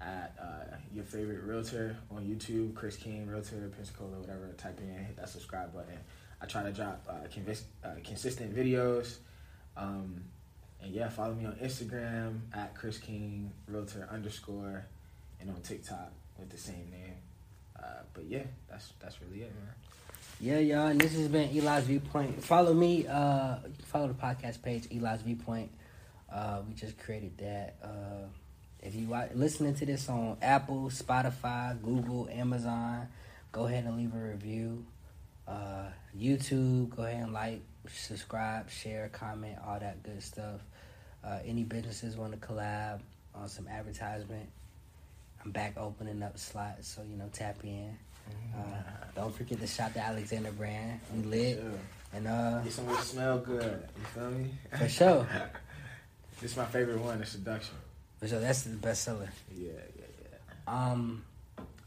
at 0.00 0.34
uh, 0.40 0.76
your 0.92 1.04
favorite 1.04 1.42
realtor 1.44 1.96
on 2.10 2.24
YouTube, 2.24 2.74
Chris 2.74 2.96
King 2.96 3.26
Realtor, 3.28 3.70
Pensacola, 3.76 4.18
whatever. 4.18 4.52
Type 4.58 4.80
in, 4.80 5.04
hit 5.04 5.16
that 5.16 5.28
subscribe 5.28 5.72
button. 5.72 5.98
I 6.42 6.46
try 6.46 6.64
to 6.64 6.72
drop 6.72 7.06
uh, 7.08 7.12
uh, 7.86 7.90
consistent 8.02 8.54
videos. 8.54 9.18
Um, 9.76 10.24
and 10.84 10.94
yeah, 10.94 11.08
follow 11.08 11.34
me 11.34 11.46
on 11.46 11.54
Instagram 11.54 12.40
at 12.52 12.74
Chris 12.74 12.98
King 12.98 13.50
Realtor 13.66 14.06
underscore, 14.10 14.84
and 15.40 15.50
on 15.50 15.60
TikTok 15.62 16.12
with 16.38 16.50
the 16.50 16.58
same 16.58 16.90
name. 16.90 17.16
Uh, 17.78 18.02
but 18.12 18.24
yeah, 18.24 18.42
that's 18.68 18.92
that's 19.00 19.20
really 19.22 19.42
it, 19.42 19.52
man. 19.54 19.74
Yeah, 20.40 20.58
y'all, 20.58 20.86
and 20.88 21.00
this 21.00 21.14
has 21.14 21.28
been 21.28 21.50
Eli's 21.56 21.84
Viewpoint. 21.84 22.42
Follow 22.42 22.74
me, 22.74 23.06
uh, 23.06 23.56
follow 23.86 24.08
the 24.08 24.14
podcast 24.14 24.62
page, 24.62 24.86
Eli's 24.90 25.22
Viewpoint. 25.22 25.70
Uh, 26.30 26.60
we 26.66 26.74
just 26.74 26.98
created 26.98 27.38
that. 27.38 27.76
Uh, 27.82 28.26
if 28.80 28.94
you 28.94 29.14
are 29.14 29.28
listening 29.34 29.74
to 29.76 29.86
this 29.86 30.08
on 30.08 30.36
Apple, 30.42 30.90
Spotify, 30.90 31.80
Google, 31.80 32.28
Amazon, 32.30 33.08
go 33.52 33.66
ahead 33.66 33.84
and 33.84 33.96
leave 33.96 34.14
a 34.14 34.18
review. 34.18 34.84
Uh, 35.48 35.86
YouTube, 36.18 36.90
go 36.94 37.04
ahead 37.04 37.22
and 37.22 37.32
like, 37.32 37.62
subscribe, 37.88 38.68
share, 38.70 39.08
comment, 39.10 39.56
all 39.66 39.78
that 39.78 40.02
good 40.02 40.22
stuff. 40.22 40.60
Uh, 41.24 41.38
any 41.44 41.64
businesses 41.64 42.16
want 42.16 42.32
to 42.32 42.46
collab 42.46 43.00
on 43.34 43.48
some 43.48 43.66
advertisement, 43.68 44.48
I'm 45.44 45.50
back 45.50 45.74
opening 45.76 46.22
up 46.22 46.38
slots, 46.38 46.88
so 46.88 47.02
you 47.02 47.16
know, 47.16 47.28
tap 47.32 47.56
in. 47.64 47.96
Uh, 48.56 48.60
don't 49.14 49.34
forget 49.34 49.60
to 49.60 49.66
shop 49.66 49.92
the 49.92 50.00
Alexander 50.00 50.52
brand. 50.52 51.00
We 51.14 51.22
lit. 51.22 51.58
Sure. 51.58 51.72
And 52.14 52.28
uh 52.28 52.60
Get 52.62 52.72
some 52.72 52.96
smell 52.98 53.38
good. 53.38 53.82
You 53.98 54.04
feel 54.14 54.30
me? 54.30 54.50
for 54.78 54.88
sure. 54.88 55.26
this 56.40 56.52
is 56.52 56.56
my 56.56 56.64
favorite 56.64 57.00
one, 57.00 57.18
the 57.18 57.26
seduction. 57.26 57.74
For 58.18 58.28
sure, 58.28 58.40
that's 58.40 58.62
the 58.62 58.76
best 58.76 59.02
seller. 59.02 59.28
Yeah, 59.54 59.72
yeah, 59.98 60.04
yeah. 60.22 60.92
Um 60.92 61.24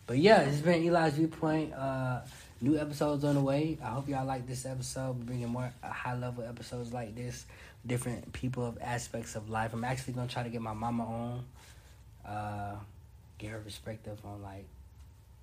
but 0.06 0.18
yeah, 0.18 0.44
this 0.44 0.56
has 0.56 0.62
been 0.62 0.84
Eli's 0.84 1.14
viewpoint. 1.14 1.74
Uh 1.74 2.22
new 2.60 2.78
episodes 2.78 3.24
on 3.24 3.36
the 3.36 3.42
way. 3.42 3.78
I 3.82 3.88
hope 3.88 4.10
y'all 4.10 4.26
like 4.26 4.48
this 4.48 4.66
episode. 4.66 5.18
We're 5.18 5.26
bringing 5.26 5.50
more 5.50 5.72
uh, 5.82 5.90
high 5.90 6.16
level 6.16 6.44
episodes 6.44 6.92
like 6.92 7.16
this. 7.16 7.46
Different 7.86 8.34
people 8.34 8.66
of 8.66 8.78
aspects 8.82 9.36
of 9.36 9.50
life. 9.50 9.74
I'm 9.74 9.84
actually 9.86 10.14
gonna 10.14 10.28
try 10.28 10.44
to 10.44 10.50
get 10.50 10.62
my 10.62 10.74
mama 10.74 11.04
on. 11.06 11.46
Uh 12.26 12.76
get 13.38 13.52
her 13.52 13.60
perspective 13.60 14.18
on 14.26 14.42
like 14.42 14.66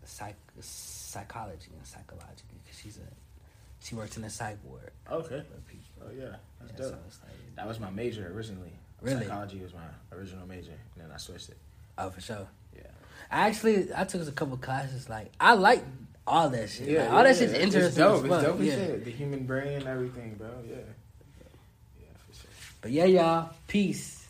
psych 0.05 0.37
psychology 0.61 1.71
and 1.77 1.87
psychology 1.87 2.43
because 2.63 2.79
she's 2.79 2.99
a 2.99 3.01
she 3.83 3.95
works 3.95 4.17
in 4.17 4.23
the 4.23 4.31
psych 4.31 4.59
ward 4.65 4.91
Okay. 5.11 5.43
Oh 6.03 6.11
yeah, 6.17 6.37
that's 6.61 6.73
Yeah, 6.73 6.79
dope. 6.79 6.89
so 7.11 7.19
like- 7.25 7.57
That 7.57 7.67
was 7.69 7.79
my 7.81 7.91
major 7.91 8.31
originally. 8.35 8.73
Really? 9.01 9.23
Psychology 9.27 9.61
was 9.61 9.73
my 9.75 10.17
original 10.17 10.47
major, 10.47 10.73
and 10.95 11.05
then 11.05 11.11
I 11.13 11.19
switched 11.19 11.51
it. 11.51 11.59
Oh, 11.99 12.09
for 12.11 12.21
sure. 12.23 12.47
Yeah. 12.75 12.83
I 13.31 13.49
actually 13.49 13.89
I 13.95 14.05
took 14.05 14.27
a 14.27 14.33
couple 14.33 14.57
classes. 14.57 15.09
Like 15.09 15.33
I 15.41 15.55
like 15.55 15.85
all 16.27 16.49
that 16.51 16.69
shit. 16.71 16.89
Yeah, 16.89 17.03
Like, 17.05 17.11
all 17.13 17.23
that 17.25 17.35
yeah, 17.35 17.39
shit's 17.39 17.53
yeah. 17.53 17.59
interesting. 17.61 17.87
It's 17.87 17.97
dope. 17.97 18.25
It's 18.25 18.43
dope 18.43 18.61
yeah. 18.61 18.75
shit. 18.75 19.05
The 19.05 19.11
human 19.11 19.45
brain, 19.45 19.87
everything, 19.87 20.35
bro. 20.35 20.49
Yeah. 20.69 20.77
Yeah. 22.85 23.05
But 23.05 23.11
yeah, 23.11 23.23
y'all. 23.23 23.51
Peace. 23.67 24.24